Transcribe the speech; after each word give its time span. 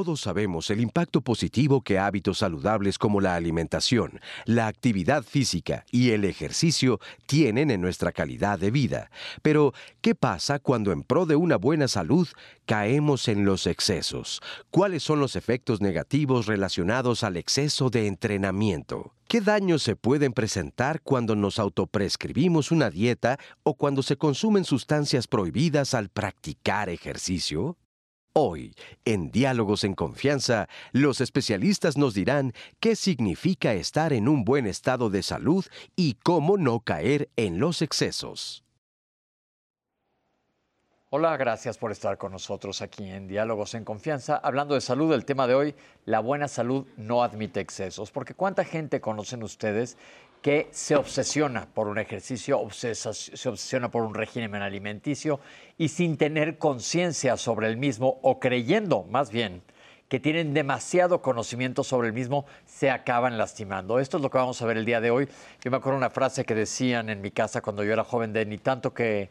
Todos 0.00 0.22
sabemos 0.22 0.70
el 0.70 0.80
impacto 0.80 1.20
positivo 1.20 1.82
que 1.82 1.98
hábitos 1.98 2.38
saludables 2.38 2.96
como 2.96 3.20
la 3.20 3.34
alimentación, 3.34 4.18
la 4.46 4.66
actividad 4.66 5.22
física 5.22 5.84
y 5.90 6.12
el 6.12 6.24
ejercicio 6.24 7.00
tienen 7.26 7.70
en 7.70 7.82
nuestra 7.82 8.10
calidad 8.10 8.58
de 8.58 8.70
vida. 8.70 9.10
Pero, 9.42 9.74
¿qué 10.00 10.14
pasa 10.14 10.58
cuando 10.58 10.92
en 10.92 11.02
pro 11.02 11.26
de 11.26 11.36
una 11.36 11.56
buena 11.56 11.86
salud 11.86 12.26
caemos 12.64 13.28
en 13.28 13.44
los 13.44 13.66
excesos? 13.66 14.40
¿Cuáles 14.70 15.02
son 15.02 15.20
los 15.20 15.36
efectos 15.36 15.82
negativos 15.82 16.46
relacionados 16.46 17.22
al 17.22 17.36
exceso 17.36 17.90
de 17.90 18.06
entrenamiento? 18.06 19.12
¿Qué 19.28 19.42
daños 19.42 19.82
se 19.82 19.96
pueden 19.96 20.32
presentar 20.32 21.02
cuando 21.02 21.36
nos 21.36 21.58
autoprescribimos 21.58 22.70
una 22.70 22.88
dieta 22.88 23.38
o 23.64 23.74
cuando 23.74 24.02
se 24.02 24.16
consumen 24.16 24.64
sustancias 24.64 25.26
prohibidas 25.26 25.92
al 25.92 26.08
practicar 26.08 26.88
ejercicio? 26.88 27.76
Hoy, 28.32 28.76
en 29.04 29.32
Diálogos 29.32 29.82
en 29.82 29.94
Confianza, 29.94 30.68
los 30.92 31.20
especialistas 31.20 31.96
nos 31.96 32.14
dirán 32.14 32.52
qué 32.78 32.94
significa 32.94 33.72
estar 33.72 34.12
en 34.12 34.28
un 34.28 34.44
buen 34.44 34.68
estado 34.68 35.10
de 35.10 35.24
salud 35.24 35.66
y 35.96 36.14
cómo 36.14 36.56
no 36.56 36.78
caer 36.78 37.28
en 37.34 37.58
los 37.58 37.82
excesos. 37.82 38.62
Hola, 41.12 41.36
gracias 41.36 41.76
por 41.76 41.90
estar 41.90 42.18
con 42.18 42.30
nosotros 42.30 42.82
aquí 42.82 43.10
en 43.10 43.26
Diálogos 43.26 43.74
en 43.74 43.84
Confianza. 43.84 44.36
Hablando 44.36 44.76
de 44.76 44.80
salud, 44.80 45.12
el 45.12 45.24
tema 45.24 45.48
de 45.48 45.56
hoy, 45.56 45.74
la 46.04 46.20
buena 46.20 46.46
salud 46.46 46.86
no 46.96 47.24
admite 47.24 47.58
excesos, 47.58 48.12
porque 48.12 48.34
¿cuánta 48.34 48.64
gente 48.64 49.00
conocen 49.00 49.42
ustedes 49.42 49.96
que 50.42 50.68
se 50.72 50.96
obsesiona 50.96 51.66
por 51.72 51.88
un 51.88 51.98
ejercicio, 51.98 52.66
se 52.70 53.48
obsesiona 53.48 53.90
por 53.90 54.02
un 54.02 54.14
régimen 54.14 54.62
alimenticio 54.62 55.40
y 55.76 55.88
sin 55.88 56.16
tener 56.16 56.58
conciencia 56.58 57.36
sobre 57.36 57.68
el 57.68 57.76
mismo 57.76 58.18
o 58.22 58.40
creyendo 58.40 59.04
más 59.04 59.30
bien 59.30 59.62
que 60.10 60.18
tienen 60.18 60.54
demasiado 60.54 61.22
conocimiento 61.22 61.84
sobre 61.84 62.08
el 62.08 62.12
mismo, 62.12 62.44
se 62.66 62.90
acaban 62.90 63.38
lastimando. 63.38 64.00
Esto 64.00 64.16
es 64.16 64.22
lo 64.24 64.28
que 64.28 64.38
vamos 64.38 64.60
a 64.60 64.66
ver 64.66 64.76
el 64.76 64.84
día 64.84 65.00
de 65.00 65.12
hoy. 65.12 65.28
Yo 65.62 65.70
me 65.70 65.76
acuerdo 65.76 65.96
una 65.96 66.10
frase 66.10 66.44
que 66.44 66.56
decían 66.56 67.10
en 67.10 67.20
mi 67.20 67.30
casa 67.30 67.60
cuando 67.60 67.84
yo 67.84 67.92
era 67.92 68.02
joven 68.02 68.32
de 68.32 68.44
ni 68.44 68.58
tanto 68.58 68.92
que 68.92 69.30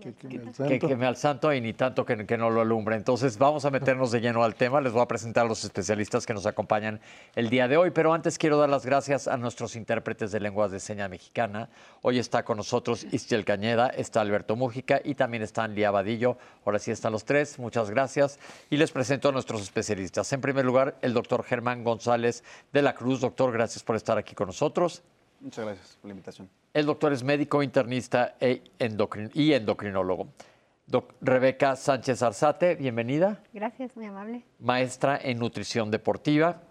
que 0.00 0.78
queme 0.78 1.06
al 1.06 1.16
santo 1.16 1.52
y 1.52 1.60
ni 1.60 1.72
tanto 1.72 2.04
que, 2.04 2.16
no 2.36 2.50
lo 2.50 2.60
alumbre. 2.60 2.96
Entonces 2.96 3.38
vamos 3.38 3.64
a 3.64 3.70
meternos 3.70 4.10
de 4.10 4.20
lleno 4.20 4.42
al 4.42 4.54
tema. 4.54 4.80
Les 4.80 4.92
voy 4.92 5.02
a 5.02 5.06
presentar 5.06 5.46
a 5.46 5.48
los 5.48 5.64
especialistas 5.64 6.26
que 6.26 6.34
nos 6.34 6.46
acompañan 6.46 7.00
el 7.34 7.50
día 7.50 7.68
de 7.68 7.76
hoy. 7.76 7.90
Pero 7.90 8.12
antes 8.12 8.38
quiero 8.38 8.56
dar 8.56 8.68
las 8.68 8.86
gracias 8.86 9.28
a 9.28 9.36
nuestros 9.36 9.76
intérpretes 9.76 10.32
de 10.32 10.40
lenguas 10.40 10.70
de 10.70 10.80
señas 10.80 11.10
mexicana. 11.10 11.68
Hoy 12.02 12.18
está 12.18 12.44
con 12.44 12.56
nosotros 12.56 13.06
Istiel 13.12 13.44
Cañeda, 13.44 13.88
está 13.88 14.20
Alberto 14.20 14.56
Mújica 14.56 15.00
y 15.04 15.14
también 15.14 15.42
está 15.42 15.66
Lía 15.68 15.90
Vadillo. 15.90 16.36
Ahora 16.64 16.78
sí 16.78 16.90
están 16.90 17.12
los 17.12 17.24
tres. 17.24 17.58
Muchas 17.58 17.90
gracias. 17.90 18.38
Y 18.70 18.76
les 18.76 18.90
presento 18.92 19.28
a 19.28 19.32
nuestros 19.32 19.62
especialistas. 19.62 20.32
En 20.32 20.40
primer 20.40 20.64
lugar, 20.64 20.96
el 21.02 21.12
doctor 21.12 21.44
Germán 21.44 21.84
González 21.84 22.44
de 22.72 22.82
la 22.82 22.94
Cruz. 22.94 23.20
Doctor, 23.20 23.52
gracias 23.52 23.82
por 23.82 23.96
estar 23.96 24.18
aquí 24.18 24.34
con 24.34 24.46
nosotros. 24.46 25.02
Muchas 25.42 25.64
gracias 25.64 25.98
por 26.00 26.08
la 26.08 26.12
invitación. 26.12 26.48
El 26.72 26.86
doctor 26.86 27.12
es 27.12 27.22
médico 27.24 27.62
internista 27.62 28.36
e 28.40 28.62
y 29.34 29.52
endocrinólogo. 29.52 30.28
Rebeca 31.20 31.74
Sánchez 31.74 32.22
Arzate, 32.22 32.76
bienvenida. 32.76 33.42
Gracias, 33.52 33.96
muy 33.96 34.06
amable. 34.06 34.44
Maestra 34.60 35.18
en 35.20 35.38
nutrición 35.38 35.90
deportiva. 35.90 36.62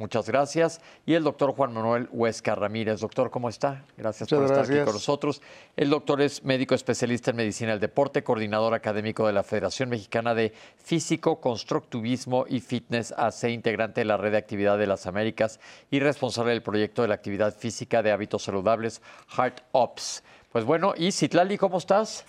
Muchas 0.00 0.26
gracias. 0.26 0.80
Y 1.04 1.12
el 1.12 1.22
doctor 1.22 1.52
Juan 1.52 1.74
Manuel 1.74 2.08
Huesca 2.10 2.54
Ramírez. 2.54 3.00
Doctor, 3.00 3.30
¿cómo 3.30 3.50
está? 3.50 3.84
Gracias 3.98 4.30
por 4.30 4.44
estar 4.44 4.64
aquí 4.64 4.82
con 4.82 4.94
nosotros. 4.94 5.42
El 5.76 5.90
doctor 5.90 6.22
es 6.22 6.42
médico 6.42 6.74
especialista 6.74 7.32
en 7.32 7.36
medicina 7.36 7.72
del 7.72 7.80
deporte, 7.80 8.24
coordinador 8.24 8.72
académico 8.72 9.26
de 9.26 9.34
la 9.34 9.42
Federación 9.42 9.90
Mexicana 9.90 10.34
de 10.34 10.54
Físico, 10.82 11.42
Constructivismo 11.42 12.46
y 12.48 12.60
Fitness 12.60 13.12
AC, 13.14 13.50
integrante 13.50 14.00
de 14.00 14.06
la 14.06 14.16
Red 14.16 14.32
de 14.32 14.38
Actividad 14.38 14.78
de 14.78 14.86
las 14.86 15.06
Américas 15.06 15.60
y 15.90 16.00
responsable 16.00 16.52
del 16.52 16.62
proyecto 16.62 17.02
de 17.02 17.08
la 17.08 17.14
actividad 17.16 17.54
física 17.54 18.02
de 18.02 18.10
hábitos 18.10 18.42
saludables 18.42 19.02
Heart 19.36 19.60
Ops. 19.72 20.22
Pues 20.52 20.64
bueno, 20.64 20.94
y 20.96 21.12
Citlali, 21.12 21.56
¿cómo 21.56 21.78
estás? 21.78 22.24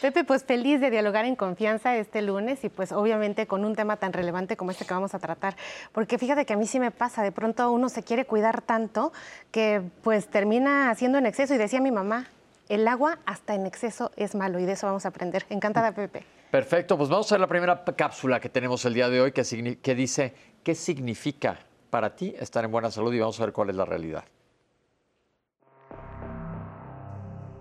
Pepe, 0.00 0.24
pues 0.24 0.42
feliz 0.42 0.80
de 0.80 0.90
dialogar 0.90 1.26
en 1.26 1.36
confianza 1.36 1.96
este 1.96 2.22
lunes 2.22 2.64
y 2.64 2.70
pues 2.70 2.92
obviamente 2.92 3.46
con 3.46 3.64
un 3.64 3.74
tema 3.74 3.96
tan 3.96 4.14
relevante 4.14 4.56
como 4.56 4.70
este 4.70 4.86
que 4.86 4.94
vamos 4.94 5.14
a 5.14 5.18
tratar. 5.18 5.54
Porque 5.92 6.16
fíjate 6.16 6.46
que 6.46 6.54
a 6.54 6.56
mí 6.56 6.66
sí 6.66 6.80
me 6.80 6.90
pasa, 6.90 7.22
de 7.22 7.30
pronto 7.30 7.70
uno 7.70 7.90
se 7.90 8.02
quiere 8.02 8.24
cuidar 8.24 8.62
tanto 8.62 9.12
que 9.50 9.82
pues 10.02 10.28
termina 10.28 10.88
haciendo 10.88 11.18
en 11.18 11.26
exceso. 11.26 11.54
Y 11.54 11.58
decía 11.58 11.82
mi 11.82 11.90
mamá, 11.90 12.28
el 12.70 12.88
agua 12.88 13.18
hasta 13.26 13.54
en 13.54 13.66
exceso 13.66 14.12
es 14.16 14.34
malo 14.34 14.58
y 14.58 14.64
de 14.64 14.72
eso 14.72 14.86
vamos 14.86 15.04
a 15.04 15.08
aprender. 15.08 15.44
Encantada, 15.50 15.92
Pepe. 15.92 16.24
Perfecto, 16.50 16.96
pues 16.96 17.10
vamos 17.10 17.30
a 17.30 17.34
ver 17.34 17.40
la 17.40 17.48
primera 17.48 17.84
cápsula 17.84 18.40
que 18.40 18.48
tenemos 18.48 18.82
el 18.86 18.94
día 18.94 19.10
de 19.10 19.20
hoy 19.20 19.32
que, 19.32 19.78
que 19.82 19.94
dice, 19.94 20.32
¿qué 20.62 20.74
significa 20.74 21.58
para 21.90 22.16
ti 22.16 22.34
estar 22.38 22.64
en 22.64 22.70
buena 22.70 22.90
salud? 22.90 23.12
Y 23.12 23.18
vamos 23.18 23.38
a 23.40 23.44
ver 23.44 23.52
cuál 23.52 23.68
es 23.68 23.76
la 23.76 23.84
realidad. 23.84 24.24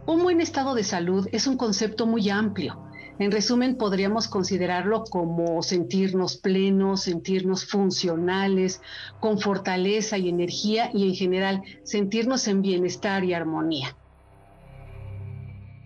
Un 0.07 0.23
buen 0.23 0.39
estado 0.39 0.73
de 0.73 0.85
salud 0.85 1.27
es 1.33 1.47
un 1.47 1.57
concepto 1.57 2.05
muy 2.05 2.29
amplio. 2.29 2.81
En 3.19 3.29
resumen, 3.29 3.75
podríamos 3.75 4.29
considerarlo 4.29 5.03
como 5.03 5.61
sentirnos 5.61 6.37
plenos, 6.37 7.01
sentirnos 7.03 7.65
funcionales, 7.65 8.81
con 9.19 9.37
fortaleza 9.37 10.17
y 10.17 10.29
energía 10.29 10.91
y 10.93 11.09
en 11.09 11.13
general 11.13 11.61
sentirnos 11.83 12.47
en 12.47 12.61
bienestar 12.61 13.25
y 13.25 13.33
armonía. 13.33 13.97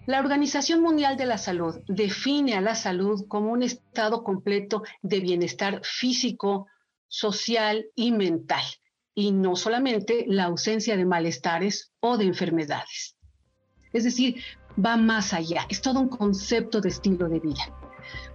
La 0.05 0.19
Organización 0.19 0.81
Mundial 0.81 1.17
de 1.17 1.25
la 1.25 1.39
Salud 1.39 1.79
define 1.87 2.53
a 2.53 2.61
la 2.61 2.75
salud 2.75 3.25
como 3.27 3.51
un 3.51 3.63
estado 3.63 4.23
completo 4.23 4.83
de 5.01 5.19
bienestar 5.19 5.81
físico, 5.83 6.67
social 7.07 7.87
y 7.95 8.11
mental, 8.11 8.65
y 9.15 9.31
no 9.31 9.55
solamente 9.55 10.25
la 10.27 10.43
ausencia 10.43 10.95
de 10.95 11.05
malestares 11.05 11.91
o 12.01 12.17
de 12.19 12.25
enfermedades. 12.25 13.15
Es 13.93 14.03
decir, 14.03 14.41
va 14.83 14.97
más 14.97 15.33
allá, 15.33 15.65
es 15.69 15.81
todo 15.81 15.99
un 15.99 16.09
concepto 16.09 16.81
de 16.81 16.89
estilo 16.89 17.27
de 17.27 17.39
vida. 17.39 17.80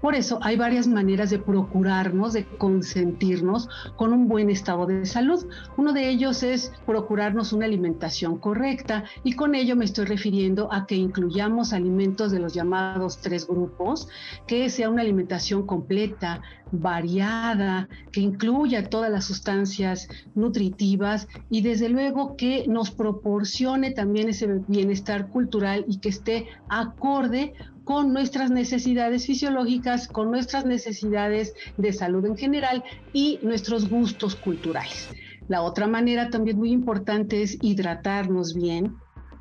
Por 0.01 0.15
eso 0.15 0.39
hay 0.43 0.57
varias 0.57 0.87
maneras 0.87 1.31
de 1.31 1.39
procurarnos, 1.39 2.33
de 2.33 2.45
consentirnos 2.45 3.69
con 3.97 4.13
un 4.13 4.29
buen 4.29 4.51
estado 4.51 4.87
de 4.87 5.07
salud. 5.07 5.47
Uno 5.77 5.93
de 5.93 6.09
ellos 6.09 6.43
es 6.43 6.73
procurarnos 6.85 7.53
una 7.53 7.67
alimentación 7.67 8.39
correcta 8.39 9.05
y 9.25 9.33
con 9.33 9.55
ello 9.55 9.77
me 9.77 9.85
estoy 9.85 10.07
refiriendo 10.07 10.73
a 10.73 10.87
que 10.87 10.97
incluyamos 10.97 11.73
alimentos 11.73 12.31
de 12.31 12.41
los 12.41 12.55
llamados 12.55 13.19
tres 13.19 13.47
grupos, 13.47 14.09
que 14.47 14.71
sea 14.71 14.91
una 14.91 15.03
alimentación 15.03 15.67
completa, 15.67 16.43
variada, 16.73 17.89
que 18.13 18.21
incluya 18.21 18.89
todas 18.89 19.11
las 19.11 19.25
sustancias 19.25 20.09
nutritivas 20.35 21.29
y 21.49 21.63
desde 21.63 21.89
luego 21.89 22.37
que 22.37 22.65
nos 22.69 22.91
proporcione 22.91 23.93
también 23.93 24.29
ese 24.29 24.63
bienestar 24.67 25.29
cultural 25.29 25.85
y 25.89 25.99
que 25.99 26.09
esté 26.09 26.49
acorde 26.69 27.55
con 27.87 28.13
nuestras 28.13 28.51
necesidades 28.51 29.27
fisiológicas, 29.27 30.09
con 30.09 30.33
nuestras 30.33 30.67
necesidades 30.67 31.55
de 31.77 31.93
salud 31.93 32.27
en 32.27 32.37
general 32.37 32.83
y 33.13 33.39
nuestros 33.43 33.89
gustos 33.89 34.35
culturales. 34.35 35.09
La 35.47 35.63
otra 35.63 35.87
manera 35.87 36.29
también 36.29 36.59
muy 36.59 36.73
importante 36.73 37.45
es 37.45 37.57
hidratarnos 37.63 38.55
bien, 38.55 38.97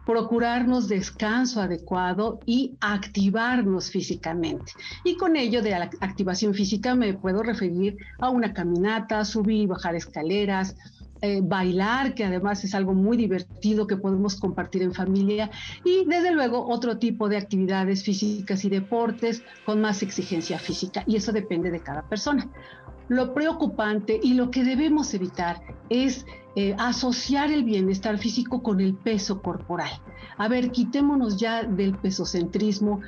procurarnos 0.05 0.87
descanso 0.87 1.59
adecuado 1.59 2.39
y 2.45 2.77
activarnos 2.81 3.89
físicamente. 3.89 4.73
Y 5.03 5.17
con 5.17 5.35
ello 5.35 5.63
de 5.63 5.71
la 5.71 5.89
activación 5.99 6.53
física 6.53 6.93
me 6.93 7.15
puedo 7.15 7.41
referir 7.41 7.97
a 8.19 8.29
una 8.29 8.53
caminata, 8.53 9.25
subir 9.25 9.61
y 9.61 9.65
bajar 9.65 9.95
escaleras, 9.95 10.75
eh, 11.25 11.41
bailar, 11.43 12.13
que 12.13 12.23
además 12.23 12.63
es 12.63 12.75
algo 12.75 12.93
muy 12.93 13.17
divertido 13.17 13.87
que 13.87 13.97
podemos 13.97 14.39
compartir 14.39 14.83
en 14.83 14.93
familia, 14.93 15.49
y 15.83 16.05
desde 16.05 16.31
luego 16.31 16.67
otro 16.67 16.97
tipo 16.97 17.27
de 17.29 17.37
actividades 17.37 18.03
físicas 18.03 18.63
y 18.65 18.69
deportes 18.69 19.43
con 19.65 19.81
más 19.81 20.03
exigencia 20.03 20.59
física, 20.59 21.03
y 21.07 21.15
eso 21.15 21.31
depende 21.31 21.71
de 21.71 21.79
cada 21.79 22.03
persona. 22.03 22.49
Lo 23.07 23.33
preocupante 23.33 24.19
y 24.21 24.33
lo 24.33 24.49
que 24.49 24.63
debemos 24.63 25.13
evitar 25.13 25.61
es 25.89 26.25
eh, 26.55 26.75
asociar 26.79 27.51
el 27.51 27.63
bienestar 27.63 28.17
físico 28.17 28.63
con 28.63 28.79
el 28.81 28.95
peso 28.95 29.41
corporal. 29.41 29.91
A 30.37 30.47
ver, 30.47 30.71
quitémonos 30.71 31.37
ya 31.37 31.63
del 31.63 31.97
pesocentrismo, 31.97 33.01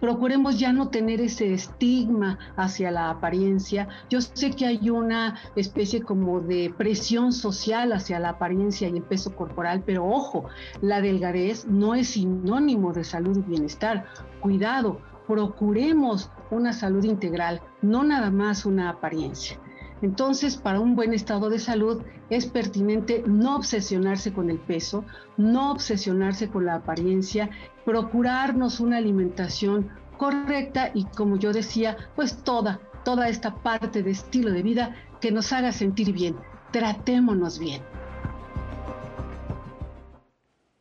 procuremos 0.00 0.58
ya 0.58 0.72
no 0.72 0.88
tener 0.88 1.20
ese 1.20 1.52
estigma 1.52 2.38
hacia 2.56 2.90
la 2.90 3.10
apariencia. 3.10 3.88
Yo 4.10 4.20
sé 4.20 4.52
que 4.52 4.66
hay 4.66 4.90
una 4.90 5.38
especie 5.56 6.02
como 6.02 6.40
de 6.40 6.72
presión 6.76 7.32
social 7.32 7.92
hacia 7.92 8.18
la 8.18 8.30
apariencia 8.30 8.88
y 8.88 8.96
el 8.96 9.02
peso 9.02 9.34
corporal, 9.34 9.82
pero 9.84 10.06
ojo, 10.06 10.46
la 10.80 11.00
delgadez 11.00 11.66
no 11.66 11.94
es 11.94 12.08
sinónimo 12.08 12.92
de 12.92 13.04
salud 13.04 13.36
y 13.38 13.42
bienestar. 13.42 14.06
Cuidado, 14.40 15.00
procuremos 15.26 16.30
una 16.50 16.72
salud 16.72 17.04
integral, 17.04 17.60
no 17.82 18.04
nada 18.04 18.30
más 18.30 18.64
una 18.64 18.90
apariencia. 18.90 19.58
Entonces, 20.02 20.56
para 20.56 20.80
un 20.80 20.94
buen 20.94 21.14
estado 21.14 21.48
de 21.48 21.58
salud 21.58 22.02
es 22.28 22.46
pertinente 22.46 23.22
no 23.26 23.56
obsesionarse 23.56 24.32
con 24.32 24.50
el 24.50 24.58
peso, 24.58 25.04
no 25.36 25.72
obsesionarse 25.72 26.48
con 26.48 26.66
la 26.66 26.74
apariencia, 26.76 27.50
procurarnos 27.84 28.80
una 28.80 28.98
alimentación 28.98 29.90
correcta 30.18 30.90
y 30.94 31.04
como 31.04 31.36
yo 31.36 31.52
decía, 31.52 31.96
pues 32.14 32.42
toda, 32.42 32.80
toda 33.04 33.28
esta 33.28 33.54
parte 33.54 34.02
de 34.02 34.10
estilo 34.10 34.50
de 34.50 34.62
vida 34.62 34.96
que 35.20 35.30
nos 35.30 35.52
haga 35.52 35.72
sentir 35.72 36.12
bien. 36.12 36.36
Tratémonos 36.72 37.58
bien. 37.58 37.82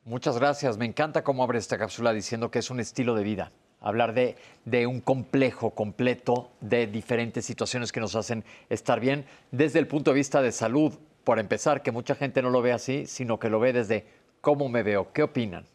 Muchas 0.04 0.38
gracias. 0.38 0.78
Me 0.78 0.86
encanta 0.86 1.24
cómo 1.24 1.44
abre 1.44 1.58
esta 1.58 1.78
cápsula 1.78 2.14
diciendo 2.14 2.52
que 2.52 2.60
es 2.60 2.70
un 2.70 2.80
estilo 2.80 3.16
de 3.16 3.24
vida. 3.24 3.52
Hablar 3.86 4.14
de, 4.14 4.36
de, 4.66 4.86
un 4.86 5.00
complejo 5.00 5.70
completo 5.70 6.50
de 6.60 6.88
diferentes 6.88 7.46
situaciones 7.46 7.92
que 7.92 8.02
nos 8.02 8.16
hacen 8.16 8.44
estar 8.70 9.00
bien 9.00 9.26
desde 9.52 9.80
el 9.80 9.88
punto 9.88 10.12
de 10.12 10.16
vista 10.16 10.42
de 10.42 10.52
salud. 10.52 10.94
Por 11.24 11.40
empezar, 11.40 11.82
que 11.82 11.92
mucha 11.92 12.16
gente 12.16 12.42
no 12.42 12.50
lo 12.50 12.62
ve 12.62 12.74
así, 12.74 13.06
sino 13.06 13.40
que 13.40 13.50
lo 13.50 13.60
ve 13.60 13.72
desde 13.72 14.06
cómo 14.42 14.68
me 14.68 14.84
veo. 14.84 15.14
¿Qué 15.14 15.24
opinan? 15.24 15.66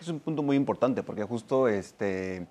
Es 0.00 0.08
un 0.08 0.20
punto 0.20 0.42
muy 0.42 0.56
importante 0.56 1.02
porque 1.02 1.24
justo 1.24 1.68
este, 1.68 2.46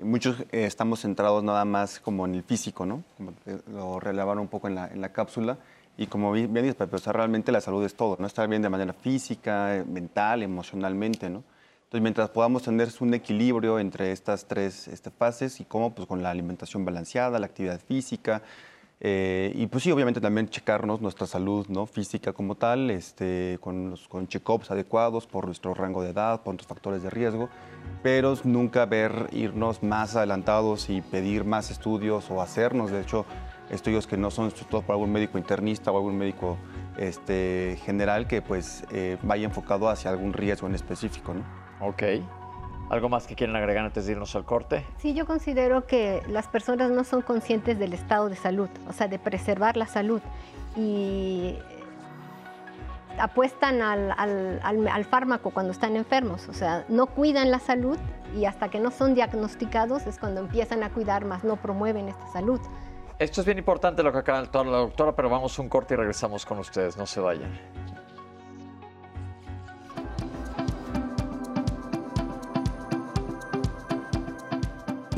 muchos 0.00 0.40
eh, 0.40 0.64
estamos 0.64 1.00
centrados 1.00 1.42
nada 1.42 1.64
más 1.64 2.00
como 2.00 2.26
en 2.26 2.34
el 2.34 2.42
físico, 2.42 2.84
¿no? 2.86 3.02
Como 3.16 3.32
lo 3.72 4.00
relevaron 4.00 4.40
un 4.40 4.48
poco 4.48 4.68
en 4.68 4.74
la, 4.74 4.88
en 4.88 5.00
la 5.00 5.12
cápsula. 5.12 5.58
Y 5.96 6.06
como 6.06 6.30
bien 6.30 6.54
dices, 6.54 6.76
Pepe, 6.76 6.96
o 6.96 7.12
realmente 7.12 7.50
la 7.50 7.60
salud 7.60 7.84
es 7.84 7.94
todo, 7.94 8.16
¿no? 8.20 8.26
Estar 8.26 8.48
bien 8.48 8.62
de 8.62 8.68
manera 8.68 8.92
física, 8.92 9.84
mental, 9.86 10.42
emocionalmente, 10.42 11.28
¿no? 11.28 11.42
Entonces, 11.88 12.02
mientras 12.02 12.28
podamos 12.28 12.64
tener 12.64 12.90
un 13.00 13.14
equilibrio 13.14 13.78
entre 13.78 14.12
estas 14.12 14.44
tres 14.44 14.88
este, 14.88 15.10
fases 15.10 15.58
y 15.58 15.64
cómo, 15.64 15.94
pues 15.94 16.06
con 16.06 16.22
la 16.22 16.28
alimentación 16.28 16.84
balanceada, 16.84 17.38
la 17.38 17.46
actividad 17.46 17.80
física, 17.80 18.42
eh, 19.00 19.52
y 19.54 19.66
pues 19.68 19.84
sí, 19.84 19.90
obviamente 19.90 20.20
también 20.20 20.50
checarnos 20.50 21.00
nuestra 21.00 21.26
salud 21.26 21.66
¿no? 21.68 21.86
física 21.86 22.34
como 22.34 22.56
tal, 22.56 22.90
este, 22.90 23.56
con, 23.62 23.88
los, 23.88 24.06
check-ups 24.28 24.70
adecuados 24.70 25.26
por 25.26 25.46
nuestro 25.46 25.72
rango 25.72 26.02
de 26.02 26.10
edad, 26.10 26.42
por 26.42 26.52
nuestros 26.52 26.68
factores 26.68 27.02
de 27.02 27.08
riesgo, 27.08 27.48
pero 28.02 28.34
nunca 28.44 28.84
ver 28.84 29.30
irnos 29.32 29.82
más 29.82 30.14
adelantados 30.14 30.90
y 30.90 31.00
pedir 31.00 31.46
más 31.46 31.70
estudios 31.70 32.30
o 32.30 32.42
hacernos, 32.42 32.90
de 32.90 33.00
hecho, 33.00 33.24
estudios 33.70 34.06
que 34.06 34.18
no 34.18 34.30
son 34.30 34.48
estudiados 34.48 34.84
por 34.84 34.92
algún 34.92 35.10
médico 35.10 35.38
internista 35.38 35.90
o 35.90 35.96
algún 35.96 36.18
médico 36.18 36.58
este, 36.98 37.78
general 37.86 38.26
que 38.26 38.42
pues 38.42 38.84
eh, 38.90 39.16
vaya 39.22 39.46
enfocado 39.46 39.88
hacia 39.88 40.10
algún 40.10 40.34
riesgo 40.34 40.66
en 40.66 40.74
específico. 40.74 41.32
¿no? 41.32 41.67
Ok. 41.80 42.02
¿Algo 42.90 43.08
más 43.08 43.26
que 43.26 43.34
quieren 43.34 43.54
agregar 43.54 43.84
antes 43.84 44.06
de 44.06 44.12
irnos 44.12 44.34
al 44.34 44.44
corte? 44.44 44.86
Sí, 44.96 45.12
yo 45.12 45.26
considero 45.26 45.86
que 45.86 46.22
las 46.28 46.46
personas 46.48 46.90
no 46.90 47.04
son 47.04 47.20
conscientes 47.20 47.78
del 47.78 47.92
estado 47.92 48.30
de 48.30 48.36
salud, 48.36 48.70
o 48.88 48.92
sea, 48.92 49.08
de 49.08 49.18
preservar 49.18 49.76
la 49.76 49.86
salud. 49.86 50.22
Y 50.74 51.58
apuestan 53.18 53.82
al, 53.82 54.12
al, 54.16 54.60
al, 54.62 54.88
al, 54.88 55.04
fármaco 55.04 55.50
cuando 55.50 55.72
están 55.72 55.96
enfermos, 55.96 56.48
o 56.48 56.52
sea, 56.52 56.84
no 56.88 57.06
cuidan 57.06 57.50
la 57.50 57.58
salud 57.58 57.98
y 58.36 58.44
hasta 58.44 58.68
que 58.70 58.78
no 58.78 58.90
son 58.90 59.14
diagnosticados 59.14 60.06
es 60.06 60.18
cuando 60.18 60.40
empiezan 60.40 60.82
a 60.82 60.90
cuidar, 60.90 61.24
más 61.24 61.44
no 61.44 61.56
promueven 61.56 62.08
esta 62.08 62.26
salud. 62.28 62.60
Esto 63.18 63.40
es 63.40 63.46
bien 63.46 63.58
importante 63.58 64.02
lo 64.02 64.12
que 64.12 64.18
acaba 64.18 64.42
de 64.42 64.64
la 64.64 64.78
doctora, 64.78 65.14
pero 65.14 65.28
vamos 65.28 65.58
un 65.58 65.68
corte 65.68 65.94
y 65.94 65.96
regresamos 65.96 66.46
con 66.46 66.58
ustedes, 66.58 66.96
no 66.96 67.06
se 67.06 67.20
vayan. 67.20 67.50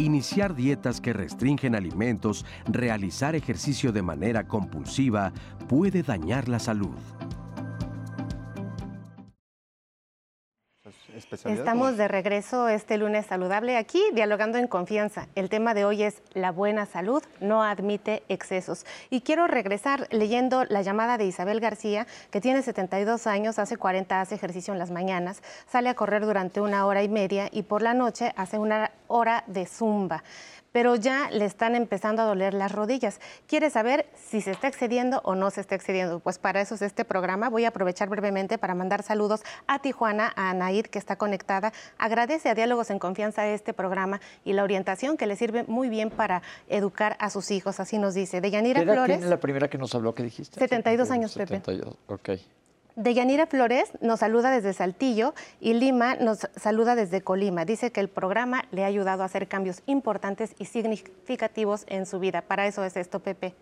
Iniciar 0.00 0.55
dietas 0.55 0.99
que 0.99 1.12
restringen 1.12 1.75
alimentos, 1.75 2.47
realizar 2.67 3.35
ejercicio 3.35 3.93
de 3.93 4.00
manera 4.00 4.49
compulsiva 4.49 5.31
puede 5.69 6.02
dañar 6.02 6.49
la 6.49 6.58
salud. 6.58 6.97
Estamos 11.44 11.96
de 11.96 12.08
regreso 12.08 12.69
este 12.69 12.99
lunes 12.99 13.26
saludable 13.26 13.76
aquí, 13.76 14.02
dialogando 14.12 14.58
en 14.58 14.67
confianza. 14.67 15.28
El 15.34 15.49
tema 15.49 15.75
de 15.75 15.84
hoy 15.84 16.02
es 16.02 16.22
la 16.34 16.52
buena 16.52 16.87
salud 16.87 17.22
no 17.40 17.62
admite 17.62 18.22
excesos. 18.28 18.87
Y 19.11 19.20
quiero 19.22 19.46
regresar 19.46 20.08
leyendo 20.11 20.64
la 20.64 20.82
llamada 20.82 21.19
de 21.19 21.26
Isabel 21.26 21.61
García, 21.61 22.06
que 22.31 22.40
tiene 22.40 22.62
72 22.62 23.26
años, 23.26 23.58
hace 23.58 23.76
40 23.76 24.20
hace 24.20 24.34
ejercicio 24.34 24.72
en 24.72 24.78
las 24.78 24.90
mañanas, 24.90 25.43
sale 25.69 25.88
a 25.88 25.94
correr 25.94 26.25
durante 26.25 26.61
una 26.61 26.87
hora 26.87 27.02
y 27.02 27.08
media 27.08 27.49
y 27.50 27.62
por 27.62 27.82
la 27.82 27.94
noche 27.94 28.32
hace 28.37 28.58
una 28.58 28.90
hora 29.08 29.44
de 29.46 29.67
zumba 29.67 30.22
pero 30.72 30.96
ya 30.96 31.31
le 31.31 31.44
están 31.44 31.75
empezando 31.75 32.22
a 32.22 32.25
doler 32.25 32.55
las 32.55 32.72
rodillas. 32.72 33.20
Quiere 33.46 33.70
saber 33.70 34.06
si 34.14 34.40
se 34.40 34.52
está 34.52 34.69
excediendo 34.69 35.20
o 35.25 35.34
no 35.34 35.50
se 35.50 35.61
está 35.61 35.75
excediendo. 35.75 36.20
Pues 36.20 36.38
para 36.38 36.61
eso 36.61 36.75
es 36.75 36.82
este 36.82 37.05
programa. 37.05 37.49
Voy 37.49 37.64
a 37.64 37.69
aprovechar 37.69 38.08
brevemente 38.08 38.58
para 38.58 38.75
mandar 38.75 39.02
saludos 39.02 39.43
a 39.67 39.81
Tijuana, 39.81 40.32
a 40.37 40.50
Anaid, 40.50 40.87
que 40.87 40.99
está 40.99 41.17
conectada. 41.17 41.72
Agradece 41.99 42.49
a 42.49 42.55
Diálogos 42.55 42.90
en 42.90 42.99
Confianza 42.99 43.46
este 43.49 43.72
programa 43.72 44.20
y 44.44 44.52
la 44.52 44.64
orientación 44.64 45.17
que 45.17 45.26
le 45.26 45.37
sirve 45.37 45.64
muy 45.64 45.88
bien 45.88 46.11
para 46.11 46.43
educar 46.69 47.17
a 47.19 47.31
sus 47.31 47.50
hijos. 47.50 47.81
Así 47.81 47.99
nos 47.99 48.14
dice. 48.14 48.40
Deyanira 48.40 48.82
Flores. 48.82 49.06
¿Quién 49.06 49.25
es 49.25 49.31
la 49.31 49.40
primera 49.40 49.69
que 49.69 49.78
nos 49.78 49.94
habló 49.94 50.14
que 50.14 50.22
dijiste? 50.22 50.58
72 50.58 51.11
años, 51.11 51.32
72. 51.32 51.96
Pepe. 52.06 52.14
Ok. 52.14 52.40
Deyanira 52.97 53.47
Flores 53.47 53.91
nos 54.01 54.21
saluda 54.21 54.51
desde 54.51 54.73
Saltillo 54.73 55.35
y 55.61 55.75
Lima 55.75 56.17
nos 56.17 56.49
saluda 56.57 56.95
desde 56.95 57.23
Colima. 57.23 57.65
Dice 57.65 57.93
que 57.93 58.01
el 58.01 58.09
programa 58.09 58.65
le 58.71 58.85
ha 58.85 58.87
ayudado 58.87 59.23
a 59.23 59.27
hacer 59.27 59.49
cambios 59.49 59.83
importantes 59.87 60.55
y 60.59 60.67
significativos 60.67 61.85
en 61.87 62.07
su 62.07 62.19
vida. 62.19 62.43
Para 62.43 62.67
eso 62.67 62.85
es 62.85 62.97
esto, 62.97 63.21
Pepe. 63.21 63.55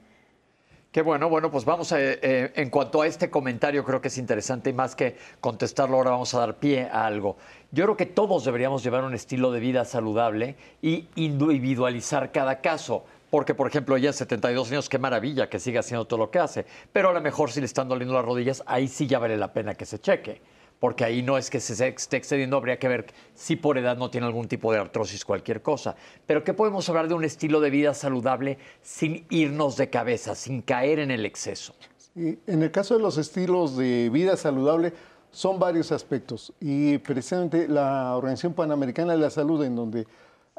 Qué 0.91 1.03
bueno, 1.03 1.29
bueno, 1.29 1.51
pues 1.51 1.67
vamos 1.67 1.93
a, 1.93 2.01
eh, 2.01 2.51
en 2.55 2.71
cuanto 2.71 3.03
a 3.03 3.07
este 3.07 3.29
comentario, 3.29 3.85
creo 3.85 4.01
que 4.01 4.09
es 4.09 4.17
interesante 4.17 4.71
y 4.71 4.73
más 4.73 4.97
que 4.97 5.17
contestarlo 5.39 5.99
ahora 5.99 6.13
vamos 6.13 6.33
a 6.33 6.41
dar 6.41 6.57
pie 6.57 6.89
a 6.91 7.05
algo. 7.05 7.37
Yo 7.71 7.85
creo 7.85 7.97
que 7.99 8.07
todos 8.07 8.47
deberíamos 8.47 8.83
llevar 8.83 9.05
un 9.05 9.13
estilo 9.13 9.53
de 9.53 9.61
vida 9.61 9.85
saludable 9.85 10.57
y 10.81 11.07
individualizar 11.15 12.33
cada 12.33 12.63
caso. 12.63 13.05
Porque, 13.31 13.55
por 13.55 13.67
ejemplo, 13.67 13.97
ella 13.97 14.13
72 14.13 14.71
años, 14.71 14.89
qué 14.89 14.99
maravilla 14.99 15.49
que 15.49 15.59
siga 15.59 15.81
haciendo 15.81 16.07
todo 16.07 16.19
lo 16.19 16.31
que 16.31 16.39
hace. 16.39 16.65
Pero 16.93 17.11
a 17.11 17.13
lo 17.13 17.21
mejor 17.21 17.51
si 17.51 17.61
le 17.61 17.67
están 17.67 17.89
doliendo 17.89 18.15
las 18.15 18.25
rodillas, 18.25 18.63
ahí 18.67 18.89
sí 18.89 19.07
ya 19.07 19.19
vale 19.19 19.37
la 19.37 19.53
pena 19.53 19.75
que 19.75 19.85
se 19.85 19.99
cheque. 19.99 20.41
Porque 20.81 21.05
ahí 21.05 21.23
no 21.23 21.37
es 21.37 21.51
que 21.51 21.58
se 21.58 21.89
esté 21.89 22.17
excediendo, 22.17 22.56
habría 22.56 22.79
que 22.79 22.87
ver 22.87 23.06
si 23.35 23.56
por 23.56 23.79
edad 23.79 23.97
no 23.97 24.11
tiene 24.11 24.29
algún 24.29 24.47
tipo 24.47 24.73
de 24.73 24.79
artrosis, 24.79 25.25
cualquier 25.25 25.61
cosa. 25.61 25.97
Pero 26.25 26.44
¿qué 26.44 26.55
podemos 26.55 26.89
hablar 26.89 27.08
de 27.08 27.15
un 27.15 27.25
estilo 27.25 27.61
de 27.61 27.70
vida 27.70 27.94
saludable 27.94 28.58
sin 28.81 29.27
irnos 29.29 29.77
de 29.77 29.91
cabeza, 29.91 30.37
sin 30.37 30.63
caer 30.63 31.01
en 31.01 31.11
el 31.11 31.27
exceso? 31.27 31.75
En 32.15 32.63
el 32.63 32.70
caso 32.70 32.97
de 32.97 33.03
los 33.03 33.19
estilos 33.19 33.77
de 33.77 34.08
vida 34.11 34.37
saludable, 34.37 34.93
son 35.31 35.58
varios 35.58 35.93
aspectos. 35.93 36.53
Y 36.61 36.99
precisamente 36.99 37.69
la 37.69 38.17
Organización 38.17 38.55
Panamericana 38.55 39.13
de 39.13 39.19
la 39.19 39.31
Salud, 39.31 39.63
en 39.65 39.77
donde 39.77 40.06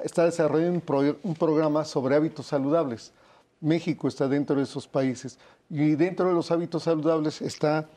está 0.04 0.26
desarrollando 0.26 0.74
un, 0.74 0.82
pro, 0.82 1.18
un, 1.24 1.34
programa 1.36 1.86
sobre 1.86 2.16
hábitos 2.16 2.48
saludables. 2.48 3.12
México 3.62 4.08
está 4.08 4.28
dentro 4.28 4.56
de 4.56 4.64
esos 4.64 4.88
países 4.88 5.38
y 5.70 5.96
dentro 5.96 6.28
de 6.28 6.34
los 6.34 6.52
hábitos 6.52 6.84
saludables 6.84 7.42
está 7.42 7.88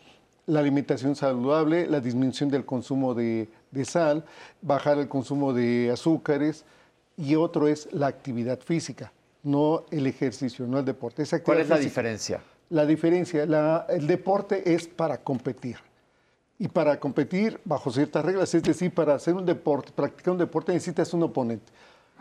la 0.46 0.60
alimentación 0.60 1.14
saludable, 1.14 1.86
la 1.86 2.00
disminución 2.00 2.50
del 2.50 2.64
consumo 2.64 3.14
de, 3.14 3.48
de 3.70 3.84
sal, 3.84 4.24
bajar 4.60 4.98
el 4.98 5.08
consumo 5.08 5.52
de 5.52 5.90
azúcares 5.92 6.64
y 7.16 7.36
otro 7.36 7.68
es 7.68 7.88
la 7.92 8.08
actividad 8.08 8.58
física, 8.60 9.12
no 9.42 9.84
el 9.90 10.06
ejercicio, 10.06 10.66
no 10.66 10.78
el 10.78 10.84
deporte. 10.84 11.22
Esa 11.22 11.42
¿Cuál 11.42 11.60
es 11.60 11.68
la 11.68 11.76
física, 11.76 11.90
diferencia? 11.90 12.42
La 12.70 12.86
diferencia, 12.86 13.46
la, 13.46 13.86
el 13.88 14.06
deporte 14.06 14.74
es 14.74 14.88
para 14.88 15.18
competir 15.18 15.76
y 16.58 16.68
para 16.68 16.98
competir 16.98 17.60
bajo 17.64 17.90
ciertas 17.90 18.24
reglas, 18.24 18.54
es 18.54 18.62
decir, 18.62 18.94
para 18.94 19.14
hacer 19.14 19.34
un 19.34 19.44
deporte, 19.44 19.90
practicar 19.92 20.32
un 20.32 20.38
deporte 20.38 20.72
necesitas 20.72 21.12
un 21.12 21.24
oponente. 21.24 21.72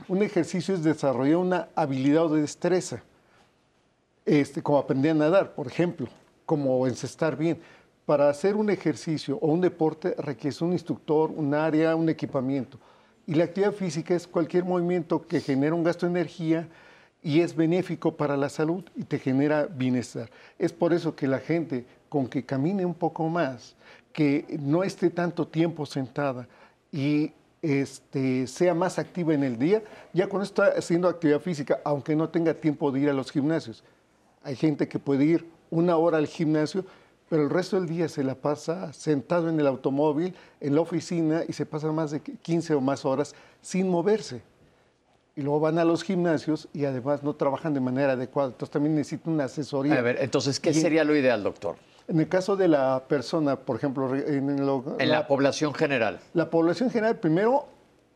Un 0.07 0.23
ejercicio 0.23 0.73
es 0.73 0.83
desarrollar 0.83 1.37
una 1.37 1.67
habilidad 1.75 2.25
o 2.25 2.35
destreza, 2.35 3.03
este, 4.25 4.61
como 4.61 4.77
aprender 4.77 5.11
a 5.11 5.15
nadar, 5.15 5.53
por 5.53 5.67
ejemplo, 5.67 6.07
como 6.45 6.85
encestar 6.87 7.37
bien. 7.37 7.59
Para 8.05 8.29
hacer 8.29 8.55
un 8.55 8.69
ejercicio 8.69 9.37
o 9.41 9.47
un 9.47 9.61
deporte 9.61 10.15
requiere 10.17 10.57
un 10.61 10.73
instructor, 10.73 11.31
un 11.31 11.53
área, 11.53 11.95
un 11.95 12.09
equipamiento. 12.09 12.77
Y 13.27 13.35
la 13.35 13.45
actividad 13.45 13.73
física 13.73 14.15
es 14.15 14.27
cualquier 14.27 14.65
movimiento 14.65 15.25
que 15.25 15.39
genera 15.39 15.75
un 15.75 15.83
gasto 15.83 16.05
de 16.05 16.11
energía 16.11 16.67
y 17.21 17.41
es 17.41 17.55
benéfico 17.55 18.15
para 18.15 18.35
la 18.35 18.49
salud 18.49 18.83
y 18.95 19.03
te 19.03 19.19
genera 19.19 19.67
bienestar. 19.67 20.29
Es 20.57 20.73
por 20.73 20.93
eso 20.93 21.15
que 21.15 21.27
la 21.27 21.39
gente 21.39 21.85
con 22.09 22.27
que 22.27 22.43
camine 22.43 22.85
un 22.85 22.95
poco 22.95 23.29
más, 23.29 23.75
que 24.11 24.57
no 24.59 24.83
esté 24.83 25.09
tanto 25.09 25.47
tiempo 25.47 25.85
sentada 25.85 26.47
y 26.91 27.31
este, 27.61 28.47
sea 28.47 28.73
más 28.73 28.97
activa 28.99 29.33
en 29.33 29.43
el 29.43 29.57
día, 29.57 29.83
ya 30.13 30.27
cuando 30.27 30.45
está 30.45 30.67
haciendo 30.77 31.07
actividad 31.07 31.39
física, 31.39 31.79
aunque 31.83 32.15
no 32.15 32.29
tenga 32.29 32.53
tiempo 32.53 32.91
de 32.91 33.01
ir 33.01 33.09
a 33.09 33.13
los 33.13 33.31
gimnasios. 33.31 33.83
Hay 34.43 34.55
gente 34.55 34.87
que 34.87 34.99
puede 34.99 35.25
ir 35.25 35.45
una 35.69 35.97
hora 35.97 36.17
al 36.17 36.27
gimnasio, 36.27 36.85
pero 37.29 37.43
el 37.43 37.49
resto 37.49 37.79
del 37.79 37.87
día 37.87 38.09
se 38.09 38.23
la 38.23 38.35
pasa 38.35 38.91
sentado 38.91 39.47
en 39.47 39.59
el 39.59 39.67
automóvil, 39.67 40.35
en 40.59 40.75
la 40.75 40.81
oficina 40.81 41.43
y 41.47 41.53
se 41.53 41.65
pasa 41.65 41.91
más 41.91 42.11
de 42.11 42.19
15 42.19 42.73
o 42.73 42.81
más 42.81 43.05
horas 43.05 43.35
sin 43.61 43.87
moverse. 43.89 44.41
Y 45.35 45.41
luego 45.41 45.61
van 45.61 45.79
a 45.79 45.85
los 45.85 46.03
gimnasios 46.03 46.67
y 46.73 46.83
además 46.83 47.23
no 47.23 47.33
trabajan 47.35 47.73
de 47.73 47.79
manera 47.79 48.13
adecuada. 48.13 48.49
Entonces 48.49 48.71
también 48.71 48.95
necesitan 48.95 49.33
una 49.33 49.45
asesoría. 49.45 49.99
A 49.99 50.01
ver, 50.01 50.17
entonces, 50.19 50.59
¿qué 50.59 50.73
sería 50.73 51.05
lo 51.05 51.15
ideal, 51.15 51.41
doctor? 51.41 51.77
En 52.07 52.19
el 52.19 52.27
caso 52.27 52.55
de 52.55 52.67
la 52.67 53.03
persona, 53.07 53.55
por 53.55 53.77
ejemplo, 53.77 54.15
en, 54.15 54.65
lo, 54.65 54.97
en 54.99 55.09
la, 55.09 55.19
la, 55.19 55.27
población 55.27 55.73
general. 55.73 56.19
La 56.33 56.49
población 56.49 56.89
general, 56.89 57.19
primero, 57.19 57.67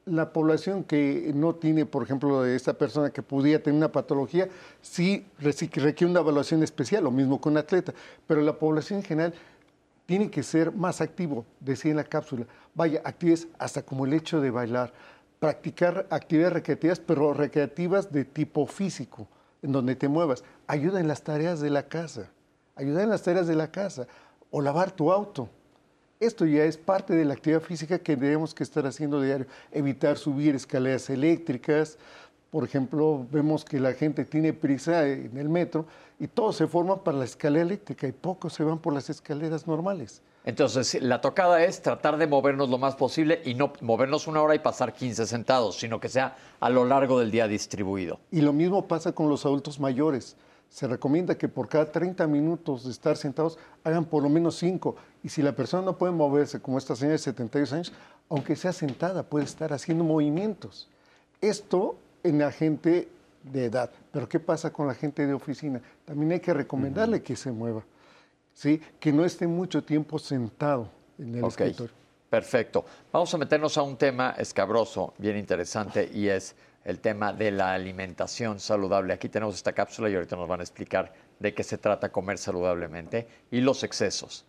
la 0.05 0.31
población 0.31 0.83
que 0.83 1.31
no 1.33 1.55
tiene, 1.55 1.85
por 1.85 2.03
ejemplo, 2.03 2.45
esta 2.45 2.73
persona 2.73 3.09
que 3.09 3.23
pudiera 3.23 3.61
tener 3.61 3.77
una 3.77 3.91
patología, 3.91 4.47
sí 4.81 5.25
requiere 5.39 6.05
una 6.05 6.19
evaluación 6.19 6.63
especial, 6.63 7.03
lo 7.03 7.11
mismo 7.11 7.41
con 7.41 7.53
un 7.53 7.57
atleta, 7.57 7.93
pero 8.27 8.41
la 8.41 8.53
población 8.53 8.99
en 8.99 9.05
general 9.05 9.33
tiene 10.05 10.29
que 10.29 10.43
ser 10.43 10.71
más 10.71 11.01
activo, 11.01 11.45
decía 11.59 11.91
en 11.91 11.97
la 11.97 12.03
cápsula. 12.03 12.45
Vaya, 12.75 13.01
actividades 13.03 13.47
hasta 13.57 13.81
como 13.81 14.05
el 14.05 14.13
hecho 14.13 14.39
de 14.39 14.51
bailar, 14.51 14.93
practicar 15.39 16.05
actividades 16.11 16.53
recreativas, 16.53 16.99
pero 16.99 17.33
recreativas 17.33 18.11
de 18.11 18.25
tipo 18.25 18.67
físico, 18.67 19.27
en 19.63 19.71
donde 19.71 19.95
te 19.95 20.07
muevas. 20.07 20.43
Ayuda 20.67 20.99
en 20.99 21.07
las 21.07 21.23
tareas 21.23 21.59
de 21.59 21.71
la 21.71 21.87
casa, 21.87 22.29
ayuda 22.75 23.03
en 23.03 23.09
las 23.09 23.23
tareas 23.23 23.47
de 23.47 23.55
la 23.55 23.71
casa, 23.71 24.07
o 24.51 24.61
lavar 24.61 24.91
tu 24.91 25.11
auto. 25.11 25.49
Esto 26.19 26.45
ya 26.45 26.63
es 26.63 26.77
parte 26.77 27.13
de 27.13 27.25
la 27.25 27.33
actividad 27.33 27.61
física 27.61 27.99
que 27.99 28.15
debemos 28.15 28.53
que 28.53 28.63
estar 28.63 28.85
haciendo 28.85 29.21
diario. 29.21 29.47
Evitar 29.71 30.17
subir 30.17 30.55
escaleras 30.55 31.09
eléctricas. 31.09 31.97
Por 32.51 32.63
ejemplo, 32.63 33.25
vemos 33.31 33.65
que 33.65 33.79
la 33.79 33.93
gente 33.93 34.23
tiene 34.23 34.53
prisa 34.53 35.05
en 35.05 35.37
el 35.37 35.49
metro 35.49 35.85
y 36.17 36.27
todos 36.27 36.55
se 36.55 36.67
forman 36.67 36.99
para 36.99 37.17
la 37.17 37.25
escalera 37.25 37.65
eléctrica 37.65 38.07
y 38.07 38.13
pocos 38.13 38.53
se 38.53 38.63
van 38.63 38.79
por 38.79 38.93
las 38.93 39.09
escaleras 39.09 39.67
normales. 39.67 40.21
Entonces, 40.45 41.01
la 41.01 41.19
tocada 41.19 41.63
es 41.63 41.81
tratar 41.81 42.17
de 42.17 42.27
movernos 42.27 42.69
lo 42.69 42.77
más 42.77 42.95
posible 42.95 43.41
y 43.43 43.55
no 43.55 43.73
movernos 43.81 44.27
una 44.27 44.41
hora 44.41 44.55
y 44.55 44.59
pasar 44.59 44.93
15 44.93 45.25
sentados, 45.25 45.77
sino 45.79 45.99
que 45.99 46.07
sea 46.07 46.37
a 46.59 46.69
lo 46.69 46.85
largo 46.85 47.19
del 47.19 47.31
día 47.31 47.47
distribuido. 47.47 48.19
Y 48.31 48.41
lo 48.41 48.53
mismo 48.53 48.87
pasa 48.87 49.11
con 49.11 49.27
los 49.27 49.45
adultos 49.45 49.79
mayores 49.79 50.37
se 50.69 50.87
recomienda 50.87 51.37
que 51.37 51.47
por 51.47 51.69
cada 51.69 51.91
30 51.91 52.27
minutos 52.27 52.83
de 52.83 52.91
estar 52.91 53.15
sentados 53.15 53.57
hagan 53.83 54.05
por 54.05 54.23
lo 54.23 54.29
menos 54.29 54.57
5. 54.57 54.95
Y 55.23 55.29
si 55.29 55.41
la 55.41 55.55
persona 55.55 55.83
no 55.83 55.97
puede 55.97 56.11
moverse, 56.11 56.59
como 56.59 56.77
esta 56.77 56.95
señora 56.95 57.13
de 57.13 57.19
72 57.19 57.73
años, 57.73 57.93
aunque 58.29 58.55
sea 58.55 58.73
sentada, 58.73 59.23
puede 59.23 59.45
estar 59.45 59.71
haciendo 59.71 60.03
movimientos. 60.03 60.89
Esto 61.41 61.95
en 62.23 62.39
la 62.39 62.51
gente 62.51 63.07
de 63.43 63.65
edad. 63.65 63.91
Pero 64.11 64.27
¿qué 64.27 64.39
pasa 64.39 64.73
con 64.73 64.87
la 64.87 64.95
gente 64.95 65.25
de 65.25 65.33
oficina? 65.33 65.81
También 66.03 66.33
hay 66.33 66.39
que 66.39 66.53
recomendarle 66.53 67.21
que 67.21 67.35
se 67.35 67.51
mueva, 67.51 67.83
¿sí? 68.53 68.81
que 68.99 69.13
no 69.13 69.23
esté 69.23 69.47
mucho 69.47 69.83
tiempo 69.83 70.19
sentado 70.19 70.89
en 71.17 71.35
el 71.35 71.45
escritorio. 71.45 71.93
Perfecto. 72.29 72.83
Vamos 73.11 73.33
a 73.33 73.37
meternos 73.37 73.77
a 73.77 73.83
un 73.83 73.95
tema 73.95 74.35
escabroso, 74.37 75.13
bien 75.17 75.37
interesante, 75.37 76.09
y 76.11 76.27
es 76.27 76.55
el 76.85 76.99
tema 76.99 77.33
de 77.33 77.51
la 77.51 77.73
alimentación 77.73 78.59
saludable. 78.59 79.13
Aquí 79.13 79.27
tenemos 79.27 79.55
esta 79.55 79.73
cápsula 79.73 80.09
y 80.09 80.15
ahorita 80.15 80.35
nos 80.35 80.47
van 80.47 80.59
a 80.59 80.63
explicar 80.63 81.11
de 81.39 81.53
qué 81.53 81.63
se 81.63 81.77
trata 81.77 82.11
comer 82.11 82.37
saludablemente 82.37 83.27
y 83.51 83.59
los 83.59 83.83
excesos. 83.83 84.45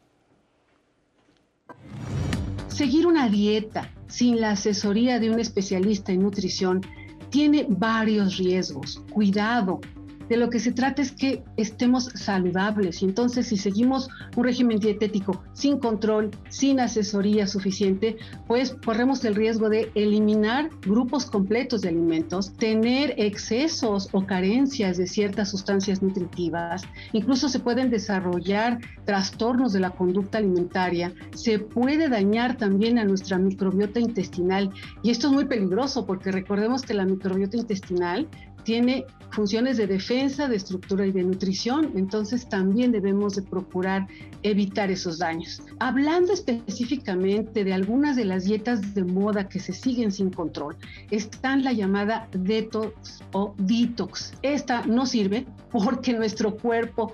Seguir 2.68 3.06
una 3.06 3.28
dieta 3.28 3.90
sin 4.06 4.40
la 4.40 4.50
asesoría 4.50 5.18
de 5.18 5.30
un 5.30 5.40
especialista 5.40 6.12
en 6.12 6.22
nutrición 6.22 6.82
tiene 7.30 7.66
varios 7.68 8.36
riesgos. 8.36 9.02
Cuidado, 9.10 9.80
de 10.28 10.36
lo 10.36 10.50
que 10.50 10.60
se 10.60 10.72
trata 10.72 11.02
es 11.02 11.12
que 11.12 11.42
estemos 11.56 12.04
saludables. 12.14 13.02
Y 13.02 13.06
entonces, 13.06 13.46
si 13.46 13.56
seguimos 13.56 14.08
un 14.36 14.44
régimen 14.44 14.78
dietético 14.78 15.42
sin 15.52 15.78
control, 15.78 16.30
sin 16.48 16.80
asesoría 16.80 17.46
suficiente, 17.46 18.16
pues 18.46 18.76
corremos 18.84 19.24
el 19.24 19.34
riesgo 19.34 19.68
de 19.68 19.90
eliminar 19.94 20.70
grupos 20.82 21.26
completos 21.26 21.82
de 21.82 21.90
alimentos, 21.90 22.52
tener 22.54 23.14
excesos 23.16 24.08
o 24.12 24.26
carencias 24.26 24.96
de 24.96 25.06
ciertas 25.06 25.50
sustancias 25.50 26.02
nutritivas. 26.02 26.82
Incluso 27.12 27.48
se 27.48 27.60
pueden 27.60 27.90
desarrollar 27.90 28.78
trastornos 29.04 29.72
de 29.72 29.80
la 29.80 29.90
conducta 29.90 30.38
alimentaria. 30.38 31.12
Se 31.34 31.58
puede 31.58 32.08
dañar 32.08 32.56
también 32.56 32.98
a 32.98 33.04
nuestra 33.04 33.38
microbiota 33.38 34.00
intestinal. 34.00 34.70
Y 35.02 35.10
esto 35.10 35.28
es 35.28 35.32
muy 35.32 35.44
peligroso 35.46 36.06
porque 36.06 36.32
recordemos 36.32 36.82
que 36.82 36.94
la 36.94 37.04
microbiota 37.04 37.56
intestinal 37.56 38.28
tiene 38.66 39.06
funciones 39.30 39.76
de 39.76 39.86
defensa, 39.86 40.48
de 40.48 40.56
estructura 40.56 41.06
y 41.06 41.12
de 41.12 41.22
nutrición, 41.22 41.92
entonces 41.94 42.48
también 42.48 42.90
debemos 42.90 43.36
de 43.36 43.42
procurar 43.42 44.08
evitar 44.42 44.90
esos 44.90 45.18
daños. 45.18 45.62
Hablando 45.78 46.32
específicamente 46.32 47.62
de 47.62 47.72
algunas 47.72 48.16
de 48.16 48.24
las 48.24 48.44
dietas 48.44 48.92
de 48.94 49.04
moda 49.04 49.48
que 49.48 49.60
se 49.60 49.72
siguen 49.72 50.10
sin 50.10 50.30
control, 50.30 50.76
están 51.12 51.62
la 51.62 51.72
llamada 51.72 52.28
detox 52.32 53.22
o 53.32 53.54
detox. 53.58 54.32
Esta 54.42 54.84
no 54.84 55.06
sirve 55.06 55.46
porque 55.70 56.12
nuestro 56.12 56.56
cuerpo 56.56 57.12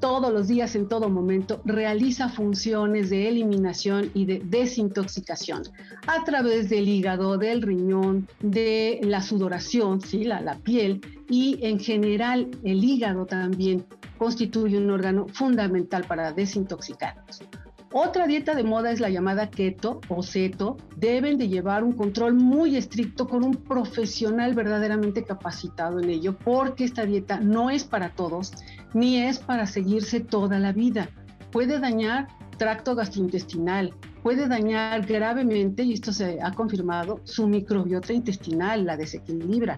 todos 0.00 0.32
los 0.32 0.48
días, 0.48 0.74
en 0.74 0.88
todo 0.88 1.08
momento, 1.08 1.60
realiza 1.64 2.28
funciones 2.28 3.10
de 3.10 3.28
eliminación 3.28 4.10
y 4.14 4.24
de 4.24 4.40
desintoxicación 4.44 5.62
a 6.06 6.24
través 6.24 6.68
del 6.68 6.88
hígado, 6.88 7.36
del 7.36 7.62
riñón, 7.62 8.28
de 8.40 9.00
la 9.02 9.20
sudoración, 9.20 10.00
¿sí? 10.00 10.24
la, 10.24 10.58
piel 10.62 11.00
y 11.28 11.58
en 11.62 11.78
general 11.78 12.48
el 12.64 12.82
hígado 12.82 13.26
también 13.26 13.84
constituye 14.18 14.78
un 14.78 14.90
órgano 14.90 15.26
fundamental 15.28 16.04
para 16.04 16.32
desintoxicarnos. 16.32 17.42
Otra 17.92 18.26
dieta 18.26 18.54
de 18.54 18.64
moda 18.64 18.90
es 18.90 19.00
la 19.00 19.08
llamada 19.08 19.48
keto 19.48 20.00
o 20.08 20.22
ceto. 20.22 20.76
Deben 20.96 21.38
de 21.38 21.48
llevar 21.48 21.84
un 21.84 21.92
control 21.92 22.34
muy 22.34 22.76
estricto 22.76 23.26
con 23.28 23.44
un 23.44 23.54
profesional 23.54 24.54
verdaderamente 24.54 25.24
capacitado 25.24 26.00
en 26.00 26.10
ello, 26.10 26.36
porque 26.36 26.84
esta 26.84 27.06
dieta 27.06 27.40
no 27.40 27.70
es 27.70 27.84
para 27.84 28.10
todos 28.10 28.52
ni 28.96 29.18
es 29.18 29.38
para 29.38 29.66
seguirse 29.66 30.20
toda 30.20 30.58
la 30.58 30.72
vida. 30.72 31.10
Puede 31.52 31.78
dañar 31.78 32.28
tracto 32.56 32.94
gastrointestinal, 32.94 33.92
puede 34.22 34.48
dañar 34.48 35.04
gravemente, 35.04 35.82
y 35.82 35.92
esto 35.92 36.14
se 36.14 36.38
ha 36.42 36.52
confirmado, 36.52 37.20
su 37.24 37.46
microbiota 37.46 38.14
intestinal, 38.14 38.86
la 38.86 38.96
desequilibra 38.96 39.76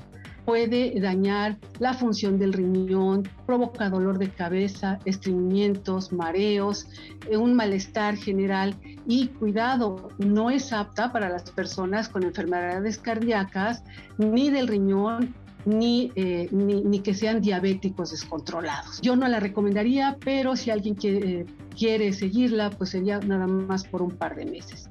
puede 0.49 0.99
dañar 0.99 1.59
la 1.79 1.93
función 1.93 2.39
del 2.39 2.55
riñón, 2.55 3.29
provoca 3.45 3.91
dolor 3.91 4.17
de 4.17 4.31
cabeza, 4.31 4.99
estreñimientos, 5.05 6.11
mareos, 6.11 6.89
eh, 7.29 7.37
un 7.37 7.53
malestar 7.53 8.17
general 8.17 8.75
y 9.07 9.27
cuidado, 9.27 10.09
no 10.17 10.49
es 10.49 10.73
apta 10.73 11.13
para 11.13 11.29
las 11.29 11.51
personas 11.51 12.09
con 12.09 12.23
enfermedades 12.23 12.97
cardíacas 12.97 13.85
ni 14.17 14.49
del 14.49 14.69
riñón 14.69 15.35
ni, 15.69 16.11
eh, 16.15 16.49
ni, 16.51 17.01
que 17.01 17.13
sean 17.13 17.43
diabéticos 17.43 18.11
descontrolados. 18.11 19.01
Yo 19.03 19.17
no 19.17 19.29
la 19.29 19.39
recomendaría, 19.39 20.17
pero 20.25 20.57
si 20.57 20.71
alguien 20.71 20.95
quiere, 20.95 21.45
quiere 21.77 22.13
seguirla, 22.15 22.71
pues 22.71 22.91
sería 22.91 23.21
nada 23.21 23.47
más 23.47 23.85
por 23.85 24.01
un 24.01 24.13
par 24.13 24.35
de 24.35 24.47
meses. 24.47 24.89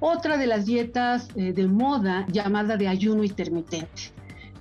Otra 0.00 0.36
de 0.36 0.48
las 0.48 0.66
dietas 0.66 1.28
eh, 1.36 1.52
de 1.52 1.66
moda 1.68 2.26
llamada 2.28 2.76
de 2.76 2.88
ayuno 2.88 3.22
intermitente. 3.22 4.12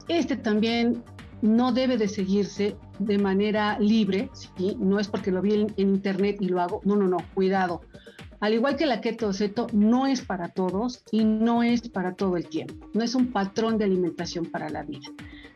Este 0.07 0.37
también 0.37 1.03
no 1.41 1.71
debe 1.71 1.97
de 1.97 2.07
seguirse 2.07 2.77
de 2.99 3.17
manera 3.17 3.79
libre, 3.79 4.29
¿sí? 4.33 4.77
no 4.79 4.99
es 4.99 5.07
porque 5.07 5.31
lo 5.31 5.41
vi 5.41 5.53
en, 5.53 5.73
internet 5.77 6.37
y 6.39 6.47
lo 6.47 6.61
hago, 6.61 6.81
no, 6.85 6.95
no, 6.95 7.07
no, 7.07 7.17
cuidado. 7.33 7.81
Al 8.39 8.53
igual 8.53 8.75
que 8.75 8.85
la 8.85 9.01
keto 9.01 9.31
no 9.73 10.05
es 10.05 10.21
para 10.21 10.49
todos 10.49 11.03
y 11.11 11.23
no 11.23 11.63
es 11.63 11.89
para 11.89 12.13
todo 12.13 12.37
el 12.37 12.47
tiempo, 12.47 12.87
no 12.93 13.03
es 13.03 13.15
un 13.15 13.31
patrón 13.31 13.77
de 13.77 13.85
alimentación 13.85 14.45
para 14.45 14.69
la 14.69 14.83
vida. 14.83 15.07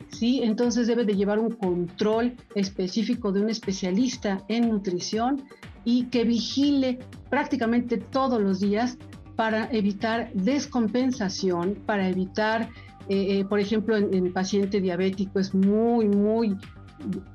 ¿Sí? 0.09 0.41
Entonces 0.43 0.87
debe 0.87 1.05
de 1.05 1.15
llevar 1.15 1.39
un 1.39 1.51
control 1.51 2.35
específico 2.55 3.31
de 3.31 3.41
un 3.41 3.49
especialista 3.49 4.43
en 4.47 4.69
nutrición 4.69 5.43
y 5.85 6.05
que 6.05 6.23
vigile 6.23 6.99
prácticamente 7.29 7.97
todos 7.97 8.41
los 8.41 8.59
días 8.59 8.97
para 9.35 9.69
evitar 9.71 10.31
descompensación, 10.33 11.75
para 11.85 12.09
evitar 12.09 12.69
eh, 13.09 13.39
eh, 13.39 13.45
por 13.45 13.59
ejemplo, 13.59 13.97
en, 13.97 14.13
en, 14.13 14.31
paciente 14.31 14.79
diabético 14.79 15.39
es 15.39 15.55
muy, 15.55 16.07
muy 16.07 16.55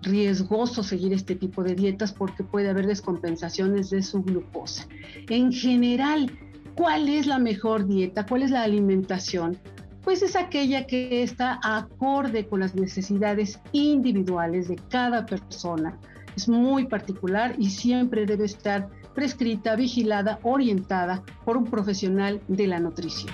riesgoso 0.02 0.82
seguir 0.84 1.12
este 1.12 1.34
tipo 1.34 1.64
de 1.64 1.74
dietas 1.74 2.12
porque 2.12 2.44
puede 2.44 2.68
haber 2.68 2.86
descompensaciones 2.86 3.90
de 3.90 4.02
su 4.02 4.22
glucosa. 4.22 4.86
En 5.28 5.52
general, 5.52 6.30
¿cuál 6.76 7.08
es 7.08 7.26
la 7.26 7.40
mejor 7.40 7.88
dieta? 7.88 8.24
¿Cuál 8.24 8.42
es 8.42 8.52
la 8.52 8.62
alimentación? 8.62 9.58
Pues 10.04 10.20
es 10.20 10.36
aquella 10.36 10.86
que 10.86 11.22
está 11.22 11.58
acorde 11.62 12.46
con 12.46 12.60
las 12.60 12.74
necesidades 12.74 13.58
individuales 13.72 14.68
de 14.68 14.76
cada 14.90 15.24
persona. 15.24 15.98
Es 16.36 16.46
muy 16.46 16.86
particular 16.86 17.54
y 17.58 17.70
siempre 17.70 18.26
debe 18.26 18.44
estar 18.44 18.90
prescrita, 19.14 19.76
vigilada, 19.76 20.40
orientada 20.42 21.22
por 21.46 21.56
un 21.56 21.64
profesional 21.64 22.42
de 22.48 22.66
la 22.66 22.80
nutrición. 22.80 23.32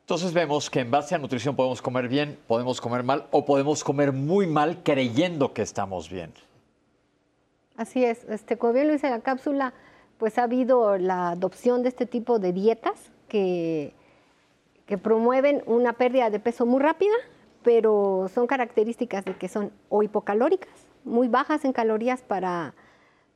Entonces 0.00 0.32
vemos 0.32 0.70
que 0.70 0.80
en 0.80 0.90
base 0.90 1.14
a 1.14 1.18
nutrición 1.18 1.54
podemos 1.54 1.82
comer 1.82 2.08
bien, 2.08 2.38
podemos 2.46 2.80
comer 2.80 3.02
mal 3.02 3.26
o 3.30 3.44
podemos 3.44 3.84
comer 3.84 4.10
muy 4.12 4.46
mal 4.46 4.82
creyendo 4.82 5.52
que 5.52 5.62
estamos 5.62 6.08
bien. 6.08 6.32
Así 7.76 8.04
es, 8.04 8.24
este, 8.24 8.56
como 8.56 8.72
bien 8.72 8.86
lo 8.86 8.94
dice 8.94 9.10
la 9.10 9.20
cápsula, 9.20 9.74
pues 10.18 10.38
ha 10.38 10.44
habido 10.44 10.96
la 10.96 11.30
adopción 11.30 11.82
de 11.82 11.90
este 11.90 12.06
tipo 12.06 12.38
de 12.38 12.52
dietas 12.52 13.10
que, 13.28 13.94
que 14.90 14.98
promueven 14.98 15.62
una 15.66 15.92
pérdida 15.92 16.30
de 16.30 16.40
peso 16.40 16.66
muy 16.66 16.80
rápida, 16.80 17.14
pero 17.62 18.28
son 18.34 18.48
características 18.48 19.24
de 19.24 19.36
que 19.36 19.46
son 19.46 19.70
o 19.88 20.02
hipocalóricas, 20.02 20.72
muy 21.04 21.28
bajas 21.28 21.64
en 21.64 21.72
calorías 21.72 22.22
para, 22.22 22.74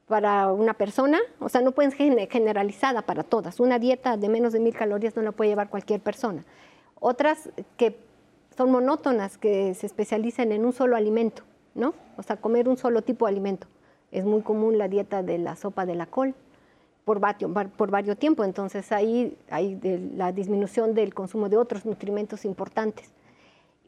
para 0.09 0.53
una 0.53 0.75
persona, 0.75 1.21
o 1.39 1.49
sea, 1.49 1.61
no 1.61 1.71
pueden 1.71 1.93
ser 1.93 2.29
generalizada 2.29 3.03
para 3.03 3.23
todas. 3.23 3.61
Una 3.61 3.79
dieta 3.79 4.17
de 4.17 4.29
menos 4.29 4.53
de 4.53 4.59
mil 4.59 4.75
calorías 4.75 5.15
no 5.15 5.23
la 5.23 5.31
puede 5.31 5.51
llevar 5.51 5.71
cualquier 5.71 6.01
persona. 6.01 6.45
Otras 6.99 7.51
que 7.77 8.01
son 8.57 8.73
monótonas, 8.73 9.39
que 9.39 9.75
se 9.75 9.87
especializan 9.87 10.51
en 10.51 10.65
un 10.65 10.73
solo 10.73 10.97
alimento, 10.97 11.45
¿no? 11.77 11.95
O 12.17 12.25
sea, 12.25 12.37
comer 12.37 12.69
un 12.69 12.77
solo 12.77 13.03
tipo 13.03 13.27
de 13.27 13.31
alimento. 13.31 13.69
Es 14.11 14.25
muy 14.25 14.43
común 14.43 14.77
la 14.77 14.89
dieta 14.89 15.23
de 15.23 15.39
la 15.39 15.55
sopa 15.55 15.87
de 15.87 15.95
la 15.95 16.07
col 16.07 16.35
por 17.05 17.21
varios, 17.21 17.51
por 17.77 17.91
varios 17.91 18.17
tiempo, 18.19 18.45
entonces 18.45 18.91
ahí 18.93 19.37
hay 19.51 19.79
la 20.17 20.33
disminución 20.33 20.95
del 20.95 21.15
consumo 21.15 21.49
de 21.49 21.57
otros 21.57 21.85
nutrimentos 21.85 22.45
importantes. 22.45 23.11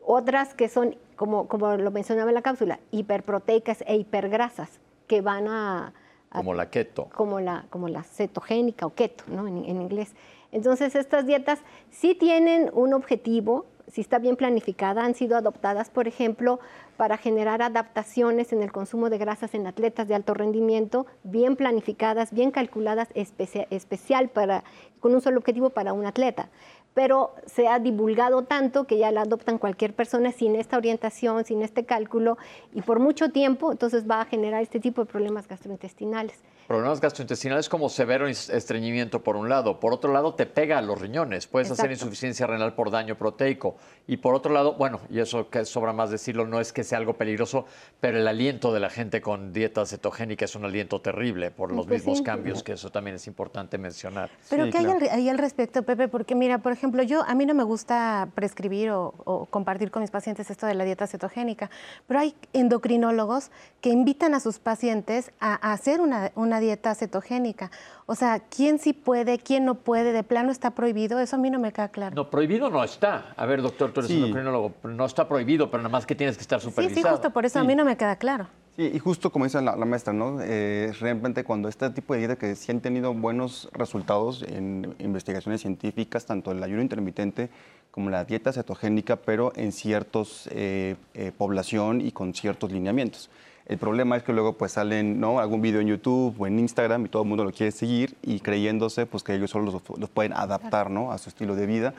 Otras 0.04 0.54
que 0.54 0.68
son, 0.68 0.96
como, 1.16 1.48
como 1.48 1.76
lo 1.76 1.90
mencionaba 1.90 2.30
en 2.30 2.34
la 2.34 2.42
cápsula, 2.42 2.78
hiperproteicas 2.90 3.82
e 3.86 3.96
hipergrasas, 3.96 4.80
que 5.08 5.20
van 5.20 5.48
a, 5.48 5.94
como 6.30 6.54
la 6.54 6.70
keto. 6.70 7.08
Como 7.14 7.40
la, 7.40 7.66
como 7.70 7.88
la 7.88 8.02
cetogénica 8.02 8.86
o 8.86 8.90
keto, 8.90 9.24
¿no? 9.28 9.48
En, 9.48 9.64
en, 9.64 9.80
inglés. 9.80 10.14
Entonces, 10.52 10.94
estas 10.94 11.26
dietas 11.26 11.60
sí 11.90 12.14
tienen 12.14 12.70
un 12.72 12.92
objetivo, 12.92 13.66
si 13.88 14.00
está 14.00 14.18
bien 14.18 14.36
planificada, 14.36 15.04
han 15.04 15.14
sido 15.14 15.36
adoptadas, 15.36 15.90
por 15.90 16.08
ejemplo, 16.08 16.60
para 16.96 17.16
generar 17.16 17.62
adaptaciones 17.62 18.52
en 18.52 18.62
el 18.62 18.72
consumo 18.72 19.10
de 19.10 19.18
grasas 19.18 19.54
en 19.54 19.66
atletas 19.66 20.08
de 20.08 20.14
alto 20.14 20.34
rendimiento, 20.34 21.06
bien 21.24 21.56
planificadas, 21.56 22.32
bien 22.32 22.50
calculadas, 22.50 23.08
especial 23.14 24.28
para, 24.28 24.64
con 25.00 25.14
un 25.14 25.20
solo 25.20 25.38
objetivo 25.38 25.70
para 25.70 25.92
un 25.92 26.06
atleta 26.06 26.48
pero 26.96 27.34
se 27.44 27.68
ha 27.68 27.78
divulgado 27.78 28.44
tanto 28.44 28.86
que 28.86 28.96
ya 28.96 29.10
la 29.10 29.20
adoptan 29.20 29.58
cualquier 29.58 29.92
persona 29.92 30.32
sin 30.32 30.56
esta 30.56 30.78
orientación, 30.78 31.44
sin 31.44 31.60
este 31.60 31.84
cálculo, 31.84 32.38
y 32.72 32.80
por 32.80 33.00
mucho 33.00 33.28
tiempo, 33.32 33.70
entonces 33.70 34.08
va 34.10 34.22
a 34.22 34.24
generar 34.24 34.62
este 34.62 34.80
tipo 34.80 35.04
de 35.04 35.06
problemas 35.06 35.46
gastrointestinales. 35.46 36.38
Problemas 36.66 37.00
gastrointestinales 37.00 37.68
como 37.68 37.88
severo 37.88 38.26
estreñimiento 38.26 39.22
por 39.22 39.36
un 39.36 39.48
lado, 39.48 39.78
por 39.78 39.92
otro 39.92 40.12
lado 40.12 40.34
te 40.34 40.46
pega 40.46 40.78
a 40.78 40.82
los 40.82 41.00
riñones, 41.00 41.46
puedes 41.46 41.70
hacer 41.70 41.90
insuficiencia 41.90 42.46
renal 42.46 42.74
por 42.74 42.90
daño 42.90 43.16
proteico. 43.16 43.76
Y 44.08 44.18
por 44.18 44.34
otro 44.34 44.52
lado, 44.52 44.74
bueno, 44.74 45.00
y 45.10 45.20
eso 45.20 45.48
que 45.50 45.64
sobra 45.64 45.92
más 45.92 46.10
decirlo, 46.10 46.46
no 46.46 46.60
es 46.60 46.72
que 46.72 46.84
sea 46.84 46.98
algo 46.98 47.14
peligroso, 47.14 47.66
pero 48.00 48.18
el 48.18 48.26
aliento 48.26 48.72
de 48.72 48.80
la 48.80 48.90
gente 48.90 49.20
con 49.20 49.52
dieta 49.52 49.84
cetogénica 49.86 50.44
es 50.44 50.54
un 50.54 50.64
aliento 50.64 51.00
terrible 51.00 51.50
por 51.50 51.72
los 51.72 51.86
pues 51.86 52.00
mismos 52.00 52.22
cambios, 52.22 52.62
que 52.62 52.72
eso 52.72 52.90
también 52.90 53.16
es 53.16 53.26
importante 53.26 53.78
mencionar. 53.78 54.30
Pero 54.50 54.70
¿qué 54.70 54.78
hay 54.78 54.86
ahí 55.10 55.28
al 55.28 55.38
respecto, 55.38 55.82
Pepe? 55.82 56.08
Porque 56.08 56.34
mira, 56.34 56.58
por 56.58 56.72
ejemplo, 56.72 57.02
yo 57.02 57.22
a 57.22 57.34
mí 57.34 57.46
no 57.46 57.54
me 57.54 57.64
gusta 57.64 58.28
prescribir 58.34 58.90
o, 58.90 59.14
o 59.24 59.46
compartir 59.46 59.90
con 59.90 60.02
mis 60.02 60.10
pacientes 60.10 60.50
esto 60.50 60.66
de 60.66 60.74
la 60.74 60.84
dieta 60.84 61.06
cetogénica, 61.06 61.70
pero 62.06 62.20
hay 62.20 62.34
endocrinólogos 62.52 63.50
que 63.80 63.90
invitan 63.90 64.34
a 64.34 64.40
sus 64.40 64.58
pacientes 64.58 65.30
a, 65.40 65.54
hacer 65.72 66.00
una, 66.00 66.32
una 66.34 66.55
dieta 66.60 66.94
cetogénica. 66.94 67.70
O 68.06 68.14
sea, 68.14 68.40
¿quién 68.40 68.78
sí 68.78 68.92
puede, 68.92 69.38
quién 69.38 69.64
no 69.64 69.76
puede? 69.76 70.12
¿De 70.12 70.22
plano 70.22 70.50
está 70.50 70.70
prohibido? 70.70 71.20
Eso 71.20 71.36
a 71.36 71.38
mí 71.38 71.50
no 71.50 71.58
me 71.58 71.72
queda 71.72 71.88
claro. 71.88 72.14
No, 72.14 72.30
prohibido 72.30 72.70
no 72.70 72.82
está. 72.84 73.34
A 73.36 73.46
ver, 73.46 73.62
doctor, 73.62 73.92
tú 73.92 74.00
eres 74.00 74.12
endocrinólogo. 74.12 74.74
No 74.84 75.04
está 75.04 75.28
prohibido, 75.28 75.70
pero 75.70 75.82
nada 75.82 75.92
más 75.92 76.06
que 76.06 76.14
tienes 76.14 76.36
que 76.36 76.42
estar 76.42 76.60
supervisado. 76.60 76.94
Sí, 76.94 77.02
sí, 77.02 77.08
justo 77.08 77.30
por 77.30 77.44
eso 77.44 77.58
a 77.58 77.64
mí 77.64 77.74
no 77.74 77.84
me 77.84 77.96
queda 77.96 78.16
claro. 78.16 78.46
Sí, 78.76 78.90
y 78.92 78.98
justo 78.98 79.32
como 79.32 79.46
dice 79.46 79.62
la, 79.62 79.74
maestra, 79.74 80.12
¿no? 80.12 80.38
Eh, 80.42 80.92
realmente 81.00 81.44
cuando 81.44 81.66
este 81.66 81.88
tipo 81.90 82.12
de 82.12 82.20
dieta 82.20 82.36
que 82.36 82.54
sí 82.56 82.70
han 82.70 82.80
tenido 82.80 83.14
buenos 83.14 83.70
resultados 83.72 84.42
en 84.42 84.94
investigaciones 84.98 85.62
científicas, 85.62 86.26
tanto 86.26 86.52
el 86.52 86.62
ayuno 86.62 86.82
intermitente 86.82 87.48
como 87.90 88.10
la 88.10 88.26
dieta 88.26 88.52
cetogénica, 88.52 89.16
pero 89.16 89.50
en 89.56 89.72
ciertos 89.72 90.46
eh, 90.52 90.96
eh, 91.14 91.32
población 91.36 92.02
y 92.02 92.12
con 92.12 92.34
ciertos 92.34 92.70
lineamientos. 92.70 93.30
El 93.66 93.78
problema 93.78 94.16
es 94.16 94.22
que 94.22 94.32
luego 94.32 94.52
pues 94.52 94.72
salen 94.72 95.18
¿no? 95.18 95.40
algún 95.40 95.60
video 95.60 95.80
en 95.80 95.88
YouTube 95.88 96.34
o 96.38 96.46
en 96.46 96.58
Instagram 96.58 97.06
y 97.06 97.08
todo 97.08 97.22
el 97.22 97.28
mundo 97.28 97.44
lo 97.44 97.50
quiere 97.50 97.72
seguir 97.72 98.16
y 98.22 98.38
creyéndose 98.38 99.06
pues 99.06 99.24
que 99.24 99.34
ellos 99.34 99.50
solo 99.50 99.82
los, 99.98 100.10
pueden 100.10 100.32
adaptar 100.34 100.88
¿no? 100.88 101.10
a 101.10 101.18
su 101.18 101.28
estilo 101.28 101.56
de 101.56 101.66
vida. 101.66 101.94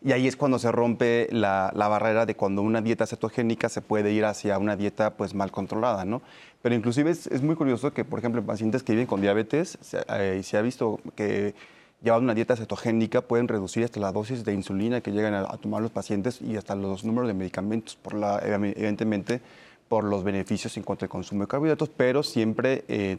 Y 0.00 0.12
ahí 0.12 0.28
es 0.28 0.36
cuando 0.36 0.60
se 0.60 0.70
rompe 0.70 1.26
la, 1.32 1.72
barrera 1.74 2.24
de 2.24 2.36
cuando 2.36 2.62
una 2.62 2.80
dieta 2.82 3.04
cetogénica 3.04 3.68
se 3.68 3.82
puede 3.82 4.12
ir 4.12 4.24
hacia 4.26 4.56
una 4.58 4.76
dieta 4.76 5.14
pues 5.16 5.34
mal 5.34 5.50
controlada, 5.50 6.04
¿no? 6.04 6.22
Pero 6.62 6.76
inclusive 6.76 7.10
es, 7.10 7.42
muy 7.42 7.56
curioso 7.56 7.92
que, 7.92 8.04
por 8.04 8.20
ejemplo, 8.20 8.40
en 8.40 8.46
pacientes 8.46 8.84
que 8.84 8.92
viven 8.92 9.08
con 9.08 9.20
diabetes, 9.20 9.76
se, 9.80 10.04
eh, 10.08 10.40
se 10.44 10.56
ha 10.56 10.62
visto 10.62 11.00
que 11.16 11.52
llevando 12.00 12.26
una 12.26 12.34
dieta 12.34 12.54
cetogénica 12.54 13.22
pueden 13.22 13.48
reducir 13.48 13.82
hasta 13.82 13.98
la 13.98 14.12
dosis 14.12 14.44
de 14.44 14.54
insulina 14.54 15.00
que 15.00 15.10
llegan 15.10 15.34
a, 15.34 15.40
a 15.40 15.56
tomar 15.56 15.82
los 15.82 15.90
pacientes 15.90 16.40
y 16.42 16.56
hasta 16.56 16.76
los 16.76 17.04
números 17.04 17.26
de 17.26 17.34
medicamentos, 17.34 17.96
por 17.96 18.14
la, 18.14 18.38
evidentemente 18.38 19.40
por 19.88 20.04
los 20.04 20.24
beneficios 20.24 20.76
en 20.76 20.82
cuanto 20.82 21.04
al 21.04 21.08
consumo 21.08 21.42
de 21.42 21.48
carbohidratos, 21.48 21.88
pero 21.88 22.22
siempre 22.22 22.84
eh, 22.88 23.18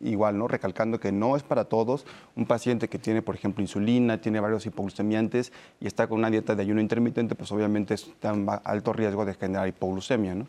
igual, 0.00 0.38
¿no? 0.38 0.48
Recalcando 0.48 0.98
que 0.98 1.12
no 1.12 1.36
es 1.36 1.42
para 1.42 1.64
todos. 1.64 2.06
Un 2.36 2.46
paciente 2.46 2.88
que 2.88 2.98
tiene, 2.98 3.22
por 3.22 3.34
ejemplo, 3.34 3.62
insulina, 3.62 4.20
tiene 4.20 4.40
varios 4.40 4.66
hipoglucemiantes 4.66 5.52
y 5.80 5.86
está 5.86 6.06
con 6.06 6.18
una 6.18 6.30
dieta 6.30 6.54
de 6.54 6.62
ayuno 6.62 6.80
intermitente, 6.80 7.34
pues 7.34 7.52
obviamente 7.52 7.94
está 7.94 8.32
en 8.32 8.46
alto 8.64 8.92
riesgo 8.92 9.24
de 9.24 9.34
generar 9.34 9.68
hipoglucemia, 9.68 10.34
¿no? 10.34 10.46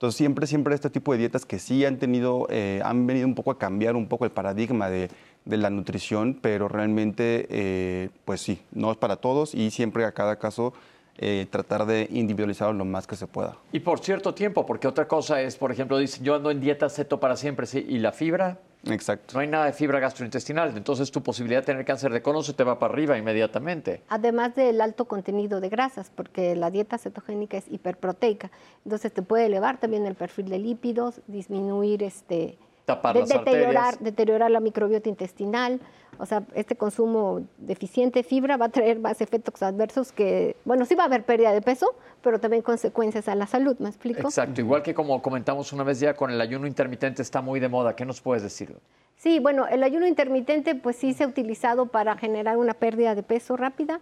Entonces 0.00 0.16
siempre, 0.16 0.46
siempre 0.46 0.74
este 0.74 0.88
tipo 0.88 1.12
de 1.12 1.18
dietas 1.18 1.44
que 1.44 1.58
sí 1.58 1.84
han 1.84 1.98
tenido, 1.98 2.46
eh, 2.48 2.80
han 2.82 3.06
venido 3.06 3.26
un 3.26 3.34
poco 3.34 3.50
a 3.50 3.58
cambiar 3.58 3.96
un 3.96 4.06
poco 4.08 4.24
el 4.24 4.30
paradigma 4.30 4.88
de, 4.88 5.10
la 5.44 5.68
nutrición, 5.68 6.38
pero 6.40 6.68
realmente, 6.68 7.46
eh, 7.50 8.08
pues 8.24 8.40
sí, 8.40 8.62
no 8.72 8.92
es 8.92 8.96
para 8.96 9.16
todos 9.16 9.54
y 9.54 9.70
siempre 9.70 10.06
a 10.06 10.12
cada 10.12 10.38
caso 10.38 10.72
eh, 11.22 11.46
tratar 11.50 11.84
de 11.84 12.08
individualizarlo 12.10 12.72
lo 12.72 12.86
más 12.86 13.06
que 13.06 13.14
se 13.14 13.26
pueda. 13.26 13.58
Y 13.72 13.80
por 13.80 13.98
cierto 13.98 14.32
tiempo, 14.32 14.64
porque 14.64 14.88
otra 14.88 15.06
cosa 15.06 15.42
es, 15.42 15.54
por 15.54 15.70
ejemplo, 15.70 15.98
dicen, 15.98 16.24
yo 16.24 16.34
ando 16.34 16.50
en 16.50 16.60
dieta 16.60 16.88
ceto 16.88 17.20
para 17.20 17.36
siempre, 17.36 17.66
¿sí? 17.66 17.84
¿Y 17.86 17.98
la 17.98 18.12
fibra? 18.12 18.58
Exacto. 18.86 19.34
No 19.34 19.40
hay 19.40 19.46
nada 19.46 19.66
de 19.66 19.74
fibra 19.74 20.00
gastrointestinal, 20.00 20.74
entonces 20.74 21.10
tu 21.10 21.22
posibilidad 21.22 21.60
de 21.60 21.66
tener 21.66 21.84
cáncer 21.84 22.10
de 22.10 22.22
colon 22.22 22.42
se 22.42 22.54
te 22.54 22.64
va 22.64 22.78
para 22.78 22.94
arriba 22.94 23.18
inmediatamente. 23.18 24.02
Además 24.08 24.54
del 24.54 24.80
alto 24.80 25.04
contenido 25.04 25.60
de 25.60 25.68
grasas, 25.68 26.10
porque 26.14 26.56
la 26.56 26.70
dieta 26.70 26.96
cetogénica 26.96 27.58
es 27.58 27.68
hiperproteica, 27.68 28.50
entonces 28.86 29.12
te 29.12 29.20
puede 29.20 29.44
elevar 29.44 29.78
también 29.78 30.06
el 30.06 30.14
perfil 30.14 30.48
de 30.48 30.58
lípidos, 30.58 31.20
disminuir 31.26 32.02
este 32.02 32.56
deteriorar, 32.96 33.98
deteriorar 33.98 34.50
la 34.50 34.60
microbiota 34.60 35.08
intestinal. 35.08 35.80
O 36.18 36.26
sea, 36.26 36.42
este 36.54 36.76
consumo 36.76 37.40
deficiente 37.56 38.18
de 38.18 38.22
fibra 38.22 38.58
va 38.58 38.66
a 38.66 38.68
traer 38.68 39.00
más 39.00 39.20
efectos 39.22 39.62
adversos 39.62 40.12
que, 40.12 40.54
bueno, 40.66 40.84
sí 40.84 40.94
va 40.94 41.04
a 41.04 41.06
haber 41.06 41.24
pérdida 41.24 41.52
de 41.52 41.62
peso, 41.62 41.94
pero 42.22 42.38
también 42.38 42.62
consecuencias 42.62 43.26
a 43.28 43.34
la 43.34 43.46
salud, 43.46 43.76
¿me 43.78 43.88
explico? 43.88 44.28
Exacto, 44.28 44.60
igual 44.60 44.82
que 44.82 44.92
como 44.92 45.22
comentamos 45.22 45.72
una 45.72 45.82
vez 45.82 45.98
ya 45.98 46.14
con 46.14 46.30
el 46.30 46.40
ayuno 46.40 46.66
intermitente 46.66 47.22
está 47.22 47.40
muy 47.40 47.58
de 47.58 47.68
moda. 47.68 47.96
¿Qué 47.96 48.04
nos 48.04 48.20
puedes 48.20 48.42
decir? 48.42 48.76
Sí, 49.16 49.38
bueno, 49.38 49.66
el 49.66 49.82
ayuno 49.82 50.06
intermitente 50.06 50.74
pues 50.74 50.96
sí 50.96 51.12
se 51.12 51.24
ha 51.24 51.26
utilizado 51.26 51.86
para 51.86 52.16
generar 52.16 52.56
una 52.56 52.74
pérdida 52.74 53.14
de 53.14 53.22
peso 53.22 53.56
rápida. 53.56 54.00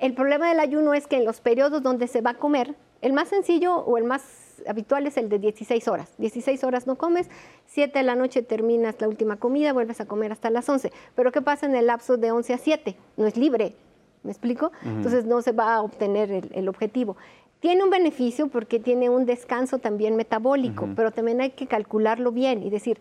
El 0.00 0.14
problema 0.14 0.48
del 0.48 0.60
ayuno 0.60 0.94
es 0.94 1.06
que 1.06 1.16
en 1.16 1.26
los 1.26 1.42
periodos 1.42 1.82
donde 1.82 2.08
se 2.08 2.22
va 2.22 2.30
a 2.30 2.34
comer, 2.34 2.74
el 3.02 3.12
más 3.12 3.28
sencillo 3.28 3.76
o 3.76 3.98
el 3.98 4.04
más 4.04 4.62
habitual 4.66 5.06
es 5.06 5.18
el 5.18 5.28
de 5.28 5.38
16 5.38 5.88
horas. 5.88 6.14
16 6.16 6.64
horas 6.64 6.86
no 6.86 6.96
comes, 6.96 7.28
7 7.66 7.98
de 7.98 8.04
la 8.04 8.14
noche 8.14 8.42
terminas 8.42 8.98
la 8.98 9.08
última 9.08 9.36
comida, 9.36 9.74
vuelves 9.74 10.00
a 10.00 10.06
comer 10.06 10.32
hasta 10.32 10.48
las 10.48 10.66
11. 10.66 10.90
Pero 11.14 11.32
¿qué 11.32 11.42
pasa 11.42 11.66
en 11.66 11.76
el 11.76 11.86
lapso 11.86 12.16
de 12.16 12.30
11 12.32 12.54
a 12.54 12.58
7? 12.58 12.96
No 13.18 13.26
es 13.26 13.36
libre, 13.36 13.74
¿me 14.22 14.30
explico? 14.30 14.72
Entonces 14.82 15.26
no 15.26 15.42
se 15.42 15.52
va 15.52 15.74
a 15.74 15.82
obtener 15.82 16.48
el, 16.50 16.68
objetivo. 16.70 17.18
Tiene 17.60 17.84
un 17.84 17.90
beneficio 17.90 18.48
porque 18.48 18.80
tiene 18.80 19.10
un 19.10 19.26
descanso 19.26 19.80
también 19.80 20.16
metabólico, 20.16 20.88
pero 20.96 21.10
también 21.10 21.42
hay 21.42 21.50
que 21.50 21.66
calcularlo 21.66 22.32
bien 22.32 22.62
y 22.62 22.70
decir, 22.70 22.98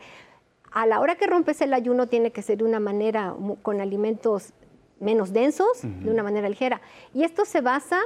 a 0.72 0.86
la 0.86 1.00
hora 1.00 1.16
que 1.16 1.28
rompes 1.28 1.62
el 1.62 1.74
ayuno 1.74 2.08
tiene 2.08 2.32
que 2.32 2.42
ser 2.42 2.58
de 2.58 2.66
una 2.66 2.82
manera 2.82 3.34
con 3.62 3.80
alimentos 3.80 4.54
menos 5.00 5.34
densos, 5.34 5.82
de 5.84 6.12
una 6.12 6.24
manera 6.24 6.50
ligera. 6.50 6.82
Y 7.14 7.24
esto 7.24 7.46
se 7.46 7.62
basa 7.62 8.00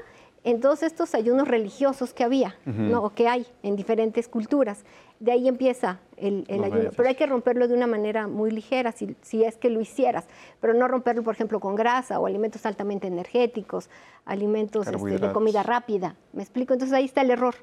en 0.43 0.59
todos 0.59 0.83
estos 0.83 1.15
ayunos 1.15 1.47
religiosos 1.47 2.13
que 2.13 2.23
había, 2.23 2.55
¿no? 2.65 3.03
o 3.03 3.09
que 3.11 3.27
hay 3.27 3.47
en 3.63 3.75
diferentes 3.75 4.27
culturas. 4.27 4.83
De 5.19 5.31
ahí 5.31 5.47
empieza 5.47 5.99
el, 6.17 6.45
ayuno, 6.49 6.91
pero 6.95 7.07
hay 7.07 7.15
que 7.15 7.25
romperlo 7.25 7.67
de 7.67 7.75
una 7.75 7.87
manera 7.87 8.27
muy 8.27 8.51
ligera, 8.51 8.91
si, 8.91 9.15
si, 9.21 9.43
es 9.43 9.55
que 9.55 9.69
lo 9.69 9.79
hicieras, 9.79 10.27
pero 10.59 10.73
no 10.73 10.87
romperlo, 10.87 11.23
por 11.23 11.33
ejemplo, 11.33 11.61
con 11.61 11.75
grasa 11.75 12.19
o 12.19 12.27
alimentos 12.27 12.65
altamente 12.65 13.07
energéticos, 13.07 13.89
alimentos 14.25 14.87
este, 14.87 15.17
de 15.17 15.31
comida 15.31 15.63
rápida. 15.63 16.15
¿Me 16.33 16.43
explico? 16.43 16.73
Entonces 16.73 16.93
ahí 16.93 17.05
está 17.05 17.21
el 17.21 17.31
error 17.31 17.55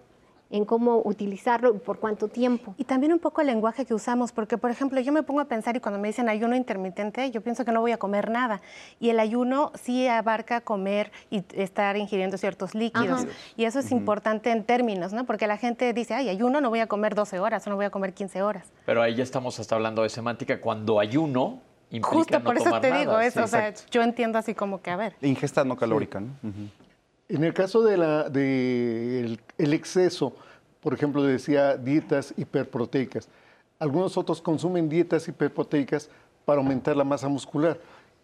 en 0.50 0.64
cómo 0.64 1.00
utilizarlo 1.04 1.74
y 1.74 1.78
por 1.78 1.98
cuánto 1.98 2.28
tiempo. 2.28 2.74
Y 2.76 2.84
también 2.84 3.12
un 3.12 3.18
poco 3.18 3.40
el 3.40 3.46
lenguaje 3.46 3.86
que 3.86 3.94
usamos, 3.94 4.32
porque 4.32 4.58
por 4.58 4.70
ejemplo 4.70 5.00
yo 5.00 5.12
me 5.12 5.22
pongo 5.22 5.40
a 5.40 5.44
pensar 5.46 5.76
y 5.76 5.80
cuando 5.80 6.00
me 6.00 6.08
dicen 6.08 6.28
ayuno 6.28 6.56
intermitente, 6.56 7.30
yo 7.30 7.40
pienso 7.40 7.64
que 7.64 7.72
no 7.72 7.80
voy 7.80 7.92
a 7.92 7.98
comer 7.98 8.30
nada. 8.30 8.60
Y 8.98 9.10
el 9.10 9.20
ayuno 9.20 9.72
sí 9.80 10.08
abarca 10.08 10.60
comer 10.60 11.12
y 11.30 11.44
estar 11.54 11.96
ingiriendo 11.96 12.36
ciertos 12.36 12.74
líquidos. 12.74 13.26
Y 13.56 13.64
eso 13.64 13.78
es 13.78 13.90
importante 13.92 14.50
en 14.50 14.64
términos, 14.64 15.12
¿no? 15.12 15.24
Porque 15.24 15.46
la 15.46 15.56
gente 15.56 15.92
dice, 15.92 16.14
ay, 16.14 16.28
ayuno 16.28 16.60
no 16.60 16.68
voy 16.70 16.80
a 16.80 16.86
comer 16.86 17.14
12 17.14 17.38
horas 17.38 17.66
o 17.66 17.70
no 17.70 17.76
voy 17.76 17.84
a 17.84 17.90
comer 17.90 18.12
15 18.12 18.42
horas. 18.42 18.72
Pero 18.86 19.02
ahí 19.02 19.14
ya 19.14 19.22
estamos 19.22 19.58
hasta 19.60 19.76
hablando 19.76 20.02
de 20.02 20.08
semántica. 20.08 20.60
Cuando 20.60 20.98
ayuno, 20.98 21.60
implica 21.90 22.16
Justo 22.16 22.42
por 22.42 22.56
eso 22.56 22.80
te 22.80 22.92
digo 22.92 23.18
eso, 23.20 23.44
o 23.44 23.46
sea, 23.46 23.72
yo 23.90 24.02
entiendo 24.02 24.38
así 24.38 24.54
como 24.54 24.80
que, 24.82 24.90
a 24.90 24.96
ver. 24.96 25.14
Ingesta 25.22 25.64
no 25.64 25.76
calórica, 25.76 26.20
¿no? 26.20 26.30
En 27.31 27.45
el 27.45 27.55
caso 27.55 27.83
del 27.83 28.01
de 28.33 29.38
el 29.57 29.73
exceso, 29.73 30.35
por 30.81 30.95
ejemplo, 30.95 31.23
decía 31.23 31.77
dietas 31.77 32.35
hiperproteicas, 32.37 33.29
Algunos 33.79 34.16
otros 34.19 34.43
consumen 34.43 34.88
dietas 34.88 35.29
hiperproteicas 35.29 36.11
para 36.45 36.61
aumentar 36.61 36.97
la 36.97 37.05
masa 37.05 37.29
muscular. 37.29 37.79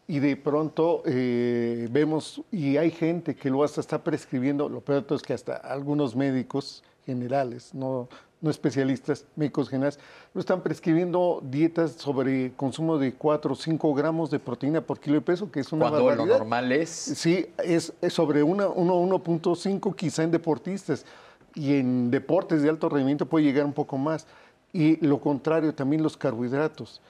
Y 0.09 0.19
de 0.19 0.37
pronto 0.37 1.03
eh, 1.07 1.88
vemos, 1.90 2.42
y 2.51 2.77
hay 2.79 2.90
gente 2.90 3.37
que 3.37 3.49
lo 3.49 3.62
hasta 3.62 3.81
está 3.81 4.03
prescribiendo, 4.03 4.69
lo 4.69 4.81
peor 4.81 5.07
de 5.07 5.14
es 5.14 5.23
que 5.23 5.35
hasta 5.35 5.57
algunos 5.57 6.16
médicos 6.16 6.83
generales, 7.05 7.75
no, 7.75 8.09
no 8.40 8.51
especialistas, 8.51 9.25
médicos 9.35 9.68
generales, 9.68 9.99
lo 10.35 10.40
están 10.40 10.61
prescribiendo 10.62 11.40
dietas 11.42 11.92
sobre 11.92 12.53
consumo 12.55 12.99
de 12.99 13.14
4 13.14 13.53
o 13.53 13.57
5 13.57 13.94
gramos 13.94 14.31
de 14.31 14.38
proteína 14.38 14.81
por 14.83 15.01
kilo 15.01 15.14
de 15.16 15.22
peso, 15.22 15.51
que 15.51 15.61
es 15.61 15.72
una 15.72 15.87
Cuando 15.88 16.05
barbaridad. 16.05 16.27
lo 16.35 16.38
normal 16.38 16.70
es... 16.72 16.90
Sí, 16.90 17.46
es, 17.64 17.92
es 18.03 18.12
sobre 18.12 18.42
una- 18.42 18.68
uno- 18.68 19.01
1.5 19.01 19.94
quizá 19.96 20.22
en 20.22 20.31
deportistas 20.31 21.07
y 21.55 21.77
en 21.79 22.11
deportes 22.11 22.62
de 22.62 22.68
alto 22.68 22.88
rendimiento 22.90 23.25
puede 23.27 23.44
llegar 23.46 23.64
un 23.64 23.72
poco 23.72 23.96
más. 23.96 24.27
Y 24.72 25.05
lo 25.05 25.18
contrario, 25.20 25.75
también 25.75 26.03
los 26.03 26.16
carbohidratos. 26.18 27.01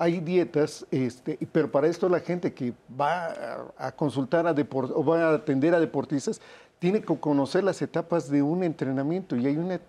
Hay 0.00 0.18
dietas, 0.20 0.84
este, 0.90 1.38
pero 1.52 1.70
para 1.70 1.86
esto 1.86 2.08
la 2.08 2.20
gente 2.20 2.52
que 2.52 2.72
va 3.00 3.70
a, 3.78 3.92
consultar 3.92 4.46
a 4.48 4.54
o 4.72 5.04
va 5.04 5.22
a 5.30 5.34
atender 5.34 5.74
a 5.74 5.80
deportistas 5.80 6.40
tiene 6.80 7.00
que 7.00 7.16
conocer 7.18 7.62
las 7.64 7.80
etapas 7.82 8.28
de 8.30 8.42
un 8.42 8.62
entrenamiento 8.64 9.34
y 9.36 9.46
hay 9.46 9.56
una, 9.56 9.80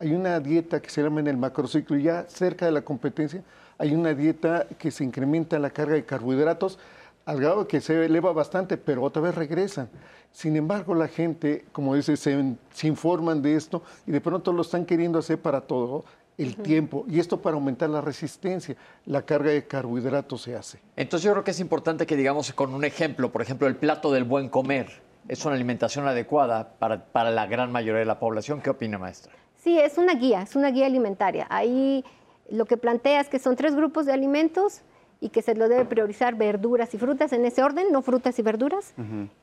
hay 0.00 0.12
una 0.12 0.40
dieta 0.40 0.80
que 0.80 0.90
se 0.90 1.02
llama 1.02 1.20
en 1.20 1.26
el 1.26 1.36
macrociclo 1.36 1.96
y 1.96 2.04
ya 2.04 2.24
cerca 2.28 2.66
de 2.66 2.72
la 2.72 2.82
competencia 2.82 3.42
hay 3.78 3.94
una 3.94 4.12
dieta 4.12 4.66
que 4.78 4.90
se 4.90 5.04
incrementa 5.04 5.58
la 5.58 5.70
carga 5.70 5.94
de 5.94 6.04
carbohidratos 6.04 6.78
al 7.24 7.40
grado 7.40 7.68
que 7.68 7.80
se 7.80 8.04
eleva 8.04 8.32
bastante, 8.32 8.76
pero 8.76 9.02
otra 9.02 9.22
vez 9.22 9.34
regresan. 9.34 9.88
Sin 10.32 10.56
embargo, 10.56 10.94
la 10.94 11.08
gente, 11.08 11.66
como 11.72 11.94
dice, 11.94 12.16
se, 12.16 12.54
se 12.72 12.86
informan 12.88 13.42
de 13.42 13.54
esto 13.54 13.82
y 14.06 14.12
de 14.12 14.20
pronto 14.20 14.52
lo 14.52 14.62
están 14.62 14.84
queriendo 14.84 15.18
hacer 15.18 15.38
para 15.38 15.60
todo 15.60 16.04
el 16.38 16.56
tiempo. 16.56 17.04
Y 17.08 17.20
esto 17.20 17.40
para 17.40 17.54
aumentar 17.54 17.90
la 17.90 18.00
resistencia. 18.00 18.76
La 19.04 19.22
carga 19.22 19.50
de 19.50 19.66
carbohidratos 19.66 20.42
se 20.42 20.56
hace. 20.56 20.80
Entonces 20.96 21.24
yo 21.24 21.32
creo 21.32 21.44
que 21.44 21.50
es 21.50 21.60
importante 21.60 22.06
que 22.06 22.16
digamos 22.16 22.52
con 22.52 22.74
un 22.74 22.84
ejemplo, 22.84 23.30
por 23.30 23.42
ejemplo, 23.42 23.68
el 23.68 23.76
plato 23.76 24.10
del 24.10 24.24
buen 24.24 24.48
comer 24.48 25.02
es 25.28 25.44
una 25.44 25.54
alimentación 25.54 26.08
adecuada 26.08 26.70
para, 26.78 27.04
para 27.04 27.30
la 27.30 27.46
gran 27.46 27.70
mayoría 27.70 28.00
de 28.00 28.06
la 28.06 28.18
población. 28.18 28.62
¿Qué 28.62 28.70
opina, 28.70 28.98
maestra? 28.98 29.32
Sí, 29.58 29.78
es 29.78 29.98
una 29.98 30.14
guía, 30.14 30.42
es 30.42 30.56
una 30.56 30.70
guía 30.70 30.86
alimentaria. 30.86 31.46
Ahí 31.50 32.04
lo 32.50 32.64
que 32.64 32.76
plantea 32.76 33.20
es 33.20 33.28
que 33.28 33.38
son 33.38 33.56
tres 33.56 33.74
grupos 33.74 34.06
de 34.06 34.12
alimentos 34.12 34.82
y 35.20 35.30
que 35.30 35.42
se 35.42 35.54
lo 35.54 35.68
debe 35.68 35.84
priorizar 35.84 36.36
verduras 36.36 36.94
y 36.94 36.98
frutas 36.98 37.32
en 37.32 37.44
ese 37.44 37.62
orden, 37.62 37.86
no 37.90 38.02
frutas 38.02 38.38
y 38.38 38.42
verduras, 38.42 38.94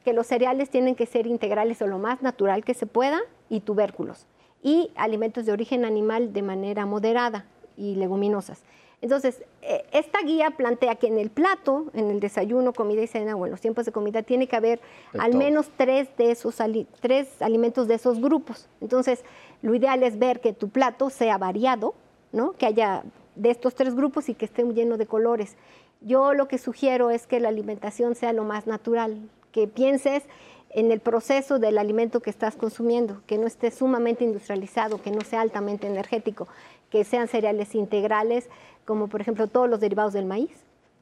que 0.05 0.13
los 0.13 0.25
cereales 0.25 0.69
tienen 0.69 0.95
que 0.95 1.05
ser 1.05 1.27
integrales 1.27 1.81
o 1.81 1.87
lo 1.87 1.99
más 1.99 2.21
natural 2.21 2.63
que 2.63 2.73
se 2.73 2.85
pueda 2.85 3.19
y 3.49 3.59
tubérculos 3.59 4.25
y 4.63 4.89
alimentos 4.95 5.45
de 5.45 5.51
origen 5.51 5.85
animal 5.85 6.33
de 6.33 6.41
manera 6.41 6.85
moderada 6.87 7.45
y 7.77 7.95
leguminosas. 7.95 8.63
Entonces, 9.01 9.43
eh, 9.61 9.85
esta 9.91 10.19
guía 10.23 10.51
plantea 10.51 10.95
que 10.95 11.05
en 11.05 11.19
el 11.19 11.29
plato, 11.29 11.85
en 11.93 12.09
el 12.09 12.19
desayuno, 12.19 12.73
comida 12.73 13.03
y 13.03 13.07
cena 13.07 13.35
o 13.35 13.45
en 13.45 13.51
los 13.51 13.61
tiempos 13.61 13.85
de 13.85 13.91
comida, 13.91 14.23
tiene 14.23 14.47
que 14.47 14.55
haber 14.55 14.79
De 15.13 15.19
al 15.19 15.31
todo. 15.31 15.39
menos 15.39 15.69
tres 15.77 16.07
de 16.17 16.31
esos 16.31 16.57
tres 17.01 17.41
alimentos 17.41 17.87
de 17.87 17.93
esos 17.93 18.19
grupos. 18.19 18.67
Entonces, 18.81 19.23
lo 19.65 19.73
ideal 19.73 20.03
es 20.03 20.19
ver 20.19 20.41
que 20.41 20.53
tu 20.53 20.69
plato 20.69 21.09
sea 21.09 21.39
variado, 21.39 21.95
¿no? 22.31 22.51
Que 22.51 22.67
haya 22.67 23.03
de 23.33 23.49
estos 23.49 23.73
tres 23.73 23.95
grupos 23.95 24.29
y 24.29 24.35
que 24.35 24.45
esté 24.45 24.63
lleno 24.63 24.95
de 24.97 25.07
colores. 25.07 25.55
Yo 26.01 26.35
lo 26.35 26.47
que 26.47 26.59
sugiero 26.59 27.09
es 27.09 27.25
que 27.25 27.39
la 27.39 27.49
alimentación 27.49 28.13
sea 28.13 28.31
lo 28.31 28.43
más 28.43 28.67
natural, 28.67 29.27
que 29.51 29.67
pienses 29.67 30.21
en 30.69 30.91
el 30.91 30.99
proceso 30.99 31.57
del 31.57 31.79
alimento 31.79 32.19
que 32.19 32.29
estás 32.29 32.55
consumiendo, 32.55 33.23
que 33.25 33.39
no 33.39 33.47
esté 33.47 33.71
sumamente 33.71 34.23
industrializado, 34.23 35.01
que 35.01 35.09
no 35.09 35.21
sea 35.21 35.41
altamente 35.41 35.87
energético, 35.87 36.47
que 36.91 37.03
sean 37.03 37.27
cereales 37.27 37.73
integrales, 37.73 38.51
como 38.85 39.07
por 39.07 39.19
ejemplo 39.19 39.47
todos 39.47 39.67
los 39.67 39.79
derivados 39.79 40.13
del 40.13 40.25
maíz, 40.25 40.55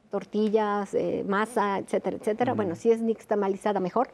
tortillas, 0.10 0.94
eh, 0.94 1.26
masa, 1.28 1.80
etcétera, 1.80 2.16
etcétera. 2.16 2.54
Bueno, 2.54 2.76
si 2.76 2.92
es 2.92 3.02
nixtamalizada 3.02 3.82
mejor, 3.82 4.08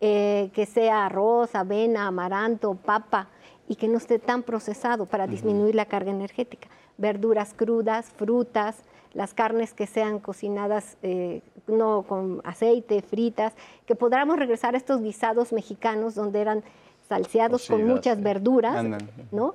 eh, 0.00 0.48
que 0.54 0.64
sea 0.64 1.04
arroz, 1.04 1.54
avena, 1.54 2.06
amaranto, 2.06 2.76
papa 2.76 3.28
y 3.70 3.76
que 3.76 3.86
no 3.86 3.98
esté 3.98 4.18
tan 4.18 4.42
procesado 4.42 5.06
para 5.06 5.28
disminuir 5.28 5.76
la 5.76 5.84
carga 5.84 6.10
energética. 6.10 6.66
Verduras 6.98 7.54
crudas, 7.54 8.06
frutas, 8.06 8.82
las 9.14 9.32
carnes 9.32 9.74
que 9.74 9.86
sean 9.86 10.18
cocinadas 10.18 10.96
eh, 11.02 11.40
no 11.68 12.02
con 12.02 12.40
aceite, 12.42 13.00
fritas, 13.00 13.52
que 13.86 13.94
podamos 13.94 14.40
regresar 14.40 14.74
a 14.74 14.76
estos 14.76 15.00
guisados 15.00 15.52
mexicanos 15.52 16.16
donde 16.16 16.40
eran 16.40 16.64
salseados 17.08 17.68
con 17.68 17.76
Cocidas, 17.76 17.96
muchas 17.96 18.20
verduras. 18.20 18.84
¿no? 19.30 19.54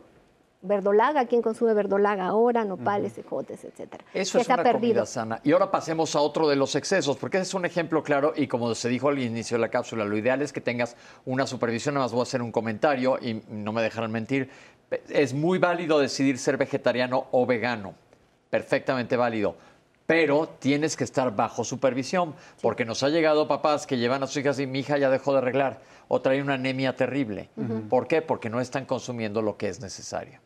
Verdolaga, 0.66 1.26
¿quién 1.26 1.42
consume 1.42 1.74
verdolaga 1.74 2.26
ahora? 2.26 2.66
Nopales, 2.66 3.18
ejotes, 3.18 3.64
etcétera. 3.64 4.04
Eso 4.14 4.38
que 4.38 4.42
es 4.42 4.48
una 4.48 4.58
perdido. 4.58 4.94
comida 4.94 5.06
sana. 5.06 5.40
Y 5.44 5.52
ahora 5.52 5.72
pasemos 5.72 6.16
a 6.16 6.22
otro 6.22 6.48
de 6.48 6.56
los 6.56 6.76
excesos, 6.76 7.18
porque 7.18 7.38
ese 7.38 7.44
es 7.48 7.54
un 7.54 7.66
ejemplo 7.66 8.04
claro 8.04 8.34
y 8.36 8.48
como 8.48 8.74
se 8.76 8.90
dijo 8.90 9.10
al 9.10 9.20
inicio 9.20 9.58
de 9.58 9.62
la 9.62 9.70
cápsula, 9.70 10.06
lo 10.06 10.18
ideal 10.18 10.42
es 10.42 10.52
que 10.52 10.62
tengas 10.62 10.96
una 11.26 11.48
supervisión, 11.48 11.96
nada 11.96 12.06
más 12.06 12.12
voy 12.12 12.22
a 12.22 12.24
hacer 12.24 12.42
un 12.42 12.52
comentario 12.52 13.18
y 13.22 13.42
no 13.50 13.72
me 13.72 13.82
dejarán 13.82 14.12
mentir. 14.12 14.50
Es 15.10 15.34
muy 15.34 15.60
válido 15.60 16.00
decidir 16.00 16.38
ser 16.38 16.58
vegetariano 16.58 17.28
o 17.32 17.46
vegano, 17.46 17.94
perfectamente 18.50 19.18
válido, 19.18 19.56
pero 20.06 20.48
tienes 20.60 20.96
que 20.96 21.04
estar 21.04 21.36
bajo 21.36 21.64
supervisión, 21.64 22.36
porque 22.62 22.86
nos 22.86 23.02
ha 23.04 23.10
llegado 23.10 23.48
papás 23.48 23.88
que 23.88 23.98
llevan 23.98 24.24
a 24.24 24.28
sus 24.28 24.38
hijas 24.38 24.60
y 24.60 24.68
mi 24.68 24.80
hija 24.80 24.98
ya 24.98 25.10
dejó 25.10 25.32
de 25.32 25.40
arreglar 25.40 25.82
o 26.08 26.22
trae 26.22 26.42
una 26.42 26.54
anemia 26.54 26.96
terrible. 26.96 27.50
¿Por 27.90 28.08
qué? 28.08 28.22
Porque 28.22 28.50
no 28.50 28.62
están 28.62 28.86
consumiendo 28.86 29.42
lo 29.42 29.58
que 29.58 29.70
es 29.70 29.80
necesario. 29.82 30.40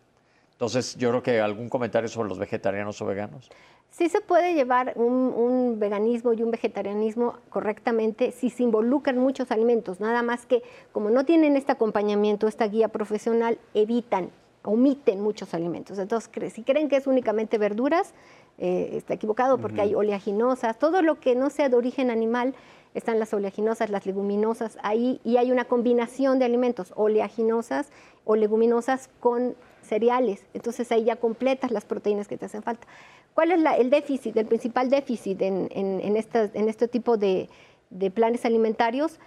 Entonces, 0.60 0.98
yo 0.98 1.08
creo 1.12 1.24
que 1.24 1.40
algún 1.40 1.70
comentario 1.70 2.10
sobre 2.10 2.28
los 2.28 2.38
vegetarianos 2.38 3.02
o 3.02 3.06
veganos. 3.06 3.50
Sí 3.92 4.10
se 4.10 4.20
puede 4.20 4.56
llevar 4.56 4.92
un, 4.98 5.34
un 5.34 5.80
veganismo 5.80 6.34
y 6.34 6.44
un 6.44 6.52
vegetarianismo 6.52 7.38
correctamente 7.50 8.34
si 8.34 8.50
se 8.50 8.64
involucran 8.64 9.18
muchos 9.18 9.52
alimentos, 9.52 10.02
nada 10.02 10.22
más 10.22 10.46
que 10.46 10.62
como 10.92 11.12
no 11.12 11.24
tienen 11.24 11.56
este 11.56 11.72
acompañamiento, 11.72 12.46
esta 12.46 12.68
guía 12.68 12.90
profesional, 12.90 13.58
evitan, 13.74 14.32
omiten 14.64 15.22
muchos 15.22 15.54
alimentos. 15.54 15.98
Entonces, 15.98 16.30
si 16.52 16.64
creen 16.64 16.90
que 16.90 16.98
es 16.98 17.08
únicamente 17.08 17.58
verduras, 17.58 18.14
eh, 18.58 18.90
está 18.98 19.14
equivocado 19.14 19.60
porque 19.60 19.80
hay 19.80 19.96
oleaginosas, 19.96 20.78
todo 20.78 21.02
lo 21.02 21.22
que 21.22 21.36
no 21.36 21.50
sea 21.50 21.70
de 21.70 21.78
origen 21.78 22.12
animal, 22.12 22.54
están 22.94 23.18
las 23.18 23.34
oleaginosas, 23.34 23.90
las 23.90 24.06
leguminosas 24.06 24.78
ahí, 24.84 25.22
y 25.24 25.38
hay 25.38 25.54
una 25.54 25.64
combinación 25.64 26.38
de 26.38 26.44
alimentos, 26.44 26.92
oleaginosas 26.98 27.94
o 28.26 28.36
leguminosas 28.36 29.10
con 29.22 29.56
cereales. 29.90 30.46
Entonces 30.54 30.92
ahí 30.92 31.04
ya 31.04 31.16
completas 31.18 31.72
las 31.72 31.86
proteínas 31.86 32.28
que 32.28 32.38
te 32.38 32.46
hacen 32.46 32.64
falta. 32.64 32.88
¿Cuál 33.34 33.52
es 33.52 33.60
la- 33.60 33.76
el 33.78 33.90
déficit, 33.90 34.36
el 34.38 34.46
principal 34.46 34.90
déficit 34.90 35.42
en, 35.42 35.68
en- 35.72 36.00
en 36.02 36.16
estas- 36.18 36.52
en 36.56 36.70
este 36.70 36.88
tipo 36.88 37.18
de, 37.18 37.50
de 37.90 38.12
planes 38.12 38.46
alimentarios? 38.46 39.20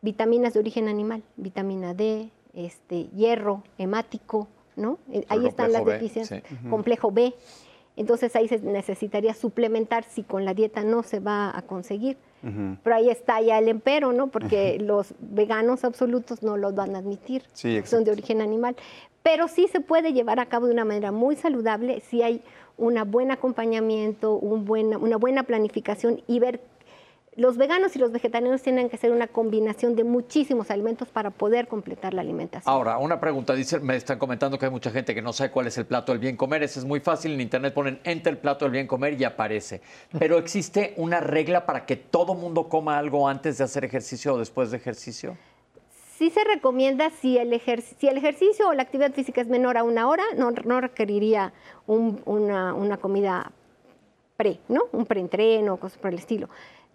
Vitaminas 0.00 0.54
de 0.54 0.60
origen 0.60 0.86
animal, 0.88 1.22
vitamina 1.36 1.92
D, 1.92 2.30
este, 2.54 3.08
hierro, 3.08 3.64
hemático, 3.78 4.46
¿no? 4.76 4.98
Eh, 5.12 5.24
Ahí 5.28 5.40
están 5.48 5.72
las 5.72 5.82
deficiencias. 6.00 6.42
Complejo 6.70 7.10
B. 7.10 7.34
Entonces 7.96 8.36
ahí 8.36 8.46
se 8.46 8.60
necesitaría 8.60 9.34
suplementar 9.34 10.04
si 10.04 10.22
con 10.22 10.44
la 10.44 10.54
dieta 10.54 10.84
no 10.84 11.02
se 11.02 11.18
va 11.18 11.56
a 11.56 11.62
conseguir. 11.62 12.16
Pero 12.84 12.94
ahí 12.94 13.10
está 13.10 13.40
ya 13.40 13.58
el 13.58 13.66
empero, 13.66 14.12
¿no? 14.12 14.28
Porque 14.28 14.78
los 14.78 15.12
veganos 15.18 15.82
absolutos 15.82 16.44
no 16.44 16.56
los 16.56 16.72
van 16.76 16.94
a 16.94 17.00
admitir. 17.00 17.42
Sí, 17.52 17.82
son 17.84 18.04
de 18.04 18.12
origen 18.12 18.40
animal. 18.40 18.76
Pero 19.30 19.46
sí 19.46 19.68
se 19.68 19.80
puede 19.80 20.14
llevar 20.14 20.40
a 20.40 20.46
cabo 20.46 20.68
de 20.68 20.72
una 20.72 20.86
manera 20.86 21.12
muy 21.12 21.36
saludable 21.36 22.00
si 22.00 22.22
hay 22.22 22.40
un 22.78 22.98
buen 23.10 23.30
acompañamiento, 23.30 24.32
una 24.32 25.18
buena 25.18 25.42
planificación 25.42 26.22
y 26.26 26.40
ver. 26.40 26.62
Los 27.36 27.58
veganos 27.58 27.94
y 27.94 27.98
los 27.98 28.10
vegetarianos 28.10 28.62
tienen 28.62 28.88
que 28.88 28.96
hacer 28.96 29.12
una 29.12 29.26
combinación 29.26 29.96
de 29.96 30.04
muchísimos 30.04 30.70
alimentos 30.70 31.08
para 31.08 31.28
poder 31.28 31.68
completar 31.68 32.14
la 32.14 32.22
alimentación. 32.22 32.72
Ahora, 32.72 32.96
una 32.96 33.20
pregunta. 33.20 33.54
Dice, 33.54 33.78
me 33.80 33.96
están 33.96 34.18
comentando 34.18 34.58
que 34.58 34.64
hay 34.64 34.72
mucha 34.72 34.90
gente 34.90 35.14
que 35.14 35.20
no 35.20 35.34
sabe 35.34 35.50
cuál 35.50 35.66
es 35.66 35.76
el 35.76 35.84
plato 35.84 36.12
del 36.12 36.20
bien 36.20 36.38
comer. 36.38 36.62
Ese 36.62 36.78
es 36.78 36.86
muy 36.86 37.00
fácil. 37.00 37.32
En 37.32 37.42
internet 37.42 37.74
ponen 37.74 38.00
enter 38.04 38.32
el 38.32 38.38
plato 38.38 38.64
del 38.64 38.72
bien 38.72 38.86
comer 38.86 39.20
y 39.20 39.24
aparece. 39.24 39.82
Pero 40.18 40.38
existe 40.38 40.94
una 40.96 41.20
regla 41.20 41.66
para 41.66 41.84
que 41.84 41.96
todo 41.96 42.34
mundo 42.34 42.70
coma 42.70 42.96
algo 42.96 43.28
antes 43.28 43.58
de 43.58 43.64
hacer 43.64 43.84
ejercicio 43.84 44.32
o 44.32 44.38
después 44.38 44.70
de 44.70 44.78
ejercicio. 44.78 45.36
Sí 46.18 46.30
se 46.30 46.42
recomienda 46.42 47.10
si 47.10 47.38
el, 47.38 47.60
si 48.00 48.08
el 48.08 48.16
ejercicio 48.18 48.68
o 48.68 48.72
la 48.72 48.82
actividad 48.82 49.12
física 49.12 49.40
es 49.40 49.46
menor 49.46 49.78
a 49.78 49.84
una 49.84 50.08
hora, 50.08 50.24
no, 50.36 50.50
no 50.50 50.80
requeriría 50.80 51.52
un- 51.86 52.20
una, 52.26 52.74
una 52.74 52.96
comida 52.96 53.52
pre, 54.36 54.58
¿no? 54.68 54.82
Un 54.90 55.06
preentreno, 55.06 55.76
cosas 55.76 55.96
por 55.98 56.10
el 56.10 56.18
estilo. 56.18 56.48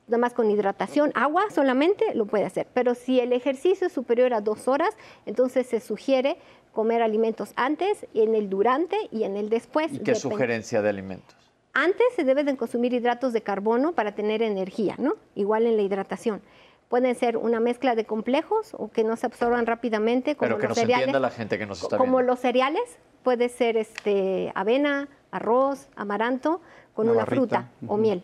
Nada 0.08 0.18
más 0.18 0.34
con 0.34 0.52
hidratación, 0.52 1.14
agua 1.16 1.44
solamente 1.52 2.14
lo 2.16 2.26
puede 2.26 2.44
hacer. 2.44 2.68
Pero 2.74 2.96
si 2.96 3.22
el 3.22 3.32
ejercicio 3.32 3.88
es 3.88 3.94
superior 3.94 4.34
a 4.34 4.42
dos 4.42 4.68
horas, 4.68 4.90
entonces 5.26 5.68
se 5.68 5.80
sugiere 5.80 6.36
comer 6.74 7.02
alimentos 7.02 7.54
antes, 7.56 8.06
en 8.14 8.36
el 8.36 8.50
durante 8.50 8.98
y 9.10 9.24
en 9.24 9.38
el 9.38 9.48
después. 9.50 9.86
¿Y 9.94 10.00
qué 10.00 10.12
Depende. 10.12 10.20
sugerencia 10.20 10.82
de 10.82 10.90
alimentos? 10.90 11.38
Antes 11.74 12.06
se 12.18 12.26
deben 12.26 12.46
de 12.46 12.58
consumir 12.58 12.94
hidratos 12.94 13.32
de 13.32 13.42
carbono 13.42 13.94
para 13.94 14.14
tener 14.16 14.42
energía, 14.42 14.96
¿no? 14.98 15.16
Igual 15.34 15.66
en 15.66 15.78
la 15.78 15.82
hidratación. 15.84 16.42
Pueden 16.90 17.16
ser 17.16 17.38
una 17.38 17.60
mezcla 17.60 17.96
de 17.96 18.06
complejos 18.06 18.76
o 18.78 18.90
que 18.90 19.04
no 19.04 19.16
se 19.16 19.26
absorban 19.26 19.66
rápidamente, 19.66 20.36
como 20.36 20.48
Pero 20.48 20.58
que 20.58 20.68
los 20.68 20.70
nos 20.70 20.78
cereales. 20.78 21.08
entienda 21.08 21.20
la 21.20 21.32
gente 21.32 21.58
que 21.58 21.66
nos 21.66 21.82
está 21.82 21.98
como 21.98 22.18
viendo. 22.18 22.32
los 22.32 22.40
cereales, 22.40 22.98
puede 23.24 23.50
ser 23.50 23.78
este, 23.78 24.52
avena, 24.54 25.10
arroz, 25.32 25.90
amaranto, 25.96 26.62
con 26.94 27.10
Una 27.10 27.26
fruta 27.26 27.72
o 27.88 27.98
miel. 27.98 28.24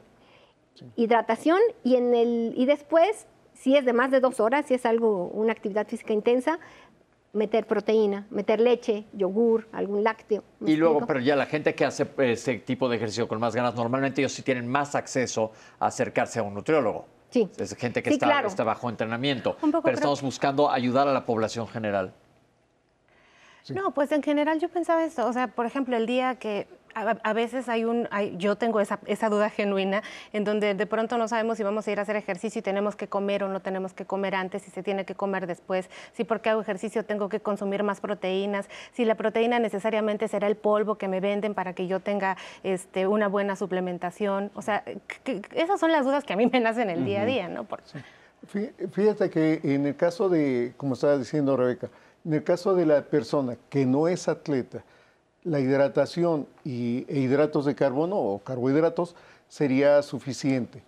Hidratación 0.96 1.60
y, 1.84 1.96
en 1.96 2.14
el, 2.14 2.54
y 2.56 2.66
después, 2.66 3.28
si 3.54 3.76
es 3.76 3.84
de 3.84 3.94
más 3.94 4.12
de 4.12 4.20
dos 4.20 4.40
horas, 4.40 4.68
si 4.68 4.76
es 4.76 4.86
algo, 4.86 5.26
una 5.28 5.52
actividad 5.52 5.88
física 5.88 6.14
intensa, 6.14 6.60
meter 7.34 7.68
proteína, 7.68 8.26
meter 8.30 8.60
leche, 8.60 9.06
yogur, 9.14 9.68
algún 9.72 10.04
lácteo. 10.04 10.44
¿me 10.60 10.72
Y 10.72 10.76
luego, 10.76 11.06
pero 11.06 11.20
ya 11.20 11.36
la 11.36 11.46
gente 11.46 11.76
que 11.76 11.86
hace 11.86 12.08
ese 12.20 12.60
tipo 12.60 12.90
de 12.90 12.98
ejercicio 12.98 13.28
con 13.28 13.40
más 13.40 13.56
ganas, 13.56 13.76
normalmente 13.76 14.22
ellos 14.22 14.32
sí 14.32 14.42
tienen 14.42 14.68
más 14.68 14.96
acceso 14.96 15.52
a 15.80 15.88
acercarse 15.88 16.40
a 16.40 16.44
un 16.44 16.54
nutriólogo. 16.54 17.06
Sí. 17.30 17.48
Es 17.58 17.76
gente 17.76 18.02
que 18.02 18.10
Sí, 18.10 18.16
está, 18.16 18.26
claro. 18.26 18.48
está 18.48 18.64
bajo 18.64 18.90
entrenamiento. 18.90 19.58
Un 19.62 19.72
poco 19.72 19.84
pero 19.84 19.96
estamos 19.96 20.22
buscando 20.22 20.70
ayudar 20.72 21.08
a 21.08 21.14
la 21.14 21.26
población 21.26 21.68
general. 21.68 22.14
No, 23.70 23.92
pues 23.92 24.12
en 24.12 24.24
general 24.24 24.60
yo 24.60 24.70
pensaba 24.70 25.04
esto, 25.06 25.28
o 25.28 25.34
sea, 25.34 25.48
por 25.50 25.66
ejemplo, 25.68 25.96
el 25.96 26.08
día 26.08 26.36
que 26.36 26.68
a, 26.96 27.02
a 27.24 27.34
veces 27.34 27.70
hay 27.70 27.86
un, 27.86 28.08
hay- 28.12 28.36
yo 28.38 28.56
tengo 28.56 28.80
esa, 28.80 29.00
esa 29.06 29.30
duda 29.30 29.50
genuina 29.50 30.02
en 30.34 30.44
donde 30.44 30.74
de 30.74 30.86
pronto 30.86 31.18
no 31.18 31.28
sabemos 31.28 31.58
si 31.58 31.64
vamos 31.64 31.88
a 31.88 31.92
ir 31.92 32.00
a 32.00 32.02
hacer 32.04 32.16
ejercicio 32.16 32.60
y 32.60 32.62
tenemos 32.62 32.96
que 32.96 33.08
comer 33.08 33.44
o 33.44 33.48
no 33.50 33.60
tenemos 33.60 33.94
que 33.94 34.06
comer 34.06 34.36
antes, 34.36 34.64
si 34.64 34.72
se 34.72 34.84
tiene 34.84 35.06
que 35.06 35.16
comer 35.16 35.48
después, 35.48 35.90
si 36.14 36.24
porque 36.24 36.50
hago 36.50 36.62
ejercicio 36.62 37.06
tengo 37.06 37.30
que 37.30 37.40
consumir 37.40 37.84
más 37.84 38.00
proteínas, 38.02 38.68
si 38.94 39.06
la 39.06 39.16
proteína 39.16 39.60
necesariamente 39.60 40.28
será 40.28 40.48
el 40.48 40.56
polvo 40.56 40.96
que 40.96 41.08
me 41.08 41.20
venden 41.20 41.54
para 41.54 41.74
que 41.74 41.88
yo 41.88 42.00
tenga 42.00 42.38
este, 42.64 43.08
una 43.08 43.28
buena 43.28 43.56
suplementación, 43.56 44.52
o 44.56 44.62
sea, 44.62 44.84
que- 45.24 45.42
que- 45.42 45.62
esas 45.62 45.80
son 45.80 45.92
las 45.92 46.06
dudas 46.06 46.24
que 46.24 46.34
a 46.34 46.36
mí 46.38 46.48
me 46.52 46.60
nacen 46.60 46.90
el 46.90 47.06
día 47.06 47.22
a 47.22 47.26
día, 47.26 47.48
¿no? 47.48 47.64
Por- 47.64 47.82
Fí- 48.54 48.72
Fíjate 48.92 49.30
que 49.30 49.60
en 49.64 49.86
el 49.86 49.96
caso 49.98 50.30
de, 50.30 50.74
como 50.78 50.94
estaba 50.94 51.18
diciendo 51.18 51.58
Rebeca, 51.58 51.90
en 52.26 52.34
el 52.34 52.44
caso 52.44 52.74
de 52.74 52.86
la 52.86 53.02
persona 53.02 53.58
que 53.70 53.86
no 53.86 54.08
es 54.08 54.28
atleta, 54.30 54.82
la 55.44 55.60
hidratación 55.60 56.48
y, 56.64 57.06
e 57.08 57.20
hidratos 57.20 57.66
de 57.66 57.76
carbono 57.76 58.18
o 58.18 58.40
carbohidratos 58.40 59.16
sería 59.48 60.02
suficiente. 60.02 60.84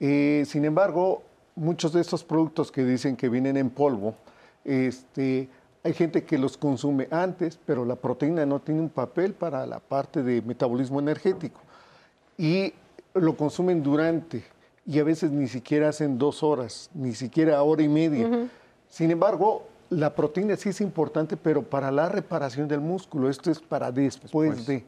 Eh, 0.00 0.44
sin 0.46 0.64
embargo, 0.64 1.22
muchos 1.54 1.92
de 1.92 2.00
estos 2.00 2.24
productos 2.24 2.72
que 2.72 2.84
dicen 2.84 3.16
que 3.16 3.28
vienen 3.28 3.56
en 3.56 3.70
polvo, 3.70 4.14
este, 4.64 5.48
hay 5.82 5.92
gente 5.92 6.24
que 6.24 6.38
los 6.38 6.56
consume 6.56 7.08
antes, 7.10 7.58
pero 7.64 7.84
la 7.84 7.96
proteína 7.96 8.44
no 8.46 8.60
tiene 8.60 8.80
un 8.80 8.88
papel 8.88 9.34
para 9.34 9.66
la 9.66 9.80
parte 9.80 10.22
de 10.22 10.42
metabolismo 10.42 10.98
energético 10.98 11.60
y 12.36 12.72
lo 13.14 13.36
consumen 13.36 13.82
durante 13.82 14.42
y 14.86 14.98
a 14.98 15.04
veces 15.04 15.30
ni 15.30 15.48
siquiera 15.48 15.88
hacen 15.88 16.18
dos 16.18 16.42
horas, 16.42 16.90
ni 16.94 17.14
siquiera 17.14 17.62
hora 17.62 17.82
y 17.82 17.88
media. 17.88 18.48
Sin 18.88 19.10
embargo, 19.10 19.66
la 19.94 20.14
proteína 20.14 20.56
sí 20.56 20.70
es 20.70 20.80
importante, 20.80 21.36
pero 21.36 21.62
para 21.62 21.90
la 21.90 22.08
reparación 22.08 22.68
del 22.68 22.80
músculo, 22.80 23.28
esto 23.30 23.50
es 23.50 23.60
para 23.60 23.90
después, 23.92 24.66
de. 24.66 24.84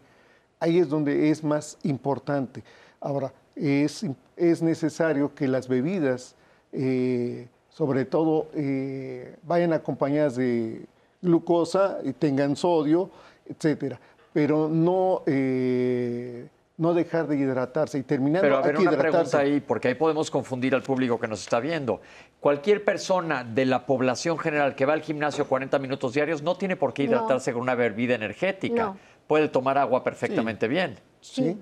Ahí 0.58 0.78
es 0.78 0.88
donde 0.88 1.30
es 1.30 1.44
más 1.44 1.78
importante. 1.82 2.62
Ahora, 3.00 3.32
es, 3.54 4.04
es 4.36 4.62
necesario 4.62 5.34
que 5.34 5.48
las 5.48 5.68
bebidas, 5.68 6.34
eh, 6.72 7.48
sobre 7.70 8.04
todo, 8.04 8.48
eh, 8.54 9.36
vayan 9.42 9.72
acompañadas 9.72 10.36
de 10.36 10.86
glucosa 11.22 11.98
y 12.04 12.12
tengan 12.12 12.56
sodio, 12.56 13.10
etcétera, 13.46 13.98
pero 14.32 14.68
no, 14.68 15.22
eh, 15.26 16.48
no 16.78 16.94
dejar 16.94 17.26
de 17.26 17.36
hidratarse 17.36 17.98
y 17.98 18.02
terminando 18.02 18.42
Pero 18.42 18.56
a 18.56 18.58
hay 18.60 18.66
ver, 18.66 18.74
que 18.76 18.82
una 18.82 18.92
hidratarse. 18.92 19.30
pregunta 19.30 19.38
ahí, 19.38 19.60
porque 19.60 19.88
ahí 19.88 19.94
podemos 19.94 20.30
confundir 20.30 20.74
al 20.74 20.82
público 20.82 21.18
que 21.18 21.28
nos 21.28 21.40
está 21.40 21.60
viendo. 21.60 22.00
Cualquier 22.40 22.84
persona 22.84 23.42
de 23.44 23.64
la 23.66 23.86
población 23.86 24.38
general 24.38 24.74
que 24.74 24.86
va 24.86 24.92
al 24.92 25.02
gimnasio 25.02 25.48
40 25.48 25.78
minutos 25.78 26.12
diarios 26.14 26.42
no 26.42 26.56
tiene 26.56 26.76
por 26.76 26.92
qué 26.92 27.04
No. 27.04 27.10
hidratarse 27.16 27.52
con 27.52 27.62
una 27.62 27.74
bebida 27.74 28.14
energética. 28.14 28.84
No. 28.84 28.98
Puede 29.26 29.48
tomar 29.48 29.78
agua 29.78 30.04
perfectamente 30.04 30.68
bien. 30.68 30.96
¿sí? 31.20 31.56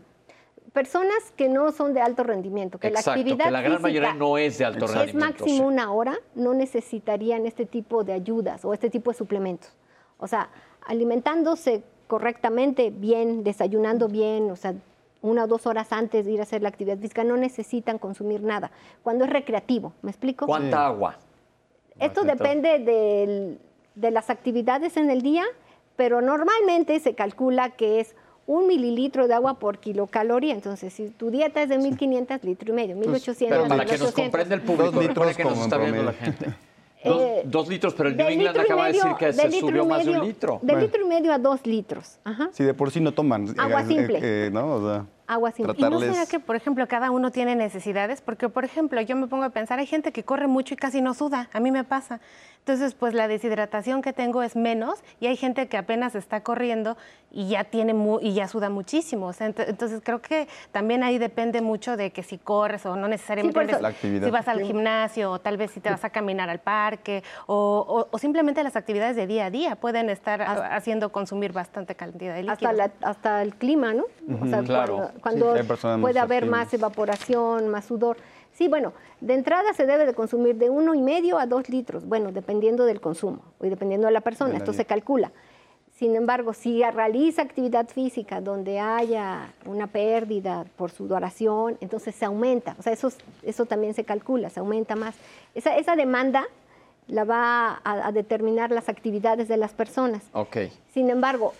Personas 0.72 1.32
que 1.36 1.48
no 1.48 1.70
son 1.72 1.94
de 1.94 2.00
alto 2.00 2.24
rendimiento, 2.24 2.78
que 2.78 2.88
Exacto, 2.88 3.10
la 3.10 3.16
actividad 3.16 3.44
que 3.46 3.50
la 3.52 3.62
gran 3.62 3.80
mayoría 3.80 4.12
no 4.14 4.36
es 4.36 4.58
de 4.58 4.64
alto 4.64 4.86
es 4.86 4.90
rendimiento. 4.94 5.26
máximo 5.26 5.56
sí. 5.56 5.60
una 5.62 5.92
hora, 5.92 6.16
no 6.34 6.52
necesitarían 6.52 7.46
este 7.46 7.64
tipo 7.64 8.02
de 8.04 8.12
ayudas 8.12 8.64
o 8.64 8.74
este 8.74 8.90
tipo 8.90 9.10
de 9.12 9.16
suplementos. 9.16 9.70
O 10.18 10.26
sea, 10.26 10.50
alimentándose 10.86 11.82
correctamente, 12.08 12.90
bien, 12.90 13.44
desayunando 13.44 14.08
bien, 14.08 14.50
o 14.50 14.56
sea, 14.56 14.74
una 15.24 15.44
o 15.44 15.46
dos 15.46 15.66
horas 15.66 15.90
antes 15.92 16.26
de 16.26 16.32
ir 16.32 16.40
a 16.40 16.42
hacer 16.42 16.62
la 16.62 16.68
actividad 16.68 16.98
física, 16.98 17.24
no 17.24 17.36
necesitan 17.36 17.98
consumir 17.98 18.42
nada. 18.42 18.70
Cuando 19.02 19.24
es 19.24 19.30
recreativo, 19.30 19.92
¿me 20.02 20.10
explico? 20.10 20.46
¿Cuánta 20.46 20.86
agua? 20.86 21.16
Esto 21.98 22.24
Bastante. 22.24 22.42
depende 22.44 22.78
del- 22.92 23.58
de 23.94 24.10
las 24.10 24.28
actividades 24.28 24.96
en 24.96 25.10
el 25.10 25.22
día, 25.22 25.44
pero 25.96 26.20
normalmente 26.20 26.98
se 27.00 27.14
calcula 27.14 27.70
que 27.70 28.00
es 28.00 28.14
un 28.46 28.66
mililitro 28.66 29.26
de 29.26 29.34
agua 29.34 29.58
por 29.58 29.78
kilocaloría. 29.78 30.52
Entonces, 30.52 30.92
si 30.92 31.08
tu 31.08 31.30
dieta 31.30 31.62
es 31.62 31.68
de 31.70 31.78
1500, 31.78 32.44
litro 32.44 32.70
y 32.70 32.74
medio, 32.74 32.94
1800, 32.96 33.56
Pero 33.56 33.68
para 33.68 33.84
que 33.86 33.92
nos 33.92 34.00
1800. 34.00 34.14
comprenda 34.24 34.54
el 34.56 34.60
público, 34.60 34.90
Dos 34.92 35.02
litros 35.06 35.36
que 35.36 35.44
nos 35.44 35.52
como 35.52 35.64
está 35.64 35.78
viendo 35.78 36.02
la 36.02 36.12
gente. 36.12 36.46
Dos, 37.04 37.20
Eh, 37.22 37.42
dos 37.44 37.68
litros, 37.68 37.92
pero 37.94 38.08
el 38.08 38.16
New 38.16 38.26
de 38.26 38.32
England 38.32 38.58
acaba 38.58 38.86
de 38.86 38.92
decir 38.92 39.04
medio- 39.04 39.18
que 39.18 39.26
de 39.26 39.32
se 39.34 39.50
subió 39.60 39.84
más 39.86 40.04
de 40.04 40.10
un 40.10 40.16
medio- 40.16 40.24
litro. 40.26 40.58
De 40.62 40.76
litro 40.76 41.02
y 41.04 41.08
medio 41.08 41.32
a 41.34 41.38
dos 41.38 41.64
litros. 41.66 42.18
Ajá. 42.24 42.48
Si 42.52 42.64
de 42.64 42.72
por 42.74 42.90
sí 42.90 43.00
no 43.00 43.12
toman. 43.12 43.54
Agua 43.60 43.82
eh, 43.82 43.86
simple. 43.86 44.20
eh, 44.22 44.50
¿no? 44.50 44.74
O 44.76 44.80
sea, 44.80 45.06
Agua 45.26 45.52
simple. 45.52 45.74
¿Y 45.78 45.82
no 45.82 45.88
Tratarles- 45.90 46.12
será 46.12 46.26
que, 46.26 46.38
por 46.40 46.54
ejemplo, 46.56 46.86
cada 46.86 47.10
uno 47.10 47.30
tiene 47.30 47.56
necesidades? 47.56 48.20
Porque, 48.20 48.48
por 48.48 48.64
ejemplo, 48.64 49.00
yo 49.00 49.16
me 49.16 49.26
pongo 49.26 49.44
a 49.44 49.50
pensar, 49.50 49.78
hay 49.78 49.86
gente 49.86 50.12
que 50.12 50.22
corre 50.22 50.46
mucho 50.46 50.74
y 50.74 50.76
casi 50.76 51.00
no 51.00 51.14
suda, 51.14 51.48
a 51.52 51.60
mí 51.60 51.70
me 51.70 51.84
pasa. 51.84 52.20
Entonces, 52.58 52.94
pues 52.94 53.12
la 53.12 53.28
deshidratación 53.28 54.00
que 54.00 54.14
tengo 54.14 54.42
es 54.42 54.56
menos 54.56 55.02
y 55.20 55.26
hay 55.26 55.36
gente 55.36 55.68
que 55.68 55.76
apenas 55.76 56.14
está 56.14 56.40
corriendo 56.42 56.96
y 57.30 57.48
ya 57.48 57.64
tiene 57.64 57.92
mu- 57.92 58.20
y 58.22 58.32
ya 58.32 58.48
suda 58.48 58.70
muchísimo. 58.70 59.26
O 59.26 59.32
sea, 59.34 59.48
ent- 59.50 59.64
entonces 59.68 60.00
creo 60.02 60.22
que 60.22 60.48
también 60.72 61.02
ahí 61.02 61.18
depende 61.18 61.60
mucho 61.60 61.98
de 61.98 62.10
que 62.10 62.22
si 62.22 62.38
corres 62.38 62.86
o 62.86 62.96
no 62.96 63.06
necesariamente 63.06 63.54
tal 63.66 63.82
vez 63.82 63.96
si 64.24 64.30
vas 64.30 64.48
al 64.48 64.62
gimnasio 64.62 65.30
o 65.32 65.40
tal 65.40 65.58
vez 65.58 65.72
si 65.72 65.80
te 65.80 65.90
vas 65.90 66.04
a 66.04 66.10
caminar 66.10 66.48
al 66.48 66.60
parque 66.60 67.22
o, 67.46 67.84
o- 67.86 68.08
o 68.10 68.18
simplemente 68.18 68.62
las 68.64 68.76
actividades 68.76 69.16
de 69.16 69.26
día 69.26 69.46
a 69.46 69.50
día 69.50 69.76
pueden 69.76 70.08
estar 70.08 70.40
Hasta- 70.40 70.74
haciendo 70.74 71.12
consumir 71.12 71.52
bastante 71.52 71.94
cantidad 71.94 72.34
de 72.34 72.44
líquidos. 72.44 72.62
hasta, 72.62 72.72
la- 72.72 72.92
hasta 73.02 73.42
el 73.42 73.56
clima, 73.56 73.92
¿no? 73.92 74.04
O 74.40 74.46
sea, 74.46 74.62
claro. 74.62 74.96
cuando, 74.96 75.13
cuando 75.20 75.56
Sí, 75.56 75.62
puede 76.00 76.18
haber 76.18 76.46
más 76.46 76.72
evaporación, 76.74 77.68
más 77.68 77.84
sudor. 77.86 78.16
Sí, 78.52 78.68
bueno, 78.68 78.92
de 79.20 79.34
entrada 79.34 79.72
se 79.74 79.84
debe 79.84 80.06
de 80.06 80.14
consumir 80.14 80.56
de 80.56 80.70
uno 80.70 80.94
y 80.94 81.02
medio 81.02 81.38
a 81.38 81.46
dos 81.46 81.68
litros, 81.68 82.06
bueno, 82.06 82.30
dependiendo 82.30 82.84
del 82.84 83.00
consumo 83.00 83.42
y 83.60 83.68
dependiendo 83.68 84.06
de 84.06 84.12
la 84.12 84.20
persona, 84.20 84.48
De 84.48 84.54
la 84.54 84.58
esto 84.58 84.72
se 84.72 84.84
calcula. 84.84 85.32
Sin 85.96 86.16
embargo, 86.16 86.52
si 86.52 86.82
realiza 86.82 87.42
actividad 87.42 87.88
física 87.88 88.40
donde 88.40 88.80
haya 88.80 89.52
una 89.64 89.86
pérdida 89.86 90.64
por 90.76 90.90
sudoración, 90.90 91.78
entonces 91.80 92.14
se 92.16 92.24
aumenta. 92.24 92.74
O 92.78 92.82
sea, 92.82 92.92
eso, 92.92 93.10
eso 93.42 93.64
también 93.64 93.94
se 93.94 94.04
calcula, 94.04 94.50
se 94.50 94.58
aumenta 94.60 94.96
más. 94.96 95.14
Esa, 95.54 95.76
esa 95.76 95.94
demanda 95.94 96.44
la 97.06 97.24
va 97.24 97.80
a, 97.84 98.08
a 98.08 98.12
determinar 98.12 98.70
las 98.72 98.88
actividades 98.88 99.46
de 99.46 99.56
las 99.56 99.72
personas. 99.72 100.22
Ok. 100.32 100.56
Sin 100.92 101.10
embargo, 101.10 101.54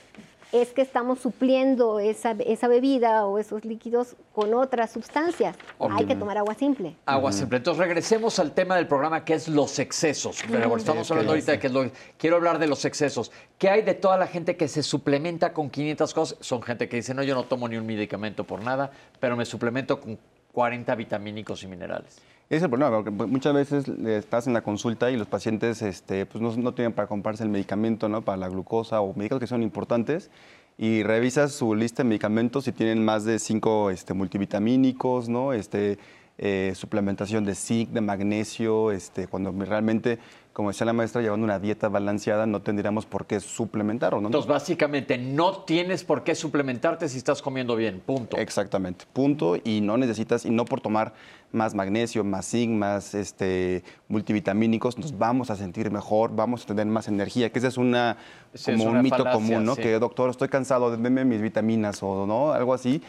es 0.54 0.72
que 0.72 0.82
estamos 0.82 1.18
supliendo 1.18 1.98
esa, 1.98 2.30
esa 2.46 2.68
bebida 2.68 3.26
o 3.26 3.40
esos 3.40 3.64
líquidos 3.64 4.14
con 4.32 4.54
otras 4.54 4.92
sustancias. 4.92 5.56
Hay 5.80 6.06
que 6.06 6.14
tomar 6.14 6.38
agua 6.38 6.54
simple. 6.54 6.94
Agua 7.06 7.32
simple. 7.32 7.56
Entonces 7.56 7.80
regresemos 7.80 8.38
al 8.38 8.52
tema 8.52 8.76
del 8.76 8.86
programa 8.86 9.24
que 9.24 9.34
es 9.34 9.48
los 9.48 9.80
excesos. 9.80 10.38
Pero 10.48 10.76
estamos 10.76 11.10
hablando 11.10 11.32
ahorita 11.32 11.52
de 11.52 11.58
que 11.58 11.66
es 11.66 11.72
lo 11.72 11.90
quiero 12.16 12.36
hablar 12.36 12.60
de 12.60 12.68
los 12.68 12.84
excesos. 12.84 13.32
¿Qué 13.58 13.68
hay 13.68 13.82
de 13.82 13.94
toda 13.94 14.16
la 14.16 14.28
gente 14.28 14.56
que 14.56 14.68
se 14.68 14.84
suplementa 14.84 15.52
con 15.52 15.70
500 15.70 16.14
cosas? 16.14 16.38
Son 16.40 16.62
gente 16.62 16.88
que 16.88 16.96
dice, 16.96 17.14
"No, 17.14 17.24
yo 17.24 17.34
no 17.34 17.42
tomo 17.42 17.66
ni 17.66 17.76
un 17.76 17.84
medicamento 17.84 18.44
por 18.44 18.62
nada, 18.62 18.92
pero 19.18 19.36
me 19.36 19.44
suplemento 19.44 20.00
con 20.00 20.16
40 20.52 20.94
vitamínicos 20.94 21.64
y 21.64 21.66
minerales." 21.66 22.22
Es 22.54 22.62
el 22.62 22.70
problema, 22.70 22.92
porque 22.92 23.10
muchas 23.10 23.52
veces 23.52 23.88
estás 23.88 24.46
en 24.46 24.52
la 24.52 24.62
consulta 24.62 25.10
y 25.10 25.16
los 25.16 25.26
pacientes 25.26 25.82
este, 25.82 26.24
pues, 26.24 26.40
no, 26.40 26.54
no 26.56 26.72
tienen 26.72 26.92
para 26.92 27.08
comprarse 27.08 27.42
el 27.42 27.48
medicamento 27.48 28.08
¿no? 28.08 28.22
para 28.22 28.36
la 28.36 28.48
glucosa 28.48 29.00
o 29.00 29.08
medicamentos 29.08 29.40
que 29.40 29.46
son 29.48 29.64
importantes 29.64 30.30
y 30.78 31.02
revisas 31.02 31.50
su 31.50 31.74
lista 31.74 32.04
de 32.04 32.10
medicamentos 32.10 32.68
y 32.68 32.72
tienen 32.72 33.04
más 33.04 33.24
de 33.24 33.40
cinco 33.40 33.90
este, 33.90 34.14
multivitamínicos, 34.14 35.28
¿no? 35.28 35.52
este, 35.52 35.98
eh, 36.38 36.74
suplementación 36.76 37.44
de 37.44 37.56
zinc, 37.56 37.90
de 37.90 38.00
magnesio, 38.00 38.92
este, 38.92 39.26
cuando 39.26 39.50
realmente, 39.50 40.20
como 40.54 40.68
decía 40.70 40.86
la 40.86 40.92
maestra, 40.92 41.20
llevando 41.20 41.44
una 41.44 41.58
dieta 41.58 41.88
balanceada 41.88 42.46
no 42.46 42.62
tendríamos 42.62 43.06
por 43.06 43.26
qué 43.26 43.40
suplementar. 43.40 44.14
¿o 44.14 44.20
no? 44.20 44.28
Entonces, 44.28 44.48
básicamente, 44.48 45.18
no 45.18 45.64
tienes 45.64 46.04
por 46.04 46.22
qué 46.22 46.36
suplementarte 46.36 47.08
si 47.08 47.18
estás 47.18 47.42
comiendo 47.42 47.74
bien. 47.74 48.00
Punto. 48.06 48.36
Exactamente, 48.36 49.04
punto. 49.12 49.56
Y 49.64 49.80
no 49.80 49.96
necesitas, 49.96 50.46
y 50.46 50.50
no 50.50 50.64
por 50.64 50.80
tomar 50.80 51.12
más 51.50 51.74
magnesio, 51.74 52.22
más 52.22 52.48
zinc, 52.48 52.70
más 52.70 53.14
este, 53.16 53.82
multivitamínicos, 54.06 54.96
nos 54.96 55.18
vamos 55.18 55.50
a 55.50 55.56
sentir 55.56 55.90
mejor, 55.90 56.34
vamos 56.34 56.62
a 56.62 56.66
tener 56.66 56.86
más 56.86 57.08
energía, 57.08 57.50
que 57.50 57.58
esa 57.58 57.68
es 57.68 57.76
una, 57.76 58.16
Sí, 58.54 58.70
como 58.70 58.84
es 58.84 58.90
un 58.90 59.02
mito 59.02 59.16
falacia, 59.16 59.32
común, 59.32 59.64
¿no? 59.64 59.74
sí. 59.74 59.82
Que 59.82 59.98
doctor, 59.98 60.30
estoy 60.30 60.48
cansado, 60.48 60.96
denme 60.96 61.24
mis 61.24 61.42
vitaminas 61.42 62.00
o 62.00 62.26
no, 62.26 62.52
algo 62.52 62.74
así. 62.74 63.02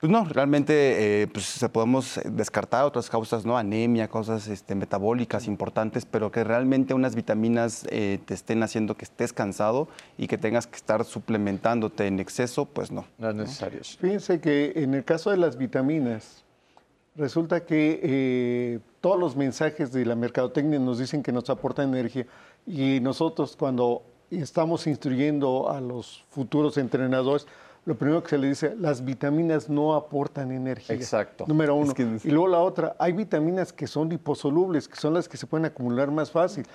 Pues 0.00 0.10
no, 0.10 0.24
realmente 0.24 1.22
eh, 1.22 1.26
pues 1.26 1.62
podemos 1.70 2.18
descartar 2.24 2.86
otras 2.86 3.10
causas, 3.10 3.44
¿no? 3.44 3.58
Anemia, 3.58 4.08
cosas 4.08 4.48
este, 4.48 4.74
metabólicas 4.74 5.46
importantes, 5.46 6.06
pero 6.06 6.32
que 6.32 6.42
realmente 6.42 6.94
unas 6.94 7.14
vitaminas 7.14 7.86
eh, 7.90 8.18
te 8.24 8.32
estén 8.32 8.62
haciendo 8.62 8.96
que 8.96 9.04
estés 9.04 9.34
cansado 9.34 9.88
y 10.16 10.26
que 10.26 10.38
tengas 10.38 10.66
que 10.66 10.76
estar 10.76 11.04
suplementándote 11.04 12.06
en 12.06 12.18
exceso, 12.18 12.64
pues 12.64 12.90
no. 12.90 13.04
No 13.18 13.28
es 13.28 13.34
necesario. 13.34 13.80
Fíjense 14.00 14.40
que 14.40 14.72
en 14.76 14.94
el 14.94 15.04
caso 15.04 15.32
de 15.32 15.36
las 15.36 15.58
vitaminas, 15.58 16.44
resulta 17.14 17.66
que 17.66 18.00
eh, 18.02 18.78
todos 19.02 19.20
los 19.20 19.36
mensajes 19.36 19.92
de 19.92 20.06
la 20.06 20.14
mercadotecnia 20.14 20.78
nos 20.78 20.98
dicen 20.98 21.22
que 21.22 21.30
nos 21.30 21.50
aportan 21.50 21.90
energía 21.90 22.26
y 22.66 23.00
nosotros 23.00 23.54
cuando 23.54 24.02
estamos 24.30 24.86
instruyendo 24.86 25.70
a 25.70 25.78
los 25.82 26.24
futuros 26.30 26.78
entrenadores, 26.78 27.46
lo 27.86 27.96
primero 27.96 28.22
que 28.22 28.30
se 28.30 28.38
le 28.38 28.48
dice, 28.48 28.76
las 28.78 29.04
vitaminas 29.04 29.68
no 29.68 29.94
aportan 29.94 30.52
energía. 30.52 30.94
Exacto. 30.94 31.44
Número 31.48 31.74
uno. 31.74 31.94
Y 32.22 32.30
luego 32.30 32.48
la 32.48 32.58
otra, 32.58 32.94
hay 32.98 33.12
vitaminas 33.12 33.72
que 33.72 33.86
son 33.86 34.08
liposolubles, 34.08 34.86
que 34.86 34.96
son 34.96 35.14
las 35.14 35.28
que 35.28 35.36
se 35.36 35.46
pueden 35.46 35.64
acumular 35.64 36.10
más 36.10 36.30
fácil. 36.30 36.66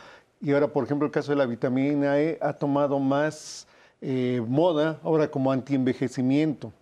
Y 0.41 0.52
ahora, 0.52 0.68
por 0.68 0.84
ejemplo, 0.84 1.06
el 1.06 1.12
caso 1.12 1.32
de 1.32 1.38
la 1.38 1.46
vitamina 1.46 2.20
E 2.20 2.38
ha 2.41 2.54
tomado 2.54 3.00
más 3.00 3.68
eh, 4.02 4.41
moda 4.48 5.00
ahora 5.04 5.30
como 5.30 5.52
antienvejecimiento. 5.52 6.74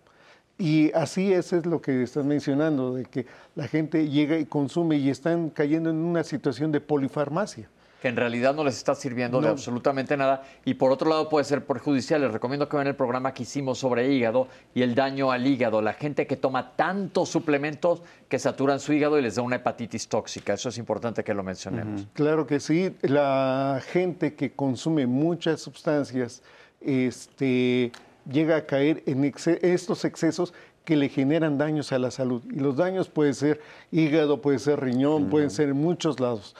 Y 0.56 0.92
así 0.92 1.32
eso 1.32 1.56
es 1.56 1.66
lo 1.66 1.82
que 1.82 2.02
estás 2.02 2.24
mencionando, 2.24 2.94
de 2.94 3.04
que 3.04 3.26
la 3.54 3.66
gente 3.68 4.08
llega 4.08 4.38
y 4.38 4.46
consume 4.46 4.96
y 4.96 5.10
están 5.10 5.50
cayendo 5.50 5.90
en 5.90 5.96
una 5.96 6.24
situación 6.24 6.72
de 6.72 6.80
polifarmacia 6.80 7.68
que 8.04 8.08
en 8.08 8.16
realidad 8.16 8.54
no 8.54 8.64
les 8.64 8.76
está 8.76 8.94
sirviendo 8.94 9.40
de 9.40 9.48
absolutamente 9.48 10.14
nada 10.14 10.42
y 10.66 10.74
por 10.74 10.92
otro 10.92 11.08
lado 11.08 11.30
puede 11.30 11.46
ser 11.46 11.64
perjudicial. 11.64 12.20
Les 12.20 12.30
recomiendo 12.30 12.68
que 12.68 12.76
vean 12.76 12.86
el 12.86 12.94
programa 12.94 13.32
que 13.32 13.44
hicimos 13.44 13.78
sobre 13.78 14.12
hígado 14.12 14.46
y 14.74 14.82
el 14.82 14.94
daño 14.94 15.32
al 15.32 15.46
hígado. 15.46 15.80
La 15.80 15.94
gente 15.94 16.26
que 16.26 16.36
toma 16.36 16.76
tantos 16.76 17.30
suplementos 17.30 18.02
que 18.28 18.38
saturan 18.38 18.78
su 18.78 18.92
hígado 18.92 19.18
y 19.18 19.22
les 19.22 19.36
da 19.36 19.42
una 19.42 19.56
hepatitis 19.56 20.06
tóxica. 20.06 20.52
Eso 20.52 20.68
es 20.68 20.76
importante 20.76 21.24
que 21.24 21.32
lo 21.32 21.42
mencionemos. 21.42 22.06
Claro 22.12 22.46
que 22.46 22.60
sí. 22.60 22.94
La 23.00 23.80
gente 23.90 24.34
que 24.34 24.52
consume 24.52 25.06
muchas 25.06 25.62
sustancias 25.62 26.42
este, 26.82 27.90
llega 28.30 28.56
a 28.56 28.66
caer 28.66 29.02
en 29.06 29.24
estos 29.24 30.04
excesos 30.04 30.52
que 30.84 30.96
le 30.96 31.08
generan 31.08 31.56
daños 31.56 31.90
a 31.90 31.98
la 31.98 32.10
salud. 32.10 32.42
Y 32.50 32.60
los 32.60 32.76
daños 32.76 33.08
pueden 33.08 33.32
ser 33.32 33.62
hígado, 33.90 34.42
puede 34.42 34.58
ser 34.58 34.78
riñón, 34.80 35.30
pueden 35.30 35.48
ser 35.48 35.70
en 35.70 35.78
muchos 35.78 36.20
lados. 36.20 36.54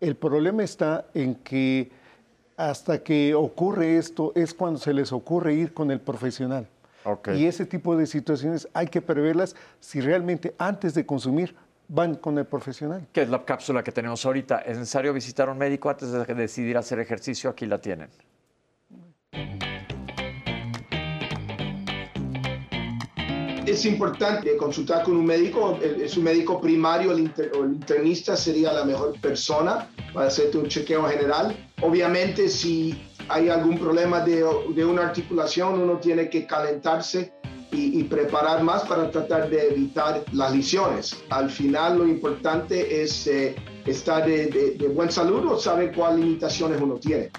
El 0.00 0.16
problema 0.16 0.62
está 0.62 1.06
en 1.14 1.34
que 1.34 1.90
hasta 2.56 3.02
que 3.02 3.34
ocurre 3.34 3.96
esto 3.96 4.32
es 4.34 4.52
cuando 4.54 4.78
se 4.78 4.92
les 4.92 5.12
ocurre 5.12 5.54
ir 5.54 5.72
con 5.72 5.90
el 5.90 6.00
profesional. 6.00 6.66
Y 7.34 7.46
ese 7.46 7.64
tipo 7.64 7.96
de 7.96 8.06
situaciones 8.06 8.68
hay 8.74 8.88
que 8.88 9.00
preverlas 9.00 9.56
si 9.80 10.00
realmente 10.00 10.54
antes 10.58 10.92
de 10.94 11.06
consumir 11.06 11.54
van 11.88 12.14
con 12.14 12.38
el 12.38 12.44
profesional. 12.44 13.06
¿Qué 13.12 13.22
es 13.22 13.30
la 13.30 13.44
cápsula 13.44 13.82
que 13.82 13.92
tenemos 13.92 14.24
ahorita? 14.24 14.58
¿Es 14.58 14.78
necesario 14.78 15.12
visitar 15.12 15.48
a 15.48 15.52
un 15.52 15.58
médico 15.58 15.88
antes 15.90 16.12
de 16.12 16.34
decidir 16.34 16.76
hacer 16.76 17.00
ejercicio? 17.00 17.50
Aquí 17.50 17.66
la 17.66 17.80
tienen. 17.80 18.08
Es 23.70 23.84
importante 23.84 24.56
consultar 24.56 25.02
con 25.02 25.16
un 25.16 25.24
médico, 25.24 25.78
su 26.06 26.20
médico 26.20 26.60
primario 26.60 27.10
o 27.10 27.14
el 27.14 27.30
internista 27.72 28.36
sería 28.36 28.72
la 28.72 28.84
mejor 28.84 29.18
persona 29.20 29.88
para 30.12 30.26
hacerte 30.26 30.58
un 30.58 30.66
chequeo 30.66 31.04
general. 31.04 31.56
Obviamente, 31.82 32.48
si 32.48 33.00
hay 33.28 33.48
algún 33.48 33.78
problema 33.78 34.20
de, 34.20 34.44
una 34.84 35.02
articulación, 35.02 35.80
uno 35.80 35.98
tiene 35.98 36.28
que 36.28 36.46
calentarse 36.46 37.32
y, 37.72 38.02
preparar 38.04 38.64
más 38.64 38.82
para 38.82 39.10
tratar 39.10 39.48
de 39.48 39.68
evitar 39.68 40.24
las 40.32 40.54
lesiones. 40.54 41.16
Al 41.30 41.48
final, 41.48 41.98
lo 41.98 42.08
importante 42.08 43.02
es 43.02 43.28
eh, 43.28 43.54
estar 43.86 44.26
de, 44.26 44.48
de 44.76 44.88
buen 44.88 45.10
salud 45.12 45.46
o 45.46 45.56
saber 45.56 45.92
cuáles 45.94 46.24
limitaciones 46.24 46.80
uno 46.80 46.96
tiene. 46.96 47.30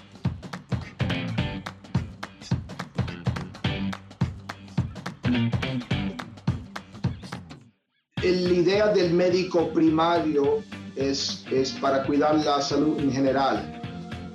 La 8.32 8.52
idea 8.52 8.88
del 8.88 9.12
médico 9.12 9.68
primario 9.72 10.62
es, 10.96 11.44
es 11.50 11.72
para 11.72 12.04
cuidar 12.04 12.36
la 12.44 12.60
salud 12.60 12.98
en 12.98 13.12
general. 13.12 13.80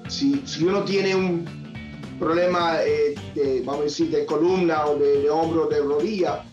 Si, 0.07 0.41
si 0.45 0.63
uno 0.63 0.83
tiene 0.83 1.15
un 1.15 1.45
problema 2.19 2.77
eh, 2.83 3.15
de, 3.35 3.61
vamos 3.65 3.81
a 3.81 3.83
decir, 3.85 4.09
de 4.09 4.25
columna 4.25 4.85
o 4.85 4.97
de, 4.97 5.29
hombro 5.29 5.65
o 5.65 5.69
de 5.69 5.79
rodilla, 5.79 6.43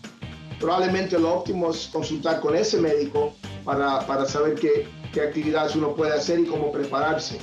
probablemente 0.59 1.17
lo 1.19 1.35
óptimo 1.35 1.71
es 1.71 1.87
consultar 1.87 2.39
con 2.39 2.55
ese 2.55 2.79
médico 2.79 3.33
para, 3.63 4.05
para 4.05 4.25
saber 4.25 4.55
qué, 4.55 4.87
qué, 5.13 5.21
actividades 5.21 5.75
uno 5.75 5.95
puede 5.95 6.13
hacer 6.13 6.39
y 6.39 6.45
cómo 6.45 6.71
prepararse. 6.71 7.37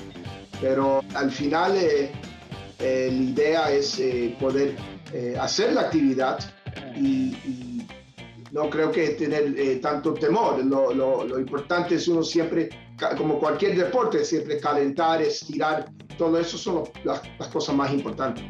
Pero 0.60 1.02
al 1.14 1.30
final 1.30 1.76
eh, 1.76 2.12
eh, 2.78 3.08
la 3.10 3.22
idea 3.22 3.70
es 3.70 4.00
poder 4.38 4.76
hacer 5.38 5.74
la 5.74 5.82
actividad 5.82 6.38
y 6.96 7.71
no 8.52 8.68
creo 8.68 8.92
que 8.92 9.10
tener 9.10 9.58
eh, 9.58 9.76
tanto 9.76 10.14
temor. 10.14 10.64
Lo, 10.64 10.92
lo, 10.92 11.38
importante 11.38 11.96
es 11.96 12.06
uno 12.06 12.22
siempre, 12.22 12.68
como 13.16 13.38
cualquier 13.38 13.76
deporte, 13.76 14.24
siempre 14.24 14.60
calentar, 14.60 15.22
estirar, 15.22 15.90
todo 16.18 16.38
eso 16.38 16.56
son 16.58 16.84
las 17.04 17.48
cosas 17.48 17.74
más 17.74 17.92
importantes. 17.92 18.44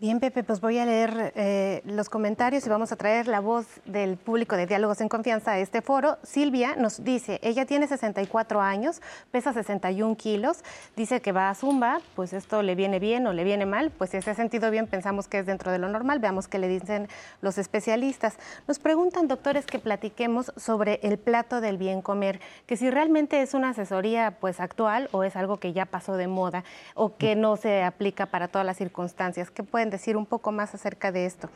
Bien, 0.00 0.20
Pepe, 0.20 0.44
pues 0.44 0.60
voy 0.60 0.78
a 0.78 0.86
leer 0.86 1.32
eh, 1.34 1.82
los 1.84 2.08
comentarios 2.08 2.64
y 2.64 2.70
vamos 2.70 2.92
a 2.92 2.96
traer 2.96 3.26
la 3.26 3.40
voz 3.40 3.66
del 3.84 4.16
público 4.16 4.54
de 4.54 4.64
Diálogos 4.64 5.00
en 5.00 5.08
Confianza 5.08 5.50
a 5.50 5.58
este 5.58 5.82
foro. 5.82 6.18
Silvia 6.22 6.76
nos 6.76 7.02
dice, 7.02 7.40
ella 7.42 7.66
tiene 7.66 7.88
64 7.88 8.60
años, 8.60 9.02
pesa 9.32 9.52
61 9.52 10.14
kilos, 10.14 10.62
dice 10.94 11.20
que 11.20 11.32
va 11.32 11.50
a 11.50 11.54
Zumba, 11.56 12.00
pues 12.14 12.32
esto 12.32 12.62
le 12.62 12.76
viene 12.76 13.00
bien 13.00 13.26
o 13.26 13.32
le 13.32 13.42
viene 13.42 13.66
mal, 13.66 13.90
pues 13.90 14.10
si 14.10 14.22
se 14.22 14.30
ha 14.30 14.34
sentido 14.36 14.70
bien 14.70 14.86
pensamos 14.86 15.26
que 15.26 15.40
es 15.40 15.46
dentro 15.46 15.72
de 15.72 15.78
lo 15.78 15.88
normal, 15.88 16.20
veamos 16.20 16.46
qué 16.46 16.60
le 16.60 16.68
dicen 16.68 17.08
los 17.40 17.58
especialistas. 17.58 18.38
Nos 18.68 18.78
preguntan, 18.78 19.26
doctores, 19.26 19.66
que 19.66 19.80
platiquemos 19.80 20.52
sobre 20.56 21.00
el 21.02 21.18
plato 21.18 21.60
del 21.60 21.76
bien 21.76 22.02
comer, 22.02 22.38
que 22.66 22.76
si 22.76 22.88
realmente 22.88 23.42
es 23.42 23.52
una 23.52 23.70
asesoría 23.70 24.36
pues 24.38 24.60
actual 24.60 25.08
o 25.10 25.24
es 25.24 25.34
algo 25.34 25.56
que 25.56 25.72
ya 25.72 25.86
pasó 25.86 26.16
de 26.16 26.28
moda 26.28 26.62
o 26.94 27.16
que 27.16 27.34
no 27.34 27.56
se 27.56 27.82
aplica 27.82 28.26
para 28.26 28.46
todas 28.46 28.64
las 28.64 28.76
circunstancias. 28.76 29.50
¿Qué 29.50 29.64
pueden 29.64 29.87
decir 29.90 30.16
un 30.16 30.26
poco 30.26 30.52
más 30.52 30.74
acerca 30.74 31.12
de 31.12 31.26
esto. 31.26 31.48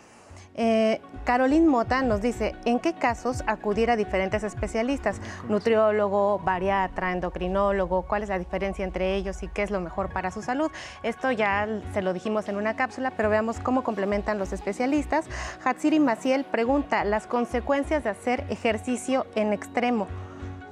Eh, 0.55 1.01
Caroline 1.25 1.67
Mota 1.67 2.03
nos 2.03 2.21
dice, 2.21 2.55
¿en 2.65 2.79
qué 2.79 2.93
casos 2.93 3.43
acudir 3.47 3.91
a 3.91 3.97
diferentes 3.97 4.43
especialistas? 4.43 5.21
Nutriólogo, 5.49 6.39
bariatra, 6.41 7.13
endocrinólogo, 7.13 8.03
¿cuál 8.03 8.23
es 8.23 8.29
la 8.29 8.39
diferencia 8.39 8.85
entre 8.85 9.15
ellos 9.15 9.43
y 9.43 9.49
qué 9.49 9.63
es 9.63 9.71
lo 9.71 9.81
mejor 9.81 10.13
para 10.13 10.31
su 10.31 10.43
salud? 10.43 10.71
Esto 11.03 11.31
ya 11.31 11.67
se 11.95 12.03
lo 12.03 12.13
dijimos 12.13 12.49
en 12.49 12.57
una 12.57 12.77
cápsula, 12.77 13.13
pero 13.17 13.31
veamos 13.31 13.61
cómo 13.61 13.83
complementan 13.83 14.39
los 14.39 14.53
especialistas. 14.53 15.27
Hatsiri 15.65 16.01
Maciel 16.01 16.45
pregunta, 16.45 17.05
las 17.05 17.27
consecuencias 17.27 18.05
de 18.05 18.11
hacer 18.11 18.45
ejercicio 18.51 19.27
en 19.35 19.53
extremo. 19.53 20.07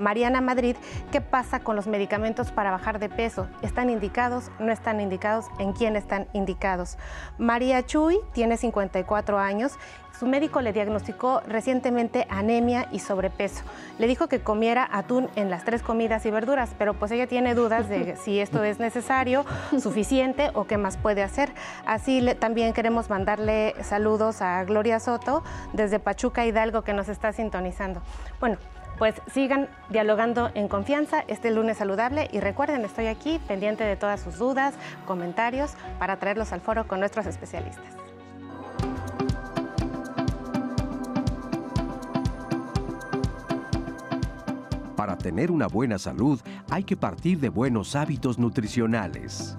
Mariana 0.00 0.40
Madrid, 0.40 0.76
¿qué 1.12 1.20
pasa 1.20 1.60
con 1.60 1.76
los 1.76 1.86
medicamentos 1.86 2.50
para 2.50 2.70
bajar 2.70 2.98
de 2.98 3.08
peso? 3.08 3.46
¿Están 3.60 3.90
indicados? 3.90 4.50
¿No 4.58 4.72
están 4.72 5.00
indicados? 5.00 5.46
¿En 5.58 5.72
quién 5.72 5.94
están 5.94 6.26
indicados? 6.32 6.96
María 7.38 7.84
Chuy 7.84 8.18
tiene 8.32 8.56
54 8.56 9.38
años. 9.38 9.78
Su 10.18 10.26
médico 10.26 10.60
le 10.60 10.72
diagnosticó 10.72 11.40
recientemente 11.46 12.26
anemia 12.28 12.88
y 12.92 12.98
sobrepeso. 12.98 13.62
Le 13.98 14.06
dijo 14.06 14.26
que 14.26 14.40
comiera 14.40 14.88
atún 14.90 15.28
en 15.36 15.50
las 15.50 15.64
tres 15.64 15.82
comidas 15.82 16.26
y 16.26 16.30
verduras, 16.30 16.70
pero 16.78 16.94
pues 16.94 17.10
ella 17.12 17.26
tiene 17.26 17.54
dudas 17.54 17.88
de 17.88 18.16
si 18.22 18.40
esto 18.40 18.64
es 18.64 18.80
necesario, 18.80 19.44
suficiente 19.78 20.51
o 20.55 20.66
qué 20.66 20.78
más 20.78 20.96
puede 20.96 21.22
hacer. 21.22 21.53
Así 21.86 22.26
también 22.38 22.72
queremos 22.72 23.11
mandarle 23.11 23.74
saludos 23.82 24.42
a 24.42 24.64
Gloria 24.64 24.98
Soto 24.98 25.42
desde 25.72 25.98
Pachuca 25.98 26.44
Hidalgo 26.46 26.82
que 26.82 26.92
nos 26.92 27.09
está 27.09 27.32
sintonizando. 27.32 28.03
Bueno, 28.40 28.57
pues 29.01 29.14
sigan 29.32 29.66
dialogando 29.88 30.51
en 30.53 30.68
confianza 30.68 31.24
este 31.26 31.51
lunes 31.51 31.78
saludable 31.78 32.28
y 32.32 32.40
recuerden, 32.40 32.84
estoy 32.84 33.07
aquí 33.07 33.40
pendiente 33.48 33.82
de 33.82 33.96
todas 33.96 34.20
sus 34.20 34.36
dudas, 34.36 34.74
comentarios 35.07 35.72
para 35.98 36.18
traerlos 36.18 36.53
al 36.53 36.61
foro 36.61 36.86
con 36.86 37.01
nuestros 37.01 37.24
especialistas. 37.24 37.94
Para 44.94 45.16
tener 45.16 45.51
una 45.51 45.66
buena 45.66 45.98
salud 45.98 46.38
hay 46.68 46.84
que 46.84 46.98
partir 46.98 47.38
de 47.40 47.48
buenos 47.48 47.96
hábitos 47.96 48.38
nutricionales. 48.38 49.57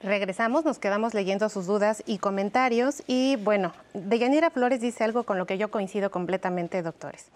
Regresamos, 0.00 0.64
nos 0.64 0.78
quedamos 0.78 1.12
leyendo 1.12 1.48
sus 1.48 1.66
dudas 1.66 2.04
y 2.06 2.18
comentarios 2.18 3.02
y 3.08 3.34
bueno, 3.34 3.72
Deyanira 3.98 4.50
Flores 4.50 4.80
dice 4.80 5.04
algo 5.04 5.24
con 5.24 5.38
lo 5.38 5.46
que 5.46 5.58
yo 5.58 5.70
coincido 5.70 6.10
completamente, 6.10 6.82
doctores. 6.82 7.26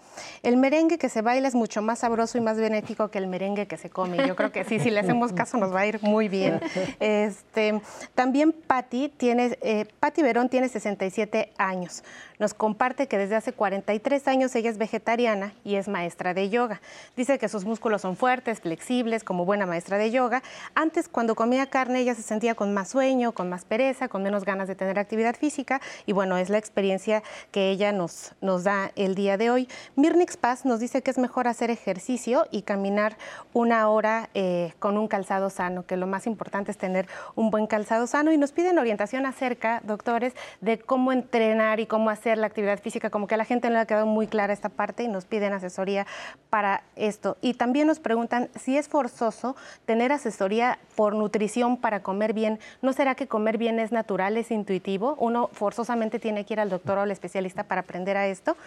El 0.43 0.57
merengue 0.57 0.97
que 0.97 1.09
se 1.09 1.21
baila 1.21 1.47
es 1.47 1.55
mucho 1.55 1.81
más 1.81 1.99
sabroso 1.99 2.37
y 2.37 2.41
más 2.41 2.57
benéfico 2.57 3.09
que 3.09 3.17
el 3.17 3.27
merengue 3.27 3.67
que 3.67 3.77
se 3.77 3.89
come. 3.89 4.27
Yo 4.27 4.35
creo 4.35 4.51
que 4.51 4.63
sí, 4.63 4.79
si 4.79 4.89
le 4.89 4.99
hacemos 4.99 5.33
caso 5.33 5.57
nos 5.57 5.73
va 5.73 5.81
a 5.81 5.87
ir 5.87 6.01
muy 6.01 6.27
bien. 6.27 6.59
Este, 6.99 7.81
también 8.15 8.51
Patti 8.51 9.09
tiene, 9.09 9.57
eh, 9.61 9.85
Patti 9.99 10.21
Verón 10.21 10.49
tiene 10.49 10.69
67 10.69 11.53
años. 11.57 12.03
Nos 12.39 12.53
comparte 12.53 13.07
que 13.07 13.17
desde 13.17 13.35
hace 13.35 13.53
43 13.53 14.27
años 14.27 14.55
ella 14.55 14.69
es 14.69 14.77
vegetariana 14.77 15.53
y 15.63 15.75
es 15.75 15.87
maestra 15.87 16.33
de 16.33 16.49
yoga. 16.49 16.81
Dice 17.15 17.37
que 17.39 17.47
sus 17.47 17.65
músculos 17.65 18.01
son 18.01 18.15
fuertes, 18.15 18.61
flexibles, 18.61 19.23
como 19.23 19.45
buena 19.45 19.65
maestra 19.65 19.97
de 19.97 20.11
yoga. 20.11 20.43
Antes, 20.75 21.07
cuando 21.07 21.35
comía 21.35 21.67
carne, 21.67 21.99
ella 21.99 22.15
se 22.15 22.21
sentía 22.21 22.55
con 22.55 22.73
más 22.73 22.89
sueño, 22.89 23.31
con 23.31 23.49
más 23.49 23.65
pereza, 23.65 24.07
con 24.07 24.23
menos 24.23 24.45
ganas 24.45 24.67
de 24.67 24.75
tener 24.75 24.99
actividad 24.99 25.35
física. 25.35 25.79
Y 26.05 26.13
bueno, 26.13 26.37
es 26.37 26.49
la 26.53 26.57
experiencia 26.57 27.21
que 27.51 27.69
ella 27.69 27.91
nos, 27.91 28.33
nos 28.39 28.63
da 28.63 28.91
el 28.95 29.15
día 29.15 29.35
de 29.35 29.49
hoy. 29.49 29.67
Mirnix 29.97 30.37
Paz 30.37 30.63
nos 30.63 30.79
dice 30.79 31.01
que 31.01 31.11
es 31.11 31.17
mejor 31.17 31.49
hacer 31.49 31.69
ejercicio 31.69 32.47
y 32.51 32.61
caminar 32.61 33.17
una 33.51 33.89
hora 33.89 34.29
eh, 34.33 34.73
con 34.79 34.97
un 34.97 35.09
calzado 35.09 35.49
sano, 35.49 35.85
que 35.85 35.97
lo 35.97 36.07
más 36.07 36.25
importante 36.27 36.71
es 36.71 36.77
tener 36.77 37.07
un 37.35 37.49
buen 37.49 37.67
calzado 37.67 38.07
sano. 38.07 38.31
Y 38.31 38.37
nos 38.37 38.53
piden 38.53 38.79
orientación 38.79 39.25
acerca, 39.25 39.81
doctores, 39.83 40.33
de 40.61 40.79
cómo 40.79 41.11
entrenar 41.11 41.79
y 41.79 41.85
cómo 41.85 42.09
hacer 42.09 42.37
la 42.37 42.47
actividad 42.47 42.79
física, 42.79 43.09
como 43.09 43.27
que 43.27 43.35
a 43.35 43.37
la 43.37 43.45
gente 43.45 43.67
no 43.67 43.75
le 43.75 43.81
ha 43.81 43.85
quedado 43.85 44.05
muy 44.05 44.27
clara 44.27 44.53
esta 44.53 44.69
parte 44.69 45.03
y 45.03 45.07
nos 45.07 45.25
piden 45.25 45.53
asesoría 45.53 46.07
para 46.49 46.83
esto. 46.95 47.37
Y 47.41 47.55
también 47.55 47.87
nos 47.87 47.99
preguntan 47.99 48.49
si 48.55 48.77
es 48.77 48.87
forzoso 48.87 49.55
tener 49.85 50.11
asesoría 50.11 50.79
por 50.95 51.15
nutrición 51.15 51.77
para 51.77 52.03
comer 52.03 52.33
bien. 52.33 52.59
¿No 52.81 52.93
será 52.93 53.15
que 53.15 53.27
comer 53.27 53.57
bien 53.57 53.79
es 53.79 53.91
natural, 53.91 54.37
es 54.37 54.51
intuitivo? 54.51 55.15
Uno 55.19 55.49
forzosamente 55.51 56.19
tiene 56.19 56.32
que 56.43 56.53
ir 56.53 56.59
al 56.59 56.69
doctor 56.69 56.97
o 56.97 57.01
al 57.01 57.11
especialista 57.11 57.63
para 57.63 57.81
aprender 57.81 58.17
a 58.17 58.27
esto. 58.27 58.57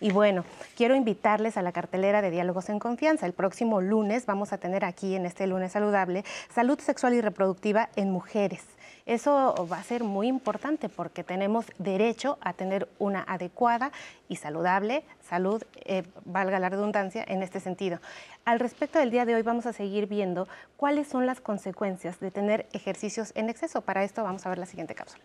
Y 0.00 0.12
bueno, 0.12 0.44
quiero 0.76 0.94
invitarles 0.94 1.56
a 1.56 1.62
la 1.62 1.72
cartelera 1.72 2.20
de 2.20 2.30
Diálogos 2.30 2.68
en 2.68 2.78
Confianza. 2.78 3.26
El 3.26 3.32
próximo 3.32 3.80
lunes 3.80 4.26
vamos 4.26 4.52
a 4.52 4.58
tener 4.58 4.84
aquí, 4.84 5.14
en 5.14 5.24
este 5.24 5.46
lunes 5.46 5.72
saludable, 5.72 6.24
salud 6.54 6.78
sexual 6.78 7.14
y 7.14 7.20
reproductiva 7.20 7.88
en 7.96 8.10
mujeres. 8.10 8.62
Eso 9.06 9.68
va 9.70 9.78
a 9.78 9.82
ser 9.82 10.02
muy 10.02 10.28
importante 10.28 10.88
porque 10.88 11.24
tenemos 11.24 11.66
derecho 11.78 12.38
a 12.40 12.54
tener 12.54 12.88
una 12.98 13.22
adecuada 13.22 13.92
y 14.28 14.36
saludable 14.36 15.04
salud, 15.28 15.62
eh, 15.84 16.04
valga 16.24 16.58
la 16.58 16.68
redundancia, 16.68 17.24
en 17.26 17.42
este 17.42 17.60
sentido. 17.60 17.98
Al 18.44 18.60
respecto 18.60 18.98
del 18.98 19.10
día 19.10 19.24
de 19.24 19.34
hoy 19.34 19.42
vamos 19.42 19.66
a 19.66 19.72
seguir 19.72 20.06
viendo 20.06 20.46
cuáles 20.76 21.08
son 21.08 21.26
las 21.26 21.40
consecuencias 21.40 22.20
de 22.20 22.30
tener 22.30 22.66
ejercicios 22.72 23.32
en 23.34 23.48
exceso. 23.48 23.80
Para 23.80 24.04
esto 24.04 24.22
vamos 24.22 24.44
a 24.46 24.50
ver 24.50 24.58
la 24.58 24.66
siguiente 24.66 24.94
cápsula. 24.94 25.24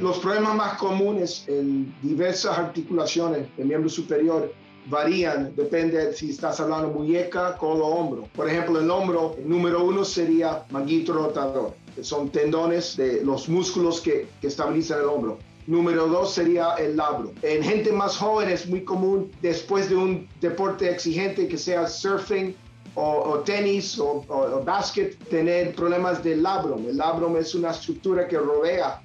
Los 0.00 0.20
problemas 0.20 0.54
más 0.54 0.78
comunes 0.78 1.44
en 1.48 1.92
diversas 2.02 2.56
articulaciones 2.56 3.48
del 3.56 3.66
miembro 3.66 3.90
superior 3.90 4.52
varían, 4.86 5.52
depende 5.56 6.12
si 6.12 6.30
estás 6.30 6.60
hablando 6.60 6.88
muñeca, 6.88 7.56
codo, 7.56 7.84
hombro. 7.84 8.28
Por 8.36 8.48
ejemplo, 8.48 8.78
el 8.78 8.88
hombro, 8.88 9.34
número 9.44 9.84
uno 9.84 10.04
sería 10.04 10.64
manguito 10.70 11.12
rotador, 11.14 11.74
que 11.96 12.04
son 12.04 12.30
tendones 12.30 12.96
de 12.96 13.24
los 13.24 13.48
músculos 13.48 14.00
que, 14.00 14.28
que 14.40 14.46
estabilizan 14.46 15.00
el 15.00 15.06
hombro. 15.06 15.38
Número 15.66 16.06
dos 16.06 16.32
sería 16.32 16.74
el 16.74 16.96
labro. 16.96 17.32
En 17.42 17.62
gente 17.64 17.90
más 17.90 18.16
joven 18.16 18.48
es 18.50 18.68
muy 18.68 18.84
común, 18.84 19.32
después 19.42 19.90
de 19.90 19.96
un 19.96 20.28
deporte 20.40 20.88
exigente 20.88 21.48
que 21.48 21.58
sea 21.58 21.88
surfing, 21.88 22.54
o, 22.94 23.38
tenis 23.44 23.98
o, 23.98 24.24
o, 24.28 24.64
básquet, 24.64 25.16
tener 25.28 25.74
problemas 25.74 26.22
del 26.22 26.42
labrum. 26.42 26.88
El 26.88 26.96
labrum 26.96 27.36
es 27.36 27.54
una 27.54 27.70
estructura 27.70 28.26
que 28.26 28.38
rodea 28.38 29.02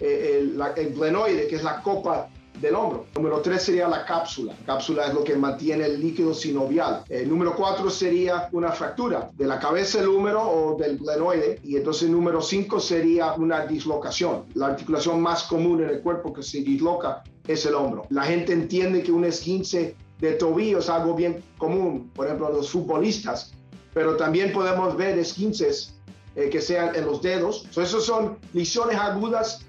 el, 0.00 0.60
el, 0.76 0.94
glenoide, 0.94 1.46
que 1.46 1.56
es 1.56 1.64
la 1.64 1.82
copa 1.82 2.28
del 2.60 2.74
hombro. 2.74 3.06
Número 3.14 3.40
tres 3.40 3.62
sería 3.62 3.88
la 3.88 4.04
cápsula. 4.04 4.54
La 4.60 4.74
cápsula 4.74 5.06
es 5.06 5.14
lo 5.14 5.22
que 5.22 5.36
mantiene 5.36 5.84
el 5.86 6.00
líquido 6.00 6.32
sinovial. 6.32 7.04
El 7.08 7.28
número 7.28 7.54
cuatro 7.54 7.90
sería 7.90 8.48
una 8.52 8.72
fractura 8.72 9.30
de 9.34 9.46
la 9.46 9.58
cabeza 9.58 9.98
del 9.98 10.08
húmero 10.08 10.42
o 10.42 10.76
del 10.76 10.98
glenoide. 10.98 11.60
Y 11.62 11.76
entonces 11.76 12.08
número 12.08 12.40
cinco 12.40 12.80
sería 12.80 13.34
una 13.34 13.66
dislocación. 13.66 14.44
La 14.54 14.68
articulación 14.68 15.20
más 15.20 15.44
común 15.44 15.82
en 15.82 15.90
el 15.90 16.00
cuerpo 16.00 16.32
que 16.32 16.42
se 16.42 16.60
disloca 16.60 17.22
es 17.46 17.66
el 17.66 17.74
hombro. 17.74 18.06
La 18.10 18.22
gente 18.22 18.52
entiende 18.52 19.02
que 19.02 19.12
un 19.12 19.24
esguince 19.24 19.96
de 20.20 20.32
tobillo 20.32 20.78
es 20.78 20.88
algo 20.88 21.14
bien 21.14 21.42
común, 21.58 22.10
por 22.14 22.26
ejemplo, 22.26 22.50
los 22.50 22.70
futbolistas, 22.70 23.52
pero 23.92 24.16
también 24.16 24.52
podemos 24.52 24.96
ver 24.96 25.18
esguinces 25.18 25.94
eh, 26.34 26.48
que 26.50 26.60
sean 26.60 26.94
en 26.94 27.06
los 27.06 27.22
dedos. 27.22 27.66
So, 27.70 27.82
esos 27.82 28.04
son 28.04 28.38
lesiones 28.52 28.96
agudas 28.96 29.66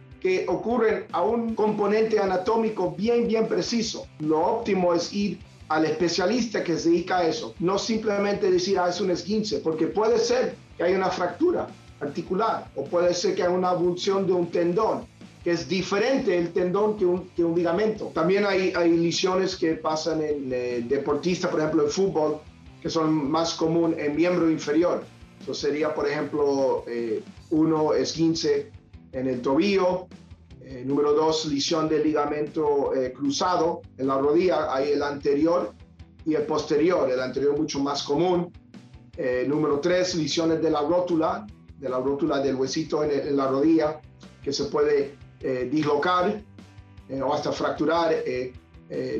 ocurren 0.47 1.05
a 1.11 1.21
un 1.21 1.55
componente 1.55 2.19
anatómico 2.19 2.91
bien, 2.91 3.27
bien 3.27 3.47
preciso. 3.47 4.07
Lo 4.19 4.39
óptimo 4.39 4.93
es 4.93 5.13
ir 5.13 5.39
al 5.69 5.85
especialista 5.85 6.63
que 6.63 6.77
se 6.77 6.89
dedica 6.89 7.19
a 7.19 7.27
eso, 7.27 7.53
no 7.59 7.77
simplemente 7.77 8.49
decir, 8.49 8.79
ah, 8.79 8.89
es 8.89 9.01
un 9.01 9.11
esguince, 9.11 9.59
porque 9.59 9.87
puede 9.87 10.17
ser 10.17 10.55
que 10.77 10.83
haya 10.83 10.95
una 10.95 11.09
fractura 11.09 11.67
articular 11.99 12.69
o 12.75 12.85
puede 12.85 13.13
ser 13.13 13.35
que 13.35 13.43
haya 13.43 13.51
una 13.51 13.69
abulsión 13.69 14.25
de 14.25 14.33
un 14.33 14.47
tendón, 14.49 15.05
que 15.43 15.51
es 15.51 15.67
diferente 15.67 16.37
el 16.37 16.53
tendón 16.53 16.97
que 16.97 17.05
un, 17.05 17.29
que 17.35 17.43
un 17.43 17.55
ligamento. 17.55 18.11
También 18.13 18.45
hay, 18.45 18.71
hay 18.75 18.95
lesiones 18.95 19.55
que 19.55 19.73
pasan 19.73 20.21
en 20.21 20.51
eh, 20.53 20.85
deportistas, 20.87 21.51
por 21.51 21.59
ejemplo, 21.59 21.83
en 21.83 21.89
fútbol, 21.89 22.39
que 22.81 22.89
son 22.89 23.29
más 23.29 23.53
común 23.53 23.95
en 23.97 24.15
miembro 24.15 24.49
inferior. 24.49 25.03
Eso 25.41 25.53
sería, 25.53 25.93
por 25.93 26.07
ejemplo, 26.07 26.83
eh, 26.87 27.21
uno 27.49 27.93
esguince 27.93 28.71
en 29.11 29.27
el 29.27 29.41
tobillo. 29.41 30.07
Eh, 30.61 30.83
número 30.85 31.13
dos, 31.13 31.45
lesión 31.45 31.87
del 31.87 32.03
ligamento 32.03 32.93
eh, 32.93 33.13
cruzado 33.13 33.81
en 33.97 34.07
la 34.07 34.17
rodilla. 34.17 34.73
Hay 34.73 34.91
el 34.91 35.01
anterior 35.01 35.73
y 36.25 36.35
el 36.35 36.43
posterior. 36.43 37.09
El 37.09 37.21
anterior 37.21 37.57
mucho 37.57 37.79
más 37.79 38.03
común. 38.03 38.51
Eh, 39.15 39.45
número 39.47 39.79
tres, 39.79 40.13
lesiones 40.15 40.61
de 40.61 40.69
la 40.69 40.81
rótula, 40.81 41.47
de 41.79 41.89
la 41.89 41.99
rótula 41.99 42.39
del 42.39 42.55
huesito 42.55 43.03
en, 43.03 43.11
en 43.11 43.37
la 43.37 43.47
rodilla, 43.47 43.99
que 44.43 44.51
se 44.51 44.65
puede 44.65 45.15
dislocar 45.71 46.41
o 47.23 47.33
hasta 47.33 47.51
fracturar. 47.51 48.15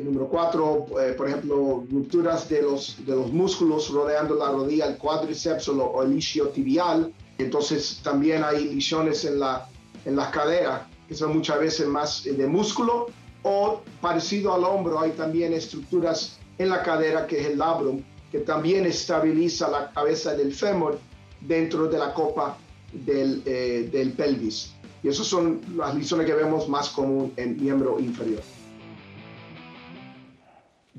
número 0.02 0.28
cuatro, 0.28 0.86
por 1.16 1.28
ejemplo, 1.28 1.84
rupturas 1.90 2.48
de 2.48 2.62
los, 2.62 3.04
de 3.06 3.14
los 3.14 3.32
músculos 3.32 3.90
rodeando 3.90 4.34
la 4.34 4.50
rodilla, 4.50 4.86
el 4.86 4.98
cuádriceps 4.98 5.68
o, 5.68 5.84
o 5.84 6.02
el 6.02 6.16
isquiotibial. 6.16 7.12
Entonces 7.38 8.00
también 8.02 8.42
hay 8.42 8.74
lesiones 8.74 9.24
en 9.24 9.38
la 9.38 9.68
en 10.08 10.16
las 10.16 10.30
caderas, 10.30 10.80
que 11.06 11.14
son 11.14 11.34
muchas 11.36 11.60
veces 11.60 11.86
más 11.86 12.24
de 12.24 12.46
músculo, 12.46 13.08
o 13.42 13.82
parecido 14.00 14.54
al 14.54 14.64
hombro, 14.64 14.98
hay 14.98 15.10
también 15.10 15.52
estructuras 15.52 16.38
en 16.56 16.70
la 16.70 16.82
cadera, 16.82 17.26
que 17.26 17.38
es 17.40 17.46
el 17.48 17.58
labrum, 17.58 18.02
que 18.32 18.38
también 18.38 18.86
estabiliza 18.86 19.68
la 19.68 19.90
cabeza 19.90 20.34
del 20.34 20.54
fémur 20.54 20.98
dentro 21.42 21.86
de 21.88 21.98
la 21.98 22.14
copa 22.14 22.56
del, 22.90 23.42
eh, 23.44 23.88
del 23.92 24.12
pelvis. 24.12 24.72
Y 25.02 25.08
esas 25.08 25.26
son 25.26 25.60
las 25.76 25.94
lesiones 25.94 26.26
que 26.26 26.34
vemos 26.34 26.68
más 26.68 26.88
común 26.88 27.32
en 27.36 27.62
miembro 27.62 28.00
inferior. 28.00 28.40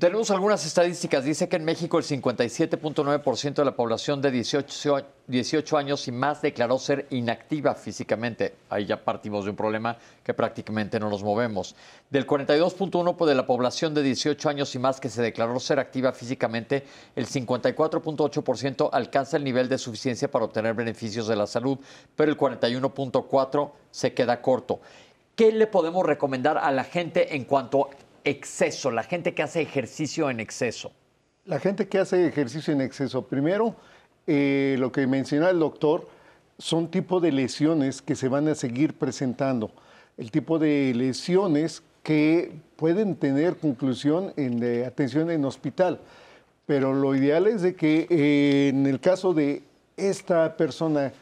Tenemos 0.00 0.30
algunas 0.30 0.64
estadísticas. 0.64 1.26
Dice 1.26 1.46
que 1.46 1.56
en 1.56 1.64
México 1.66 1.98
el 1.98 2.04
57.9% 2.04 3.52
de 3.52 3.64
la 3.66 3.76
población 3.76 4.22
de 4.22 4.30
18, 4.30 5.04
18, 5.26 5.76
años 5.76 6.08
y 6.08 6.12
más 6.12 6.40
declaró 6.40 6.78
ser 6.78 7.06
inactiva 7.10 7.74
físicamente. 7.74 8.54
Ahí 8.70 8.86
ya 8.86 9.04
partimos 9.04 9.44
de 9.44 9.50
un 9.50 9.56
problema 9.56 9.98
que 10.24 10.32
prácticamente 10.32 10.98
no 10.98 11.10
nos 11.10 11.22
movemos. 11.22 11.76
Del 12.08 12.26
42.1% 12.26 13.26
de 13.26 13.34
la 13.34 13.44
población 13.44 13.92
de 13.92 14.02
18 14.02 14.48
años 14.48 14.74
y 14.74 14.78
más 14.78 15.00
que 15.00 15.10
se 15.10 15.20
declaró 15.20 15.60
ser 15.60 15.78
activa 15.78 16.12
físicamente, 16.12 16.82
el 17.14 17.26
54.8% 17.26 18.88
alcanza 18.90 19.36
el 19.36 19.44
nivel 19.44 19.68
de 19.68 19.76
suficiencia 19.76 20.30
para 20.30 20.46
obtener 20.46 20.72
beneficios 20.72 21.28
de 21.28 21.36
la 21.36 21.46
salud, 21.46 21.78
pero 22.16 22.32
el 22.32 22.38
41.4% 22.38 23.72
se 23.90 24.14
queda 24.14 24.40
corto. 24.40 24.80
¿Qué 25.36 25.52
le 25.52 25.66
podemos 25.66 26.06
recomendar 26.06 26.56
a 26.56 26.70
la 26.70 26.84
gente 26.84 27.36
en 27.36 27.44
cuanto 27.44 27.90
a 27.90 28.09
exceso, 28.24 28.90
la 28.90 29.02
gente 29.02 29.34
que 29.34 29.42
hace 29.42 29.60
ejercicio 29.60 30.30
en 30.30 30.40
exceso? 30.40 30.92
La 31.44 31.58
gente 31.58 31.88
que 31.88 31.98
hace 31.98 32.26
ejercicio 32.26 32.72
en 32.72 32.80
exceso, 32.80 33.26
primero, 33.26 33.76
eh, 34.26 34.76
lo 34.78 34.92
que 34.92 35.06
menciona 35.06 35.50
el 35.50 35.58
doctor, 35.58 36.08
son 36.58 36.90
tipo 36.90 37.20
de 37.20 37.32
lesiones 37.32 38.02
que 38.02 38.14
se 38.14 38.28
van 38.28 38.48
a 38.48 38.54
seguir 38.54 38.94
presentando. 38.94 39.70
El 40.18 40.30
tipo 40.30 40.58
de 40.58 40.92
lesiones 40.94 41.82
que 42.02 42.52
pueden 42.76 43.16
tener 43.16 43.56
conclusión 43.56 44.32
en 44.36 44.60
de 44.60 44.86
atención 44.86 45.30
en 45.30 45.44
hospital. 45.44 46.00
Pero 46.66 46.92
lo 46.94 47.14
ideal 47.14 47.46
es 47.46 47.62
de 47.62 47.74
que 47.74 48.06
eh, 48.10 48.68
en 48.68 48.86
el 48.86 49.00
caso 49.00 49.34
de 49.34 49.62
esta 49.96 50.56
persona 50.56 51.12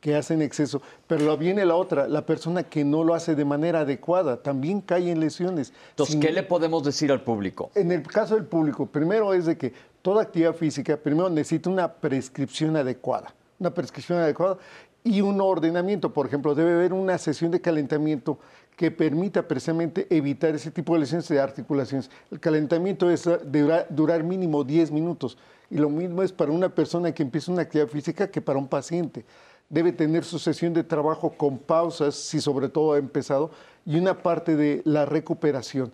que 0.00 0.14
hacen 0.14 0.42
exceso, 0.42 0.80
pero 1.06 1.36
viene 1.36 1.64
la 1.64 1.74
otra, 1.74 2.06
la 2.06 2.24
persona 2.24 2.62
que 2.62 2.84
no 2.84 3.02
lo 3.04 3.14
hace 3.14 3.34
de 3.34 3.44
manera 3.44 3.80
adecuada, 3.80 4.36
también 4.42 4.80
cae 4.80 5.10
en 5.10 5.20
lesiones. 5.20 5.72
Entonces, 5.90 6.16
¿qué 6.16 6.32
le 6.32 6.42
podemos 6.42 6.84
decir 6.84 7.10
al 7.10 7.22
público? 7.22 7.70
En 7.74 7.90
el 7.90 8.02
caso 8.02 8.34
del 8.34 8.44
público, 8.44 8.86
primero 8.86 9.34
es 9.34 9.46
de 9.46 9.56
que 9.58 9.72
toda 10.02 10.22
actividad 10.22 10.54
física, 10.54 10.96
primero 10.96 11.28
necesita 11.28 11.68
una 11.68 11.92
prescripción 11.92 12.76
adecuada, 12.76 13.34
una 13.58 13.74
prescripción 13.74 14.18
adecuada, 14.18 14.58
y 15.04 15.20
un 15.20 15.40
ordenamiento. 15.40 16.12
Por 16.12 16.26
ejemplo, 16.26 16.54
debe 16.54 16.72
haber 16.72 16.92
una 16.92 17.18
sesión 17.18 17.50
de 17.50 17.60
calentamiento 17.60 18.38
que 18.76 18.90
permita 18.90 19.46
precisamente 19.46 20.06
evitar 20.10 20.54
ese 20.54 20.70
tipo 20.70 20.94
de 20.94 21.00
lesiones 21.00 21.26
de 21.28 21.40
articulaciones. 21.40 22.10
El 22.30 22.38
calentamiento 22.38 23.10
es 23.10 23.28
durar, 23.46 23.86
durar 23.90 24.22
mínimo 24.22 24.62
10 24.62 24.92
minutos 24.92 25.36
y 25.70 25.76
lo 25.76 25.90
mismo 25.90 26.22
es 26.22 26.32
para 26.32 26.52
una 26.52 26.68
persona 26.68 27.12
que 27.12 27.22
empieza 27.22 27.50
una 27.50 27.62
actividad 27.62 27.88
física 27.88 28.30
que 28.30 28.40
para 28.40 28.58
un 28.58 28.68
paciente. 28.68 29.24
Debe 29.68 29.92
tener 29.92 30.24
su 30.24 30.38
sesión 30.38 30.72
de 30.72 30.84
trabajo 30.84 31.30
con 31.36 31.58
pausas, 31.58 32.14
si 32.14 32.40
sobre 32.40 32.68
todo 32.68 32.94
ha 32.94 32.98
empezado, 32.98 33.50
y 33.84 33.98
una 33.98 34.22
parte 34.22 34.56
de 34.56 34.82
la 34.84 35.04
recuperación 35.04 35.92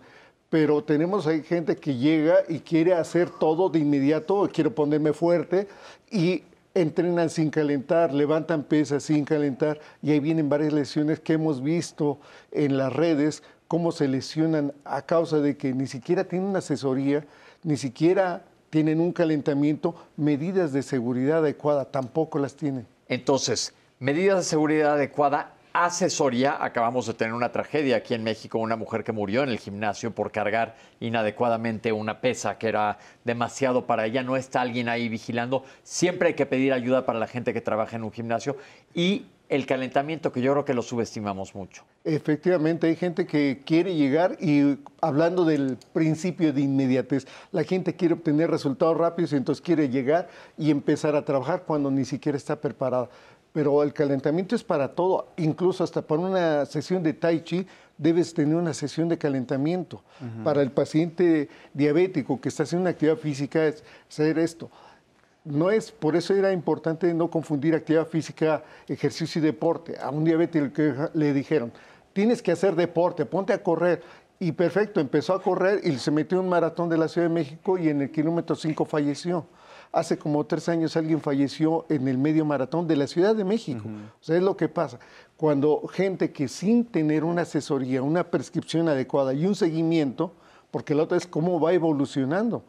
pero 0.49 0.83
tenemos 0.83 1.27
ahí 1.27 1.43
gente 1.43 1.75
que 1.75 1.97
llega 1.97 2.37
y 2.47 2.59
quiere 2.59 2.93
hacer 2.93 3.29
todo 3.29 3.69
de 3.69 3.79
inmediato, 3.79 4.49
quiero 4.53 4.73
ponerme 4.73 5.11
fuerte 5.11 5.67
y 6.09 6.43
entrenan 6.73 7.29
sin 7.29 7.49
calentar, 7.49 8.13
levantan 8.13 8.63
pesas 8.63 9.03
sin 9.03 9.25
calentar 9.25 9.79
y 10.01 10.11
ahí 10.11 10.19
vienen 10.19 10.49
varias 10.49 10.73
lesiones 10.73 11.19
que 11.19 11.33
hemos 11.33 11.61
visto 11.61 12.19
en 12.51 12.77
las 12.77 12.93
redes, 12.93 13.43
cómo 13.67 13.91
se 13.91 14.07
lesionan 14.07 14.73
a 14.83 15.01
causa 15.01 15.39
de 15.39 15.57
que 15.57 15.73
ni 15.73 15.87
siquiera 15.87 16.23
tienen 16.25 16.55
asesoría, 16.55 17.25
ni 17.63 17.77
siquiera 17.77 18.45
tienen 18.69 18.99
un 18.99 19.13
calentamiento, 19.13 19.95
medidas 20.15 20.73
de 20.73 20.83
seguridad 20.83 21.39
adecuada, 21.39 21.85
tampoco 21.85 22.39
las 22.39 22.55
tienen. 22.55 22.85
Entonces, 23.07 23.73
medidas 23.99 24.37
de 24.37 24.43
seguridad 24.43 24.93
adecuada 24.93 25.55
asesoría. 25.75 26.63
Acabamos 26.63 27.05
de 27.05 27.13
tener 27.13 27.33
una 27.33 27.51
tragedia 27.51 27.97
aquí 27.97 28.13
en 28.13 28.23
México, 28.23 28.59
una 28.59 28.77
mujer 28.77 29.03
que 29.03 29.11
murió 29.11 29.43
en 29.43 29.49
el 29.49 29.59
gimnasio 29.59 30.15
por 30.15 30.31
cargar 30.31 30.75
inadecuadamente 31.01 31.91
una 31.91 32.21
pesa 32.21 32.57
que 32.57 32.69
era 32.69 32.97
demasiado 33.25 33.85
para 33.85 34.05
ella. 34.05 34.23
No 34.23 34.37
está 34.37 34.61
alguien 34.61 34.87
ahí 34.87 35.09
vigilando. 35.09 35.65
Siempre 35.83 36.29
hay 36.29 36.33
que 36.33 36.45
pedir 36.45 36.71
ayuda 36.71 37.05
para 37.05 37.19
la 37.19 37.27
gente 37.27 37.53
que 37.53 37.59
trabaja 37.59 37.97
en 37.97 38.05
un 38.05 38.11
gimnasio. 38.11 38.55
Y 38.93 39.25
el 39.49 39.65
calentamiento, 39.65 40.31
que 40.31 40.41
yo 40.41 40.51
creo 40.51 40.65
que 40.65 40.73
lo 40.73 40.81
subestimamos 40.81 41.55
mucho. 41.55 41.83
Efectivamente, 42.03 42.87
hay 42.87 42.95
gente 42.95 43.25
que 43.25 43.61
quiere 43.65 43.95
llegar 43.95 44.37
y 44.39 44.79
hablando 45.01 45.45
del 45.45 45.77
principio 45.93 46.53
de 46.53 46.61
inmediatez, 46.61 47.27
la 47.51 47.63
gente 47.63 47.95
quiere 47.95 48.15
obtener 48.15 48.49
resultados 48.49 48.97
rápidos 48.97 49.33
y 49.33 49.37
entonces 49.37 49.61
quiere 49.61 49.89
llegar 49.89 50.27
y 50.57 50.71
empezar 50.71 51.15
a 51.15 51.25
trabajar 51.25 51.63
cuando 51.65 51.91
ni 51.91 52.05
siquiera 52.05 52.37
está 52.37 52.59
preparada 52.59 53.09
pero 53.55 53.81
el 53.83 53.93
calentamiento 53.93 54.53
es 54.53 54.65
para 54.65 54.89
todo, 54.89 55.29
incluso 55.37 55.81
hasta 55.81 56.01
para 56.01 56.21
una 56.21 56.65
sesión 56.65 57.01
de 57.01 57.13
tai 57.13 57.39
chi 57.39 57.65
debes 57.97 58.33
tener 58.33 58.53
una 58.53 58.73
sesión 58.73 59.07
de 59.07 59.17
calentamiento. 59.17 60.03
Para 60.43 60.61
el 60.61 60.71
paciente 60.71 61.47
diabético 61.73 62.41
que 62.41 62.49
está 62.49 62.63
haciendo 62.63 62.81
una 62.81 62.89
actividad 62.89 63.15
física 63.15 63.65
es 63.65 63.81
hacer 64.09 64.39
esto. 64.39 64.69
No 65.45 65.71
es, 65.71 65.91
por 65.91 66.15
eso 66.15 66.33
era 66.33 66.51
importante 66.51 67.13
no 67.13 67.29
confundir 67.29 67.75
actividad 67.75 68.07
física, 68.07 68.63
ejercicio 68.87 69.39
y 69.39 69.45
deporte. 69.45 69.97
A 69.99 70.09
un 70.09 70.23
diabético 70.23 70.81
le 71.13 71.33
dijeron, 71.33 71.71
tienes 72.13 72.41
que 72.41 72.51
hacer 72.51 72.75
deporte, 72.75 73.25
ponte 73.25 73.53
a 73.53 73.63
correr. 73.63 74.01
Y 74.39 74.51
perfecto, 74.51 74.99
empezó 74.99 75.33
a 75.33 75.41
correr 75.41 75.79
y 75.83 75.97
se 75.97 76.11
metió 76.11 76.39
en 76.39 76.45
un 76.45 76.49
maratón 76.49 76.89
de 76.89 76.97
la 76.97 77.07
Ciudad 77.07 77.27
de 77.27 77.33
México 77.33 77.77
y 77.77 77.87
en 77.87 78.01
el 78.01 78.11
kilómetro 78.11 78.55
5 78.55 78.83
falleció 78.83 79.45
hace 79.95 80.17
como 80.17 80.45
tres 80.45 80.67
años 80.67 80.97
alguien 80.97 81.21
falleció 81.21 81.85
en 81.87 82.09
el 82.09 82.17
medio 82.17 82.43
maratón 82.43 82.85
de 82.85 82.97
la 82.97 83.07
Ciudad 83.07 83.33
de 83.33 83.45
México. 83.45 83.85
O 83.85 84.23
sea, 84.23 84.35
es 84.35 84.43
lo 84.43 84.57
que 84.57 84.67
pasa. 84.67 84.99
Cuando 85.37 85.87
gente 85.87 86.33
que 86.33 86.49
sin 86.49 86.83
tener 86.83 87.23
una 87.23 87.43
asesoría, 87.43 88.01
una 88.01 88.25
prescripción 88.25 88.89
adecuada 88.89 89.33
y 89.33 89.45
un 89.45 89.55
seguimiento, 89.55 90.33
porque 90.69 90.93
la 90.93 91.03
otra 91.03 91.17
es 91.17 91.25
cómo 91.25 91.61
va 91.61 91.71
evolucionando. 91.71 92.65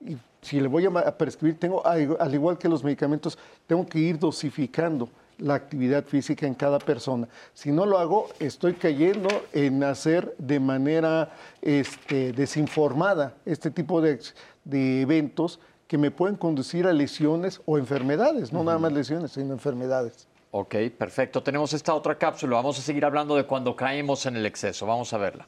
Y 0.00 0.16
si 0.42 0.60
le 0.60 0.68
voy 0.68 0.86
a 0.86 1.18
prescribir, 1.18 1.58
tengo, 1.58 1.84
al 1.86 2.34
igual 2.34 2.58
que 2.58 2.68
los 2.68 2.82
medicamentos, 2.82 3.38
tengo 3.66 3.86
que 3.86 3.98
ir 3.98 4.18
dosificando 4.18 5.08
la 5.38 5.54
actividad 5.54 6.04
física 6.04 6.46
en 6.46 6.54
cada 6.54 6.78
persona. 6.78 7.28
Si 7.54 7.70
no 7.70 7.86
lo 7.86 7.98
hago, 7.98 8.28
estoy 8.38 8.74
cayendo 8.74 9.28
en 9.52 9.82
hacer 9.84 10.34
de 10.38 10.60
manera 10.60 11.32
este, 11.62 12.32
desinformada 12.32 13.34
este 13.44 13.70
tipo 13.70 14.00
de, 14.00 14.20
de 14.64 15.02
eventos 15.02 15.60
que 15.86 15.98
me 15.98 16.10
pueden 16.10 16.36
conducir 16.36 16.86
a 16.86 16.92
lesiones 16.92 17.60
o 17.66 17.76
enfermedades, 17.76 18.52
no 18.52 18.62
nada 18.62 18.78
más 18.78 18.92
lesiones, 18.92 19.32
sino 19.32 19.52
enfermedades. 19.52 20.28
Ok, 20.52 20.74
perfecto. 20.96 21.42
Tenemos 21.42 21.72
esta 21.72 21.94
otra 21.94 22.16
cápsula. 22.16 22.56
Vamos 22.56 22.78
a 22.78 22.82
seguir 22.82 23.04
hablando 23.04 23.36
de 23.36 23.44
cuando 23.44 23.76
caemos 23.76 24.26
en 24.26 24.36
el 24.36 24.46
exceso. 24.46 24.86
Vamos 24.86 25.12
a 25.12 25.18
verla. 25.18 25.46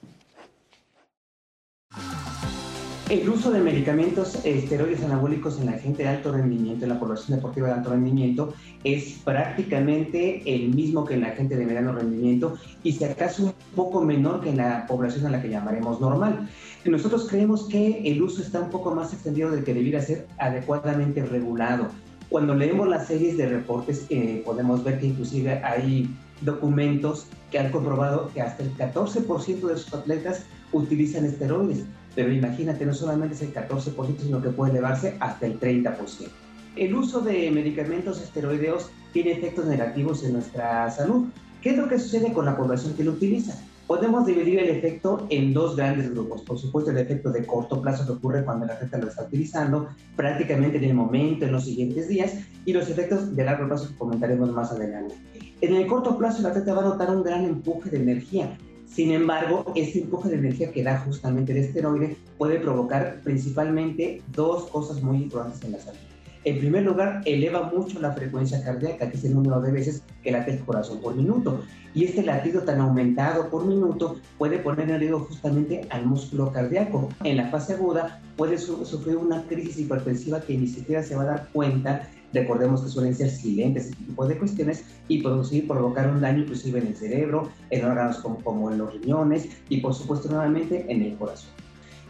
El 3.12 3.28
uso 3.28 3.50
de 3.50 3.60
medicamentos 3.60 4.42
esteroides 4.42 5.04
anabólicos 5.04 5.60
en 5.60 5.66
la 5.66 5.72
gente 5.72 6.02
de 6.02 6.08
alto 6.08 6.32
rendimiento, 6.32 6.86
en 6.86 6.88
la 6.88 6.98
población 6.98 7.36
deportiva 7.36 7.66
de 7.66 7.74
alto 7.74 7.90
rendimiento, 7.90 8.54
es 8.84 9.18
prácticamente 9.22 10.42
el 10.46 10.70
mismo 10.70 11.04
que 11.04 11.12
en 11.12 11.20
la 11.20 11.32
gente 11.32 11.56
de 11.56 11.66
mediano 11.66 11.92
rendimiento 11.92 12.56
y 12.82 12.92
si 12.92 13.04
acaso 13.04 13.44
un 13.44 13.52
poco 13.76 14.00
menor 14.00 14.40
que 14.40 14.48
en 14.48 14.56
la 14.56 14.86
población 14.86 15.26
a 15.26 15.30
la 15.30 15.42
que 15.42 15.50
llamaremos 15.50 16.00
normal. 16.00 16.48
Nosotros 16.86 17.28
creemos 17.28 17.64
que 17.64 18.00
el 18.02 18.22
uso 18.22 18.40
está 18.40 18.62
un 18.62 18.70
poco 18.70 18.94
más 18.94 19.12
extendido 19.12 19.50
del 19.50 19.62
que 19.62 19.74
debiera 19.74 20.00
ser 20.00 20.26
adecuadamente 20.38 21.22
regulado. 21.22 21.88
Cuando 22.30 22.54
leemos 22.54 22.88
las 22.88 23.08
series 23.08 23.36
de 23.36 23.46
reportes 23.46 24.06
eh, 24.08 24.40
podemos 24.42 24.82
ver 24.84 24.98
que 24.98 25.08
inclusive 25.08 25.62
hay 25.62 26.08
documentos 26.40 27.26
que 27.50 27.58
han 27.58 27.70
comprobado 27.70 28.30
que 28.32 28.40
hasta 28.40 28.62
el 28.62 28.74
14% 28.74 29.66
de 29.66 29.76
sus 29.76 29.92
atletas 29.92 30.46
utilizan 30.72 31.26
esteroides. 31.26 31.84
Pero 32.14 32.32
imagínate, 32.32 32.84
no 32.84 32.94
solamente 32.94 33.34
es 33.34 33.42
el 33.42 33.54
14%, 33.54 34.18
sino 34.20 34.42
que 34.42 34.50
puede 34.50 34.72
elevarse 34.72 35.16
hasta 35.20 35.46
el 35.46 35.58
30%. 35.58 36.28
El 36.76 36.94
uso 36.94 37.20
de 37.20 37.50
medicamentos 37.50 38.20
esteroideos 38.22 38.90
tiene 39.12 39.32
efectos 39.32 39.66
negativos 39.66 40.24
en 40.24 40.34
nuestra 40.34 40.90
salud. 40.90 41.26
¿Qué 41.60 41.70
es 41.70 41.76
lo 41.76 41.88
que 41.88 41.98
sucede 41.98 42.32
con 42.32 42.46
la 42.46 42.56
población 42.56 42.94
que 42.94 43.04
lo 43.04 43.12
utiliza? 43.12 43.54
Podemos 43.86 44.24
dividir 44.24 44.58
el 44.58 44.70
efecto 44.70 45.26
en 45.28 45.52
dos 45.52 45.76
grandes 45.76 46.10
grupos. 46.10 46.42
Por 46.42 46.58
supuesto, 46.58 46.90
el 46.90 46.98
efecto 46.98 47.30
de 47.30 47.44
corto 47.44 47.82
plazo 47.82 48.06
que 48.06 48.12
ocurre 48.12 48.44
cuando 48.44 48.64
la 48.64 48.76
gente 48.76 48.96
lo 48.98 49.08
está 49.08 49.24
utilizando, 49.24 49.88
prácticamente 50.16 50.78
en 50.78 50.84
el 50.84 50.94
momento, 50.94 51.44
en 51.44 51.52
los 51.52 51.64
siguientes 51.64 52.08
días, 52.08 52.36
y 52.64 52.72
los 52.72 52.88
efectos 52.88 53.36
de 53.36 53.44
largo 53.44 53.68
plazo 53.68 53.88
que 53.88 53.96
comentaremos 53.96 54.50
más 54.52 54.72
adelante. 54.72 55.14
En 55.60 55.74
el 55.74 55.86
corto 55.86 56.16
plazo, 56.16 56.42
la 56.42 56.54
gente 56.54 56.72
va 56.72 56.80
a 56.80 56.88
notar 56.88 57.14
un 57.14 57.22
gran 57.22 57.44
empuje 57.44 57.90
de 57.90 57.98
energía, 57.98 58.56
sin 58.94 59.10
embargo, 59.10 59.72
este 59.74 60.00
empuje 60.00 60.28
de 60.28 60.36
energía 60.36 60.70
que 60.70 60.82
da 60.82 60.98
justamente 60.98 61.52
el 61.52 61.58
esteroide 61.58 62.16
puede 62.36 62.60
provocar 62.60 63.20
principalmente 63.24 64.20
dos 64.34 64.64
cosas 64.64 65.02
muy 65.02 65.16
importantes 65.16 65.62
en 65.64 65.72
la 65.72 65.78
salud. 65.78 65.98
En 66.44 66.58
primer 66.58 66.82
lugar, 66.82 67.22
eleva 67.24 67.70
mucho 67.72 68.00
la 68.00 68.12
frecuencia 68.12 68.62
cardíaca, 68.62 69.08
que 69.08 69.16
es 69.16 69.24
el 69.24 69.34
número 69.34 69.60
de 69.62 69.72
veces 69.72 70.02
que 70.22 70.32
late 70.32 70.52
el 70.52 70.60
corazón 70.60 71.00
por 71.00 71.14
minuto. 71.14 71.62
Y 71.94 72.04
este 72.04 72.22
latido 72.22 72.62
tan 72.62 72.80
aumentado 72.80 73.48
por 73.48 73.64
minuto 73.64 74.16
puede 74.36 74.58
poner 74.58 74.90
en 74.90 74.98
riesgo 74.98 75.20
justamente 75.20 75.86
al 75.88 76.04
músculo 76.04 76.52
cardíaco. 76.52 77.08
En 77.24 77.38
la 77.38 77.48
fase 77.48 77.74
aguda 77.74 78.20
puede 78.36 78.58
sufrir 78.58 79.16
una 79.16 79.44
crisis 79.44 79.78
hipertensiva 79.78 80.40
que 80.40 80.58
ni 80.58 80.66
siquiera 80.66 81.02
se 81.02 81.14
va 81.14 81.22
a 81.22 81.26
dar 81.26 81.48
cuenta 81.52 82.10
Recordemos 82.32 82.82
que 82.82 82.88
suelen 82.88 83.14
ser 83.14 83.30
silentes 83.30 83.86
este 83.86 84.04
tipo 84.04 84.26
de 84.26 84.38
cuestiones 84.38 84.84
y 85.08 85.22
producir, 85.22 85.68
provocar 85.68 86.10
un 86.10 86.20
daño 86.20 86.42
inclusive 86.42 86.80
en 86.80 86.88
el 86.88 86.96
cerebro, 86.96 87.48
en 87.70 87.84
órganos 87.84 88.18
como, 88.18 88.36
como 88.42 88.70
en 88.70 88.78
los 88.78 88.92
riñones 88.92 89.48
y 89.68 89.80
por 89.80 89.94
supuesto 89.94 90.28
nuevamente 90.28 90.86
en 90.88 91.02
el 91.02 91.16
corazón. 91.16 91.50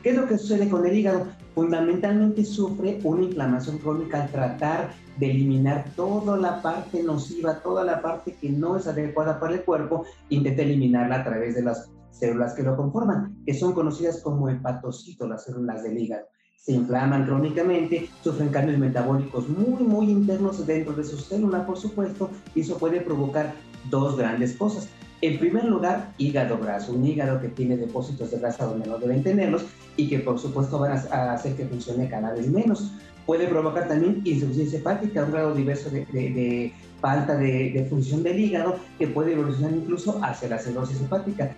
¿Qué 0.03 0.11
es 0.11 0.17
lo 0.17 0.27
que 0.27 0.37
sucede 0.37 0.69
con 0.69 0.85
el 0.85 0.97
hígado? 0.97 1.27
Fundamentalmente 1.55 2.45
sufre 2.45 2.99
una 3.05 3.23
inflamación 3.23 3.79
crónica 3.79 4.23
al 4.23 4.31
tratar 4.31 4.91
de 5.19 5.31
eliminar 5.31 5.85
toda 5.95 6.37
la 6.37 6.61
parte 6.61 7.03
nociva, 7.03 7.61
toda 7.61 7.85
la 7.85 8.03
parte 8.03 8.35
que 8.41 8.51
no 8.51 8.77
es 8.77 8.87
adecuada 8.89 9.39
para 9.39 9.55
el 9.55 9.63
cuerpo, 9.63 10.05
intenta 10.29 10.63
eliminarla 10.63 11.21
a 11.21 11.25
través 11.25 11.55
de 11.55 11.63
las 11.63 11.89
células 12.11 12.55
que 12.55 12.65
lo 12.65 12.77
conforman, 12.77 13.37
que 13.47 13.55
son 13.55 13.75
conocidas 13.75 14.21
como 14.23 14.49
hepatocitos, 14.49 15.29
las 15.29 15.45
células 15.45 15.83
del 15.85 15.99
hígado 15.99 16.27
se 16.63 16.73
inflaman 16.73 17.27
crónicamente, 17.27 18.09
sufren 18.23 18.51
cambios 18.51 18.79
metabólicos 18.79 19.49
muy, 19.49 19.83
muy 19.83 20.11
internos 20.11 20.65
dentro 20.65 20.93
de 20.95 21.03
su 21.03 21.19
célula, 21.19 21.67
por 21.67 21.77
supuesto, 21.77 22.31
y 22.55 22.61
eso 22.61 22.79
puede 22.79 23.01
provocar 23.01 23.55
dos 23.91 24.17
grandes 24.17 24.55
cosas. 24.55 24.89
En 25.23 25.41
primer 25.41 25.65
lugar, 25.65 26.13
hígado 26.19 26.59
graso, 26.59 26.93
un 26.93 27.05
hígado 27.05 27.41
que 27.41 27.49
tiene 27.49 27.77
depósitos 27.77 28.31
de 28.31 28.39
grasa 28.39 28.67
donde 28.67 28.89
no 28.89 28.99
deben 28.99 29.25
tenerlos 29.25 29.65
y 29.97 30.09
que 30.09 30.21
por 30.21 30.39
supuesto 30.39 30.79
van 30.79 30.93
a 30.93 31.33
hacer 31.33 31.57
que 31.57 31.67
funcione 31.67 32.09
cada 32.09 32.33
vez 32.33 32.49
menos. 32.49 32.93
Puede 33.27 33.49
provocar 33.49 33.89
también 33.89 34.21
insuficiencia 34.25 34.79
hepática, 34.79 35.25
un 35.25 35.33
grado 35.33 35.55
diverso 35.55 35.91
de, 35.91 36.73
falta 37.01 37.37
de, 37.37 37.71
de, 37.73 37.87
función 37.87 38.23
del 38.23 38.39
hígado 38.39 38.77
que 38.99 39.09
puede 39.09 39.33
evolucionar 39.33 39.73
incluso 39.73 40.21
hacia 40.23 40.49
la 40.49 40.59
cirrosis 40.59 41.01
hepática. 41.01 41.57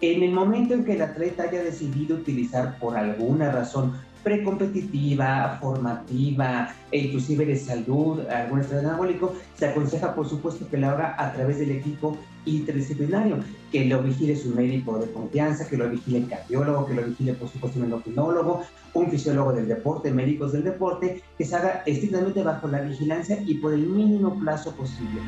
En 0.00 0.22
el 0.22 0.30
momento 0.30 0.74
en 0.74 0.84
que 0.84 0.92
el 0.92 1.02
atleta 1.02 1.44
haya 1.44 1.62
decidido 1.62 2.16
utilizar 2.16 2.78
por 2.78 2.96
alguna 2.96 3.50
razón 3.50 3.94
precompetitiva, 4.28 5.56
formativa 5.58 6.68
e 6.90 6.98
inclusive 6.98 7.46
de 7.46 7.56
salud, 7.56 8.20
algún 8.28 8.60
estrés 8.60 8.84
anabólico, 8.84 9.34
se 9.54 9.68
aconseja 9.68 10.14
por 10.14 10.28
supuesto 10.28 10.68
que 10.68 10.76
lo 10.76 10.88
haga 10.90 11.14
a 11.16 11.32
través 11.32 11.58
del 11.58 11.70
equipo 11.70 12.14
interdisciplinario, 12.44 13.38
que 13.72 13.86
lo 13.86 14.02
vigile 14.02 14.36
su 14.36 14.50
médico 14.54 14.98
de 14.98 15.10
confianza, 15.10 15.66
que 15.66 15.78
lo 15.78 15.88
vigile 15.88 16.18
el 16.18 16.28
cardiólogo, 16.28 16.86
que 16.86 16.94
lo 16.94 17.04
vigile 17.04 17.32
por 17.32 17.48
supuesto 17.48 17.78
un 17.78 17.86
endocrinólogo, 17.86 18.64
un 18.92 19.10
fisiólogo 19.10 19.54
del 19.54 19.66
deporte, 19.66 20.12
médicos 20.12 20.52
del 20.52 20.64
deporte, 20.64 21.22
que 21.38 21.44
se 21.46 21.56
haga 21.56 21.82
estrictamente 21.86 22.42
bajo 22.42 22.68
la 22.68 22.82
vigilancia 22.82 23.42
y 23.46 23.54
por 23.54 23.72
el 23.72 23.86
mínimo 23.86 24.38
plazo 24.38 24.74
posible. 24.74 25.22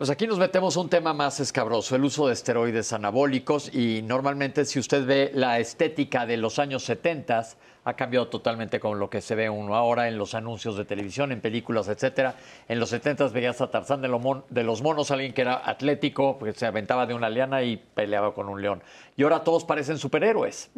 Pues 0.00 0.08
aquí 0.08 0.26
nos 0.26 0.38
metemos 0.38 0.78
a 0.78 0.80
un 0.80 0.88
tema 0.88 1.12
más 1.12 1.40
escabroso, 1.40 1.94
el 1.94 2.04
uso 2.04 2.26
de 2.26 2.32
esteroides 2.32 2.94
anabólicos 2.94 3.70
y 3.70 4.00
normalmente 4.00 4.64
si 4.64 4.78
usted 4.78 5.04
ve 5.04 5.30
la 5.34 5.58
estética 5.58 6.24
de 6.24 6.38
los 6.38 6.58
años 6.58 6.84
70 6.84 7.48
ha 7.84 7.96
cambiado 7.96 8.28
totalmente 8.28 8.80
con 8.80 8.98
lo 8.98 9.10
que 9.10 9.20
se 9.20 9.34
ve 9.34 9.50
uno 9.50 9.76
ahora 9.76 10.08
en 10.08 10.16
los 10.16 10.34
anuncios 10.34 10.78
de 10.78 10.86
televisión, 10.86 11.32
en 11.32 11.42
películas, 11.42 11.86
etcétera. 11.88 12.34
En 12.66 12.80
los 12.80 12.88
70 12.88 13.28
veías 13.28 13.60
a 13.60 13.70
Tarzán 13.70 14.00
de, 14.00 14.08
los 14.08 14.80
monos, 14.80 15.10
alguien 15.10 15.34
que 15.34 15.42
era 15.42 15.68
atlético, 15.68 16.38
porque 16.38 16.58
se 16.58 16.64
aventaba 16.64 17.04
de 17.04 17.12
una 17.12 17.28
liana 17.28 17.62
y 17.62 17.76
peleaba 17.76 18.32
con 18.32 18.48
un 18.48 18.62
león. 18.62 18.82
Y 19.18 19.22
ahora 19.24 19.44
todos 19.44 19.64
parecen 19.64 19.98
superhéroes. 19.98 20.70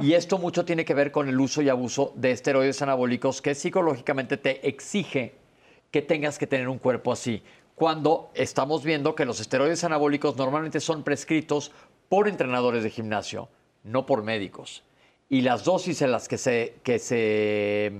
Y 0.00 0.12
esto 0.12 0.38
mucho 0.38 0.64
tiene 0.64 0.84
que 0.84 0.94
ver 0.94 1.10
con 1.10 1.28
el 1.28 1.40
uso 1.40 1.60
y 1.60 1.68
abuso 1.68 2.12
de 2.14 2.30
esteroides 2.30 2.80
anabólicos 2.82 3.42
que 3.42 3.56
psicológicamente 3.56 4.36
te 4.36 4.68
exige 4.68 5.40
que 5.90 6.02
tengas 6.02 6.38
que 6.38 6.46
tener 6.46 6.68
un 6.68 6.78
cuerpo 6.78 7.10
así 7.10 7.42
cuando 7.80 8.30
estamos 8.34 8.84
viendo 8.84 9.14
que 9.14 9.24
los 9.24 9.40
esteroides 9.40 9.84
anabólicos 9.84 10.36
normalmente 10.36 10.80
son 10.80 11.02
prescritos 11.02 11.72
por 12.10 12.28
entrenadores 12.28 12.82
de 12.82 12.90
gimnasio, 12.90 13.48
no 13.84 14.04
por 14.04 14.22
médicos. 14.22 14.82
Y 15.30 15.40
las 15.40 15.64
dosis 15.64 16.02
en 16.02 16.12
las 16.12 16.28
que 16.28 16.36
se, 16.36 16.74
que 16.82 16.98
se, 16.98 17.90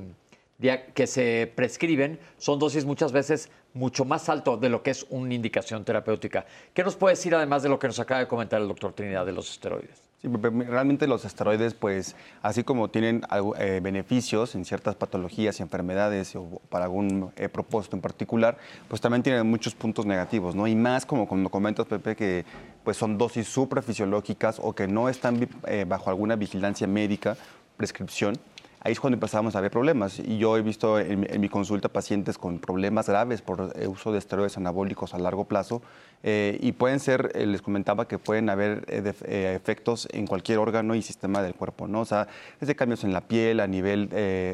que 0.95 1.07
se 1.07 1.51
prescriben 1.57 2.21
son 2.37 2.59
dosis 2.59 2.85
muchas 2.85 3.13
veces 3.13 3.49
mucho 3.73 4.05
más 4.05 4.29
alto 4.29 4.59
de 4.59 4.69
lo 4.69 4.83
que 4.83 4.91
es 4.91 5.07
una 5.09 5.33
indicación 5.33 5.83
terapéutica. 5.83 6.45
¿Qué 6.75 6.85
nos 6.85 6.97
puede 6.97 7.15
decir 7.15 7.35
además 7.35 7.63
de 7.63 7.71
lo 7.71 7.79
que 7.79 7.87
nos 7.87 8.01
acaba 8.01 8.21
de 8.21 8.29
comentar 8.29 8.61
el 8.61 8.69
doctor 8.69 8.93
Trinidad 8.93 9.25
de 9.25 9.33
los 9.33 9.51
esteroides? 9.51 10.10
Sí, 10.21 10.29
realmente 10.29 11.07
los 11.07 11.25
esteroides, 11.25 11.73
pues, 11.73 12.15
así 12.43 12.63
como 12.63 12.89
tienen 12.89 13.23
eh, 13.59 13.81
beneficios 13.83 14.55
en 14.55 14.67
ciertas 14.67 14.95
patologías 14.95 15.59
y 15.59 15.63
enfermedades 15.63 16.37
o 16.37 16.61
para 16.69 16.85
algún 16.85 17.33
eh, 17.37 17.49
propósito 17.49 17.97
en 17.97 18.03
particular, 18.03 18.59
pues 18.89 19.01
también 19.01 19.23
tienen 19.23 19.47
muchos 19.47 19.75
puntos 19.75 20.05
negativos, 20.05 20.55
¿no? 20.55 20.67
Y 20.67 20.75
más 20.77 21.07
como 21.07 21.27
cuando 21.27 21.49
comentas, 21.49 21.87
Pepe, 21.87 22.17
que 22.17 22.45
pues 22.85 22.99
son 22.99 23.17
dosis 23.17 23.49
suprafisiológicas 23.49 24.61
o 24.63 24.75
que 24.75 24.87
no 24.87 25.09
están 25.09 25.49
eh, 25.67 25.87
bajo 25.89 26.11
alguna 26.11 26.37
vigilancia 26.37 26.87
médica, 26.87 27.39
prescripción, 27.79 28.37
ahí 28.81 28.93
es 28.93 29.01
cuando 29.01 29.17
empezamos 29.17 29.55
a 29.57 29.61
ver 29.61 29.71
problemas. 29.71 30.19
Y 30.19 30.39
yo 30.39 30.57
he 30.57 30.63
visto 30.63 30.99
en, 30.99 31.41
mi 31.41 31.49
consulta 31.49 31.89
pacientes 31.89 32.39
con 32.39 32.59
problemas 32.59 33.09
graves 33.09 33.43
por 33.43 33.73
uso 33.87 34.13
de 34.13 34.19
esteroides 34.19 34.57
anabólicos 34.57 35.15
a 35.15 35.19
largo 35.19 35.45
plazo. 35.45 35.83
Eh, 36.23 36.59
y 36.61 36.73
pueden 36.73 37.01
ser, 37.01 37.33
eh, 37.35 37.47
les 37.47 37.63
comentaba 37.63 38.07
que 38.07 38.19
pueden 38.19 38.51
haber 38.51 38.85
eh, 38.89 39.55
efectos 39.57 40.07
en 40.13 40.27
cualquier 40.27 40.59
órgano 40.59 40.95
y 40.95 41.03
sistema 41.03 41.43
del 41.43 41.55
cuerpo, 41.55 41.89
¿no? 41.89 42.01
O 42.01 42.05
sea, 42.05 42.29
desde 42.61 42.75
cambios 42.75 43.05
en 43.05 43.13
la 43.13 43.23
piel, 43.23 43.61
a 43.61 43.67
nivel 43.67 44.11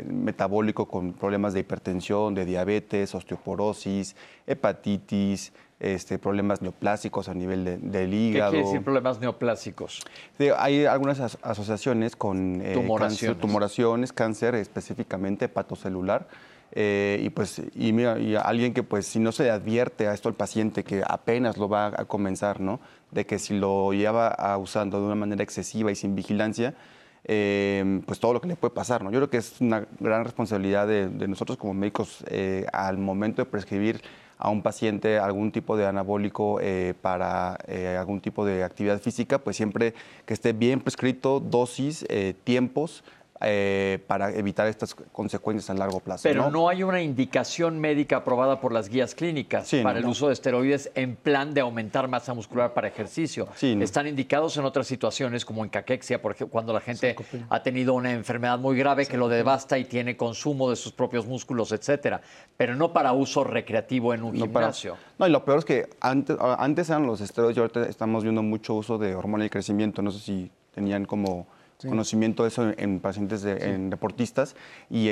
metabólico 0.09 0.87
con 0.87 1.13
problemas 1.13 1.55
de 1.55 1.61
hipertensión, 1.61 2.35
de 2.35 2.45
diabetes, 2.45 3.15
osteoporosis, 3.15 4.15
hepatitis, 4.47 5.53
este, 5.79 6.19
problemas 6.19 6.63
neoplásicos 6.63 7.29
a 7.29 7.35
nivel 7.35 7.91
del 7.91 8.15
hígado. 8.15 8.53
¿Qué 8.53 8.57
quiere 8.57 8.67
decir 8.67 8.85
problemas 8.85 9.21
neoplásicos? 9.21 10.03
hay 10.57 10.87
algunas 10.87 11.21
asociaciones 11.43 12.17
con 12.17 12.63
eh, 12.63 12.73
tumoraciones. 12.73 13.21
Cáncer, 13.21 13.35
tumoraciones, 13.37 14.13
cáncer 14.13 14.55
específicamente 14.55 15.47
hepatocelular. 15.47 16.29
Eh, 16.73 17.21
y 17.23 17.31
pues 17.31 17.63
y, 17.75 17.93
mira, 17.93 18.19
y 18.19 18.35
alguien 18.35 18.75
que 18.75 18.83
pues 18.83 19.07
si 19.07 19.19
no 19.19 19.33
se 19.33 19.45
le 19.45 19.51
advierte 19.51 20.09
a 20.09 20.15
esto 20.15 20.29
al 20.29 20.35
paciente 20.35 20.83
que 20.83 21.03
apenas 21.07 21.57
lo 21.59 21.69
va 21.69 21.87
a 21.87 22.05
comenzar, 22.07 22.61
¿no? 22.61 22.81
De 23.13 23.25
que 23.25 23.39
si 23.39 23.57
lo 23.57 23.93
lleva 23.93 24.29
a 24.29 24.59
usando 24.59 24.99
de 24.99 25.07
una 25.07 25.15
manera 25.15 25.43
excesiva 25.43 25.93
y 25.93 25.95
sin 25.95 26.15
vigilancia, 26.15 26.75
eh, 27.25 28.03
pues 28.07 28.19
todo 28.19 28.33
lo 28.33 28.41
que 28.41 28.49
le 28.49 28.57
puede 28.57 28.75
pasar, 28.75 29.03
¿no? 29.05 29.11
Yo 29.11 29.19
creo 29.19 29.31
que 29.31 29.39
es 29.39 29.61
una 29.61 29.87
gran 30.01 30.25
responsabilidad 30.25 30.87
de, 30.87 31.09
de 31.09 31.29
nosotros 31.29 31.57
como 31.57 31.73
médicos 31.73 32.25
al 32.73 32.99
momento 32.99 33.43
de 33.43 33.47
prescribir 33.47 34.03
a 34.39 34.51
un 34.51 34.63
paciente 34.63 35.19
algún 35.19 35.51
tipo 35.51 35.77
de 35.77 35.87
anabólico 35.87 36.59
eh, 36.61 36.95
para 37.01 37.59
eh, 37.67 37.97
algún 37.99 38.21
tipo 38.21 38.45
de 38.45 38.65
actividad 38.65 39.01
física, 39.01 39.39
pues 39.39 39.57
siempre 39.57 39.95
que 40.25 40.35
esté 40.35 40.53
bien 40.53 40.81
prescrito, 40.81 41.41
dosis, 41.41 42.05
eh, 42.09 42.35
tiempos, 42.45 43.03
eh, 43.43 43.99
para 44.07 44.31
evitar 44.31 44.67
estas 44.67 44.95
consecuencias 44.95 45.69
a 45.69 45.75
largo 45.75 46.01
plazo. 46.01 46.23
Pero 46.23 46.51
¿no? 46.51 46.71
hay 46.71 46.83
una 46.83 47.03
indicación 47.03 47.79
médica 47.79 48.19
aprobada 48.19 48.61
por 48.61 48.73
las 48.73 48.89
guías 48.89 49.15
clínicas 49.15 49.71
para 49.83 49.99
el 49.99 50.07
uso 50.07 50.29
de 50.29 50.33
esteroides 50.33 50.91
en 50.95 51.17
plan 51.17 51.53
de 51.53 51.61
aumentar 51.61 52.09
masa 52.09 52.33
muscular 52.33 52.73
para 52.73 52.89
ejercicio. 52.89 53.49
Están 53.61 54.07
indicados 54.07 54.57
en 54.57 54.65
otras 54.65 54.87
situaciones 54.87 55.45
como 55.45 55.65
en 55.65 55.71
caquexia, 55.71 56.23
por 56.23 56.33
ejemplo, 56.33 56.53
cuando 56.53 56.73
la 56.73 56.81
gente 56.81 57.15
ha 57.51 57.63
tenido 57.63 57.93
una 57.93 58.13
enfermedad 58.13 58.59
muy 58.59 58.79
grave 58.79 59.05
que 59.05 59.19
lo 59.19 59.29
devasta 59.29 59.77
y 59.77 59.85
tiene 59.85 60.17
consumo 60.17 60.71
de 60.71 60.77
sus 60.77 60.93
propios 60.93 61.27
músculos, 61.27 61.73
etcétera, 61.73 62.23
pero 62.57 62.75
no 62.75 62.95
para 62.95 63.13
uso 63.13 63.45
recreativo 63.45 64.15
en 64.15 64.23
un 64.23 64.35
gimnasio. 64.35 64.97
no, 65.19 65.27
y 65.27 65.31
lo 65.31 65.45
peor 65.45 65.59
es 65.59 65.65
que 65.67 65.91
antes, 66.01 66.37
antes 66.41 66.89
eran 66.89 67.07
los 67.07 67.21
esteroides 67.21 67.59
y 67.59 67.61
ahorita 67.61 67.83
estamos 67.87 68.23
viendo 68.23 68.43
mucho 68.43 68.73
uso 68.73 68.97
de 68.97 69.15
hormona 69.15 69.45
de 69.45 69.51
crecimiento. 69.51 70.01
No 70.01 70.11
sé 70.11 70.21
si 70.21 70.51
tenían 70.75 71.05
como 71.05 71.47
conocimiento 71.83 72.43
de 72.43 72.49
eso 72.49 72.73
en 72.77 73.01
pacientes, 73.01 73.45
en 73.45 73.91
deportistas, 73.91 74.57
y, 74.91 75.11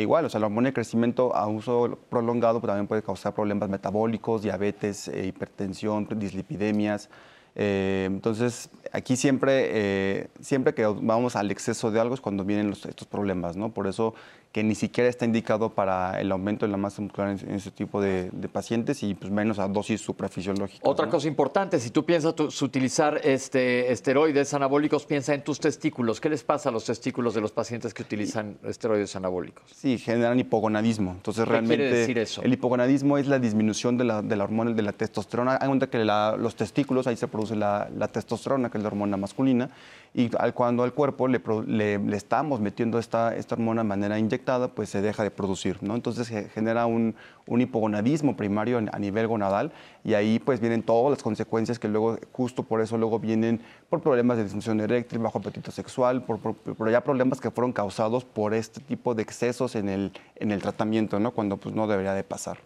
igual, 0.00 0.24
o 0.24 0.28
sea, 0.28 0.40
la 0.40 0.46
hormona 0.46 0.68
de 0.68 0.72
crecimiento 0.72 1.34
a 1.34 1.46
uso 1.46 1.98
prolongado 2.08 2.60
pues, 2.60 2.68
también 2.68 2.86
puede 2.86 3.02
causar 3.02 3.34
problemas 3.34 3.68
metabólicos, 3.68 4.42
diabetes, 4.42 5.08
eh, 5.08 5.26
hipertensión, 5.26 6.08
dislipidemias. 6.16 7.08
Eh, 7.56 8.04
entonces, 8.06 8.68
aquí 8.92 9.16
siempre, 9.16 9.68
eh, 9.70 10.28
siempre 10.40 10.74
que 10.74 10.84
vamos 10.86 11.36
al 11.36 11.50
exceso 11.50 11.90
de 11.90 12.00
algo 12.00 12.14
es 12.14 12.20
cuando 12.20 12.44
vienen 12.44 12.72
estos 12.72 13.06
problemas, 13.06 13.56
¿no? 13.56 13.72
Por 13.72 13.86
eso 13.86 14.14
que 14.54 14.62
ni 14.62 14.76
siquiera 14.76 15.10
está 15.10 15.24
indicado 15.24 15.70
para 15.70 16.20
el 16.20 16.30
aumento 16.30 16.64
de 16.64 16.70
la 16.70 16.78
masa 16.78 17.02
muscular 17.02 17.30
en, 17.30 17.56
ese 17.56 17.72
tipo 17.72 18.00
de, 18.00 18.30
pacientes 18.52 19.02
y 19.02 19.12
pues 19.14 19.32
menos 19.32 19.58
a 19.58 19.66
dosis 19.66 20.00
suprafisiológicas. 20.00 20.88
Otra 20.88 21.08
cosa 21.08 21.26
importante, 21.26 21.80
si 21.80 21.90
tú 21.90 22.04
piensas 22.04 22.36
utilizar 22.62 23.20
este, 23.24 23.90
esteroides 23.90 24.54
anabólicos, 24.54 25.06
piensa 25.06 25.34
en 25.34 25.42
tus 25.42 25.58
testículos. 25.58 26.20
¿Qué 26.20 26.28
les 26.28 26.44
pasa 26.44 26.68
a 26.68 26.72
los 26.72 26.84
testículos 26.84 27.34
de 27.34 27.40
los 27.40 27.50
pacientes 27.50 27.92
que 27.92 28.04
utilizan 28.04 28.56
esteroides 28.62 29.16
anabólicos? 29.16 29.64
Sí, 29.74 29.98
generan 29.98 30.38
hipogonadismo. 30.38 31.10
Entonces, 31.10 31.42
¿Qué 31.42 31.50
realmente, 31.50 31.76
quiere 31.86 31.98
decir 31.98 32.18
eso? 32.18 32.40
El 32.42 32.52
hipogonadismo 32.52 33.18
es 33.18 33.26
la 33.26 33.40
disminución 33.40 33.98
de 33.98 34.04
la, 34.04 34.22
de 34.22 34.36
la 34.36 34.44
hormona 34.44 34.70
de 34.70 34.82
la 34.82 34.92
testosterona. 34.92 35.58
Hay 35.60 35.66
cuenta 35.66 35.88
que 35.88 35.98
los 35.98 36.54
testículos, 36.54 37.08
ahí 37.08 37.16
se 37.16 37.26
produce 37.26 37.56
la, 37.56 37.90
la 37.92 38.06
testosterona, 38.06 38.70
que 38.70 38.78
es 38.78 38.84
la 38.84 38.88
hormona 38.88 39.16
masculina, 39.16 39.70
y 40.16 40.30
cuando 40.54 40.84
al 40.84 40.92
cuerpo 40.92 41.26
le, 41.26 41.40
le, 41.66 42.16
estamos 42.16 42.60
metiendo 42.60 43.00
esta, 43.00 43.34
esta 43.34 43.56
hormona 43.56 43.82
de 43.82 43.88
manera 43.88 44.16
inyectada, 44.16 44.68
pues 44.68 44.88
se 44.88 45.02
deja 45.02 45.24
de 45.24 45.32
producir, 45.32 45.82
¿no? 45.82 45.96
Entonces 45.96 46.28
se 46.28 46.48
genera 46.50 46.86
un, 46.86 47.16
un 47.48 47.60
hipogonadismo 47.60 48.36
primario 48.36 48.78
a 48.78 48.98
nivel 49.00 49.26
gonadal 49.26 49.72
y 50.04 50.14
ahí 50.14 50.38
pues 50.38 50.60
vienen 50.60 50.84
todas 50.84 51.10
las 51.10 51.20
consecuencias 51.20 51.80
que 51.80 51.88
luego, 51.88 52.16
justo 52.30 52.62
por 52.62 52.80
eso 52.80 52.96
luego 52.96 53.18
vienen 53.18 53.60
por 53.90 54.02
problemas 54.02 54.36
de 54.36 54.44
disfunción 54.44 54.80
eréctil, 54.80 55.18
bajo 55.18 55.38
apetito 55.38 55.72
sexual, 55.72 56.22
por, 56.22 56.38
por, 56.38 56.90
ya 56.92 57.02
problemas 57.02 57.40
que 57.40 57.50
fueron 57.50 57.72
causados 57.72 58.24
por 58.24 58.54
este 58.54 58.80
tipo 58.80 59.16
de 59.16 59.22
excesos 59.22 59.74
en 59.74 59.88
el, 59.88 60.12
en 60.36 60.52
el 60.52 60.62
tratamiento, 60.62 61.18
¿no? 61.18 61.32
Cuando 61.32 61.56
pues 61.56 61.74
no 61.74 61.88
debería 61.88 62.14
de 62.14 62.22
pasar 62.22 62.58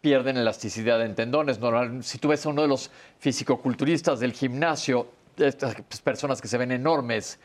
pierden 0.00 0.38
elasticidad 0.38 1.04
en 1.04 1.14
tendones. 1.14 1.60
si 2.00 2.16
tú 2.16 2.28
ves 2.28 2.46
a 2.46 2.48
uno 2.48 2.62
de 2.62 2.68
los 2.68 2.90
fisicoculturistas 3.18 4.18
del 4.18 4.32
gimnasio, 4.32 5.08
estas 5.40 5.74
personas 6.02 6.40
que 6.40 6.48
se 6.48 6.58
ven 6.58 6.72
enormes, 6.72 7.38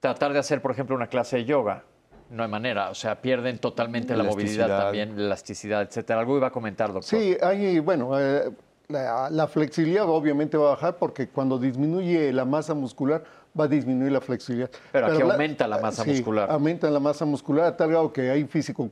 tratar 0.00 0.32
de 0.32 0.38
hacer, 0.38 0.60
por 0.60 0.70
ejemplo, 0.70 0.94
una 0.94 1.08
clase 1.08 1.36
de 1.36 1.44
yoga, 1.44 1.84
no 2.30 2.42
hay 2.42 2.48
manera, 2.48 2.90
o 2.90 2.94
sea, 2.94 3.20
pierden 3.20 3.58
totalmente 3.58 4.16
la 4.16 4.24
movilidad 4.24 4.68
también, 4.68 5.16
la 5.16 5.26
elasticidad, 5.26 5.82
etcétera. 5.82 6.20
Algo 6.20 6.36
iba 6.36 6.48
a 6.48 6.50
comentar, 6.50 6.92
doctor. 6.92 7.18
Sí, 7.18 7.36
hay, 7.40 7.78
bueno, 7.78 8.18
eh, 8.18 8.50
la, 8.88 9.48
flexibilidad 9.48 10.08
obviamente 10.08 10.56
va 10.56 10.68
a 10.68 10.70
bajar 10.70 10.96
porque 10.96 11.28
cuando 11.28 11.58
disminuye 11.58 12.32
la 12.32 12.44
masa 12.44 12.74
muscular 12.74 13.22
va 13.58 13.64
a 13.64 13.68
disminuir 13.68 14.12
la 14.12 14.20
flexibilidad. 14.20 14.70
Pero, 14.92 15.06
aquí 15.06 15.22
aumenta 15.22 15.66
la 15.66 15.78
masa 15.78 16.04
sí, 16.04 16.10
muscular. 16.10 16.50
aumenta 16.50 16.90
la 16.90 17.00
masa 17.00 17.24
muscular 17.24 17.66
a 17.66 17.76
tal 17.76 17.90
grado 17.90 18.12
que 18.12 18.30
hay 18.30 18.44
físico 18.44 18.88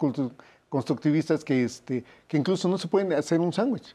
constructivistas 0.69 1.45
que, 1.45 1.65
este, 1.65 2.05
que 2.27 2.37
incluso 2.37 2.69
no 2.69 2.79
se 2.79 2.89
pueden 2.89 3.13
hacer 3.13 3.41
un 3.41 3.53
sándwich 3.53 3.95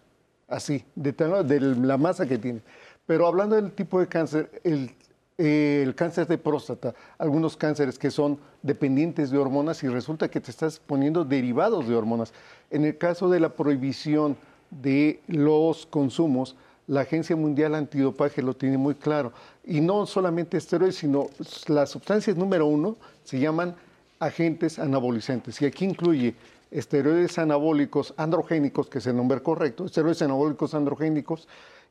así, 0.49 0.83
de, 0.95 1.11
de 1.11 1.59
la 1.59 1.97
masa 1.97 2.25
que 2.25 2.37
tiene. 2.37 2.61
Pero 3.09 3.25
hablando 3.25 3.55
del 3.55 3.71
tipo 3.71 3.99
de 3.99 4.05
cáncer, 4.05 4.61
el, 4.63 4.91
el, 5.39 5.95
cáncer 5.95 6.27
de 6.27 6.37
próstata, 6.37 6.93
algunos 7.17 7.57
cánceres 7.57 7.97
que 7.97 8.11
son 8.11 8.37
dependientes 8.61 9.31
de 9.31 9.39
hormonas 9.39 9.81
y 9.81 9.87
resulta 9.87 10.29
que 10.29 10.39
te 10.39 10.51
estás 10.51 10.77
poniendo 10.77 11.25
derivados 11.25 11.87
de 11.87 11.95
hormonas. 11.95 12.33
En 12.69 12.85
el 12.85 12.99
caso 12.99 13.27
de 13.27 13.39
la 13.39 13.49
prohibición 13.49 14.37
de 14.69 15.21
los 15.25 15.87
consumos, 15.87 16.55
la 16.85 17.01
Agencia 17.01 17.35
Mundial 17.35 17.73
Antidopaje 17.73 18.43
lo 18.43 18.55
tiene 18.55 18.77
muy 18.77 18.93
claro. 18.93 19.33
Y 19.65 19.81
no 19.81 20.05
solamente 20.05 20.57
esteroides, 20.57 20.97
sino 20.97 21.31
las 21.65 21.89
sustancias 21.89 22.37
número 22.37 22.67
uno 22.67 22.95
se 23.23 23.39
llaman 23.39 23.73
agentes 24.19 24.77
anabolizantes. 24.77 25.59
Y 25.63 25.65
aquí 25.65 25.85
incluye 25.85 26.35
esteroides 26.69 27.39
anabólicos 27.39 28.13
androgénicos, 28.17 28.87
que 28.87 28.99
es 28.99 29.07
el 29.07 29.15
nombre 29.15 29.41
correcto, 29.41 29.87
esteroides 29.87 30.21
anabólicos 30.21 30.75
androgénicos, 30.75 31.47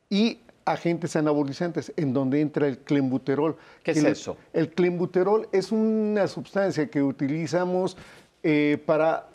y 0.09 0.39
agentes 0.73 1.17
anabolizantes, 1.17 1.93
en 1.97 2.13
donde 2.13 2.41
entra 2.41 2.69
el 2.69 2.79
clenbuterol. 2.79 3.57
¿Qué 3.83 3.93
es 3.93 4.05
eso? 4.05 4.37
El 4.53 4.71
clenbuterol 4.71 5.49
es 5.53 5.73
una 5.73 6.27
sustancia 6.29 6.89
que 6.89 7.03
utilizamos 7.03 7.97
eh, 8.43 8.83
para 8.87 9.29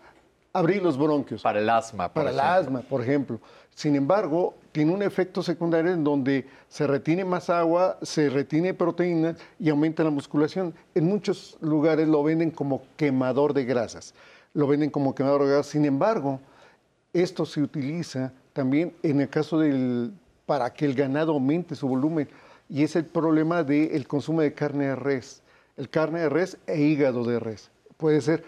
abrir 0.53 0.81
los 0.81 0.97
bronquios. 0.97 1.41
Para 1.41 1.59
el 1.59 1.69
asma, 1.69 2.13
por 2.13 2.23
Para 2.23 2.31
el 2.31 2.39
asma, 2.39 2.81
por 2.81 3.01
ejemplo. 3.01 3.39
Sin 3.75 3.95
embargo, 3.95 4.53
tiene 4.71 4.93
un 4.93 5.01
efecto 5.01 5.41
secundario 5.41 5.91
en 5.91 6.03
donde 6.03 6.47
se 6.69 6.85
retiene 6.85 7.25
más 7.25 7.49
agua, 7.49 7.97
se 8.03 8.29
retiene 8.29 8.73
proteínas 8.73 9.37
y 9.59 9.69
aumenta 9.69 10.03
la 10.03 10.11
musculación. 10.11 10.75
En 10.93 11.05
muchos 11.05 11.57
lugares 11.61 12.07
lo 12.07 12.23
venden 12.23 12.51
como 12.51 12.83
quemador 12.95 13.53
de 13.53 13.65
grasas. 13.65 14.13
Lo 14.53 14.67
venden 14.67 14.91
como 14.91 15.15
quemador 15.15 15.43
de 15.43 15.47
grasas. 15.49 15.67
Sin 15.67 15.85
embargo, 15.85 16.39
esto 17.11 17.45
se 17.45 17.61
utiliza 17.61 18.31
también 18.53 18.93
en 19.01 19.21
el 19.21 19.29
caso 19.29 19.57
del 19.57 20.13
para 20.45 20.73
que 20.73 20.85
el 20.85 20.93
ganado 20.93 21.33
aumente 21.33 21.75
su 21.75 21.87
volumen 21.87 22.29
y 22.69 22.83
es 22.83 22.95
el 22.95 23.05
problema 23.05 23.63
del 23.63 24.07
consumo 24.07 24.41
de 24.41 24.53
carne 24.53 24.85
de 24.85 24.95
res. 24.95 25.41
El 25.77 25.89
carne 25.89 26.21
de 26.21 26.29
res 26.29 26.57
e 26.67 26.79
hígado 26.81 27.23
de 27.23 27.39
res. 27.39 27.69
Puede 27.97 28.21
ser 28.21 28.43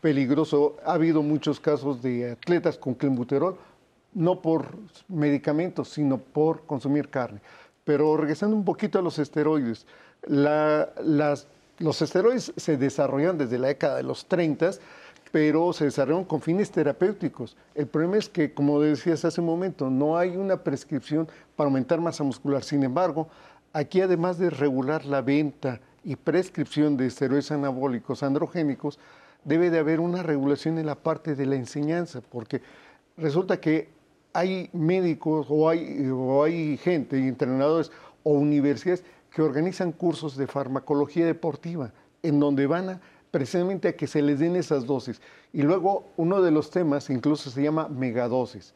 peligroso. 0.00 0.76
Ha 0.84 0.94
habido 0.94 1.22
muchos 1.22 1.60
casos 1.60 2.02
de 2.02 2.32
atletas 2.32 2.78
con 2.78 2.94
clenbuterol 2.94 3.56
no 4.14 4.40
por 4.40 4.76
medicamentos, 5.08 5.88
sino 5.88 6.18
por 6.18 6.66
consumir 6.66 7.08
carne. 7.08 7.40
Pero 7.84 8.16
regresando 8.16 8.54
un 8.54 8.64
poquito 8.64 8.98
a 8.98 9.02
los 9.02 9.18
esteroides, 9.18 9.86
los 10.26 12.02
esteroides 12.02 12.52
se 12.56 12.76
desarrollan 12.76 13.38
desde 13.38 13.58
la 13.58 13.68
década 13.68 13.96
de 13.96 14.02
los 14.02 14.26
30, 14.26 14.72
pero 15.32 15.72
se 15.72 15.86
desarrollaron 15.86 16.26
con 16.26 16.42
fines 16.42 16.70
terapéuticos. 16.70 17.56
El 17.74 17.86
problema 17.86 18.18
es 18.18 18.28
que, 18.28 18.52
como 18.52 18.80
decías 18.80 19.24
hace 19.24 19.40
un 19.40 19.46
momento, 19.46 19.88
no 19.88 20.18
hay 20.18 20.36
una 20.36 20.58
prescripción 20.58 21.26
para 21.56 21.68
aumentar 21.68 22.00
masa 22.00 22.22
muscular. 22.22 22.62
Sin 22.62 22.84
embargo, 22.84 23.28
aquí 23.72 24.02
además 24.02 24.38
de 24.38 24.50
regular 24.50 25.06
la 25.06 25.22
venta 25.22 25.80
y 26.04 26.16
prescripción 26.16 26.98
de 26.98 27.06
esteroides 27.06 27.50
anabólicos 27.50 28.22
androgénicos, 28.22 28.98
debe 29.44 29.70
de 29.70 29.78
haber 29.78 30.00
una 30.00 30.22
regulación 30.22 30.78
en 30.78 30.86
la 30.86 30.96
parte 30.96 31.34
de 31.34 31.46
la 31.46 31.56
enseñanza, 31.56 32.20
porque 32.20 32.60
resulta 33.16 33.58
que 33.58 33.88
hay 34.34 34.68
médicos 34.74 35.46
o 35.48 35.68
hay, 35.68 36.08
o 36.10 36.44
hay 36.44 36.76
gente, 36.76 37.16
entrenadores 37.16 37.90
o 38.22 38.32
universidades 38.32 39.02
que 39.30 39.40
organizan 39.40 39.92
cursos 39.92 40.36
de 40.36 40.46
farmacología 40.46 41.24
deportiva 41.24 41.92
en 42.22 42.38
donde 42.38 42.66
van 42.66 42.88
a, 42.90 43.00
precisamente 43.32 43.88
a 43.88 43.96
que 43.96 44.06
se 44.06 44.22
les 44.22 44.38
den 44.38 44.54
esas 44.54 44.86
dosis. 44.86 45.20
Y 45.52 45.62
luego 45.62 46.12
uno 46.16 46.40
de 46.40 46.52
los 46.52 46.70
temas 46.70 47.10
incluso 47.10 47.50
se 47.50 47.62
llama 47.62 47.88
megadosis. 47.88 48.74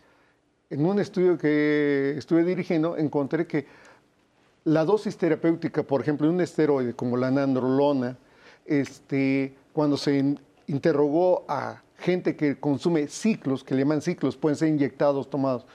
En 0.70 0.84
un 0.84 0.98
estudio 0.98 1.38
que 1.38 2.14
estuve 2.16 2.42
dirigiendo 2.42 2.96
encontré 2.96 3.46
que 3.46 3.66
la 4.64 4.84
dosis 4.84 5.16
terapéutica, 5.16 5.84
por 5.84 6.00
ejemplo, 6.00 6.26
de 6.26 6.32
un 6.32 6.40
esteroide 6.40 6.94
como 6.94 7.16
la 7.16 7.30
nandrolona, 7.30 8.18
este, 8.64 9.54
cuando 9.72 9.96
se 9.96 10.36
interrogó 10.66 11.44
a 11.46 11.82
gente 11.98 12.34
que 12.34 12.58
consume 12.58 13.06
ciclos, 13.06 13.62
que 13.62 13.74
le 13.74 13.82
llaman 13.82 14.02
ciclos, 14.02 14.36
pueden 14.36 14.56
ser 14.56 14.68
inyectados, 14.68 15.30
tomados, 15.30 15.66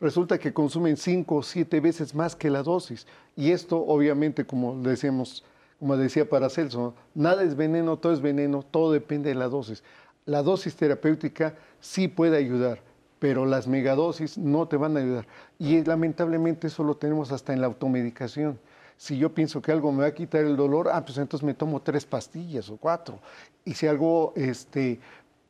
resulta 0.00 0.38
que 0.38 0.52
consumen 0.52 0.96
cinco 0.96 1.36
o 1.36 1.42
siete 1.42 1.80
veces 1.80 2.14
más 2.14 2.36
que 2.36 2.50
la 2.50 2.62
dosis. 2.62 3.06
Y 3.34 3.50
esto, 3.50 3.78
obviamente, 3.78 4.44
como 4.44 4.80
decíamos, 4.80 5.42
como 5.78 5.96
decía 5.96 6.28
Paracelso, 6.28 6.94
nada 7.14 7.42
es 7.42 7.56
veneno, 7.56 7.98
todo 7.98 8.12
es 8.12 8.20
veneno, 8.20 8.62
todo 8.62 8.92
depende 8.92 9.28
de 9.28 9.34
la 9.34 9.48
dosis. 9.48 9.82
La 10.24 10.42
dosis 10.42 10.74
terapéutica 10.74 11.54
sí 11.80 12.08
puede 12.08 12.36
ayudar, 12.36 12.80
pero 13.18 13.46
las 13.46 13.68
megadosis 13.68 14.38
no 14.38 14.66
te 14.66 14.76
van 14.76 14.96
a 14.96 15.00
ayudar. 15.00 15.26
Y 15.58 15.84
lamentablemente 15.84 16.66
eso 16.66 16.82
lo 16.82 16.96
tenemos 16.96 17.30
hasta 17.30 17.52
en 17.52 17.60
la 17.60 17.66
automedicación. 17.66 18.58
Si 18.96 19.18
yo 19.18 19.34
pienso 19.34 19.60
que 19.60 19.72
algo 19.72 19.92
me 19.92 20.02
va 20.02 20.08
a 20.08 20.14
quitar 20.14 20.44
el 20.44 20.56
dolor, 20.56 20.88
ah, 20.90 21.04
pues 21.04 21.18
entonces 21.18 21.44
me 21.44 21.52
tomo 21.52 21.82
tres 21.82 22.06
pastillas 22.06 22.70
o 22.70 22.78
cuatro. 22.78 23.18
Y 23.64 23.74
si 23.74 23.86
algo 23.86 24.32
este, 24.34 24.98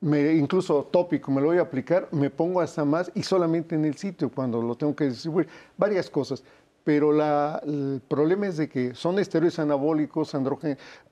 me, 0.01 0.35
incluso 0.35 0.85
tópico, 0.85 1.31
me 1.31 1.41
lo 1.41 1.49
voy 1.49 1.59
a 1.59 1.63
aplicar, 1.63 2.09
me 2.11 2.29
pongo 2.29 2.61
hasta 2.61 2.85
más 2.85 3.11
y 3.15 3.23
solamente 3.23 3.77
en 3.77 3.85
el 3.85 3.97
sitio 3.97 4.31
cuando 4.31 4.61
lo 4.61 4.75
tengo 4.75 4.95
que 4.97 5.05
distribuir. 5.05 5.49
Varias 5.77 6.11
cosas. 6.11 6.43
Pero 6.87 7.11
la, 7.11 7.61
el 7.67 8.01
problema 8.07 8.47
es 8.47 8.59
de 8.59 8.69
que 8.69 8.95
son 8.95 9.19
esteroides 9.19 9.59
anabólicos, 9.59 10.37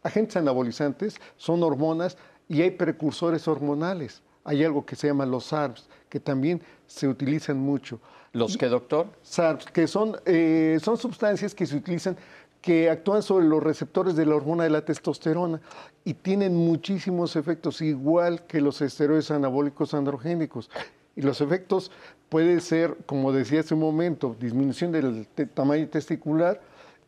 agentes 0.04 0.36
anabolizantes, 0.36 1.16
son 1.36 1.64
hormonas 1.64 2.16
y 2.48 2.62
hay 2.62 2.70
precursores 2.70 3.48
hormonales. 3.48 4.22
Hay 4.44 4.62
algo 4.62 4.86
que 4.86 4.94
se 4.94 5.08
llama 5.08 5.26
los 5.26 5.46
SARS, 5.46 5.88
que 6.08 6.20
también 6.20 6.62
se 6.86 7.08
utilizan 7.08 7.58
mucho. 7.58 7.98
¿Los 8.32 8.56
qué, 8.56 8.66
doctor? 8.66 9.08
SARS, 9.22 9.64
que 9.64 9.88
son, 9.88 10.16
eh, 10.26 10.78
son 10.80 10.96
sustancias 10.96 11.56
que 11.56 11.66
se 11.66 11.74
utilizan 11.74 12.16
que 12.60 12.88
actúan 12.88 13.24
sobre 13.24 13.46
los 13.46 13.60
receptores 13.60 14.14
de 14.14 14.26
la 14.26 14.36
hormona 14.36 14.62
de 14.62 14.70
la 14.70 14.84
testosterona 14.84 15.60
y 16.04 16.14
tienen 16.14 16.54
muchísimos 16.54 17.34
efectos, 17.34 17.82
igual 17.82 18.46
que 18.46 18.60
los 18.60 18.80
esteroides 18.80 19.32
anabólicos 19.32 19.92
androgénicos. 19.92 20.70
Y 21.16 21.22
los 21.22 21.40
efectos 21.40 21.90
pueden 22.35 22.61
ser, 22.61 22.97
como 23.07 23.30
decía 23.30 23.61
hace 23.61 23.74
un 23.74 23.80
momento, 23.80 24.35
disminución 24.41 24.91
del 24.91 25.24
tamaño 25.55 25.87
testicular, 25.87 26.61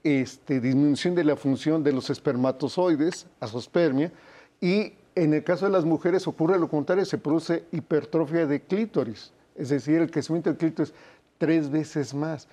este, 0.05 0.61
disminución 0.61 1.17
de 1.17 1.25
la 1.25 1.35
función 1.35 1.83
de 1.83 1.93
los 1.93 2.11
espermatozoides, 2.11 3.27
asospermia, 3.41 4.13
y 4.61 4.93
en 5.17 5.35
el 5.35 5.43
caso 5.43 5.67
de 5.67 5.73
las 5.73 5.85
mujeres 5.85 6.29
ocurre 6.29 6.61
lo 6.61 6.69
contrario, 6.69 7.05
se 7.05 7.19
produce 7.19 7.65
hipertrofia 7.73 8.47
de 8.47 8.61
clítoris, 8.61 9.33
es 9.57 9.71
decir, 9.71 10.01
el 10.01 10.13
crecimiento 10.13 10.51
del 10.51 10.59
clítoris 10.59 10.95
tres 11.39 11.73
veces 11.73 12.15
más. 12.15 12.47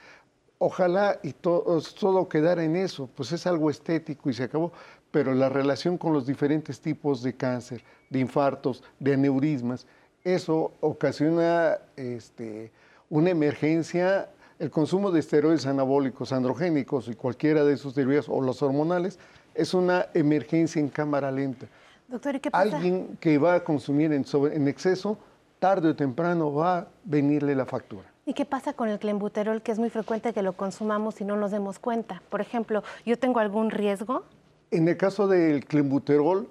Ojalá 0.58 1.20
y 1.22 1.34
todo 1.34 2.28
quedara 2.28 2.64
en 2.64 2.76
eso, 2.76 3.08
pues 3.16 3.34
es 3.34 3.46
algo 3.46 3.70
estético 3.70 4.32
y 4.32 4.34
se 4.34 4.46
acabó, 4.46 4.74
pero 5.12 5.36
la 5.36 5.50
relación 5.50 5.96
con 5.96 6.12
los 6.12 6.26
diferentes 6.26 6.82
tipos 6.82 7.22
de 7.22 7.36
cáncer, 7.36 7.84
de 8.10 8.18
infartos, 8.18 8.84
de 9.00 9.14
aneurismas, 9.14 9.86
eso 10.24 10.72
ocasiona 10.80 11.78
este, 11.96 12.72
una 13.10 13.30
emergencia, 13.30 14.30
el 14.60 14.70
consumo 14.70 15.12
de 15.12 15.20
esteroides 15.20 15.66
anabólicos, 15.66 16.32
androgénicos 16.32 17.08
y 17.08 17.16
cualquiera 17.16 17.64
de 17.64 17.78
sus 17.78 17.96
derivados 17.96 18.30
o 18.30 18.42
los 18.42 18.62
hormonales 18.62 19.20
es 19.54 19.74
una 19.74 20.08
emergencia 20.14 20.80
en 20.80 20.90
cámara 20.90 21.32
lenta. 21.32 21.68
Doctor, 22.08 22.36
¿y 22.36 22.40
qué 22.40 22.52
pasa? 22.52 22.76
Alguien 22.76 23.18
que 23.20 23.38
va 23.38 23.56
a 23.56 23.64
consumir 23.64 24.14
en, 24.14 24.26
en 24.52 24.68
exceso, 24.68 25.18
tarde 25.60 25.90
o 25.90 25.96
temprano 25.96 26.54
va 26.54 26.78
a 26.78 26.88
venirle 27.04 27.56
la 27.56 27.66
factura. 27.66 28.06
¿Y 28.26 28.34
qué 28.34 28.46
pasa 28.46 28.74
con 28.74 28.88
el 28.88 29.00
clenbuterol, 29.00 29.62
que 29.62 29.74
es 29.74 29.80
muy 29.80 29.90
frecuente 29.90 30.32
que 30.34 30.42
lo 30.42 30.54
consumamos 30.54 31.20
y 31.20 31.26
no 31.26 31.36
nos 31.36 31.52
demos 31.52 31.80
cuenta? 31.80 32.22
Por 32.30 32.40
ejemplo, 32.40 32.84
¿yo 33.06 33.20
tengo 33.20 33.40
algún 33.40 33.70
riesgo? 33.70 34.24
En 34.72 34.88
el 34.88 34.96
caso 34.96 35.28
del 35.28 35.66
clenbuterol, 35.66 36.48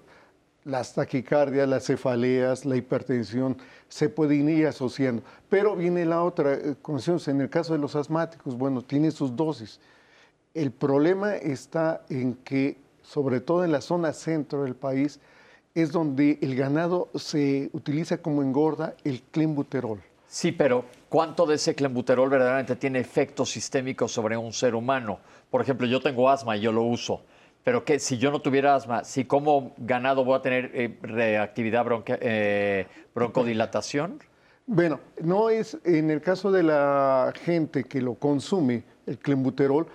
las 0.64 0.94
taquicardias, 0.94 1.68
las 1.68 1.84
cefaleas, 1.84 2.64
la 2.64 2.76
hipertensión 2.76 3.56
se 3.88 4.08
pueden 4.08 4.48
ir 4.48 4.66
asociando. 4.66 5.22
Pero 5.48 5.76
viene 5.76 6.04
la 6.04 6.22
otra 6.22 6.54
eh, 6.54 6.76
en 7.26 7.40
el 7.40 7.50
caso 7.50 7.72
de 7.72 7.78
los 7.78 7.96
asmáticos, 7.96 8.56
bueno, 8.56 8.82
tiene 8.82 9.10
sus 9.10 9.34
dosis. 9.34 9.80
El 10.54 10.70
problema 10.70 11.36
está 11.36 12.02
en 12.08 12.34
que, 12.34 12.76
sobre 13.02 13.40
todo 13.40 13.64
en 13.64 13.72
la 13.72 13.80
zona 13.80 14.12
centro 14.12 14.64
del 14.64 14.76
país, 14.76 15.18
es 15.74 15.90
donde 15.90 16.38
el 16.42 16.54
ganado 16.54 17.08
se 17.14 17.70
utiliza 17.72 18.18
como 18.18 18.42
engorda 18.42 18.94
el 19.04 19.22
clenbuterol. 19.22 20.00
Sí, 20.28 20.52
pero 20.52 20.84
¿cuánto 21.08 21.44
de 21.46 21.56
ese 21.56 21.74
clenbuterol 21.74 22.30
verdaderamente 22.30 22.76
tiene 22.76 23.00
efectos 23.00 23.50
sistémicos 23.50 24.12
sobre 24.12 24.36
un 24.36 24.52
ser 24.52 24.74
humano? 24.74 25.18
Por 25.50 25.60
ejemplo, 25.60 25.86
yo 25.86 26.00
tengo 26.00 26.30
asma 26.30 26.56
y 26.56 26.60
yo 26.60 26.72
lo 26.72 26.82
uso. 26.82 27.22
Pero 27.64 27.84
que 27.84 27.98
si 27.98 28.18
yo 28.18 28.30
no 28.30 28.40
tuviera 28.40 28.74
asma, 28.74 29.04
si 29.04 29.24
como 29.24 29.72
ganado 29.78 30.24
voy 30.24 30.36
a 30.36 30.42
tener 30.42 30.70
eh, 30.74 30.98
reactividad 31.02 31.86
eh, 32.06 32.86
broncodilatación. 33.14 34.18
Bueno, 34.66 35.00
no 35.20 35.50
es 35.50 35.78
en 35.84 36.10
el 36.10 36.20
caso 36.20 36.50
de 36.50 36.62
la 36.62 37.32
gente 37.44 37.84
que 37.84 38.00
lo 38.00 38.14
consume, 38.14 38.84
el 39.06 39.18
clenbuterol 39.18 39.86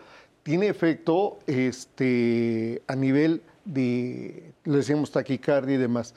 tiene 0.43 0.67
efecto 0.67 1.39
este, 1.47 2.81
a 2.87 2.95
nivel 2.95 3.41
de, 3.65 4.53
le 4.63 4.77
decíamos 4.77 5.11
taquicardia 5.11 5.75
y 5.75 5.77
demás 5.77 6.13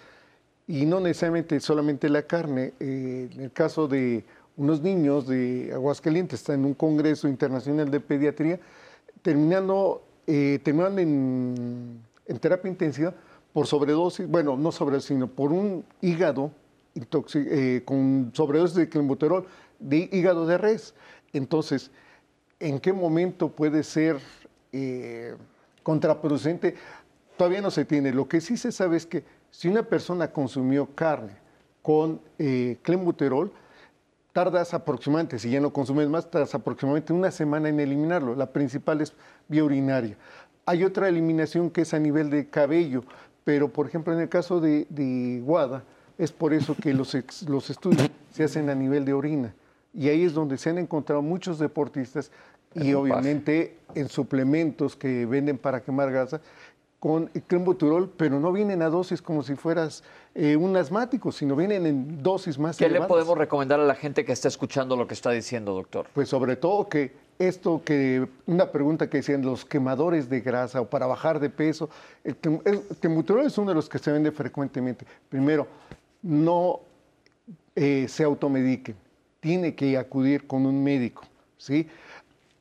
y 0.70 0.86
no 0.86 1.00
necesariamente 1.00 1.58
solamente 1.58 2.08
la 2.08 2.22
carne. 2.22 2.74
Eh, 2.78 3.28
en 3.32 3.40
el 3.40 3.50
caso 3.50 3.88
de 3.88 4.24
unos 4.56 4.80
niños 4.80 5.26
de 5.26 5.72
Aguascalientes, 5.74 6.38
está 6.40 6.54
en 6.54 6.64
un 6.64 6.74
congreso 6.74 7.26
internacional 7.26 7.90
de 7.90 7.98
pediatría, 7.98 8.60
terminando, 9.20 10.04
eh, 10.26 10.60
terminando 10.62 11.00
en, 11.00 12.02
terapia 12.40 12.70
intensiva 12.70 13.14
por 13.52 13.66
sobredosis, 13.66 14.28
bueno, 14.28 14.56
no 14.56 14.70
sobredosis, 14.70 15.08
sino 15.08 15.28
por 15.28 15.52
un 15.52 15.84
hígado 16.00 16.52
eh, 17.34 17.82
con 17.84 18.30
sobredosis 18.32 18.76
de 18.76 18.88
clenbuterol 18.88 19.46
de 19.78 20.08
hígado 20.12 20.46
de 20.46 20.58
res. 20.58 20.94
Entonces, 21.32 21.90
¿en 22.58 22.78
qué 22.78 22.92
momento 22.92 23.48
puede 23.50 23.82
ser 23.82 24.18
contraproducente? 25.82 26.74
Todavía 27.36 27.62
no 27.62 27.70
se 27.70 27.84
tiene. 27.84 28.12
Lo 28.12 28.28
que 28.28 28.40
sí 28.40 28.56
se 28.56 28.70
sabe 28.70 28.96
es 28.96 29.06
que 29.06 29.24
si 29.50 29.68
una 29.68 29.82
persona 29.82 30.32
consumió 30.32 30.86
carne 30.94 31.36
con 31.82 32.20
eh, 32.38 32.78
clenbuterol, 32.82 33.52
tardas 34.32 34.74
aproximadamente, 34.74 35.38
si 35.38 35.50
ya 35.50 35.60
no 35.60 35.72
consumes 35.72 36.08
más, 36.08 36.30
tardas 36.30 36.54
aproximadamente 36.54 37.12
una 37.12 37.30
semana 37.30 37.68
en 37.68 37.80
eliminarlo. 37.80 38.34
La 38.34 38.46
principal 38.46 39.00
es 39.00 39.12
vía 39.48 39.64
urinaria. 39.64 40.16
Hay 40.66 40.84
otra 40.84 41.08
eliminación 41.08 41.70
que 41.70 41.82
es 41.82 41.94
a 41.94 41.98
nivel 41.98 42.30
de 42.30 42.48
cabello, 42.48 43.02
pero 43.44 43.68
por 43.68 43.86
ejemplo 43.86 44.12
en 44.12 44.20
el 44.20 44.28
caso 44.28 44.60
de, 44.60 44.86
de 44.90 45.42
WADA, 45.44 45.82
es 46.18 46.32
por 46.32 46.52
eso 46.52 46.76
que 46.76 46.92
los, 46.92 47.16
los 47.48 47.70
estudios 47.70 48.10
se 48.30 48.44
hacen 48.44 48.68
a 48.68 48.74
nivel 48.74 49.04
de 49.04 49.14
orina. 49.14 49.54
Y 49.94 50.08
ahí 50.08 50.22
es 50.22 50.34
donde 50.34 50.58
se 50.58 50.70
han 50.70 50.78
encontrado 50.78 51.22
muchos 51.22 51.58
deportistas 51.58 52.30
y 52.74 52.92
obviamente 52.92 53.78
en 53.94 54.08
suplementos 54.08 54.94
que 54.94 55.26
venden 55.26 55.58
para 55.58 55.80
quemar 55.80 56.12
grasa 56.12 56.40
con 57.00 57.26
clenbuterol, 57.46 58.12
pero 58.16 58.38
no 58.38 58.52
vienen 58.52 58.82
a 58.82 58.90
dosis 58.90 59.22
como 59.22 59.42
si 59.42 59.54
fueras 59.56 60.04
eh, 60.34 60.56
un 60.56 60.76
asmático, 60.76 61.32
sino 61.32 61.56
vienen 61.56 61.86
en 61.86 62.22
dosis 62.22 62.58
más 62.58 62.76
¿Qué 62.76 62.84
elevadas. 62.84 63.08
le 63.08 63.14
podemos 63.14 63.36
recomendar 63.36 63.80
a 63.80 63.84
la 63.84 63.94
gente 63.94 64.24
que 64.24 64.32
está 64.32 64.48
escuchando 64.48 64.96
lo 64.96 65.06
que 65.06 65.14
está 65.14 65.30
diciendo, 65.30 65.74
doctor? 65.74 66.06
Pues 66.12 66.28
sobre 66.28 66.56
todo 66.56 66.88
que 66.88 67.12
esto 67.40 67.82
que, 67.84 68.28
una 68.46 68.70
pregunta 68.70 69.08
que 69.08 69.16
decían 69.18 69.42
los 69.42 69.64
quemadores 69.64 70.28
de 70.28 70.40
grasa 70.40 70.80
o 70.82 70.90
para 70.90 71.06
bajar 71.06 71.40
de 71.40 71.50
peso, 71.50 71.88
el, 72.22 72.36
el 72.64 72.82
es 73.44 73.58
uno 73.58 73.70
de 73.70 73.74
los 73.74 73.88
que 73.88 73.98
se 73.98 74.12
vende 74.12 74.30
frecuentemente. 74.30 75.06
Primero, 75.28 75.66
no 76.22 76.80
eh, 77.74 78.06
se 78.08 78.24
automediquen, 78.24 78.94
tiene 79.40 79.74
que 79.74 79.96
acudir 79.96 80.46
con 80.46 80.66
un 80.66 80.84
médico, 80.84 81.22
¿sí? 81.56 81.88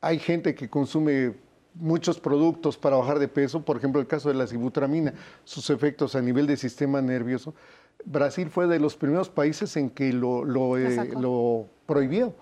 Hay 0.00 0.18
gente 0.18 0.54
que 0.54 0.68
consume 0.70 1.34
muchos 1.80 2.20
productos 2.20 2.76
para 2.76 2.96
bajar 2.96 3.18
de 3.18 3.28
peso, 3.28 3.62
por 3.62 3.76
ejemplo 3.76 4.00
el 4.00 4.06
caso 4.06 4.28
de 4.28 4.34
la 4.34 4.46
sibutramina, 4.46 5.14
sus 5.44 5.70
efectos 5.70 6.14
a 6.14 6.20
nivel 6.20 6.46
del 6.46 6.58
sistema 6.58 7.00
nervioso. 7.00 7.54
Brasil 8.04 8.48
fue 8.50 8.66
de 8.66 8.78
los 8.78 8.96
primeros 8.96 9.28
países 9.28 9.76
en 9.76 9.90
que 9.90 10.12
lo, 10.12 10.44
lo, 10.44 10.78
eh, 10.78 11.10
lo 11.18 11.66
prohibió 11.86 12.34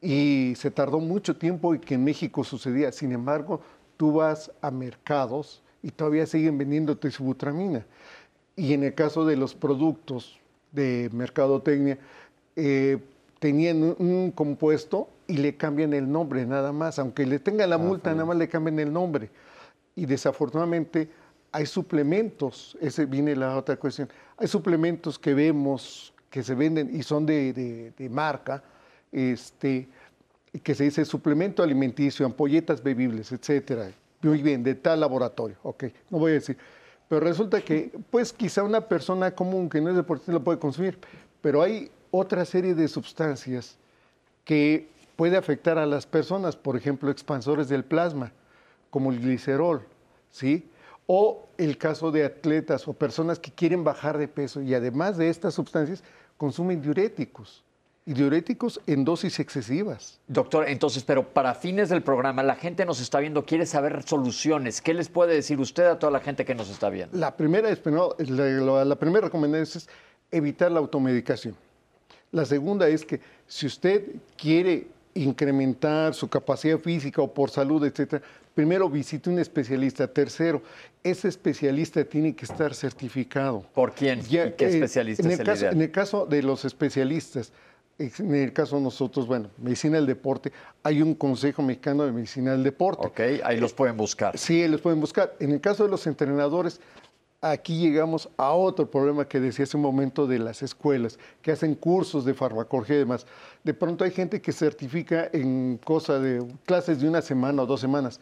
y 0.00 0.54
se 0.56 0.70
tardó 0.70 1.00
mucho 1.00 1.36
tiempo 1.36 1.74
y 1.74 1.78
que 1.78 1.94
en 1.94 2.04
México 2.04 2.44
sucedía. 2.44 2.92
Sin 2.92 3.12
embargo, 3.12 3.60
tú 3.96 4.12
vas 4.12 4.50
a 4.60 4.70
mercados 4.70 5.62
y 5.82 5.90
todavía 5.90 6.26
siguen 6.26 6.58
vendiendo 6.58 6.98
sibutramina. 7.10 7.86
Y 8.56 8.74
en 8.74 8.84
el 8.84 8.94
caso 8.94 9.24
de 9.24 9.36
los 9.36 9.54
productos 9.54 10.38
de 10.72 11.08
mercadotecnia, 11.12 11.98
eh, 12.56 12.98
tenían 13.38 13.82
un, 13.82 13.96
un 13.98 14.30
compuesto 14.30 15.08
y 15.32 15.38
le 15.38 15.56
cambian 15.56 15.92
el 15.94 16.10
nombre 16.10 16.44
nada 16.44 16.72
más. 16.72 16.98
Aunque 16.98 17.24
le 17.24 17.38
tengan 17.38 17.70
la 17.70 17.78
multa, 17.78 18.10
nada 18.12 18.26
más 18.26 18.36
le 18.36 18.48
cambian 18.48 18.78
el 18.78 18.92
nombre. 18.92 19.30
Y 19.96 20.04
desafortunadamente 20.06 21.08
hay 21.50 21.66
suplementos, 21.66 22.76
ese 22.80 23.06
viene 23.06 23.34
la 23.36 23.56
otra 23.56 23.76
cuestión, 23.76 24.08
hay 24.36 24.46
suplementos 24.48 25.18
que 25.18 25.34
vemos 25.34 26.12
que 26.30 26.42
se 26.42 26.54
venden 26.54 26.94
y 26.94 27.02
son 27.02 27.26
de, 27.26 27.52
de- 27.52 27.92
de 27.96 28.08
marca, 28.08 28.62
este, 29.10 29.86
que 30.62 30.74
se 30.74 30.84
dice 30.84 31.04
suplemento 31.04 31.62
alimenticio, 31.62 32.24
ampolletas 32.24 32.82
bebibles, 32.82 33.32
etcétera. 33.32 33.90
Muy 34.22 34.40
bien, 34.42 34.62
de 34.62 34.74
tal 34.74 35.00
laboratorio, 35.00 35.56
ok, 35.62 35.84
no 36.10 36.18
voy 36.18 36.30
a 36.32 36.34
decir. 36.34 36.56
Pero 37.08 37.20
resulta 37.20 37.60
que, 37.60 37.90
pues 38.10 38.32
quizá 38.32 38.62
una 38.62 38.80
persona 38.80 39.30
común 39.34 39.68
que 39.68 39.80
no 39.80 39.90
es 39.90 39.96
deportista 39.96 40.32
lo 40.32 40.42
puede 40.42 40.58
consumir, 40.58 40.98
pero 41.42 41.60
hay 41.60 41.90
otra 42.10 42.44
serie 42.46 42.74
de 42.74 42.88
sustancias 42.88 43.76
que 44.44 44.88
puede 45.16 45.36
afectar 45.36 45.78
a 45.78 45.86
las 45.86 46.06
personas, 46.06 46.56
por 46.56 46.76
ejemplo, 46.76 47.10
expansores 47.10 47.68
del 47.68 47.84
plasma, 47.84 48.32
como 48.90 49.10
el 49.10 49.20
glicerol, 49.20 49.82
¿sí? 50.30 50.68
O 51.06 51.48
el 51.58 51.78
caso 51.78 52.10
de 52.10 52.24
atletas 52.24 52.86
o 52.86 52.92
personas 52.92 53.38
que 53.38 53.50
quieren 53.50 53.84
bajar 53.84 54.18
de 54.18 54.28
peso 54.28 54.60
y 54.60 54.74
además 54.74 55.16
de 55.16 55.28
estas 55.28 55.54
sustancias 55.54 56.02
consumen 56.36 56.80
diuréticos 56.80 57.64
y 58.04 58.14
diuréticos 58.14 58.80
en 58.86 59.04
dosis 59.04 59.38
excesivas. 59.38 60.20
Doctor, 60.26 60.68
entonces, 60.68 61.04
pero 61.04 61.28
para 61.28 61.54
fines 61.54 61.88
del 61.88 62.02
programa, 62.02 62.42
la 62.42 62.56
gente 62.56 62.84
nos 62.84 63.00
está 63.00 63.20
viendo, 63.20 63.44
quiere 63.46 63.64
saber 63.66 64.02
soluciones. 64.02 64.80
¿Qué 64.80 64.92
les 64.92 65.08
puede 65.08 65.34
decir 65.34 65.60
usted 65.60 65.84
a 65.84 65.98
toda 65.98 66.10
la 66.10 66.20
gente 66.20 66.44
que 66.44 66.54
nos 66.54 66.68
está 66.68 66.90
viendo? 66.90 67.16
La 67.16 67.36
primera, 67.36 67.70
es, 67.70 67.80
la 67.84 68.96
primera 68.96 69.26
recomendación 69.26 69.82
es 69.82 69.88
evitar 70.30 70.72
la 70.72 70.80
automedicación. 70.80 71.54
La 72.32 72.44
segunda 72.44 72.88
es 72.88 73.04
que 73.04 73.20
si 73.46 73.66
usted 73.66 74.04
quiere 74.36 74.88
incrementar 75.14 76.14
su 76.14 76.28
capacidad 76.28 76.78
física 76.78 77.22
o 77.22 77.32
por 77.32 77.50
salud, 77.50 77.84
etcétera, 77.84 78.22
primero 78.54 78.88
visite 78.88 79.30
un 79.30 79.38
especialista. 79.38 80.06
Tercero, 80.06 80.62
ese 81.02 81.28
especialista 81.28 82.04
tiene 82.04 82.34
que 82.34 82.44
estar 82.44 82.74
certificado. 82.74 83.64
¿Por 83.74 83.92
quién? 83.92 84.20
Ya, 84.22 84.46
¿Y 84.46 84.52
qué 84.52 84.66
eh, 84.66 84.74
especialista 84.74 85.22
en 85.22 85.30
es 85.30 85.34
el 85.34 85.40
el 85.40 85.46
caso, 85.46 85.60
ideal? 85.60 85.74
En 85.74 85.82
el 85.82 85.90
caso 85.90 86.26
de 86.26 86.42
los 86.42 86.64
especialistas, 86.64 87.52
en 87.98 88.34
el 88.34 88.52
caso 88.52 88.76
de 88.76 88.82
nosotros, 88.82 89.26
bueno, 89.26 89.50
medicina 89.58 89.96
del 89.96 90.06
deporte, 90.06 90.52
hay 90.82 91.02
un 91.02 91.14
Consejo 91.14 91.62
Mexicano 91.62 92.04
de 92.04 92.12
Medicina 92.12 92.52
del 92.52 92.62
Deporte. 92.62 93.06
Ok, 93.06 93.44
ahí 93.44 93.60
los 93.60 93.72
pueden 93.72 93.96
buscar. 93.96 94.36
Sí, 94.36 94.66
los 94.66 94.80
pueden 94.80 95.00
buscar. 95.00 95.34
En 95.38 95.52
el 95.52 95.60
caso 95.60 95.84
de 95.84 95.90
los 95.90 96.06
entrenadores, 96.06 96.80
aquí 97.42 97.76
llegamos 97.76 98.28
a 98.36 98.52
otro 98.52 98.88
problema 98.88 99.26
que 99.26 99.40
decía 99.40 99.64
hace 99.64 99.76
un 99.76 99.82
momento 99.82 100.28
de 100.28 100.38
las 100.38 100.62
escuelas, 100.62 101.18
que 101.42 101.50
hacen 101.50 101.74
cursos 101.74 102.24
de 102.24 102.34
farmacología 102.34 102.96
y 102.96 103.00
demás. 103.00 103.26
De 103.64 103.74
pronto 103.74 104.04
hay 104.04 104.12
gente 104.12 104.40
que 104.40 104.52
certifica 104.52 105.28
en 105.32 105.78
cosa 105.84 106.20
de 106.20 106.46
clases 106.64 107.00
de 107.00 107.08
una 107.08 107.20
semana 107.20 107.62
o 107.62 107.66
dos 107.66 107.80
semanas. 107.80 108.20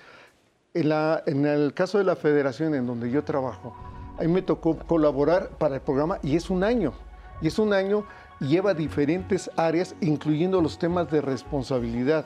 En, 0.73 1.47
el 1.47 1.75
caso 1.75 1.99
de 1.99 2.05
la 2.05 2.17
federación 2.17 2.75
en 2.75 2.87
donde 2.87 3.11
yo 3.11 3.23
trabajo, 3.23 3.77
a 4.19 4.23
mí 4.23 4.29
me 4.29 4.43
tocó 4.43 4.79
colaborar 4.79 5.51
para 5.59 5.75
el 5.77 5.81
programa 5.83 6.19
y 6.23 6.35
es 6.35 6.49
un 6.49 6.65
año. 6.65 6.95
Y 7.43 7.49
es 7.49 7.59
un 7.59 7.75
año 7.75 8.05
y 8.41 8.49
lleva 8.49 8.73
diferentes 8.73 9.51
áreas, 9.57 9.95
incluyendo 10.01 10.63
los 10.63 10.79
temas 10.79 11.11
de 11.11 11.21
responsabilidad, 11.21 12.25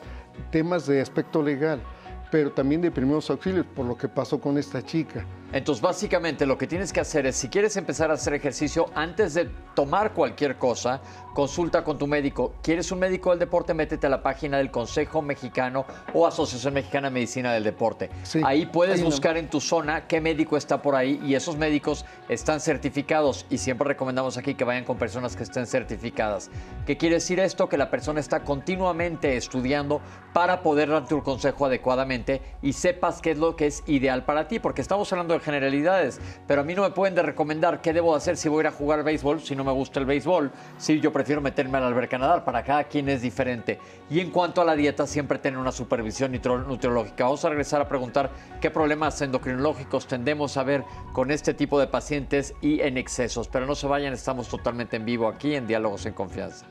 temas 0.51 0.87
de 0.87 1.01
aspecto 1.01 1.43
legal, 1.43 1.81
pero 2.31 2.53
también 2.53 2.81
de 2.81 2.91
primeros 2.91 3.31
auxilios, 3.31 3.67
por 3.75 3.87
lo 3.87 3.97
que 3.97 4.09
pasó 4.09 4.41
con 4.41 4.59
esta 4.59 4.83
chica. 4.83 5.25
Entonces, 5.55 5.81
básicamente 5.81 6.47
lo 6.47 6.59
que 6.59 6.67
tienes 6.67 6.93
que 6.93 6.99
hacer 6.99 7.27
es, 7.27 7.37
si 7.37 7.49
quieres 7.49 7.77
empezar 7.77 8.11
a 8.11 8.15
hacer 8.15 8.35
ejercicio, 8.35 8.91
antes 8.93 9.35
de 9.35 9.49
tomar 9.77 10.13
cualquier 10.13 10.59
cosa, 10.59 11.01
consulta 11.35 11.83
con 11.83 11.99
tu 11.99 12.07
médico. 12.07 12.55
¿Quieres 12.63 12.91
un 12.93 13.01
médico 13.01 13.31
del 13.31 13.41
deporte? 13.41 13.75
Métete 13.75 14.07
a 14.07 14.11
la 14.11 14.23
página 14.23 14.59
del 14.59 14.71
Consejo 14.71 15.21
Mexicano 15.21 15.85
o 16.15 16.27
Asociación 16.27 16.73
Mexicana 16.73 17.09
de 17.09 17.15
Medicina 17.15 17.53
del 17.53 17.65
Deporte. 17.65 18.09
Sí, 18.23 18.41
ahí 18.45 18.67
puedes 18.67 19.03
buscar 19.03 19.37
en 19.37 19.51
tu 19.51 19.61
zona 19.61 20.07
qué 20.07 20.21
médico 20.21 20.57
está 20.57 20.81
por 20.81 20.95
ahí 20.95 21.21
y 21.27 21.35
esos 21.35 21.57
médicos 21.57 22.07
están 22.29 22.61
certificados 22.61 23.47
y 23.51 23.59
siempre 23.59 23.89
recomendamos 23.89 24.39
aquí 24.39 24.55
que 24.55 24.63
vayan 24.63 24.85
con 24.85 24.97
personas 24.97 25.35
que 25.35 25.43
estén 25.43 25.67
certificadas. 25.67 26.51
¿Qué 26.87 26.97
quiere 26.97 27.17
decir 27.17 27.41
esto? 27.41 27.69
Que 27.69 27.77
la 27.77 27.91
persona 27.91 28.21
está 28.21 28.45
continuamente 28.45 29.37
estudiando 29.37 30.01
para 30.33 30.63
poder 30.63 30.89
darte 30.89 31.15
un 31.15 31.21
consejo 31.21 31.67
adecuadamente 31.67 32.43
y 32.63 32.75
sepas 32.75 33.21
qué 33.21 33.33
es 33.33 33.39
lo 33.39 33.57
que 33.57 33.67
es 33.67 33.83
ideal 33.87 34.25
para 34.25 34.47
ti, 34.47 34.61
porque 34.61 34.83
estamos 34.83 35.13
hablando 35.13 35.35
de 35.35 35.41
generalidades, 35.41 36.21
pero 36.47 36.61
a 36.61 36.65
mí 36.65 36.75
no 36.75 36.83
me 36.83 36.91
pueden 36.91 37.17
de 37.17 37.23
recomendar 37.23 37.81
qué 37.81 37.93
debo 37.93 38.15
hacer 38.15 38.37
si 38.37 38.49
voy 38.49 38.59
a 38.59 38.61
ir 38.61 38.67
a 38.69 38.73
jugar 38.73 39.03
béisbol, 39.03 39.41
si 39.41 39.57
no 39.57 39.65
me 39.65 39.73
gusta 39.73 39.99
el 39.99 40.07
béisbol, 40.07 40.53
si 40.79 41.01
yo 41.01 41.13
prefiero 41.13 41.24
meterme 41.41 41.79
a 41.79 41.81
la 41.81 41.87
alberca 41.89 42.45
para 42.45 42.63
cada 42.63 42.85
quien 42.85 43.09
es 43.09 43.23
diferente. 43.23 43.79
Y 44.11 44.21
en 44.21 44.31
cuanto 44.31 44.61
a 44.61 44.65
la 44.65 44.77
dieta, 44.77 45.07
siempre 45.07 45.39
tener 45.39 45.59
una 45.59 45.73
supervisión 45.73 46.33
nutriológica. 46.33 47.25
Vamos 47.25 47.45
a 47.45 47.49
regresar 47.49 47.81
a 47.81 47.89
preguntar 47.89 48.31
qué 48.61 48.71
problemas 48.71 49.21
endocrinológicos 49.21 50.07
tendemos 50.07 50.57
a 50.57 50.63
ver 50.63 50.85
con 51.13 51.31
este 51.31 51.55
tipo 51.55 51.81
de 51.81 51.87
pacientes 51.87 52.55
y 52.61 52.81
en 52.81 52.99
excesos, 52.99 53.49
pero 53.49 53.67
no 53.67 53.75
se 53.75 53.87
vayan, 53.87 54.13
estamos 54.13 54.49
totalmente 54.49 54.97
en 54.97 55.05
vivo 55.05 55.29
aquí 55.29 55.55
en 55.55 55.67
Diálogos 55.67 56.07
en 56.07 56.15
Confianza. 56.15 56.67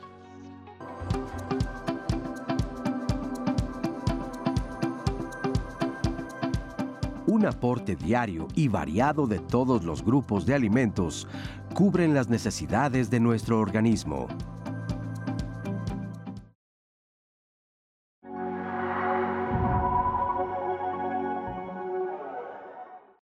Un 7.26 7.46
aporte 7.46 7.96
diario 7.96 8.46
y 8.54 8.68
variado 8.68 9.26
de 9.26 9.40
todos 9.40 9.82
los 9.82 10.04
grupos 10.04 10.46
de 10.46 10.54
alimentos 10.54 11.26
cubren 11.74 12.14
las 12.14 12.28
necesidades 12.28 13.10
de 13.10 13.18
nuestro 13.18 13.58
organismo. 13.58 14.28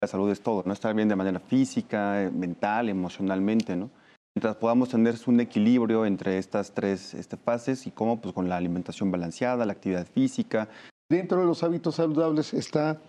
La 0.02 0.08
salud 0.08 0.30
es 0.30 0.40
todo, 0.40 0.64
¿no? 0.66 0.72
Estar 0.72 0.92
bien 0.94 1.08
de 1.08 1.16
manera 1.16 1.38
física, 1.38 2.24
eh, 2.24 2.30
mental, 2.30 2.88
emocionalmente, 2.88 3.76
¿no? 3.76 3.88
Mientras 4.34 4.56
podamos 4.56 4.88
tener 4.88 5.14
un 5.26 5.38
equilibrio 5.38 6.04
entre 6.04 6.38
estas 6.38 6.72
tres 6.72 7.14
este, 7.14 7.36
fases 7.36 7.86
y 7.86 7.92
cómo, 7.92 8.20
pues 8.20 8.34
con 8.34 8.48
la 8.48 8.56
alimentación 8.56 9.12
balanceada, 9.12 9.64
la 9.64 9.72
actividad 9.72 10.08
física. 10.08 10.68
Dentro 11.08 11.38
de 11.38 11.46
los 11.46 11.62
hábitos 11.62 11.94
saludables 11.94 12.52
está 12.52 13.00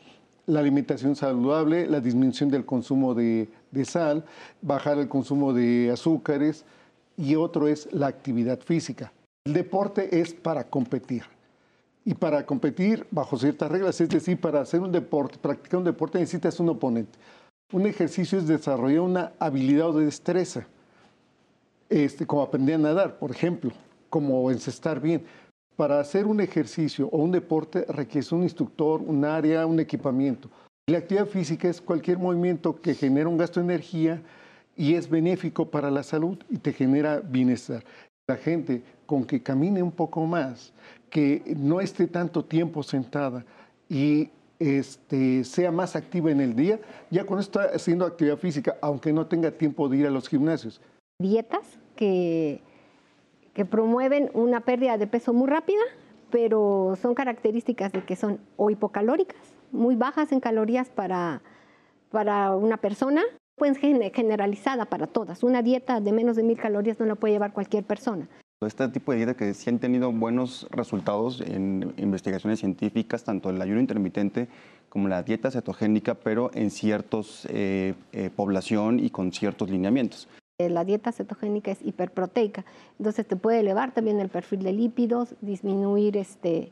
la 0.46 0.60
alimentación 0.60 1.16
saludable, 1.16 1.88
la 1.88 2.00
disminución 2.00 2.50
del 2.50 2.66
consumo 2.66 3.16
de, 3.16 3.50
de 3.76 3.86
sal, 3.86 4.26
bajar 4.62 4.98
el 4.98 5.08
consumo 5.08 5.54
de 5.54 5.92
azúcares 5.92 6.66
y 7.16 7.36
otro 7.36 7.68
es 7.68 7.88
la 7.94 8.08
actividad 8.08 8.60
física. 8.60 9.12
El 9.46 9.54
deporte 9.54 10.20
es 10.20 10.34
para 10.34 10.64
competir 10.64 11.24
y 12.04 12.14
para 12.14 12.46
competir 12.46 13.06
bajo 13.10 13.38
ciertas 13.38 13.72
reglas, 13.72 14.00
es 14.00 14.10
decir, 14.10 14.40
para 14.40 14.62
hacer 14.62 14.80
un 14.80 14.92
deporte, 14.92 15.38
practicar 15.40 15.80
un 15.80 15.86
deporte 15.86 16.20
necesitas 16.20 16.60
un 16.60 16.70
oponente. 16.70 17.18
Un 17.74 17.88
ejercicio 17.88 18.38
es 18.38 18.48
desarrollar 18.48 19.02
una 19.02 19.32
habilidad 19.40 19.90
o 19.90 20.00
destreza, 20.00 20.68
este, 21.90 22.28
como 22.28 22.44
aprender 22.44 22.76
a 22.76 22.80
nadar, 22.80 23.18
por 23.18 23.32
ejemplo, 23.32 23.72
como 24.10 24.52
encestar 24.52 25.00
bien. 25.02 25.24
Para 25.76 26.00
hacer 26.00 26.26
un 26.28 26.40
ejercicio 26.40 27.10
o 27.12 27.18
un 27.18 27.32
deporte 27.32 27.86
requiere 27.90 28.28
un 28.32 28.44
instructor, 28.44 29.02
un 29.02 29.26
área, 29.26 29.66
un 29.66 29.80
equipamiento. 29.80 30.50
La 30.88 31.00
actividad 31.00 31.26
física 31.26 31.68
es 31.68 31.82
cualquier 31.82 32.20
movimiento 32.20 32.80
que 32.80 32.94
genera 32.94 33.28
un 33.28 33.38
gasto 33.38 33.60
de 33.60 33.66
energía 33.66 34.22
y 34.76 34.94
es 34.94 35.10
benéfico 35.10 35.66
para 35.72 35.90
la 35.90 36.04
salud 36.04 36.38
y 36.48 36.60
te 36.60 36.74
genera 36.74 37.22
bienestar. 37.22 37.84
La 38.28 38.36
gente 38.36 38.84
con 39.08 39.26
que 39.26 39.42
camine 39.42 39.82
un 39.82 39.92
poco 39.92 40.28
más, 40.28 40.74
que 41.10 41.42
no 41.58 41.82
esté 41.82 42.06
tanto 42.06 42.46
tiempo 42.46 42.84
sentada 42.84 43.44
y 43.90 44.30
este, 44.60 45.44
sea 45.44 45.72
más 45.72 45.96
activa 45.96 46.30
en 46.30 46.40
el 46.40 46.56
día, 46.56 46.80
ya 47.10 47.24
cuando 47.24 47.42
está 47.42 47.64
haciendo 47.74 48.06
actividad 48.06 48.38
física, 48.38 48.78
aunque 48.80 49.12
no 49.12 49.26
tenga 49.26 49.50
tiempo 49.50 49.90
de 49.90 49.98
ir 49.98 50.06
a 50.06 50.12
los 50.12 50.30
gimnasios. 50.30 50.80
Dietas 51.20 51.80
que, 51.96 52.62
que 53.56 53.66
promueven 53.66 54.30
una 54.36 54.62
pérdida 54.62 55.00
de 55.00 55.08
peso 55.08 55.34
muy 55.34 55.50
rápida, 55.50 55.82
pero 56.30 56.96
son 57.02 57.16
características 57.16 57.92
de 57.92 58.04
que 58.06 58.16
son 58.16 58.40
o 58.56 58.70
hipocalóricas, 58.70 59.55
muy 59.76 59.96
bajas 59.96 60.32
en 60.32 60.40
calorías 60.40 60.90
para, 60.90 61.42
para 62.12 62.56
una 62.56 62.78
persona, 62.78 63.22
pues 63.56 63.78
generalizada 63.78 64.86
para 64.86 65.08
todas. 65.08 65.44
Una 65.44 65.62
dieta 65.62 66.02
de 66.02 66.12
menos 66.12 66.36
de 66.36 66.44
mil 66.44 66.58
calorías 66.58 67.00
no 67.00 67.06
la 67.06 67.16
puede 67.16 67.34
llevar 67.34 67.54
cualquier 67.54 67.84
persona. 67.84 68.28
Este 68.62 68.88
tipo 68.88 69.12
de 69.12 69.18
dieta 69.18 69.34
que 69.36 69.54
sí 69.54 69.70
han 69.70 69.80
tenido 69.80 70.12
buenos 70.12 70.68
resultados 70.72 71.42
en 71.42 71.94
investigaciones 71.98 72.60
científicas, 72.60 73.24
tanto 73.24 73.50
el 73.50 73.62
ayuno 73.62 73.80
intermitente 73.80 74.48
como 74.90 75.10
la 75.10 75.24
dieta 75.24 75.52
cetogénica, 75.52 76.16
pero 76.16 76.52
en 76.54 76.72
ciertos 76.72 77.46
eh, 77.52 77.96
eh, 78.14 78.30
población 78.34 79.00
y 79.00 79.10
con 79.10 79.34
ciertos 79.34 79.70
lineamientos. 79.70 80.30
Eh, 80.58 80.70
la 80.70 80.86
dieta 80.86 81.12
cetogénica 81.12 81.70
es 81.72 81.82
hiperproteica, 81.84 82.64
entonces 82.98 83.28
te 83.28 83.36
puede 83.36 83.60
elevar 83.60 83.94
también 83.94 84.22
el 84.22 84.30
perfil 84.30 84.64
de 84.64 84.72
lípidos, 84.72 85.36
disminuir 85.42 86.16
este, 86.16 86.72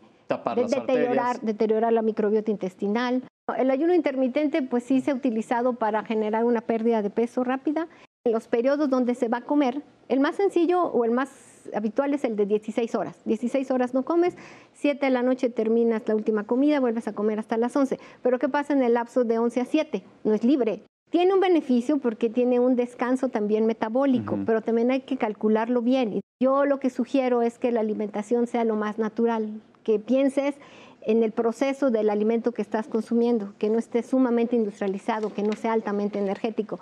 deteriorar, 0.67 1.41
deteriorar 1.41 1.93
la 1.93 2.01
microbiota 2.01 2.51
intestinal. 2.51 3.23
El 3.57 3.71
ayuno 3.71 3.93
intermitente 3.93 4.61
pues 4.61 4.84
sí 4.84 5.01
se 5.01 5.11
ha 5.11 5.15
utilizado 5.15 5.73
para 5.73 6.03
generar 6.03 6.45
una 6.45 6.61
pérdida 6.61 7.01
de 7.01 7.09
peso 7.09 7.43
rápida. 7.43 7.88
En 8.25 8.31
los 8.31 8.47
periodos 8.47 8.89
donde 8.89 9.15
se 9.15 9.27
va 9.27 9.39
a 9.39 9.41
comer, 9.41 9.81
el 10.07 10.21
más 10.21 10.36
sencillo 10.36 10.84
o 10.84 11.03
el 11.03 11.11
más 11.11 11.69
habitual 11.75 12.13
es 12.13 12.23
el 12.23 12.38
de 12.38 12.45
16 12.45 12.95
horas. 12.95 13.21
16 13.25 13.69
horas 13.71 13.93
no 13.93 14.03
comes, 14.03 14.38
7 14.73 15.05
de 15.05 15.11
la 15.11 15.23
noche 15.23 15.49
terminas 15.49 16.07
la 16.07 16.15
última 16.15 16.45
comida, 16.45 16.79
vuelves 16.79 17.07
a 17.07 17.13
comer 17.13 17.39
hasta 17.39 17.57
las 17.57 17.75
11. 17.75 17.99
Pero 18.21 18.39
¿qué 18.39 18.47
pasa 18.47 18.71
en 18.73 18.81
el 18.81 18.93
lapso 18.93 19.25
de 19.25 19.39
11 19.39 19.61
a 19.61 19.65
7? 19.65 20.03
No 20.23 20.34
es 20.34 20.43
libre. 20.45 20.84
Tiene 21.09 21.34
un 21.34 21.41
beneficio 21.41 21.99
porque 21.99 22.29
tiene 22.29 22.59
un 22.59 22.75
descanso 22.75 23.29
también 23.29 23.65
metabólico, 23.65 24.39
pero 24.45 24.61
también 24.61 24.89
hay 24.89 25.01
que 25.01 25.17
calcularlo 25.17 25.81
bien. 25.81 26.21
Yo 26.41 26.65
lo 26.65 26.79
que 26.79 26.89
sugiero 26.89 27.43
es 27.43 27.59
que 27.59 27.71
la 27.71 27.81
alimentación 27.81 28.47
sea 28.47 28.63
lo 28.63 28.75
más 28.75 28.97
natural, 28.97 29.61
que 29.84 29.99
pienses 29.99 30.55
en 31.01 31.23
el 31.23 31.31
proceso 31.31 31.91
del 31.91 32.09
alimento 32.09 32.51
que 32.53 32.61
estás 32.61 32.88
consumiendo, 32.88 33.53
que 33.57 33.69
no 33.69 33.77
esté 33.77 34.03
sumamente 34.03 34.55
industrializado, 34.55 35.34
que 35.34 35.43
no 35.43 35.53
sea 35.53 35.73
altamente 35.73 36.19
energético. 36.19 36.79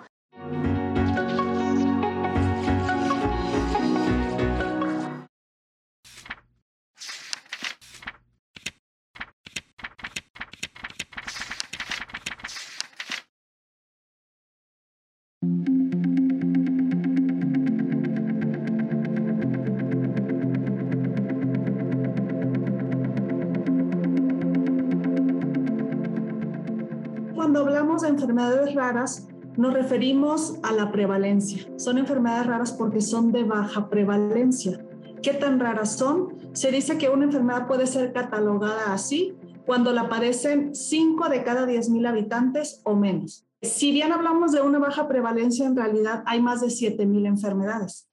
Enfermedades 28.42 28.74
raras, 28.74 29.28
nos 29.56 29.72
referimos 29.72 30.56
a 30.62 30.72
la 30.72 30.90
prevalencia. 30.90 31.66
Son 31.76 31.98
enfermedades 31.98 32.46
raras 32.46 32.72
porque 32.72 33.00
son 33.00 33.30
de 33.30 33.44
baja 33.44 33.88
prevalencia. 33.88 34.84
¿Qué 35.22 35.34
tan 35.34 35.60
raras 35.60 35.96
son? 35.96 36.38
Se 36.52 36.72
dice 36.72 36.98
que 36.98 37.08
una 37.08 37.24
enfermedad 37.24 37.68
puede 37.68 37.86
ser 37.86 38.12
catalogada 38.12 38.92
así 38.92 39.34
cuando 39.64 39.92
la 39.92 40.08
padecen 40.08 40.74
5 40.74 41.28
de 41.28 41.44
cada 41.44 41.66
10 41.66 41.90
mil 41.90 42.06
habitantes 42.06 42.80
o 42.84 42.96
menos. 42.96 43.46
Si 43.60 43.92
bien 43.92 44.10
hablamos 44.10 44.50
de 44.50 44.60
una 44.60 44.80
baja 44.80 45.06
prevalencia, 45.06 45.66
en 45.66 45.76
realidad 45.76 46.24
hay 46.26 46.42
más 46.42 46.60
de 46.60 46.70
7 46.70 47.06
mil 47.06 47.26
enfermedades. 47.26 48.08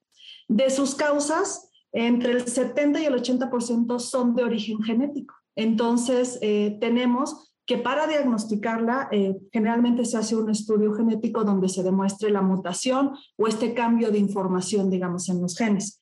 De 0.48 0.70
sus 0.70 0.94
causas, 0.94 1.72
entre 1.92 2.34
el 2.34 2.48
70 2.48 3.02
y 3.02 3.06
el 3.06 3.16
80% 3.16 4.00
son 4.00 4.36
de 4.36 4.44
origen 4.44 4.84
genético. 4.84 5.34
Entonces, 5.56 6.38
eh, 6.42 6.78
tenemos 6.80 7.50
que 7.70 7.78
para 7.78 8.08
diagnosticarla 8.08 9.10
eh, 9.12 9.38
generalmente 9.52 10.04
se 10.04 10.18
hace 10.18 10.36
un 10.36 10.50
estudio 10.50 10.92
genético 10.96 11.44
donde 11.44 11.70
se 11.70 11.84
demuestre 11.84 12.32
la 12.32 12.42
mutación 12.42 13.12
o 13.38 13.46
este 13.46 13.76
cambio 13.76 14.10
de 14.10 14.18
información, 14.18 14.90
digamos, 14.90 15.30
en 15.30 15.40
los 15.40 15.56
genes. 15.56 16.02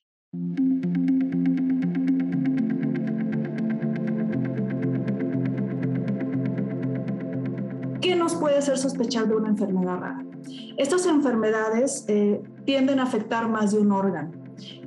¿Qué 8.00 8.16
nos 8.16 8.34
puede 8.36 8.56
hacer 8.56 8.78
sospechar 8.78 9.28
de 9.28 9.36
una 9.36 9.50
enfermedad 9.50 9.98
rara? 9.98 10.24
Estas 10.78 11.04
enfermedades 11.04 12.06
eh, 12.08 12.40
tienden 12.64 12.98
a 12.98 13.02
afectar 13.02 13.46
más 13.46 13.72
de 13.72 13.80
un 13.80 13.92
órgano 13.92 14.30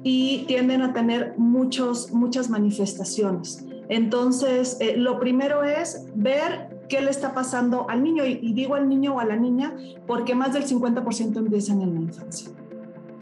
y 0.03 0.45
tienden 0.47 0.81
a 0.81 0.93
tener 0.93 1.35
muchos, 1.37 2.11
muchas 2.11 2.49
manifestaciones. 2.49 3.67
Entonces, 3.91 4.77
eh, 4.79 4.95
lo 4.95 5.19
primero 5.19 5.63
es 5.63 6.07
ver 6.15 6.70
qué 6.91 6.99
le 6.99 7.09
está 7.09 7.33
pasando 7.33 7.89
al 7.89 8.03
niño. 8.03 8.25
Y, 8.25 8.51
digo 8.51 8.75
al 8.75 8.89
niño 8.89 9.15
o 9.15 9.19
a 9.21 9.25
la 9.25 9.37
niña 9.37 9.73
porque 10.05 10.35
más 10.35 10.53
del 10.53 10.65
50% 10.65 11.37
empiezan 11.37 11.81
en 11.81 11.93
la 11.95 12.01
infancia. 12.01 12.51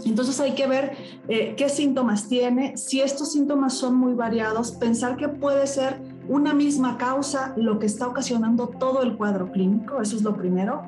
Entonces 0.03 0.39
hay 0.39 0.53
que 0.53 0.65
ver 0.65 0.93
eh, 1.27 1.53
qué 1.55 1.69
síntomas 1.69 2.27
tiene, 2.27 2.77
si 2.77 3.01
estos 3.01 3.33
síntomas 3.33 3.73
son 3.73 3.95
muy 3.95 4.13
variados, 4.13 4.71
pensar 4.71 5.17
que 5.17 5.27
puede 5.27 5.67
ser 5.67 6.01
una 6.29 6.53
misma 6.53 6.97
causa 6.97 7.53
lo 7.57 7.79
que 7.79 7.85
está 7.85 8.07
ocasionando 8.07 8.67
todo 8.67 9.01
el 9.01 9.17
cuadro 9.17 9.51
clínico, 9.51 9.99
eso 9.99 10.15
es 10.15 10.21
lo 10.21 10.37
primero, 10.37 10.83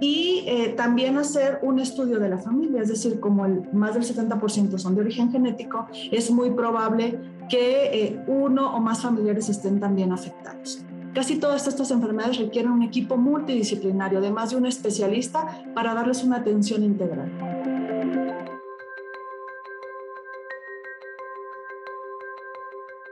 y 0.00 0.42
eh, 0.46 0.74
también 0.76 1.16
hacer 1.16 1.60
un 1.62 1.78
estudio 1.78 2.18
de 2.18 2.28
la 2.28 2.38
familia, 2.38 2.82
es 2.82 2.88
decir, 2.88 3.20
como 3.20 3.46
el, 3.46 3.72
más 3.72 3.94
del 3.94 4.02
70% 4.02 4.76
son 4.78 4.96
de 4.96 5.02
origen 5.02 5.30
genético, 5.30 5.86
es 6.10 6.28
muy 6.32 6.50
probable 6.50 7.20
que 7.48 7.84
eh, 7.92 8.24
uno 8.26 8.74
o 8.74 8.80
más 8.80 9.02
familiares 9.02 9.48
estén 9.48 9.78
también 9.78 10.12
afectados. 10.12 10.84
Casi 11.16 11.38
todas 11.38 11.66
estas 11.66 11.90
enfermedades 11.90 12.36
requieren 12.36 12.70
un 12.70 12.82
equipo 12.82 13.16
multidisciplinario, 13.16 14.18
además 14.18 14.50
de 14.50 14.56
un 14.56 14.66
especialista, 14.66 15.64
para 15.74 15.94
darles 15.94 16.22
una 16.22 16.36
atención 16.36 16.82
integral. 16.82 17.32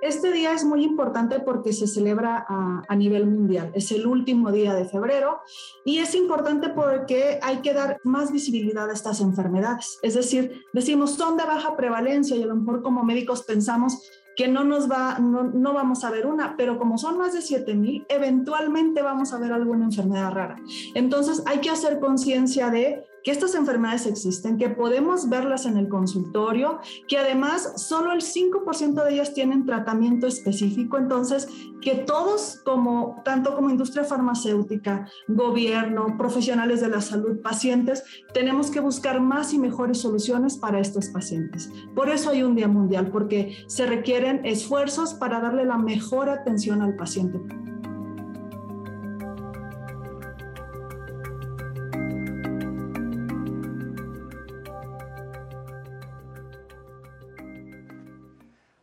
Este 0.03 0.33
día 0.33 0.53
es 0.53 0.67
muy 0.67 0.85
importante 0.85 1.41
porque 1.41 1.73
se 1.73 1.87
celebra 1.87 2.45
a, 2.47 2.95
nivel 2.95 3.27
mundial. 3.27 3.71
Es 3.73 3.91
el 3.91 4.07
último 4.07 4.53
día 4.53 4.75
de 4.75 4.85
febrero 4.85 5.41
y 5.87 6.01
es 6.01 6.15
importante 6.15 6.69
porque 6.69 7.39
hay 7.41 7.63
que 7.63 7.73
dar 7.73 8.03
más 8.05 8.31
visibilidad 8.31 8.91
a 8.91 8.93
estas 8.93 9.23
enfermedades. 9.23 9.99
Es 10.03 10.13
decir, 10.13 10.67
decimos 10.75 11.13
son 11.13 11.39
de 11.39 11.45
baja 11.45 11.75
prevalencia 11.75 12.37
y 12.37 12.43
a 12.43 12.47
lo 12.47 12.57
mejor 12.57 12.83
como 12.83 13.03
médicos 13.03 13.45
pensamos 13.45 14.11
que 14.37 14.49
no 14.49 14.65
nos 14.65 14.91
va, 14.91 15.19
no, 15.19 15.73
vamos 15.73 16.05
a 16.05 16.11
ver 16.11 16.27
una, 16.27 16.57
pero 16.57 16.79
como 16.79 16.99
son 16.99 17.19
más 17.19 17.33
de 17.33 17.43
7000, 17.43 18.07
eventualmente 18.09 19.03
vamos 19.03 19.33
a 19.33 19.39
ver 19.39 19.53
alguna 19.53 19.85
enfermedad 19.85 20.33
rara. 20.33 20.57
Entonces 20.95 21.43
hay 21.47 21.59
que 21.59 21.71
hacer 21.71 22.01
conciencia 22.01 22.71
de 22.71 23.05
que 23.25 23.31
estas 23.31 23.55
enfermedades 23.55 24.07
existen, 24.07 24.59
que 24.59 24.69
podemos 24.69 25.29
verlas 25.29 25.67
en 25.67 25.79
el 25.79 25.89
consultorio, 25.89 26.79
que 27.09 27.19
además 27.19 27.73
solo 27.77 28.13
el 28.13 28.21
5% 28.21 29.03
de 29.03 29.13
ellas 29.13 29.33
tienen 29.33 29.65
tratamiento 29.65 30.27
específico, 30.27 30.99
entonces 30.99 31.49
que 31.81 31.95
todos, 31.95 32.61
como, 32.65 33.23
tanto 33.25 33.55
como 33.55 33.71
industria 33.71 34.05
farmacéutica, 34.05 35.09
gobierno, 35.29 36.17
profesionales 36.17 36.81
de 36.81 36.89
la 36.89 37.01
salud, 37.01 37.41
pacientes, 37.43 38.05
tenemos 38.33 38.71
que 38.71 38.81
buscar 38.81 39.21
más 39.21 39.53
y 39.53 39.59
mejores 39.59 39.99
soluciones 39.99 40.57
para 40.57 40.81
estos 40.81 41.09
pacientes. 41.09 41.71
Por 41.95 42.09
eso 42.09 42.31
hay 42.31 42.43
un 42.43 42.55
Día 42.55 42.69
Mundial, 42.69 43.11
porque 43.11 43.57
se 43.67 43.87
requieren 43.87 44.45
esfuerzos 44.45 45.15
para 45.15 45.41
darle 45.41 45.65
la 45.65 45.79
mejor 45.79 46.29
atención 46.29 46.83
al 46.83 46.97
paciente. 46.97 47.41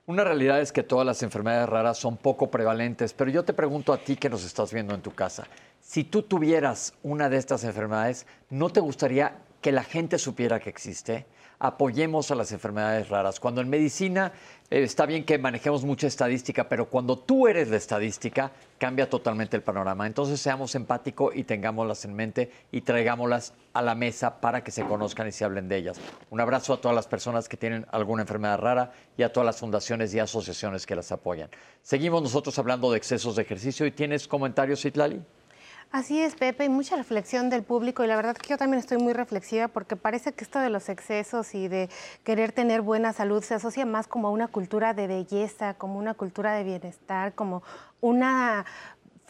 Una 0.08 0.24
realidad 0.24 0.60
es 0.60 0.72
que 0.72 0.82
todas 0.82 1.06
las 1.06 1.22
enfermedades 1.22 1.70
raras 1.70 1.98
son 1.98 2.18
poco 2.18 2.50
prevalentes, 2.50 3.14
pero 3.14 3.30
yo 3.30 3.46
te 3.46 3.54
pregunto 3.54 3.94
a 3.94 4.00
ti 4.00 4.16
que 4.16 4.30
nos 4.30 4.44
estás 4.44 4.74
viendo 4.74 4.96
en 4.96 5.02
tu 5.02 5.14
casa, 5.14 5.46
si 5.80 6.04
tú 6.04 6.24
tuvieras 6.24 6.96
una 7.04 7.30
de 7.30 7.38
estas 7.38 7.64
enfermedades, 7.64 8.26
¿no 8.50 8.72
te 8.72 8.80
gustaría 8.80 9.36
que 9.62 9.72
la 9.72 9.84
gente 9.84 10.18
supiera 10.18 10.60
que 10.60 10.70
existe? 10.70 11.26
apoyemos 11.62 12.32
a 12.32 12.36
las 12.36 12.52
enfermedades 12.52 13.08
raras. 13.10 13.40
Cuando 13.40 13.62
en 13.62 13.70
medicina 13.70 14.32
eh, 14.70 14.82
está 14.82 15.06
bien 15.06 15.24
que 15.24 15.38
manejemos 15.38 15.84
mucha 15.86 16.08
estadística, 16.08 16.68
pero 16.68 16.90
cuando 16.90 17.20
tú 17.20 17.48
eres 17.48 17.70
la 17.70 17.78
estadística, 17.78 18.52
cambia 18.80 19.08
totalmente 19.08 19.58
el 19.58 19.62
panorama. 19.62 20.08
Entonces 20.08 20.42
seamos 20.42 20.74
empáticos 20.74 21.36
y 21.36 21.44
tengámoslas 21.44 22.04
en 22.06 22.16
mente 22.16 22.52
y 22.72 22.82
traigámoslas 22.82 23.54
a 23.74 23.84
la 23.84 23.94
mesa 23.94 24.42
para 24.42 24.64
que 24.64 24.72
se 24.72 24.84
conozcan 24.86 25.28
y 25.28 25.32
se 25.32 25.46
hablen 25.46 25.70
de 25.70 25.78
ellas. 25.78 26.02
Un 26.32 26.42
abrazo 26.42 26.74
a 26.74 26.82
todas 26.82 26.96
las 26.96 27.08
personas 27.08 27.48
que 27.48 27.58
tienen 27.58 27.86
alguna 27.92 28.24
enfermedad 28.24 28.58
rara 28.58 28.92
y 29.16 29.22
a 29.22 29.32
todas 29.32 29.46
las 29.46 29.60
fundaciones 29.60 30.16
y 30.16 30.20
asociaciones 30.20 30.88
que 30.88 30.96
las 30.96 31.12
apoyan. 31.12 31.52
Seguimos 31.84 32.24
nosotros 32.24 32.58
hablando 32.58 32.92
de 32.92 32.98
excesos 32.98 33.36
de 33.36 33.44
ejercicio 33.44 33.86
y 33.86 33.92
tienes 33.92 34.28
comentarios, 34.28 34.84
Itlali. 34.84 35.22
Así 35.92 36.22
es, 36.22 36.36
Pepe, 36.36 36.64
y 36.64 36.70
mucha 36.70 36.96
reflexión 36.96 37.50
del 37.50 37.64
público 37.64 38.02
y 38.02 38.08
la 38.08 38.16
verdad 38.16 38.38
que 38.38 38.48
yo 38.48 38.58
también 38.58 38.80
estoy 38.80 38.98
muy 38.98 39.12
reflexiva 39.12 39.68
porque 39.68 39.98
parece 39.98 40.32
que 40.32 40.46
esto 40.46 40.58
de 40.60 40.70
los 40.70 40.88
excesos 40.88 41.54
y 41.54 41.68
de 41.68 41.90
querer 42.24 42.54
tener 42.54 42.80
buena 42.80 43.12
salud 43.12 43.44
se 43.44 43.56
asocia 43.56 43.86
más 43.86 44.08
como 44.08 44.30
a 44.30 44.32
una 44.32 44.48
cultura 44.48 44.94
de 44.94 45.08
belleza, 45.08 45.74
como 45.74 46.00
una 46.00 46.14
cultura 46.14 46.54
de 46.54 46.64
bienestar, 46.64 47.36
como 47.36 47.62
una 48.00 48.66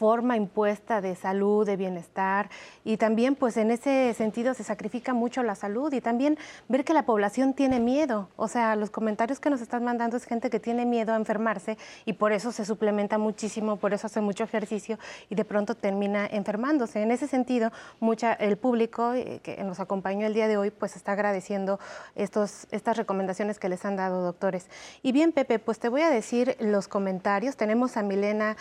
forma 0.02 0.36
impuesta 0.36 1.00
de 1.00 1.16
salud, 1.16 1.64
de 1.64 1.78
bienestar 1.78 2.50
y 2.84 2.98
también 2.98 3.36
pues 3.36 3.56
en 3.58 3.70
ese 3.70 4.16
sentido 4.16 4.56
se 4.56 4.64
sacrifica 4.64 5.14
mucho 5.14 5.44
la 5.44 5.54
salud 5.54 5.94
y 5.94 6.02
también 6.02 6.40
ver 6.70 6.84
que 6.84 6.96
la 6.96 7.06
población 7.06 7.54
tiene 7.54 7.80
miedo, 7.80 8.28
o 8.36 8.48
sea, 8.48 8.76
los 8.76 8.90
comentarios 8.90 9.40
que 9.40 9.52
nos 9.52 9.62
están 9.62 9.84
mandando 9.84 10.18
es 10.18 10.26
gente 10.26 10.50
que 10.50 10.60
tiene 10.60 10.88
miedo 10.88 11.14
a 11.14 11.18
enfermarse 11.18 11.78
y 12.06 12.14
por 12.14 12.32
eso 12.32 12.52
se 12.52 12.66
suplementa 12.66 13.20
muchísimo, 13.20 13.78
por 13.78 13.94
eso 13.94 14.08
hace 14.08 14.22
mucho 14.22 14.44
ejercicio 14.44 14.98
y 15.30 15.36
de 15.36 15.46
pronto 15.46 15.76
termina 15.76 16.26
enfermándose. 16.26 17.04
En 17.04 17.12
ese 17.12 17.28
sentido, 17.28 17.72
mucha 18.00 18.34
el 18.34 18.58
público 18.58 19.14
eh, 19.14 19.40
que 19.44 19.64
nos 19.64 19.80
acompañó 19.80 20.26
el 20.26 20.34
día 20.34 20.48
de 20.48 20.58
hoy 20.58 20.72
pues 20.72 20.96
está 20.96 21.12
agradeciendo 21.12 21.80
estos 22.16 22.66
estas 22.72 22.98
recomendaciones 22.98 23.60
que 23.60 23.70
les 23.70 23.86
han 23.86 23.98
dado 23.98 24.24
doctores. 24.24 24.68
Y 25.04 25.12
bien, 25.12 25.32
Pepe, 25.32 25.60
pues 25.60 25.78
te 25.78 25.90
voy 25.90 26.02
a 26.02 26.10
decir 26.10 26.58
los 26.60 26.88
comentarios. 26.88 27.56
Tenemos 27.56 27.98
a 27.98 28.02
Milena 28.02 28.58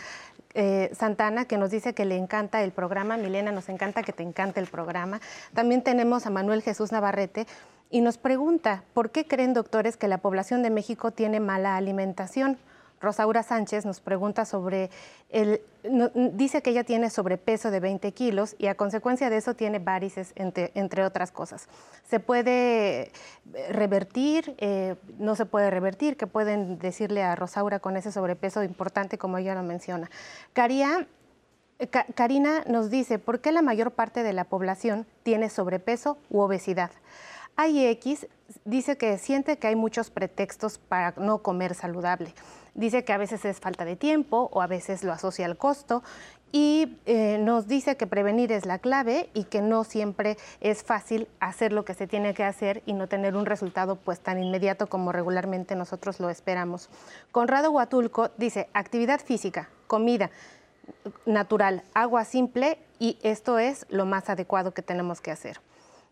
eh, 0.55 0.91
Santana, 0.93 1.45
que 1.45 1.59
nos 1.59 1.71
dice 1.71 1.95
que 1.95 2.05
le 2.05 2.17
encanta 2.17 2.63
el 2.63 2.73
programa. 2.73 3.17
Milena, 3.17 3.53
nos 3.53 3.69
encanta 3.69 4.03
que 4.03 4.13
te 4.13 4.23
encante 4.23 4.61
el 4.61 4.67
programa. 4.67 5.21
También 5.55 5.83
tenemos 5.83 6.27
a 6.27 6.31
Manuel 6.31 6.63
Jesús 6.63 6.93
Navarrete 6.93 7.47
y 7.91 8.01
nos 8.01 8.19
pregunta, 8.19 8.85
¿por 8.95 9.11
qué 9.11 9.27
creen 9.27 9.55
doctores 9.55 9.97
que 9.97 10.09
la 10.09 10.19
población 10.19 10.63
de 10.63 10.71
México 10.71 11.11
tiene 11.11 11.41
mala 11.41 11.77
alimentación? 11.77 12.59
Rosaura 13.01 13.43
Sánchez 13.43 13.87
nos 13.87 14.01
pregunta 14.01 14.45
sobre 14.45 14.91
el, 15.31 15.63
dice 16.35 16.63
que 16.63 16.71
ella 16.71 16.85
tiene 16.85 17.09
sobrepeso 17.09 17.71
de 17.71 17.81
20 17.81 18.13
kilos 18.13 18.55
y 18.59 18.67
a 18.67 18.75
consecuencia 18.75 19.31
de 19.31 19.39
eso 19.39 19.55
tiene 19.55 19.79
varices, 19.79 20.33
entre, 20.35 21.05
otras 21.05 21.33
cosas. 21.33 21.69
¿Se 22.09 22.21
puede 22.21 23.03
eh, 23.03 23.13
revertir? 23.71 24.55
Eh, 24.59 24.97
¿No 25.19 25.35
se 25.35 25.47
puede 25.47 25.71
revertir? 25.71 26.19
¿Qué 26.19 26.27
pueden 26.27 26.79
decirle 26.79 27.23
a 27.23 27.35
Rosaura 27.35 27.79
con 27.79 27.97
ese 27.97 28.13
sobrepeso 28.13 28.63
importante 28.63 29.17
como 29.17 29.39
ella 29.39 29.55
lo 29.55 29.63
menciona? 29.63 30.11
Karina 30.53 31.07
nos 32.67 32.91
dice, 32.91 33.19
¿por 33.19 33.41
qué 33.41 33.53
la 33.53 33.63
mayor 33.63 33.93
parte 33.93 34.23
de 34.23 34.35
la 34.35 34.45
población 34.45 35.07
tiene 35.23 35.49
sobrepeso 35.49 36.19
u 36.29 36.41
obesidad? 36.41 36.91
AIX 37.57 38.27
dice 38.65 38.97
que 38.97 39.19
siente 39.19 39.59
que 39.59 39.67
hay 39.67 39.77
muchos 39.77 40.11
pretextos 40.11 40.79
para 40.79 41.15
no 41.17 41.39
comer 41.39 41.75
saludable. 41.75 42.35
Dice 42.81 43.05
que 43.05 43.13
a 43.13 43.19
veces 43.19 43.45
es 43.45 43.61
falta 43.61 43.85
de 43.85 43.95
tiempo 43.95 44.49
o 44.55 44.63
a 44.63 44.67
veces 44.67 45.05
lo 45.05 45.13
asocia 45.13 45.45
al 45.45 45.59
costo 45.59 46.03
y 46.51 46.97
eh, 47.05 47.37
nos 47.39 47.69
dice 47.69 47.99
que 47.99 48.07
prevenir 48.07 48.53
es 48.53 48.65
la 48.65 48.79
clave 48.79 49.29
y 49.35 49.45
que 49.45 49.61
no 49.61 49.85
siempre 49.85 50.39
es 50.63 50.83
fácil 50.83 51.29
hacer 51.41 51.75
lo 51.75 51.85
que 51.85 51.93
se 51.93 52.07
tiene 52.07 52.33
que 52.33 52.43
hacer 52.43 52.83
y 52.87 52.95
no 52.95 53.07
tener 53.07 53.37
un 53.37 53.45
resultado 53.45 53.97
pues 53.97 54.21
tan 54.21 54.43
inmediato 54.43 54.87
como 54.87 55.13
regularmente 55.13 55.77
nosotros 55.77 56.21
lo 56.21 56.31
esperamos. 56.31 56.89
Conrado 57.33 57.71
Huatulco 57.71 58.31
dice 58.39 58.71
actividad 58.73 59.21
física, 59.21 59.69
comida 59.87 60.31
natural, 61.27 61.83
agua 61.93 62.25
simple 62.25 62.79
y 62.99 63.19
esto 63.23 63.59
es 63.59 63.85
lo 63.91 64.07
más 64.07 64.31
adecuado 64.31 64.73
que 64.73 64.81
tenemos 64.81 65.21
que 65.21 65.33
hacer. 65.33 65.61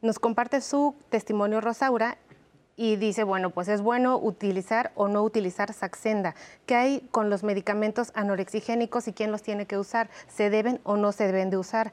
Nos 0.03 0.19
comparte 0.19 0.61
su 0.61 0.95
testimonio 1.09 1.63
Rosaura 1.63 2.19
y 2.79 2.95
dice, 2.95 3.25
bueno, 3.25 3.51
pues 3.51 3.67
es 3.67 3.83
bueno 3.83 4.17
utilizar 4.17 4.93
o 4.95 5.09
no 5.09 5.25
utilizar 5.25 5.73
Saxenda. 5.73 6.37
¿Qué 6.65 6.77
hay 6.77 7.09
con 7.11 7.29
los 7.29 7.43
medicamentos 7.43 8.13
anorexigénicos 8.15 9.09
y 9.09 9.13
quién 9.13 9.33
los 9.33 9.43
tiene 9.43 9.67
que 9.67 9.77
usar? 9.77 10.09
¿Se 10.29 10.49
deben 10.49 10.81
o 10.85 10.97
no 10.97 11.11
se 11.11 11.27
deben 11.27 11.51
de 11.51 11.57
usar? 11.57 11.91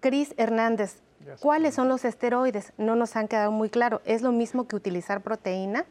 Cris 0.00 0.34
Hernández, 0.36 0.98
¿cuáles 1.40 1.74
son 1.74 1.88
los 1.88 2.04
esteroides? 2.04 2.74
No 2.76 2.94
nos 2.94 3.16
han 3.16 3.26
quedado 3.26 3.50
muy 3.52 3.70
claro. 3.70 4.02
¿Es 4.04 4.20
lo 4.20 4.30
mismo 4.30 4.68
que 4.68 4.76
utilizar 4.76 5.22
proteína? 5.22 5.86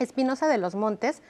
Espinosa 0.00 0.48
de 0.48 0.58
los 0.58 0.74
Montes 0.74 1.22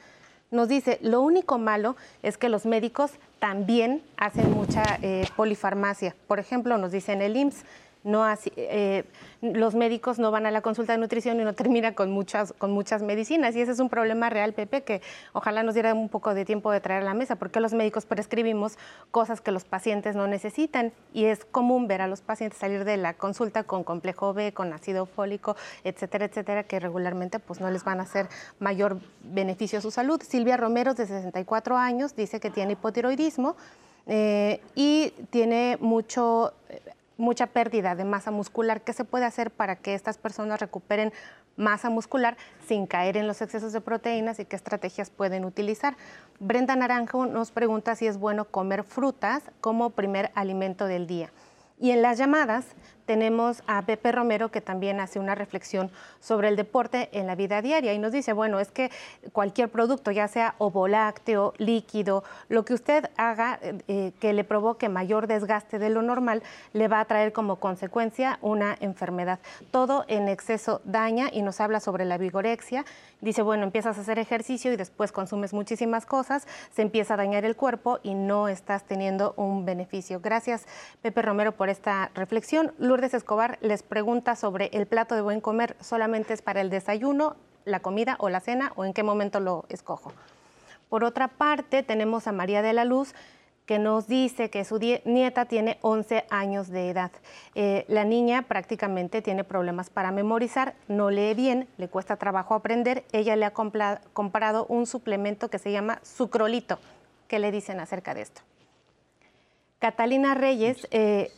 nos 0.49 0.67
dice, 0.67 0.97
lo 1.01 1.21
único 1.21 1.59
malo 1.59 1.95
es 2.23 2.39
que 2.39 2.49
los 2.49 2.65
médicos 2.65 3.11
también 3.37 4.01
hacen 4.17 4.51
mucha 4.51 4.97
eh, 5.03 5.27
polifarmacia. 5.35 6.15
Por 6.27 6.39
ejemplo, 6.39 6.79
nos 6.79 6.91
dicen 6.91 7.21
el 7.21 7.37
IMSS, 7.37 7.63
no 8.03 8.23
así, 8.23 8.51
eh, 8.57 9.05
los 9.41 9.75
médicos 9.75 10.19
no 10.19 10.31
van 10.31 10.45
a 10.45 10.51
la 10.51 10.61
consulta 10.61 10.93
de 10.93 10.99
nutrición 10.99 11.39
y 11.39 11.43
no 11.43 11.53
termina 11.53 11.95
con 11.95 12.11
muchas, 12.11 12.53
con 12.53 12.71
muchas 12.71 13.01
medicinas. 13.01 13.55
Y 13.55 13.61
ese 13.61 13.71
es 13.71 13.79
un 13.79 13.89
problema 13.89 14.29
real, 14.29 14.53
Pepe, 14.53 14.83
que 14.83 15.01
ojalá 15.31 15.63
nos 15.63 15.73
diera 15.73 15.93
un 15.93 16.09
poco 16.09 16.33
de 16.33 16.45
tiempo 16.45 16.71
de 16.71 16.81
traer 16.81 17.01
a 17.03 17.05
la 17.05 17.13
mesa, 17.13 17.35
porque 17.35 17.59
los 17.59 17.73
médicos 17.73 18.05
prescribimos 18.05 18.77
cosas 19.11 19.41
que 19.41 19.51
los 19.51 19.63
pacientes 19.63 20.15
no 20.15 20.27
necesitan. 20.27 20.91
Y 21.13 21.25
es 21.25 21.45
común 21.45 21.87
ver 21.87 22.01
a 22.01 22.07
los 22.07 22.21
pacientes 22.21 22.59
salir 22.59 22.83
de 22.83 22.97
la 22.97 23.13
consulta 23.13 23.63
con 23.63 23.83
complejo 23.83 24.33
B, 24.33 24.53
con 24.53 24.73
ácido 24.73 25.05
fólico, 25.05 25.55
etcétera, 25.83 26.25
etcétera, 26.25 26.63
que 26.63 26.79
regularmente 26.79 27.39
pues, 27.39 27.59
no 27.59 27.71
les 27.71 27.83
van 27.83 27.99
a 27.99 28.03
hacer 28.03 28.27
mayor 28.59 28.99
beneficio 29.23 29.79
a 29.79 29.81
su 29.81 29.91
salud. 29.91 30.21
Silvia 30.21 30.57
Romero, 30.57 30.93
de 30.93 31.07
64 31.07 31.77
años, 31.77 32.15
dice 32.15 32.39
que 32.39 32.49
tiene 32.49 32.73
hipotiroidismo. 32.73 33.55
Eh, 34.05 34.59
y 34.75 35.11
tiene 35.29 35.77
mucho 35.79 36.53
mucha 37.17 37.47
pérdida 37.47 37.95
de 37.95 38.05
masa 38.05 38.31
muscular. 38.31 38.81
¿Qué 38.81 38.93
se 38.93 39.05
puede 39.05 39.25
hacer 39.25 39.51
para 39.51 39.75
que 39.75 39.93
estas 39.93 40.17
personas 40.17 40.59
recuperen 40.59 41.13
masa 41.55 41.89
muscular 41.89 42.37
sin 42.67 42.87
caer 42.87 43.17
en 43.17 43.27
los 43.27 43.41
excesos 43.41 43.73
de 43.73 43.81
proteínas 43.81 44.39
y 44.39 44.45
qué 44.45 44.55
estrategias 44.55 45.09
pueden 45.09 45.45
utilizar? 45.45 45.95
Brenda 46.39 46.75
Naranjo 46.75 47.25
nos 47.25 47.51
pregunta 47.51 47.95
si 47.95 48.07
es 48.07 48.17
bueno 48.17 48.45
comer 48.45 48.83
frutas 48.83 49.43
como 49.61 49.91
primer 49.91 50.31
alimento 50.35 50.85
del 50.87 51.07
día. 51.07 51.31
Y 51.79 51.91
en 51.91 52.01
las 52.01 52.17
llamadas 52.17 52.65
tenemos 53.05 53.63
a 53.67 53.81
Pepe 53.83 54.11
Romero 54.11 54.49
que 54.49 54.61
también 54.61 54.99
hace 54.99 55.19
una 55.19 55.35
reflexión 55.35 55.91
sobre 56.19 56.47
el 56.47 56.55
deporte 56.55 57.09
en 57.11 57.27
la 57.27 57.35
vida 57.35 57.61
diaria 57.61 57.93
y 57.93 57.99
nos 57.99 58.11
dice, 58.11 58.33
bueno, 58.33 58.59
es 58.59 58.71
que 58.71 58.91
cualquier 59.31 59.69
producto, 59.69 60.11
ya 60.11 60.27
sea 60.27 60.55
ovolácteo, 60.57 61.53
líquido, 61.57 62.23
lo 62.49 62.65
que 62.65 62.73
usted 62.73 63.09
haga 63.17 63.59
eh, 63.61 64.11
que 64.19 64.33
le 64.33 64.43
provoque 64.43 64.89
mayor 64.89 65.27
desgaste 65.27 65.79
de 65.79 65.89
lo 65.89 66.01
normal, 66.01 66.43
le 66.73 66.87
va 66.87 66.99
a 66.99 67.05
traer 67.05 67.33
como 67.33 67.57
consecuencia 67.57 68.39
una 68.41 68.75
enfermedad. 68.79 69.39
Todo 69.71 70.05
en 70.07 70.27
exceso 70.27 70.81
daña 70.83 71.29
y 71.31 71.41
nos 71.41 71.59
habla 71.59 71.79
sobre 71.79 72.05
la 72.05 72.17
vigorexia. 72.17 72.85
Dice, 73.21 73.41
bueno, 73.41 73.63
empiezas 73.63 73.97
a 73.97 74.01
hacer 74.01 74.19
ejercicio 74.19 74.73
y 74.73 74.75
después 74.75 75.11
consumes 75.11 75.53
muchísimas 75.53 76.05
cosas, 76.05 76.47
se 76.71 76.81
empieza 76.81 77.13
a 77.13 77.17
dañar 77.17 77.45
el 77.45 77.55
cuerpo 77.55 77.99
y 78.03 78.15
no 78.15 78.47
estás 78.47 78.83
teniendo 78.83 79.33
un 79.37 79.65
beneficio. 79.65 80.19
Gracias, 80.19 80.65
Pepe 81.01 81.21
Romero, 81.21 81.53
por 81.53 81.69
esta 81.69 82.11
reflexión. 82.15 82.73
Lourdes 82.93 83.15
Escobar 83.15 83.57
les 83.61 83.81
pregunta 83.81 84.35
sobre 84.35 84.69
el 84.71 84.85
plato 84.85 85.15
de 85.15 85.21
buen 85.21 85.41
comer, 85.41 85.75
¿solamente 85.79 86.31
es 86.31 86.43
para 86.43 86.61
el 86.61 86.69
desayuno, 86.69 87.35
la 87.65 87.79
comida 87.79 88.17
o 88.19 88.29
la 88.29 88.39
cena 88.39 88.71
o 88.75 88.85
en 88.85 88.93
qué 88.93 89.01
momento 89.01 89.39
lo 89.39 89.65
escojo? 89.69 90.13
Por 90.89 91.03
otra 91.03 91.27
parte, 91.27 91.81
tenemos 91.81 92.27
a 92.27 92.31
María 92.31 92.61
de 92.61 92.71
la 92.71 92.85
Luz 92.85 93.15
que 93.65 93.79
nos 93.79 94.05
dice 94.05 94.51
que 94.51 94.63
su 94.63 94.77
nieta 94.77 95.45
tiene 95.45 95.79
11 95.81 96.25
años 96.29 96.69
de 96.69 96.91
edad. 96.91 97.09
Eh, 97.55 97.83
la 97.87 98.03
niña 98.03 98.43
prácticamente 98.43 99.23
tiene 99.23 99.43
problemas 99.43 99.89
para 99.89 100.11
memorizar, 100.11 100.75
no 100.87 101.09
lee 101.09 101.33
bien, 101.33 101.67
le 101.77 101.87
cuesta 101.87 102.17
trabajo 102.17 102.53
aprender. 102.53 103.05
Ella 103.11 103.35
le 103.35 103.45
ha 103.45 103.53
comprado 103.53 104.67
un 104.69 104.85
suplemento 104.85 105.49
que 105.49 105.57
se 105.57 105.71
llama 105.71 105.97
sucrolito. 106.03 106.77
¿Qué 107.27 107.39
le 107.39 107.49
dicen 107.49 107.79
acerca 107.79 108.13
de 108.13 108.21
esto? 108.21 108.43
Catalina 109.79 110.35
Reyes 110.35 110.87
eh, 110.91 111.31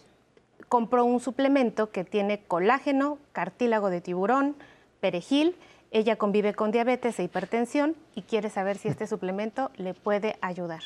compró 0.75 1.05
un 1.05 1.21
suplemento 1.21 1.89
que 1.89 2.03
tiene 2.03 2.41
colágeno, 2.41 3.17
cartílago 3.31 3.89
de 3.89 4.01
tiburón, 4.01 4.57
perejil. 4.99 5.55
Ella 5.91 6.17
convive 6.17 6.53
con 6.53 6.71
diabetes 6.71 7.17
e 7.17 7.23
hipertensión 7.23 7.95
y 8.13 8.23
quiere 8.23 8.49
saber 8.49 8.77
si 8.77 8.89
este 8.89 9.07
suplemento 9.07 9.71
le 9.77 9.93
puede 9.93 10.35
ayudar. 10.41 10.81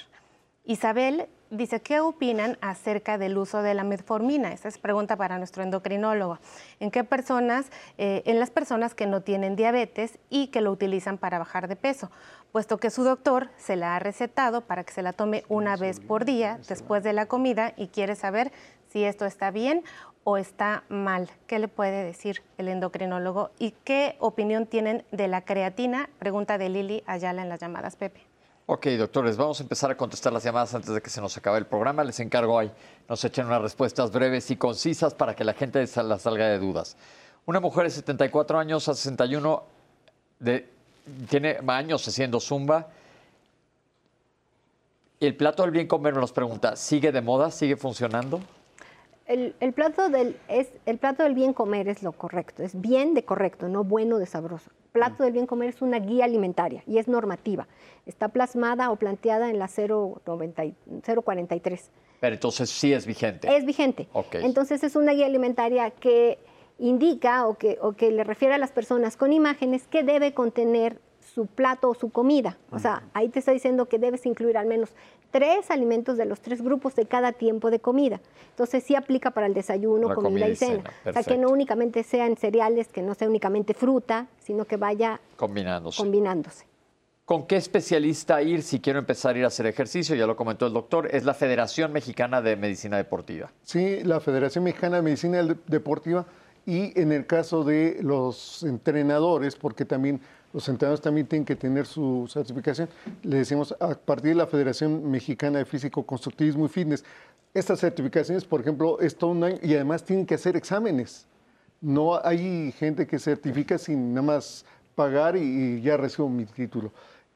Isabel 0.69 1.27
dice, 1.49 1.81
¿qué 1.81 1.99
opinan 1.99 2.59
acerca 2.61 3.17
del 3.17 3.39
uso 3.39 3.63
de 3.63 3.73
la 3.73 3.83
metformina? 3.83 4.53
Esta 4.53 4.67
es 4.67 4.77
pregunta 4.77 5.15
para 5.15 5.39
nuestro 5.39 5.63
endocrinólogo. 5.63 6.37
¿En 6.79 6.91
qué 6.91 7.03
personas? 7.03 7.71
Eh, 7.97 8.21
en 8.27 8.39
las 8.39 8.51
personas 8.51 8.93
que 8.93 9.07
no 9.07 9.21
tienen 9.21 9.55
diabetes 9.55 10.19
y 10.29 10.49
que 10.49 10.61
lo 10.61 10.71
utilizan 10.71 11.17
para 11.17 11.39
bajar 11.39 11.69
de 11.69 11.75
peso, 11.75 12.11
puesto 12.51 12.77
que 12.77 12.91
su 12.91 13.03
doctor 13.03 13.49
se 13.57 13.77
la 13.77 13.95
ha 13.95 13.99
recetado 13.99 14.61
para 14.61 14.83
que 14.83 14.93
se 14.93 15.01
la 15.01 15.11
tome 15.11 15.43
una 15.49 15.75
vez 15.75 15.99
por 15.99 16.23
día 16.23 16.59
después 16.69 17.01
de 17.01 17.13
la 17.13 17.25
comida 17.25 17.73
y 17.75 17.87
quiere 17.87 18.15
saber 18.15 18.51
si 18.89 19.03
esto 19.05 19.25
está 19.25 19.49
bien 19.49 19.83
o 20.23 20.37
está 20.37 20.83
mal? 20.87 21.31
¿Qué 21.47 21.57
le 21.57 21.67
puede 21.67 22.03
decir 22.03 22.43
el 22.59 22.67
endocrinólogo? 22.67 23.49
¿Y 23.57 23.71
qué 23.83 24.17
opinión 24.19 24.67
tienen 24.67 25.03
de 25.11 25.29
la 25.29 25.41
creatina? 25.41 26.11
Pregunta 26.19 26.59
de 26.59 26.69
Lili 26.69 27.03
Ayala 27.07 27.41
en 27.41 27.49
las 27.49 27.59
llamadas, 27.59 27.95
Pepe. 27.95 28.28
Ok, 28.71 28.85
doctores, 28.99 29.35
vamos 29.35 29.59
a 29.59 29.63
empezar 29.63 29.89
a 29.89 29.97
contestar 29.97 30.31
las 30.31 30.43
llamadas 30.43 30.75
antes 30.75 30.93
de 30.93 31.01
que 31.01 31.09
se 31.09 31.19
nos 31.19 31.35
acabe 31.35 31.57
el 31.57 31.65
programa. 31.65 32.03
Les 32.03 32.19
encargo 32.19 32.59
ahí, 32.59 32.71
nos 33.07 33.25
echen 33.25 33.47
unas 33.47 33.63
respuestas 33.63 34.11
breves 34.11 34.51
y 34.51 34.57
concisas 34.57 35.15
para 35.15 35.35
que 35.35 35.43
la 35.43 35.55
gente 35.55 35.83
la 36.03 36.19
salga 36.19 36.45
de 36.45 36.59
dudas. 36.59 36.95
Una 37.47 37.59
mujer 37.59 37.85
de 37.85 37.89
74 37.89 38.59
años 38.59 38.87
a 38.87 38.93
61 38.93 39.63
de, 40.37 40.69
tiene 41.27 41.57
años 41.67 42.07
haciendo 42.07 42.39
zumba. 42.39 42.89
Y 45.19 45.25
el 45.25 45.35
plato 45.35 45.63
del 45.63 45.71
bien 45.71 45.87
comer 45.87 46.13
nos 46.13 46.31
pregunta, 46.31 46.75
¿sigue 46.75 47.11
de 47.11 47.21
moda? 47.21 47.49
¿Sigue 47.49 47.75
funcionando? 47.75 48.39
El, 49.29 49.53
plato 49.73 50.09
del, 50.09 50.35
es, 50.47 50.69
el 50.87 50.97
plato 50.97 51.21
del 51.21 51.35
bien 51.35 51.53
comer 51.53 51.87
es 51.87 52.01
lo 52.01 52.13
correcto, 52.13 52.63
es 52.63 52.81
bien 52.81 53.13
de 53.13 53.23
correcto, 53.23 53.69
no 53.69 53.83
bueno 53.83 54.17
de 54.17 54.25
sabroso. 54.25 54.71
El 54.85 54.91
plato 54.91 55.23
del 55.23 55.33
bien 55.33 55.45
comer 55.45 55.69
es 55.69 55.83
una 55.83 55.99
guía 55.99 56.25
alimentaria 56.25 56.81
y 56.87 56.97
es 56.97 57.07
normativa. 57.07 57.67
Está 58.07 58.29
plasmada 58.29 58.89
o 58.89 58.95
planteada 58.95 59.51
en 59.51 59.59
la 59.59 59.67
043. 59.67 61.91
Pero 62.19 62.33
entonces 62.33 62.71
sí 62.71 62.91
es 62.91 63.05
vigente. 63.05 63.55
Es 63.55 63.67
vigente. 63.67 64.07
Entonces 64.33 64.83
es 64.83 64.95
una 64.95 65.13
guía 65.13 65.27
alimentaria 65.27 65.91
que 65.91 66.39
indica 66.79 67.45
o 67.45 67.55
que, 67.55 67.77
o 67.81 67.91
que 67.91 68.09
le 68.09 68.23
refiere 68.23 68.55
a 68.55 68.57
las 68.57 68.71
personas 68.71 69.15
con 69.15 69.31
imágenes 69.31 69.85
que 69.85 70.01
debe 70.01 70.33
contener 70.33 70.99
su 71.35 71.45
plato 71.45 71.89
o 71.89 71.93
su 71.93 72.09
comida. 72.09 72.57
O 72.71 72.79
sea, 72.79 73.03
ahí 73.13 73.29
te 73.29 73.37
está 73.37 73.51
diciendo 73.51 73.87
que 73.87 73.99
debes 73.99 74.25
incluir 74.25 74.57
al 74.57 74.65
menos 74.65 74.95
tres 75.31 75.71
alimentos 75.71 76.17
de 76.17 76.25
los 76.25 76.41
tres 76.41 76.61
grupos 76.61 76.95
de 76.95 77.05
cada 77.05 77.31
tiempo 77.31 77.71
de 77.71 77.79
comida. 77.79 78.19
Entonces 78.51 78.83
sí 78.83 78.95
aplica 78.95 79.31
para 79.31 79.47
el 79.47 79.53
desayuno, 79.53 80.13
comida, 80.13 80.47
y 80.47 80.55
cena. 80.55 80.83
O 81.05 81.13
sea, 81.13 81.23
que 81.23 81.37
no 81.37 81.49
únicamente 81.49 82.03
sean 82.03 82.35
cereales, 82.35 82.87
que 82.87 83.01
no 83.01 83.15
sea 83.15 83.27
únicamente 83.27 83.73
fruta, 83.73 84.27
sino 84.39 84.65
que 84.65 84.77
vaya 84.77 85.19
combinándose. 85.37 85.97
combinándose. 85.97 86.65
¿Con 87.29 87.45
qué 87.45 87.57
especialista 87.57 88.41
ir 88.41 88.63
si 88.63 88.79
quiero 88.79 88.97
empezar 88.97 89.35
a 89.35 89.37
ir 89.37 89.43
a 89.43 89.49
hacer 89.49 89.67
ejercicio? 89.67 90.15
Ya 90.15 90.25
lo 90.25 90.35
comentó 90.35 90.65
el 90.65 90.73
doctor, 90.73 91.07
es 91.11 91.25
la 91.25 91.35
Federación 91.35 91.93
Mexicana 91.93 92.41
de 92.41 92.55
Medicina 92.55 92.97
Deportiva. 92.97 93.51
Sí, 93.61 94.03
la 94.03 94.19
Federación 94.19 94.63
Mexicana 94.63 94.95
de 94.95 95.03
Medicina 95.03 95.43
Deportiva 95.67 96.25
y 96.65 96.99
en 96.99 97.11
el 97.11 97.27
caso 97.27 97.63
de 97.63 97.99
los 98.01 98.63
entrenadores, 98.63 99.55
porque 99.55 99.85
también 99.85 100.21
los 100.53 100.67
entrenadores 100.67 101.01
también 101.01 101.27
tienen 101.27 101.45
que 101.45 101.55
tener 101.55 101.85
su 101.85 102.27
certificación. 102.31 102.89
Le 103.23 103.37
decimos 103.37 103.75
a 103.79 103.89
partir 103.89 104.29
de 104.31 104.35
la 104.35 104.47
Federación 104.47 105.09
Mexicana 105.09 105.59
de 105.59 105.65
Físico, 105.65 106.03
Constructivismo 106.03 106.65
y 106.65 106.69
Fitness. 106.69 107.03
Estas 107.53 107.79
certificaciones, 107.79 108.45
por 108.45 108.61
ejemplo, 108.61 108.99
es 108.99 109.15
todo 109.15 109.31
un 109.31 109.43
año 109.43 109.57
y 109.61 109.73
además 109.75 110.03
tienen 110.03 110.25
que 110.25 110.35
hacer 110.35 110.55
exámenes. 110.55 111.27
No 111.81 112.19
hay 112.23 112.71
gente 112.73 113.07
que 113.07 113.19
certifica 113.19 113.77
sin 113.77 114.13
nada 114.13 114.25
más 114.25 114.65
pagar 114.95 115.37
y, 115.37 115.81
ya 115.81 115.97
recibo 115.97 116.29
mi 116.29 116.45
título. 116.45 116.91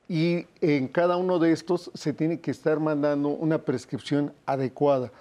Y 0.10 0.46
en 0.60 0.88
cada 0.88 1.16
uno 1.18 1.40
de 1.40 1.52
estos 1.52 1.92
se 1.94 2.14
tiene 2.14 2.40
que 2.40 2.52
estar 2.52 2.80
mandando 2.80 3.30
una 3.30 3.60
prescripción 3.60 4.34
adecuada 4.46 5.12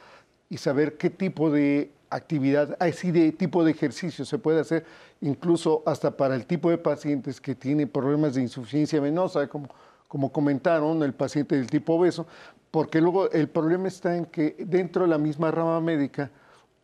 y 0.50 0.56
saber 0.56 0.96
qué 0.96 1.08
tipo 1.08 1.50
de 1.50 1.90
actividad, 2.10 2.76
así 2.80 3.10
de 3.10 3.32
tipo 3.32 3.64
de 3.64 3.70
ejercicio 3.70 4.24
se 4.24 4.38
puede 4.38 4.60
hacer 4.60 4.84
incluso 5.22 5.82
hasta 5.86 6.10
para 6.16 6.34
el 6.34 6.46
tipo 6.46 6.68
de 6.68 6.78
pacientes 6.78 7.40
que 7.40 7.54
tienen 7.54 7.88
problemas 7.88 8.34
de 8.34 8.42
insuficiencia 8.42 9.00
venosa, 9.00 9.48
como, 9.48 9.68
como 10.08 10.30
comentaron, 10.30 11.02
el 11.02 11.14
paciente 11.14 11.56
del 11.56 11.68
tipo 11.68 11.94
obeso, 11.94 12.26
porque 12.70 13.00
luego 13.00 13.30
el 13.30 13.48
problema 13.48 13.88
está 13.88 14.16
en 14.16 14.26
que 14.26 14.56
dentro 14.58 15.02
de 15.02 15.08
la 15.08 15.18
misma 15.18 15.50
rama 15.50 15.80
médica, 15.80 16.30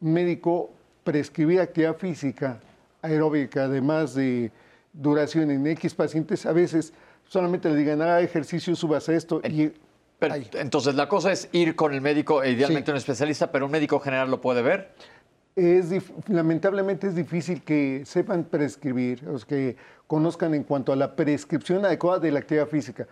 un 0.01 0.13
médico 0.13 0.71
prescribir 1.03 1.61
actividad 1.61 1.97
física 1.97 2.61
aeróbica 3.03 3.69
de 3.69 3.81
más 3.81 4.15
de 4.15 4.53
duración 4.93 5.51
en 5.51 5.67
X 5.67 5.95
pacientes, 5.95 6.47
a 6.47 6.53
veces 6.53 6.93
solamente 7.27 7.69
le 7.69 7.77
digan, 7.77 8.01
haga 8.03 8.21
ejercicio, 8.21 8.75
subas 8.77 9.09
esto 9.09 9.41
y... 9.45 9.73
entonces 10.55 10.95
la 10.95 11.09
cosa 11.09 11.33
es 11.33 11.49
ir 11.53 11.75
con 11.75 11.93
el 11.93 12.01
médico, 12.01 12.45
idealmente 12.45 12.91
un 12.91 12.97
especialista, 12.97 13.51
pero 13.51 13.67
un 13.67 13.73
médico 13.73 13.99
general 13.99 14.31
lo 14.31 14.41
puede 14.41 14.63
ver 14.63 14.93
es 15.59 15.93
lamentablemente 16.29 17.09
es 17.09 17.15
difícil 17.15 17.63
que 17.63 18.03
sepan 18.07 18.45
prescribir, 18.45 19.29
o 19.29 19.37
que 19.45 19.77
conozcan 20.07 20.55
en 20.55 20.63
cuanto 20.63 20.93
a 20.93 20.97
la 20.97 21.17
prescripción 21.17 21.85
adecuada 21.85 22.21
de 22.21 22.31
la 22.31 22.39
actividad 22.39 22.69
física. 22.69 23.07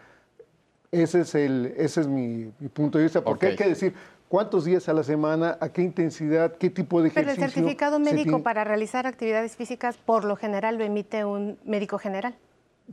Ese 0.93 1.23
es, 1.23 1.35
el, 1.35 1.75
ese 1.77 2.03
es 2.03 2.07
mi, 2.07 2.53
punto 2.73 2.99
de 2.99 3.05
vista, 3.05 3.23
porque 3.23 3.47
hay 3.47 3.57
que 3.57 3.69
decir 3.69 3.95
cuántos 4.29 4.65
días 4.65 4.89
a 4.89 4.93
la 4.93 5.03
semana, 5.03 5.59
a 5.61 5.69
qué 5.71 5.83
intensidad, 5.83 6.57
qué 6.57 6.71
tipo 6.71 7.03
de 7.03 7.09
ejercicio. 7.09 7.35
Pero 7.35 7.45
el 7.45 7.53
certificado 7.53 7.99
médico 7.99 8.43
para 8.43 8.63
realizar 8.63 9.07
actividades 9.07 9.57
físicas, 9.57 9.97
por 9.97 10.25
lo 10.25 10.37
general, 10.37 10.79
lo 10.79 10.85
emite 10.85 11.25
un 11.25 11.59
médico 11.65 11.99
general. 11.99 12.37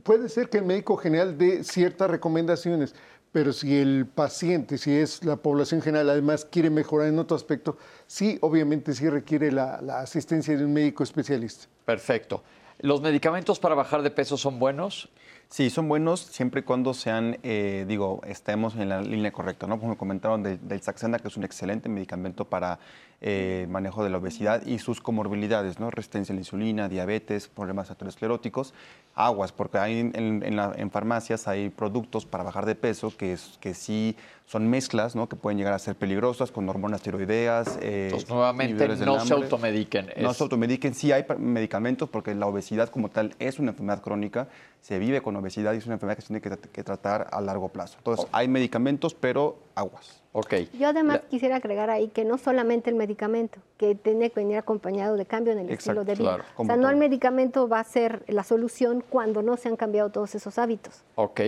Puede 0.02 0.28
ser 0.28 0.48
que 0.48 0.58
el 0.58 0.64
médico 0.64 0.96
general 0.96 1.38
dé 1.38 1.62
ciertas 1.62 2.10
recomendaciones, 2.10 2.96
pero 3.34 3.52
si 3.52 3.76
el 3.76 4.06
paciente, 4.06 4.78
si 4.78 4.92
es 4.92 5.24
la 5.24 5.34
población 5.34 5.82
general, 5.82 6.08
además 6.08 6.44
quiere 6.44 6.70
mejorar 6.70 7.08
en 7.08 7.18
otro 7.18 7.36
aspecto, 7.36 7.76
sí, 8.06 8.38
obviamente 8.42 8.94
sí 8.94 9.08
requiere 9.08 9.50
la, 9.50 9.80
asistencia 9.98 10.56
de 10.56 10.64
un 10.64 10.72
médico 10.72 11.02
especialista. 11.02 11.66
Perfecto. 11.84 12.44
¿Los 12.78 13.00
medicamentos 13.00 13.58
para 13.58 13.74
bajar 13.74 14.02
de 14.02 14.12
peso 14.12 14.36
son 14.36 14.60
buenos? 14.60 15.08
Sí, 15.48 15.68
son 15.68 15.88
buenos 15.88 16.20
siempre 16.20 16.60
y 16.60 16.62
cuando 16.62 16.94
sean, 16.94 17.38
eh, 17.42 17.84
digo, 17.88 18.20
estemos 18.24 18.76
en 18.76 18.88
la 18.88 19.02
línea 19.02 19.32
correcta, 19.32 19.66
¿no? 19.66 19.80
Como 19.80 19.98
comentaron 19.98 20.44
del 20.44 20.82
Saxenda, 20.82 21.18
que 21.18 21.26
es 21.26 21.36
un 21.36 21.42
excelente 21.42 21.88
medicamento 21.88 22.44
para 22.44 22.78
eh, 23.20 23.66
manejo 23.68 24.04
de 24.04 24.10
la 24.10 24.18
obesidad 24.18 24.64
y 24.64 24.78
sus 24.78 25.00
comorbilidades, 25.00 25.80
¿no? 25.80 25.90
Resistencia 25.90 26.32
a 26.32 26.36
la 26.36 26.40
insulina, 26.40 26.88
diabetes, 26.88 27.48
problemas 27.48 27.90
ateroscleróticos 27.90 28.74
aguas, 29.14 29.52
porque 29.52 29.78
hay 29.78 30.10
en, 30.12 30.90
farmacias 30.90 31.46
hay 31.48 31.70
productos 31.70 32.26
para 32.26 32.44
bajar 32.44 32.66
de 32.66 32.74
peso 32.74 33.16
que, 33.16 33.32
es, 33.32 33.58
que 33.60 33.74
sí 33.74 34.16
son 34.46 34.68
mezclas, 34.68 35.16
¿no? 35.16 35.28
que 35.28 35.36
pueden 35.36 35.58
llegar 35.58 35.72
a 35.72 35.78
ser 35.78 35.94
peligrosas 35.94 36.50
con 36.50 36.68
hormonas 36.68 37.02
tiroideas. 37.02 37.78
Eh, 37.80 38.04
Entonces, 38.06 38.28
nuevamente, 38.28 38.88
no 38.88 39.20
se 39.20 39.32
automediquen. 39.32 40.10
No 40.18 40.34
se 40.34 40.42
automediquen, 40.42 40.94
sí 40.94 41.12
hay 41.12 41.24
medicamentos, 41.38 42.08
porque 42.08 42.34
la 42.34 42.46
obesidad 42.46 42.88
como 42.88 43.08
tal 43.08 43.34
es 43.38 43.58
una 43.58 43.70
enfermedad 43.70 44.02
crónica, 44.02 44.48
se 44.84 44.98
vive 44.98 45.22
con 45.22 45.34
obesidad 45.34 45.72
y 45.72 45.78
es 45.78 45.86
una 45.86 45.94
enfermedad 45.94 46.16
que 46.16 46.20
se 46.20 46.38
tiene 46.38 46.42
que, 46.42 46.84
tratar 46.84 47.28
a 47.32 47.40
largo 47.40 47.70
plazo. 47.70 47.96
Entonces, 47.96 48.26
hay 48.32 48.48
medicamentos, 48.48 49.14
pero 49.14 49.56
aguas. 49.74 50.22
Okay. 50.32 50.68
Yo 50.78 50.88
además 50.88 51.22
quisiera 51.30 51.56
agregar 51.56 51.88
ahí 51.88 52.08
que 52.08 52.26
no 52.26 52.36
solamente 52.36 52.90
el 52.90 52.96
medicamento, 52.96 53.60
que 53.78 53.94
tiene 53.94 54.28
que 54.28 54.40
venir 54.40 54.58
acompañado 54.58 55.16
de 55.16 55.24
cambio 55.24 55.54
en 55.54 55.60
el 55.60 55.70
estilo 55.70 56.04
de 56.04 56.16
vida. 56.16 56.44
o 56.56 56.66
sea, 56.66 56.76
no 56.76 56.90
el 56.90 56.96
medicamento 56.96 57.66
va 57.66 57.80
a 57.80 57.84
ser 57.84 58.24
la 58.28 58.42
solución 58.42 59.02
cuando 59.08 59.40
no 59.40 59.56
se 59.56 59.70
han 59.70 59.76
cambiado 59.76 60.10
todos 60.10 60.34
esos 60.34 60.58
hábitos. 60.58 61.02
Ok. 61.14 61.40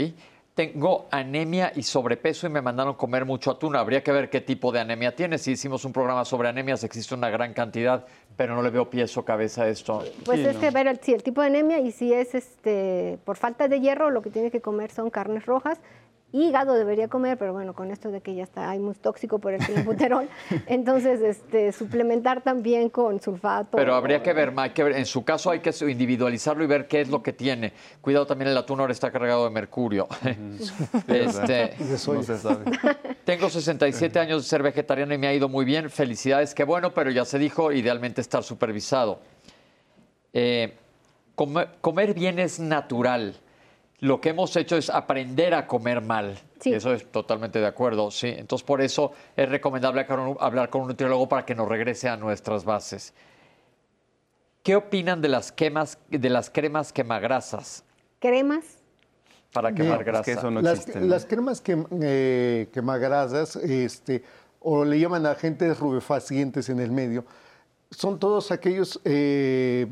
Tengo 0.56 1.06
anemia 1.10 1.70
y 1.76 1.82
sobrepeso 1.82 2.46
y 2.46 2.50
me 2.50 2.62
mandaron 2.62 2.94
comer 2.94 3.26
mucho 3.26 3.50
atún. 3.50 3.76
Habría 3.76 4.02
que 4.02 4.10
ver 4.10 4.30
qué 4.30 4.40
tipo 4.40 4.72
de 4.72 4.80
anemia 4.80 5.14
tiene. 5.14 5.36
Si 5.36 5.50
hicimos 5.50 5.84
un 5.84 5.92
programa 5.92 6.24
sobre 6.24 6.48
anemias, 6.48 6.82
existe 6.82 7.14
una 7.14 7.28
gran 7.28 7.52
cantidad, 7.52 8.06
pero 8.38 8.54
no 8.54 8.62
le 8.62 8.70
veo 8.70 8.88
pies 8.88 9.14
o 9.18 9.22
cabeza 9.22 9.64
a 9.64 9.68
esto. 9.68 10.02
Pues 10.24 10.40
es 10.40 10.56
que 10.56 10.70
ver 10.70 10.86
el, 10.86 10.98
el 11.06 11.22
tipo 11.22 11.42
de 11.42 11.48
anemia 11.48 11.78
y 11.80 11.92
si 11.92 12.10
es 12.10 12.34
este 12.34 13.18
por 13.26 13.36
falta 13.36 13.68
de 13.68 13.80
hierro, 13.80 14.10
lo 14.10 14.22
que 14.22 14.30
tiene 14.30 14.50
que 14.50 14.62
comer 14.62 14.90
son 14.90 15.10
carnes 15.10 15.44
rojas 15.44 15.78
hígado 16.32 16.74
debería 16.74 17.08
comer, 17.08 17.38
pero 17.38 17.52
bueno, 17.52 17.74
con 17.74 17.90
esto 17.90 18.10
de 18.10 18.20
que 18.20 18.34
ya 18.34 18.42
está 18.42 18.70
hay 18.70 18.78
muy 18.78 18.94
tóxico 18.94 19.38
por 19.38 19.54
el 19.54 19.64
clenbuterol, 19.64 20.28
entonces 20.66 21.20
este, 21.20 21.72
suplementar 21.72 22.42
también 22.42 22.90
con 22.90 23.20
sulfato. 23.20 23.76
Pero 23.76 23.94
habría 23.94 24.22
que 24.22 24.32
ver, 24.32 24.52
que 24.74 24.82
ver, 24.82 24.96
en 24.96 25.06
su 25.06 25.24
caso 25.24 25.50
hay 25.50 25.60
que 25.60 25.72
individualizarlo 25.86 26.64
y 26.64 26.66
ver 26.66 26.88
qué 26.88 27.00
es 27.00 27.08
lo 27.08 27.22
que 27.22 27.32
tiene. 27.32 27.72
Cuidado 28.00 28.26
también 28.26 28.50
el 28.50 28.56
atún 28.56 28.80
ahora 28.80 28.92
está 28.92 29.10
cargado 29.10 29.44
de 29.44 29.50
mercurio. 29.50 30.08
este, 31.08 31.74
no 32.06 32.22
se 32.22 32.38
sabe. 32.38 32.64
Tengo 33.24 33.48
67 33.48 34.18
años 34.18 34.42
de 34.42 34.48
ser 34.48 34.62
vegetariano 34.62 35.14
y 35.14 35.18
me 35.18 35.28
ha 35.28 35.34
ido 35.34 35.48
muy 35.48 35.64
bien. 35.64 35.90
Felicidades, 35.90 36.54
qué 36.54 36.64
bueno, 36.64 36.92
pero 36.92 37.10
ya 37.10 37.24
se 37.24 37.38
dijo, 37.38 37.72
idealmente 37.72 38.20
estar 38.20 38.42
supervisado. 38.42 39.20
Eh, 40.32 40.74
comer 41.34 42.14
bien 42.14 42.38
es 42.38 42.60
natural 42.60 43.36
lo 44.00 44.20
que 44.20 44.30
hemos 44.30 44.54
hecho 44.56 44.76
es 44.76 44.90
aprender 44.90 45.54
a 45.54 45.66
comer 45.66 46.02
mal. 46.02 46.38
Sí. 46.60 46.72
Eso 46.72 46.92
es 46.92 47.10
totalmente 47.10 47.58
de 47.58 47.66
acuerdo, 47.66 48.10
sí. 48.10 48.28
Entonces, 48.28 48.64
por 48.64 48.80
eso 48.80 49.12
es 49.36 49.48
recomendable 49.48 50.06
hablar 50.40 50.70
con 50.70 50.82
un 50.82 50.88
nutriólogo 50.88 51.28
para 51.28 51.44
que 51.44 51.54
nos 51.54 51.68
regrese 51.68 52.08
a 52.08 52.16
nuestras 52.16 52.64
bases. 52.64 53.14
¿Qué 54.62 54.74
opinan 54.74 55.22
de 55.22 55.28
las, 55.28 55.52
quemas, 55.52 55.98
de 56.10 56.28
las 56.28 56.50
cremas 56.50 56.92
quemagrasas? 56.92 57.84
¿Cremas? 58.18 58.64
Para 59.52 59.72
quemar 59.72 60.04
grasa. 60.04 60.32
eso 60.32 60.50
no 60.50 60.60
las, 60.60 60.94
las, 60.96 61.24
cremas 61.24 61.60
que, 61.60 61.82
eh, 62.02 62.68
quemagrasas, 62.72 63.56
este, 63.56 64.22
o 64.60 64.84
le 64.84 64.98
llaman 64.98 65.24
agentes 65.24 65.78
rubefacientes 65.78 66.68
en 66.68 66.80
el 66.80 66.90
medio, 66.90 67.24
son 67.90 68.18
todos 68.18 68.50
aquellos 68.50 69.00
eh, 69.04 69.86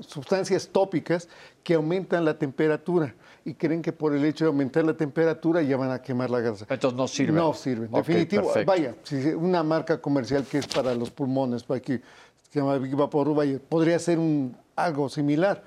sustancias 0.00 0.68
tópicas 0.68 1.28
que 1.62 1.74
aumentan 1.74 2.24
la 2.24 2.38
temperatura 2.38 3.14
y 3.44 3.54
creen 3.54 3.82
que 3.82 3.92
por 3.92 4.14
el 4.14 4.24
hecho 4.24 4.44
de 4.44 4.48
aumentar 4.48 4.84
la 4.84 4.96
temperatura 4.96 5.62
ya 5.62 5.76
van 5.76 5.90
a 5.90 6.00
quemar 6.00 6.30
la 6.30 6.40
grasa. 6.40 6.66
Entonces 6.68 6.96
no 6.96 7.08
sirven. 7.08 7.36
No 7.36 7.54
sirven. 7.54 7.90
Definitivo, 7.90 8.52
vaya, 8.66 8.94
una 9.36 9.62
marca 9.62 10.00
comercial 10.00 10.44
que 10.44 10.58
es 10.58 10.66
para 10.66 10.94
los 10.94 11.10
pulmones, 11.10 11.62
para 11.62 11.80
que, 11.80 12.00
se 12.50 12.60
llama 12.60 12.78
Big 12.78 12.96
podría 13.68 13.98
ser 13.98 14.18
un, 14.18 14.56
algo 14.76 15.08
similar. 15.08 15.62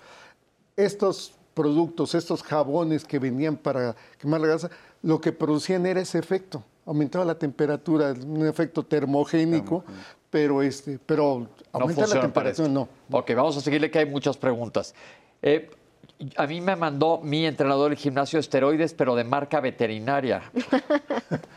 Estos 0.76 1.34
productos, 1.54 2.14
estos 2.14 2.44
jabones 2.44 3.04
que 3.04 3.20
venían 3.20 3.58
para 3.58 3.96
quemar 4.20 4.42
la 4.42 4.48
grasa, 4.48 4.70
lo 5.02 5.20
que 5.20 5.32
producían 5.32 5.86
era 5.86 6.00
ese 6.00 6.20
efecto, 6.20 6.64
aumentaba 6.88 7.24
la 7.26 7.36
temperatura, 7.38 8.14
un 8.14 8.48
efecto 8.48 8.84
termogénico, 8.84 9.84
pero 10.30 10.64
este, 10.64 10.98
pero 11.06 11.48
aumenta 11.72 12.02
la 12.02 12.08
funciona, 12.08 12.22
temperatura, 12.22 12.68
no. 12.70 12.88
Ok, 13.12 13.32
vamos 13.36 13.58
a 13.58 13.62
seguirle 13.62 13.92
que 13.92 14.00
hay 14.00 14.06
muchas 14.06 14.38
preguntas. 14.38 14.96
Eh, 15.42 15.70
a 16.36 16.48
mí 16.48 16.62
me 16.62 16.76
mandó 16.76 17.20
mi 17.22 17.46
entrenador 17.46 17.90
del 17.90 17.98
gimnasio 18.00 18.40
esteroides, 18.40 18.94
pero 18.94 19.16
de 19.16 19.24
marca 19.24 19.60
veterinaria. 19.60 20.42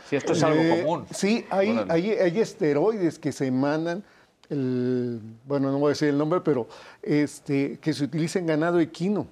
Si 0.09 0.17
esto 0.17 0.33
es 0.33 0.43
algo 0.43 0.61
Eh, 0.61 0.81
común. 0.83 1.05
Sí, 1.11 1.45
hay, 1.49 1.79
hay, 1.87 2.11
hay 2.11 2.39
esteroides 2.39 3.17
que 3.17 3.31
se 3.31 3.47
emanan, 3.47 4.03
el, 4.49 5.21
bueno, 5.47 5.71
no 5.71 5.79
voy 5.79 5.87
a 5.87 5.89
decir 5.91 6.09
el 6.09 6.17
nombre, 6.17 6.41
pero 6.41 6.67
este, 7.01 7.79
que 7.79 7.93
se 7.93 8.03
utiliza 8.03 8.37
en 8.37 8.47
ganado 8.47 8.81
equino. 8.81 9.25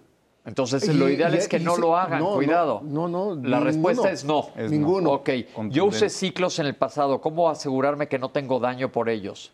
Entonces, 0.46 0.88
Y- 0.88 0.94
lo 0.94 1.10
ideal 1.10 1.36
y- 1.36 1.38
es 1.38 1.48
que 1.48 1.60
no 1.60 1.76
se- 1.76 1.82
lo 1.82 1.98
hagan, 1.98 2.20
no, 2.20 2.30
no, 2.32 2.36
cuidado. 2.36 2.82
No, 2.84 3.08
no, 3.08 3.36
La 3.36 3.36
ninguno. 3.60 3.60
respuesta 3.66 4.12
es 4.12 4.24
no. 4.26 4.48
Es 4.56 4.66
no. 4.66 4.70
ninguno. 4.78 5.12
Ok, 5.12 5.30
yo 5.70 5.86
usé 5.86 6.10
ciclos 6.10 6.58
en 6.60 6.66
el 6.66 6.76
pasado. 6.76 7.22
¿Cómo 7.22 7.50
asegurarme 7.50 8.08
que 8.08 8.18
no 8.18 8.30
tengo 8.30 8.60
daño 8.60 8.90
por 8.92 9.10
ellos? 9.10 9.52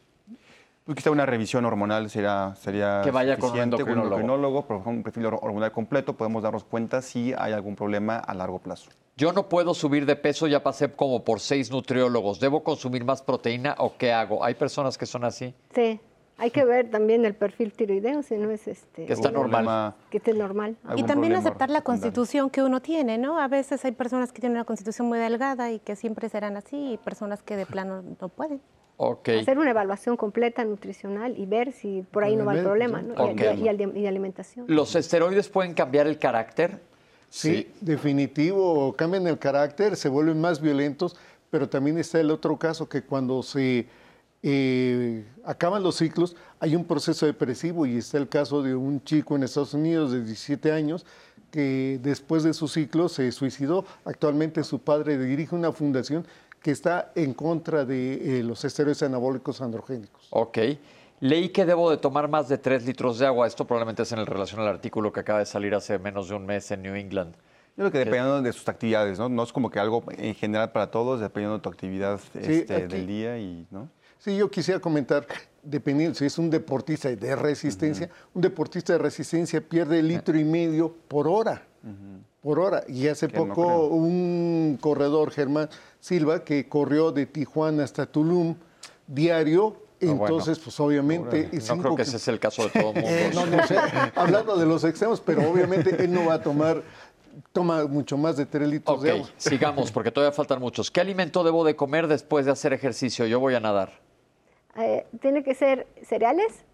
Pues 0.85 0.97
quizá 0.97 1.09
una 1.09 1.25
revisión 1.25 1.65
hormonal 1.65 2.09
sería, 2.11 2.53
sería 2.61 3.01
Que 3.03 3.09
vaya 3.09 3.35
con 3.37 3.45
un 3.45 3.49
suficiente, 3.49 3.75
endocrinólogo. 3.77 4.15
endocrinólogo, 4.17 4.67
por 4.67 4.87
un 4.87 5.01
perfil 5.01 5.25
hor- 5.25 5.39
hormonal 5.41 5.71
completo, 5.71 6.13
podemos 6.13 6.43
darnos 6.43 6.63
cuenta 6.63 7.01
si 7.01 7.33
hay 7.35 7.53
algún 7.53 7.75
problema 7.75 8.17
a 8.17 8.33
largo 8.35 8.59
plazo. 8.59 8.91
Yo 9.17 9.33
no 9.33 9.49
puedo 9.49 9.73
subir 9.73 10.05
de 10.05 10.15
peso, 10.15 10.45
ya 10.45 10.61
pasé 10.61 10.91
como 10.91 11.23
por 11.23 11.39
seis 11.39 11.71
nutriólogos. 11.71 12.39
¿Debo 12.39 12.63
consumir 12.63 13.03
más 13.03 13.23
proteína 13.23 13.73
o 13.79 13.93
qué 13.97 14.13
hago? 14.13 14.43
Hay 14.43 14.53
personas 14.53 14.95
que 14.97 15.07
son 15.07 15.23
así. 15.23 15.55
Sí, 15.73 15.99
hay 16.37 16.51
que 16.51 16.65
ver 16.65 16.89
también 16.89 17.25
el 17.25 17.33
perfil 17.33 17.71
tiroideo, 17.71 18.21
si 18.23 18.35
no 18.35 18.51
es 18.51 18.67
este. 18.67 19.05
Que 19.05 19.13
está 19.13 19.29
¿Algún 19.29 19.43
normal. 19.43 19.63
problema- 19.63 19.95
Que 20.09 20.17
esté 20.17 20.33
normal. 20.33 20.75
Y 20.95 21.03
también 21.03 21.33
aceptar 21.33 21.69
la 21.69 21.81
constitución 21.81 22.49
que 22.49 22.61
uno 22.63 22.81
tiene, 22.81 23.17
¿no? 23.17 23.39
A 23.39 23.47
veces 23.47 23.83
hay 23.85 23.91
personas 23.93 24.31
que 24.31 24.41
tienen 24.41 24.57
una 24.57 24.65
constitución 24.65 25.07
muy 25.07 25.17
delgada 25.19 25.71
y 25.71 25.79
que 25.79 25.95
siempre 25.95 26.27
serán 26.29 26.57
así, 26.57 26.93
y 26.93 26.97
personas 26.97 27.41
que 27.41 27.55
de 27.55 27.65
plano 27.65 28.03
no 28.19 28.29
pueden. 28.29 28.59
Ok. 28.97 29.27
Hacer 29.41 29.57
una 29.59 29.71
evaluación 29.71 30.15
completa 30.15 30.63
nutricional 30.63 31.37
y 31.37 31.45
ver 31.45 31.73
si 31.73 32.03
por 32.11 32.23
ahí 32.23 32.35
no 32.37 32.45
va 32.45 32.53
el 32.55 32.63
problema, 32.63 33.01
sí. 33.01 33.07
¿no? 33.15 33.23
Ok. 33.25 33.41
Y, 33.57 33.67
y- 33.69 33.93
y 33.97 33.99
y 33.99 34.07
alimentación. 34.07 34.65
¿Los 34.69 34.95
esteroides 34.95 35.49
pueden 35.49 35.73
cambiar 35.73 36.07
el 36.07 36.17
carácter? 36.17 36.79
Sí, 37.29 37.69
definitivo, 37.81 38.93
cambian 38.93 39.27
el 39.27 39.37
carácter, 39.37 39.97
se 39.97 40.07
vuelven 40.07 40.39
más 40.39 40.61
violentos, 40.61 41.17
pero 41.49 41.67
también 41.67 41.97
está 41.97 42.19
el 42.21 42.31
otro 42.31 42.57
caso 42.57 42.87
que 42.87 43.01
cuando 43.03 43.43
se 43.43 43.87
eh, 44.47 45.25
acaban 45.43 45.81
los 45.81 45.95
ciclos 45.95 46.35
hay 46.59 46.75
un 46.75 46.85
proceso 46.85 47.25
depresivo 47.25 47.87
y 47.87 47.97
está 47.97 48.19
el 48.19 48.29
caso 48.29 48.61
de 48.61 48.75
un 48.75 49.03
chico 49.03 49.35
en 49.35 49.41
Estados 49.41 49.73
Unidos 49.73 50.11
de 50.11 50.23
17 50.23 50.71
años 50.71 51.03
que 51.49 51.99
después 52.03 52.43
de 52.43 52.53
su 52.53 52.67
ciclo 52.67 53.09
se 53.09 53.31
suicidó. 53.31 53.85
Actualmente 54.03 54.63
su 54.63 54.79
padre 54.79 55.17
dirige 55.17 55.55
una 55.55 55.71
fundación 55.71 56.27
que 56.61 56.69
está 56.69 57.11
en 57.15 57.33
contra 57.33 57.85
de 57.85 58.39
eh, 58.39 58.43
los 58.43 58.63
esteroides 58.63 59.01
anabólicos 59.01 59.61
androgénicos. 59.61 60.27
Ok. 60.29 60.59
Leí 61.21 61.49
que 61.49 61.65
debo 61.65 61.89
de 61.89 61.97
tomar 61.97 62.27
más 62.27 62.47
de 62.47 62.59
3 62.59 62.85
litros 62.85 63.17
de 63.17 63.25
agua. 63.25 63.47
Esto 63.47 63.65
probablemente 63.65 64.03
es 64.03 64.11
en 64.11 64.23
relación 64.27 64.61
al 64.61 64.67
artículo 64.67 65.11
que 65.11 65.21
acaba 65.21 65.39
de 65.39 65.47
salir 65.47 65.73
hace 65.73 65.97
menos 65.97 66.29
de 66.29 66.35
un 66.35 66.45
mes 66.45 66.69
en 66.69 66.83
New 66.83 66.93
England. 66.93 67.33
Yo 67.77 67.89
creo 67.89 67.91
que 67.91 67.97
dependiendo 67.97 68.41
de 68.43 68.53
sus 68.53 68.69
actividades, 68.69 69.17
¿no? 69.17 69.27
No 69.27 69.41
es 69.41 69.51
como 69.51 69.71
que 69.71 69.79
algo 69.79 70.03
en 70.09 70.35
general 70.35 70.71
para 70.71 70.91
todos, 70.91 71.19
dependiendo 71.19 71.57
de 71.57 71.63
tu 71.63 71.69
actividad 71.69 72.19
este, 72.35 72.87
del 72.87 73.07
día 73.07 73.39
y, 73.39 73.67
¿no? 73.71 73.89
Sí, 74.19 74.37
yo 74.37 74.49
quisiera 74.49 74.79
comentar, 74.79 75.27
dependiendo 75.61 76.17
si 76.17 76.25
es 76.25 76.37
un 76.37 76.49
deportista 76.49 77.09
de 77.09 77.35
resistencia, 77.35 78.09
un 78.33 78.41
deportista 78.41 78.93
de 78.93 78.99
resistencia 78.99 79.61
pierde 79.61 80.01
litro 80.01 80.37
y 80.37 80.43
medio 80.43 80.93
por 81.07 81.27
hora. 81.27 81.63
Por 82.41 82.59
hora. 82.59 82.83
Y 82.87 83.07
hace 83.07 83.27
Que 83.27 83.37
poco 83.37 83.87
un 83.87 84.77
corredor, 84.81 85.31
Germán 85.31 85.69
Silva, 85.99 86.43
que 86.43 86.67
corrió 86.67 87.11
de 87.11 87.25
Tijuana 87.27 87.83
hasta 87.83 88.05
Tulum 88.05 88.55
diario. 89.07 89.75
Ah, 89.77 90.05
bueno. 90.07 90.25
Entonces, 90.25 90.59
pues 90.59 90.79
obviamente. 90.79 91.49
No 91.51 91.61
cinco 91.61 91.81
creo 91.81 91.95
que 91.95 92.01
ese 92.01 92.17
es 92.17 92.27
el 92.27 92.39
caso 92.39 92.63
de 92.63 92.69
todo 92.69 92.93
mundo. 92.93 93.07
Eh, 93.07 93.31
no, 93.33 93.45
no 93.45 93.65
sé, 93.65 93.77
hablando 94.15 94.57
de 94.57 94.65
los 94.65 94.83
extremos, 94.83 95.21
pero 95.21 95.49
obviamente 95.49 96.03
él 96.03 96.11
no 96.11 96.25
va 96.25 96.35
a 96.35 96.41
tomar, 96.41 96.83
toma 97.53 97.85
mucho 97.87 98.17
más 98.17 98.37
de 98.37 98.45
3 98.45 98.67
litros 98.67 99.01
de 99.01 99.11
agua. 99.11 99.29
sigamos, 99.37 99.91
porque 99.91 100.11
todavía 100.11 100.35
faltan 100.35 100.59
muchos. 100.59 100.91
¿Qué 100.91 101.01
alimento 101.01 101.43
debo 101.43 101.63
de 101.63 101.75
comer 101.75 102.07
después 102.07 102.45
de 102.45 102.51
hacer 102.51 102.73
ejercicio? 102.73 103.25
Yo 103.25 103.39
voy 103.39 103.55
a 103.55 103.59
nadar. 103.59 104.04
Eh, 104.77 105.05
tiene 105.21 105.43
que 105.43 105.55
ser 105.55 105.87
cereales, 106.03 106.65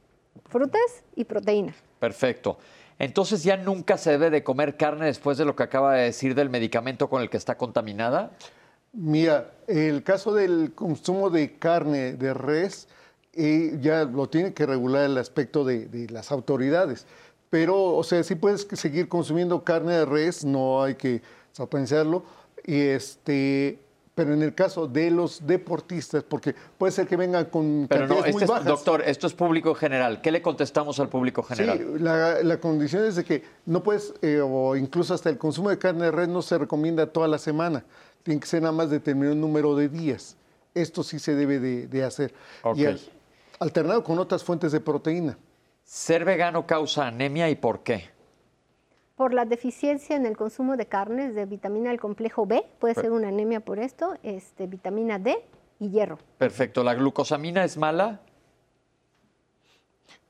frutas 0.46 1.04
y 1.16 1.26
proteína. 1.26 1.74
Perfecto. 2.00 2.58
Entonces 2.98 3.44
ya 3.44 3.58
nunca 3.58 3.98
se 3.98 4.12
debe 4.12 4.30
de 4.30 4.44
comer 4.44 4.78
carne 4.78 5.06
después 5.06 5.38
de 5.38 5.46
lo 5.46 5.56
que 5.56 5.64
acaba 5.64 5.96
de 5.96 6.04
decir 6.04 6.36
del 6.36 6.50
medicamento 6.50 7.10
con 7.10 7.22
el 7.22 7.30
que 7.30 7.38
está 7.38 7.58
contaminada. 7.58 8.32
Mira, 8.94 9.52
el 9.68 10.04
caso 10.04 10.34
del 10.34 10.74
consumo 10.76 11.30
de 11.30 11.58
carne 11.58 12.14
de 12.14 12.34
res 12.34 12.88
eh, 13.34 13.78
ya 13.80 14.04
lo 14.04 14.30
tiene 14.30 14.54
que 14.54 14.66
regular 14.66 15.06
el 15.06 15.18
aspecto 15.18 15.64
de, 15.64 15.88
de 15.88 16.10
las 16.10 16.32
autoridades. 16.32 17.08
Pero, 17.50 17.96
o 17.96 18.04
sea, 18.04 18.24
sí 18.24 18.36
puedes 18.36 18.68
seguir 18.74 19.08
consumiendo 19.10 19.64
carne 19.64 19.94
de 19.94 20.06
res, 20.06 20.46
no 20.46 20.84
hay 20.84 20.96
que 20.96 21.22
satanizarlo. 21.52 22.24
Y 22.66 22.80
este, 22.80 23.80
pero 24.14 24.34
en 24.34 24.42
el 24.44 24.54
caso 24.54 24.88
de 24.88 25.10
los 25.10 25.46
deportistas, 25.48 26.24
porque 26.24 26.54
puede 26.78 26.92
ser 26.92 27.08
que 27.08 27.16
vengan 27.16 27.46
con 27.46 27.88
Pero 27.90 28.08
no, 28.08 28.20
este 28.20 28.34
muy 28.34 28.44
es, 28.44 28.50
bajas. 28.50 28.66
doctor, 28.66 29.02
esto 29.06 29.26
es 29.28 29.34
público 29.34 29.74
general. 29.74 30.22
¿Qué 30.22 30.32
le 30.32 30.42
contestamos 30.42 31.00
al 31.00 31.08
público 31.10 31.42
general? 31.44 31.78
Sí, 31.78 31.86
la, 32.04 32.44
la 32.44 32.58
condición 32.60 33.06
es 33.06 33.16
de 33.16 33.24
que 33.24 33.44
no 33.66 33.82
puedes, 33.82 34.14
eh, 34.22 34.42
o 34.44 34.76
incluso 34.76 35.14
hasta 35.14 35.30
el 35.30 35.38
consumo 35.38 35.70
de 35.70 35.78
carne 35.78 36.06
de 36.06 36.12
res 36.12 36.28
no 36.28 36.42
se 36.42 36.58
recomienda 36.58 37.08
toda 37.08 37.28
la 37.28 37.38
semana. 37.38 37.84
Tiene 38.24 38.40
que 38.40 38.48
ser 38.48 38.62
nada 38.62 38.74
más 38.74 38.90
determinado 38.90 39.36
número 39.36 39.76
de 39.76 39.90
días. 39.90 40.36
Esto 40.76 41.04
sí 41.04 41.18
se 41.18 41.34
debe 41.34 41.60
de, 41.60 41.88
de 41.88 42.04
hacer. 42.04 42.34
Y 42.76 42.86
Ok. 42.86 42.88
al- 42.90 43.00
alternado 43.60 44.04
con 44.04 44.20
otras 44.20 44.44
fuentes 44.44 44.72
de 44.72 44.80
proteína. 44.80 45.38
¿Ser 45.84 46.24
vegano 46.26 46.68
causa 46.68 47.08
anemia 47.08 47.50
y 47.50 47.56
por 47.56 47.82
qué? 47.84 48.11
Por 49.22 49.36
la 49.36 49.46
deficiencia 49.46 50.16
en 50.16 50.26
el 50.26 50.36
consumo 50.36 50.76
de 50.78 50.88
carnes 50.88 51.36
de 51.36 51.46
vitamina 51.46 51.92
del 51.92 52.00
complejo 52.00 52.48
B, 52.48 52.66
puede 52.80 52.96
ser 52.96 53.12
una 53.12 53.28
anemia 53.28 53.60
por 53.60 53.78
esto, 53.78 54.16
este, 54.24 54.66
vitamina 54.66 55.20
D 55.20 55.36
y 55.80 55.92
hierro. 55.92 56.18
Perfecto. 56.40 56.84
¿La 56.84 56.96
glucosamina 56.96 57.64
es 57.64 57.78
mala? 57.78 58.20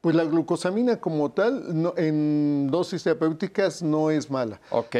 Pues 0.02 0.14
la 0.14 0.26
glucosamina 0.26 1.00
como 1.00 1.32
tal, 1.32 1.82
no- 1.82 1.94
en 1.96 2.68
dosis 2.70 3.02
terapéuticas 3.06 3.82
no 3.82 4.12
es 4.12 4.30
mala. 4.30 4.60
Ok. 4.72 4.98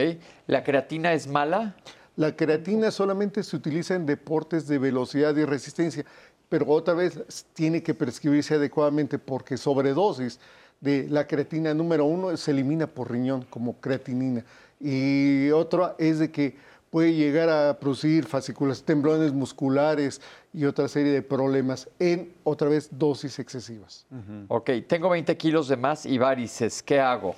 ¿La 0.48 0.64
creatina 0.64 1.12
es 1.12 1.28
mala? 1.28 1.76
La 2.16 2.34
creatina 2.34 2.92
solamente 2.92 3.44
se 3.44 3.58
utiliza 3.58 3.96
en 3.96 4.06
deportes 4.06 4.70
de 4.70 4.78
velocidad 4.78 5.36
y 5.36 5.44
resistencia, 5.44 6.06
pero 6.48 6.66
otra 6.70 6.94
vez 6.94 7.46
tiene 7.52 7.84
que 7.84 7.94
prescribirse 7.94 8.54
adecuadamente 8.56 9.20
porque 9.20 9.58
sobredosis 9.58 10.40
de 10.82 11.08
la 11.10 11.26
creatina 11.28 11.74
número 11.74 12.06
uno 12.06 12.36
se 12.36 12.52
elimina 12.52 12.88
por 12.88 13.10
riñón 13.12 13.46
como 13.50 13.80
creatinina. 13.80 14.44
Y 14.80 15.50
otra 15.52 15.96
es 16.00 16.20
de 16.20 16.32
que 16.32 16.56
puede 16.90 17.14
llegar 17.14 17.50
a 17.50 17.80
producir 17.80 18.26
fascículas, 18.26 18.84
temblones 18.84 19.32
musculares 19.32 20.20
y 20.54 20.66
otra 20.66 20.88
serie 20.88 21.14
de 21.14 21.22
problemas 21.22 21.88
en 22.00 22.34
otra 22.44 22.68
vez 22.68 22.90
dosis 22.92 23.40
excesivas. 23.40 24.06
Ok. 24.50 24.72
Tengo 24.88 25.08
20 25.10 25.38
kilos 25.38 25.68
de 25.70 25.78
más 25.78 26.06
y 26.06 26.18
varices. 26.18 26.84
¿Qué 26.84 27.00
hago? 27.00 27.36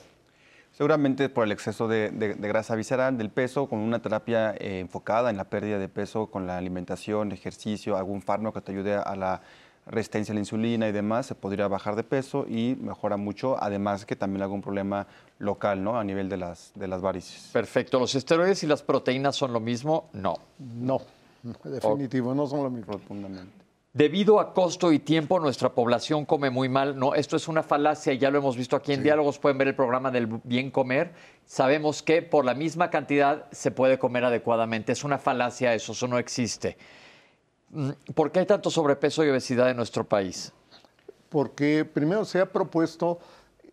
Seguramente 0.71 1.29
por 1.29 1.43
el 1.43 1.51
exceso 1.51 1.87
de, 1.87 2.09
de- 2.09 2.33
de 2.33 2.47
grasa 2.47 2.73
visceral, 2.75 3.15
del 3.15 3.29
peso, 3.29 3.67
con 3.67 3.77
una 3.77 4.01
terapia 4.01 4.55
eh, 4.57 4.79
enfocada 4.79 5.29
en 5.29 5.37
la 5.37 5.43
pérdida 5.43 5.77
de 5.77 5.87
peso, 5.87 6.27
con 6.31 6.47
la 6.47 6.57
alimentación, 6.57 7.31
ejercicio, 7.31 7.95
algún 7.95 8.23
fármaco 8.23 8.55
que 8.59 8.65
te 8.65 8.71
ayude 8.71 8.95
a 8.95 9.15
la 9.15 9.41
resistencia 9.85 10.31
a 10.31 10.35
la 10.35 10.39
insulina 10.39 10.87
y 10.87 10.91
demás, 10.91 11.25
se 11.25 11.35
podría 11.35 11.67
bajar 11.67 11.95
de 11.95 12.03
peso 12.03 12.45
y 12.47 12.77
mejora 12.79 13.17
mucho, 13.17 13.61
además 13.61 14.05
que 14.05 14.15
también 14.15 14.41
algún 14.41 14.61
problema 14.61 15.07
local, 15.39 15.83
¿no? 15.83 15.97
A 15.97 16.03
nivel 16.03 16.29
de 16.29 16.37
las, 16.37 16.71
de 16.75 16.87
las 16.87 17.01
varices. 17.01 17.49
Perfecto. 17.51 17.99
¿Los 17.99 18.15
esteroides 18.15 18.63
y 18.63 18.67
las 18.67 18.83
proteínas 18.83 19.35
son 19.35 19.53
lo 19.53 19.59
mismo? 19.59 20.09
No. 20.13 20.35
No, 20.59 21.01
definitivo, 21.63 22.33
no 22.33 22.47
son 22.47 22.63
lo 22.63 22.69
mismo. 22.69 22.93
Rotundamente. 22.93 23.63
Debido 23.93 24.39
a 24.39 24.55
costo 24.55 24.91
y 24.91 24.97
tiempo, 24.97 25.39
nuestra 25.39 25.69
población 25.69 26.25
come 26.25 26.49
muy 26.49 26.67
mal. 26.67 26.97
No, 26.97 27.13
esto 27.13 27.35
es 27.35 27.47
una 27.47 27.61
falacia 27.61 28.11
y 28.11 28.17
ya 28.17 28.31
lo 28.31 28.39
hemos 28.39 28.57
visto 28.57 28.75
aquí 28.75 28.91
en 28.91 29.03
Diálogos. 29.03 29.37
Pueden 29.37 29.59
ver 29.59 29.67
el 29.67 29.75
programa 29.75 30.09
del 30.09 30.25
bien 30.43 30.71
comer. 30.71 31.13
Sabemos 31.45 32.01
que 32.01 32.23
por 32.23 32.43
la 32.43 32.55
misma 32.55 32.89
cantidad 32.89 33.45
se 33.51 33.69
puede 33.69 33.99
comer 33.99 34.25
adecuadamente. 34.25 34.93
Es 34.93 35.03
una 35.03 35.19
falacia 35.19 35.75
eso, 35.75 35.91
eso 35.91 36.07
no 36.07 36.17
existe. 36.17 36.75
Mm, 37.73 37.89
¿Por 38.15 38.31
qué 38.31 38.39
hay 38.39 38.45
tanto 38.45 38.69
sobrepeso 38.69 39.23
y 39.25 39.29
obesidad 39.29 39.69
en 39.69 39.77
nuestro 39.77 40.03
país? 40.03 40.53
porque 41.33 41.83
primero 41.83 42.25
se 42.25 42.39
ha 42.39 42.45
propuesto, 42.45 43.17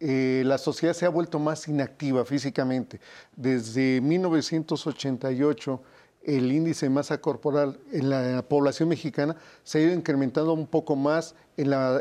eh, 0.01 0.43
la 0.47 0.57
sociedad 0.57 0.95
se 0.95 1.05
ha 1.05 1.11
vuelto 1.11 1.39
más 1.39 1.69
inactiva 1.69 2.25
físicamente. 2.25 3.03
Desde 3.37 4.01
1988 4.01 5.83
el 6.23 6.53
índice 6.53 6.87
de 6.87 6.91
masa 6.91 7.21
corporal 7.21 7.79
en 7.93 8.09
la 8.09 8.43
población 8.49 8.89
mexicana 8.89 9.37
se 9.63 9.79
ha 9.79 9.83
ido 9.83 9.93
incrementando 9.93 10.55
un 10.55 10.67
poco 10.67 10.97
más, 10.97 11.35
en 11.59 11.69
la, 11.69 12.01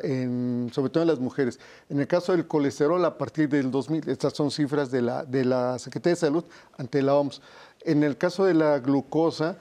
sobre 0.72 0.90
todo 0.90 1.04
en 1.04 1.10
las 1.10 1.20
mujeres. 1.20 1.60
En 1.90 2.00
el 2.00 2.08
caso 2.08 2.32
del 2.32 2.48
colesterol, 2.48 3.04
a 3.04 3.18
partir 3.18 3.50
del 3.50 3.70
2000, 3.70 4.08
estas 4.08 4.32
son 4.34 4.52
cifras 4.52 4.92
de 4.92 5.02
la, 5.02 5.26
de 5.26 5.44
la 5.44 5.78
Secretaría 5.78 6.16
de 6.16 6.22
Salud 6.22 6.46
ante 6.78 7.02
la 7.02 7.16
OMS. 7.16 7.42
En 7.82 8.04
el 8.04 8.18
caso 8.18 8.46
de 8.46 8.54
la 8.54 8.80
glucosa, 8.80 9.58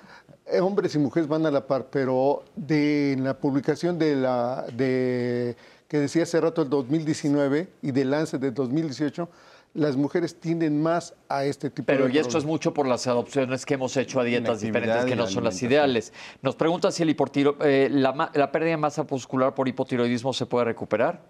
hombres 0.61 0.95
y 0.95 0.99
mujeres 0.99 1.29
van 1.29 1.45
a 1.47 1.51
la 1.51 1.67
par, 1.67 1.87
pero 1.91 2.45
de, 2.57 3.13
en 3.13 3.25
la 3.25 3.39
publicación 3.39 3.99
de 3.99 4.17
la, 4.17 4.67
de, 4.73 5.57
que 5.89 5.99
decía 5.99 6.23
hace 6.23 6.41
rato 6.41 6.63
el 6.63 6.71
2019 6.71 7.69
y 7.83 7.91
de 7.91 8.05
Lance 8.05 8.39
de 8.39 8.51
2018, 8.51 9.29
las 9.75 9.97
mujeres 9.97 10.41
tienden 10.41 10.83
más 10.83 11.15
a 11.29 11.45
este 11.45 11.71
tipo 11.71 11.87
Pero 11.87 12.05
de 12.05 12.11
Pero 12.11 12.17
y 12.17 12.19
esto 12.19 12.39
es 12.39 12.45
mucho 12.45 12.73
por 12.75 12.87
las 12.87 13.07
adopciones 13.07 13.65
que 13.67 13.75
hemos 13.75 13.97
hecho 13.97 14.21
a 14.21 14.25
dietas 14.25 14.61
diferentes 14.61 15.05
que 15.05 15.17
no 15.17 15.27
son 15.27 15.45
las 15.45 15.63
ideales. 15.63 16.13
Nos 16.43 16.57
pregunta 16.57 16.91
si 16.91 17.03
el 17.03 17.17
eh, 17.61 17.89
la, 17.91 18.31
la, 18.35 18.53
pérdida 18.53 18.71
de 18.71 18.77
masa 18.77 19.07
muscular 19.09 19.55
por 19.55 19.69
hipotiroidismo 19.69 20.33
se 20.33 20.47
puede 20.47 20.65
recuperar. 20.65 21.21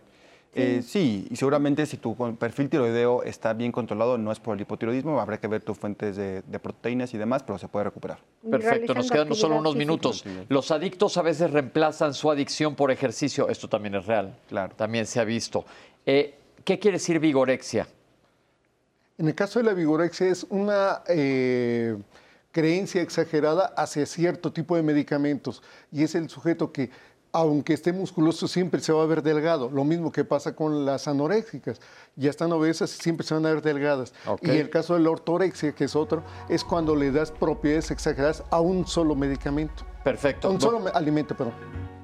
Eh, 0.54 0.82
sí, 0.82 1.26
y 1.30 1.36
seguramente 1.36 1.84
si 1.86 1.98
tu 1.98 2.16
perfil 2.36 2.68
tiroideo 2.68 3.22
está 3.22 3.52
bien 3.52 3.70
controlado, 3.70 4.18
no 4.18 4.32
es 4.32 4.40
por 4.40 4.56
el 4.56 4.62
hipotiroidismo, 4.62 5.20
habrá 5.20 5.38
que 5.38 5.46
ver 5.46 5.62
tus 5.62 5.78
fuentes 5.78 6.16
de, 6.16 6.42
proteínas 6.60 7.12
y 7.14 7.18
demás, 7.18 7.42
pero 7.42 7.58
se 7.58 7.68
puede 7.68 7.84
recuperar. 7.84 8.18
Perfecto, 8.50 8.94
nos 8.94 9.10
quedan 9.10 9.34
solo 9.34 9.58
unos 9.58 9.76
minutos. 9.76 10.24
Los 10.48 10.70
adictos 10.70 11.16
a 11.16 11.22
veces 11.22 11.50
reemplazan 11.50 12.14
su 12.14 12.30
adicción 12.30 12.74
por 12.74 12.90
ejercicio, 12.90 13.48
esto 13.48 13.68
también 13.68 13.94
es 13.96 14.06
real, 14.06 14.36
claro. 14.48 14.74
también 14.74 15.06
se 15.06 15.20
ha 15.20 15.24
visto. 15.24 15.64
Eh, 16.06 16.34
¿Qué 16.64 16.78
quiere 16.78 16.96
decir 16.96 17.18
vigorexia? 17.20 17.86
En 19.18 19.28
el 19.28 19.34
caso 19.34 19.58
de 19.58 19.64
la 19.64 19.74
vigorexia 19.74 20.28
es 20.28 20.46
una 20.48 21.02
eh, 21.08 21.96
creencia 22.52 23.02
exagerada 23.02 23.66
hacia 23.76 24.06
cierto 24.06 24.52
tipo 24.52 24.76
de 24.76 24.82
medicamentos 24.82 25.62
y 25.92 26.02
es 26.04 26.14
el 26.14 26.28
sujeto 26.28 26.72
que 26.72 26.90
aunque 27.32 27.74
esté 27.74 27.92
musculoso 27.92 28.48
siempre 28.48 28.80
se 28.80 28.92
va 28.92 29.02
a 29.02 29.06
ver 29.06 29.22
delgado, 29.22 29.70
lo 29.70 29.84
mismo 29.84 30.12
que 30.12 30.24
pasa 30.24 30.54
con 30.54 30.84
las 30.84 31.08
anoréxicas, 31.08 31.80
ya 32.16 32.30
están 32.30 32.52
obesas 32.52 32.94
y 32.94 33.02
siempre 33.02 33.26
se 33.26 33.34
van 33.34 33.46
a 33.46 33.50
ver 33.50 33.62
delgadas. 33.62 34.12
Y 34.42 34.50
el 34.50 34.70
caso 34.70 34.94
de 34.94 35.00
la 35.00 35.10
ortorexia, 35.10 35.72
que 35.72 35.84
es 35.84 35.96
otro, 35.96 36.22
es 36.48 36.64
cuando 36.64 36.96
le 36.96 37.10
das 37.10 37.30
propiedades 37.30 37.90
exageradas 37.90 38.44
a 38.50 38.60
un 38.60 38.86
solo 38.86 39.14
medicamento. 39.14 39.84
Perfecto. 40.04 40.48
A 40.48 40.50
un 40.50 40.60
solo 40.60 40.82
alimento, 40.94 41.36
perdón. 41.36 41.54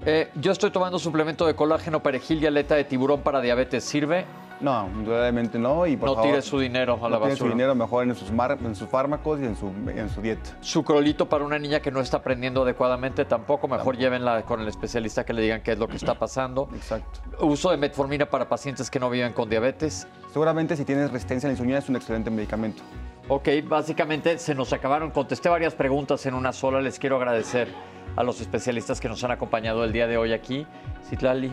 Eh, 0.06 0.28
yo 0.40 0.52
estoy 0.52 0.70
tomando 0.70 0.98
suplemento 0.98 1.46
de 1.46 1.56
colágeno, 1.56 2.02
perejil 2.02 2.42
y 2.42 2.46
aleta 2.46 2.74
de 2.74 2.84
tiburón 2.84 3.22
para 3.22 3.40
diabetes. 3.40 3.84
¿Sirve? 3.84 4.26
No, 4.60 4.88
indudablemente 4.94 5.58
no. 5.58 5.86
Y 5.86 5.96
no 5.96 6.20
tire 6.22 6.42
su 6.42 6.58
dinero 6.58 6.98
a 7.02 7.08
la 7.08 7.18
basura. 7.18 7.36
su 7.36 7.48
dinero 7.48 7.74
mejor 7.74 8.04
en 8.04 8.14
sus, 8.14 8.30
en 8.30 8.74
sus 8.74 8.88
fármacos 8.88 9.40
y 9.40 9.44
en 9.44 9.56
su, 9.56 9.68
en 9.88 10.08
su 10.08 10.20
dieta. 10.20 10.50
Sucrolito 10.60 11.28
para 11.28 11.44
una 11.44 11.58
niña 11.58 11.80
que 11.80 11.90
no 11.90 12.00
está 12.00 12.18
aprendiendo 12.18 12.62
adecuadamente 12.62 13.24
tampoco. 13.24 13.68
Mejor 13.68 13.96
llévenla 13.96 14.42
con 14.42 14.60
el 14.60 14.68
especialista 14.68 15.24
que 15.24 15.32
le 15.32 15.42
digan 15.42 15.62
qué 15.62 15.72
es 15.72 15.78
lo 15.78 15.88
que 15.88 15.96
está 15.96 16.14
pasando. 16.14 16.68
Exacto. 16.74 17.20
Uso 17.44 17.70
de 17.70 17.76
metformina 17.76 18.26
para 18.26 18.48
pacientes 18.48 18.90
que 18.90 19.00
no 19.00 19.10
viven 19.10 19.32
con 19.32 19.48
diabetes. 19.48 20.06
Seguramente 20.32 20.76
si 20.76 20.84
tienes 20.84 21.10
resistencia 21.10 21.46
a 21.46 21.50
la 21.50 21.52
insulina 21.52 21.78
es 21.78 21.88
un 21.88 21.96
excelente 21.96 22.30
medicamento. 22.30 22.82
Ok, 23.26 23.48
básicamente 23.64 24.38
se 24.38 24.54
nos 24.54 24.72
acabaron. 24.74 25.10
Contesté 25.10 25.48
varias 25.48 25.74
preguntas 25.74 26.26
en 26.26 26.34
una 26.34 26.52
sola. 26.52 26.82
Les 26.82 26.98
quiero 26.98 27.16
agradecer 27.16 27.68
a 28.16 28.22
los 28.22 28.40
especialistas 28.42 29.00
que 29.00 29.08
nos 29.08 29.24
han 29.24 29.30
acompañado 29.30 29.82
el 29.82 29.92
día 29.92 30.06
de 30.06 30.18
hoy 30.18 30.34
aquí. 30.34 30.66
Citlali, 31.08 31.48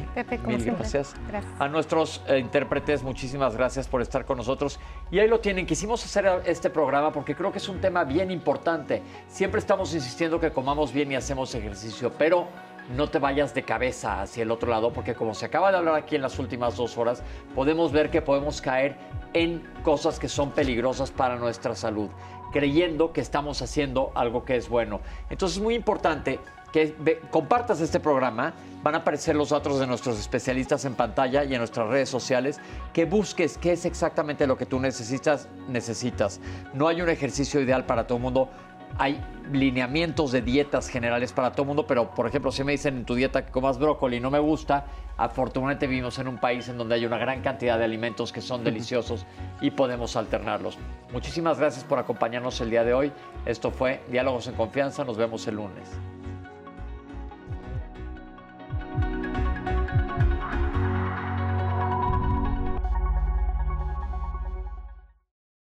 mil 0.46 0.66
gracias. 0.66 1.16
gracias. 1.30 1.54
A 1.60 1.70
nuestros 1.70 2.22
eh, 2.28 2.40
intérpretes, 2.40 3.04
muchísimas 3.04 3.56
gracias 3.56 3.88
por 3.88 4.02
estar 4.02 4.26
con 4.26 4.38
nosotros. 4.38 4.80
Y 5.12 5.20
ahí 5.20 5.30
lo 5.30 5.40
tienen, 5.40 5.66
quisimos 5.66 6.04
hacer 6.04 6.42
este 6.46 6.70
programa 6.70 7.12
porque 7.12 7.36
creo 7.36 7.54
que 7.54 7.60
es 7.60 7.70
un 7.70 7.80
tema 7.80 8.04
bien 8.04 8.32
importante. 8.32 9.02
Siempre 9.28 9.60
estamos 9.60 9.94
insistiendo 9.94 10.42
que 10.42 10.52
comamos 10.52 10.92
bien 10.92 11.12
y 11.12 11.16
hacemos 11.16 11.56
ejercicio, 11.56 12.12
pero 12.18 12.48
no 12.96 13.10
te 13.10 13.20
vayas 13.20 13.54
de 13.54 13.64
cabeza 13.64 14.22
hacia 14.22 14.44
el 14.44 14.52
otro 14.52 14.70
lado, 14.70 14.92
porque 14.92 15.16
como 15.16 15.34
se 15.34 15.46
acaba 15.46 15.72
de 15.72 15.78
hablar 15.78 15.96
aquí 15.96 16.16
en 16.16 16.22
las 16.22 16.38
últimas 16.40 16.76
dos 16.76 16.98
horas, 16.98 17.24
podemos 17.56 17.92
ver 17.92 18.10
que 18.10 18.22
podemos 18.22 18.62
caer 18.62 18.98
en 19.34 19.62
cosas 19.84 20.20
que 20.20 20.28
son 20.30 20.52
peligrosas 20.52 21.12
para 21.12 21.38
nuestra 21.38 21.76
salud 21.76 22.10
creyendo 22.52 23.14
que 23.14 23.22
estamos 23.22 23.62
haciendo 23.62 24.12
algo 24.14 24.46
que 24.46 24.56
es 24.58 24.70
bueno. 24.70 25.00
Entonces 25.30 25.58
es 25.58 25.64
muy 25.64 25.74
importante 25.74 26.40
que 26.72 27.22
compartas 27.30 27.82
este 27.82 28.00
programa. 28.00 28.54
Van 28.84 28.96
a 28.96 29.00
aparecer 29.00 29.36
los 29.36 29.50
datos 29.50 29.80
de 29.80 29.88
nuestros 29.88 30.20
especialistas 30.20 30.86
en 30.86 30.96
pantalla 30.96 31.44
y 31.44 31.54
en 31.54 31.60
nuestras 31.60 31.88
redes 31.88 32.10
sociales. 32.10 32.60
Que 32.94 33.06
busques 33.06 33.58
qué 33.58 33.74
es 33.74 33.86
exactamente 33.86 34.48
lo 34.48 34.58
que 34.58 34.66
tú 34.66 34.80
necesitas. 34.80 35.48
Necesitas. 35.68 36.40
No 36.74 36.88
hay 36.88 37.02
un 37.02 37.10
ejercicio 37.10 37.60
ideal 37.62 37.86
para 37.86 38.08
todo 38.08 38.18
el 38.18 38.24
mundo 38.24 38.50
hay 38.98 39.22
lineamientos 39.52 40.32
de 40.32 40.42
dietas 40.42 40.88
generales 40.88 41.34
para 41.34 41.52
todo 41.52 41.64
el 41.64 41.68
mundo, 41.68 41.86
pero 41.88 42.12
por 42.14 42.28
ejemplo, 42.28 42.52
si 42.52 42.64
me 42.64 42.72
dicen 42.72 42.98
en 42.98 43.06
tu 43.06 43.16
dieta 43.16 43.46
que 43.46 43.52
comas 43.52 43.78
brócoli 43.78 44.18
y 44.18 44.20
no 44.20 44.32
me 44.32 44.40
gusta, 44.40 44.86
afortunadamente 45.18 45.88
vivimos 45.88 46.18
en 46.20 46.28
un 46.28 46.38
país 46.38 46.68
en 46.70 46.78
donde 46.78 46.96
hay 46.96 47.06
una 47.06 47.18
gran 47.18 47.42
cantidad 47.42 47.78
de 47.78 47.84
alimentos 47.84 48.32
que 48.32 48.42
son 48.42 48.64
deliciosos 48.64 49.26
y 49.60 49.72
podemos 49.72 50.16
alternarlos. 50.16 50.78
Muchísimas 51.12 51.60
gracias 51.60 51.84
por 51.84 52.00
acompañarnos 52.00 52.60
el 52.62 52.70
día 52.70 52.84
de 52.84 52.94
hoy. 52.94 53.12
Esto 53.46 53.72
fue 53.72 54.02
Diálogos 54.10 54.48
en 54.48 54.56
Confianza. 54.56 55.04
Nos 55.04 55.18
vemos 55.18 55.46
el 55.48 55.56
lunes. 55.56 55.90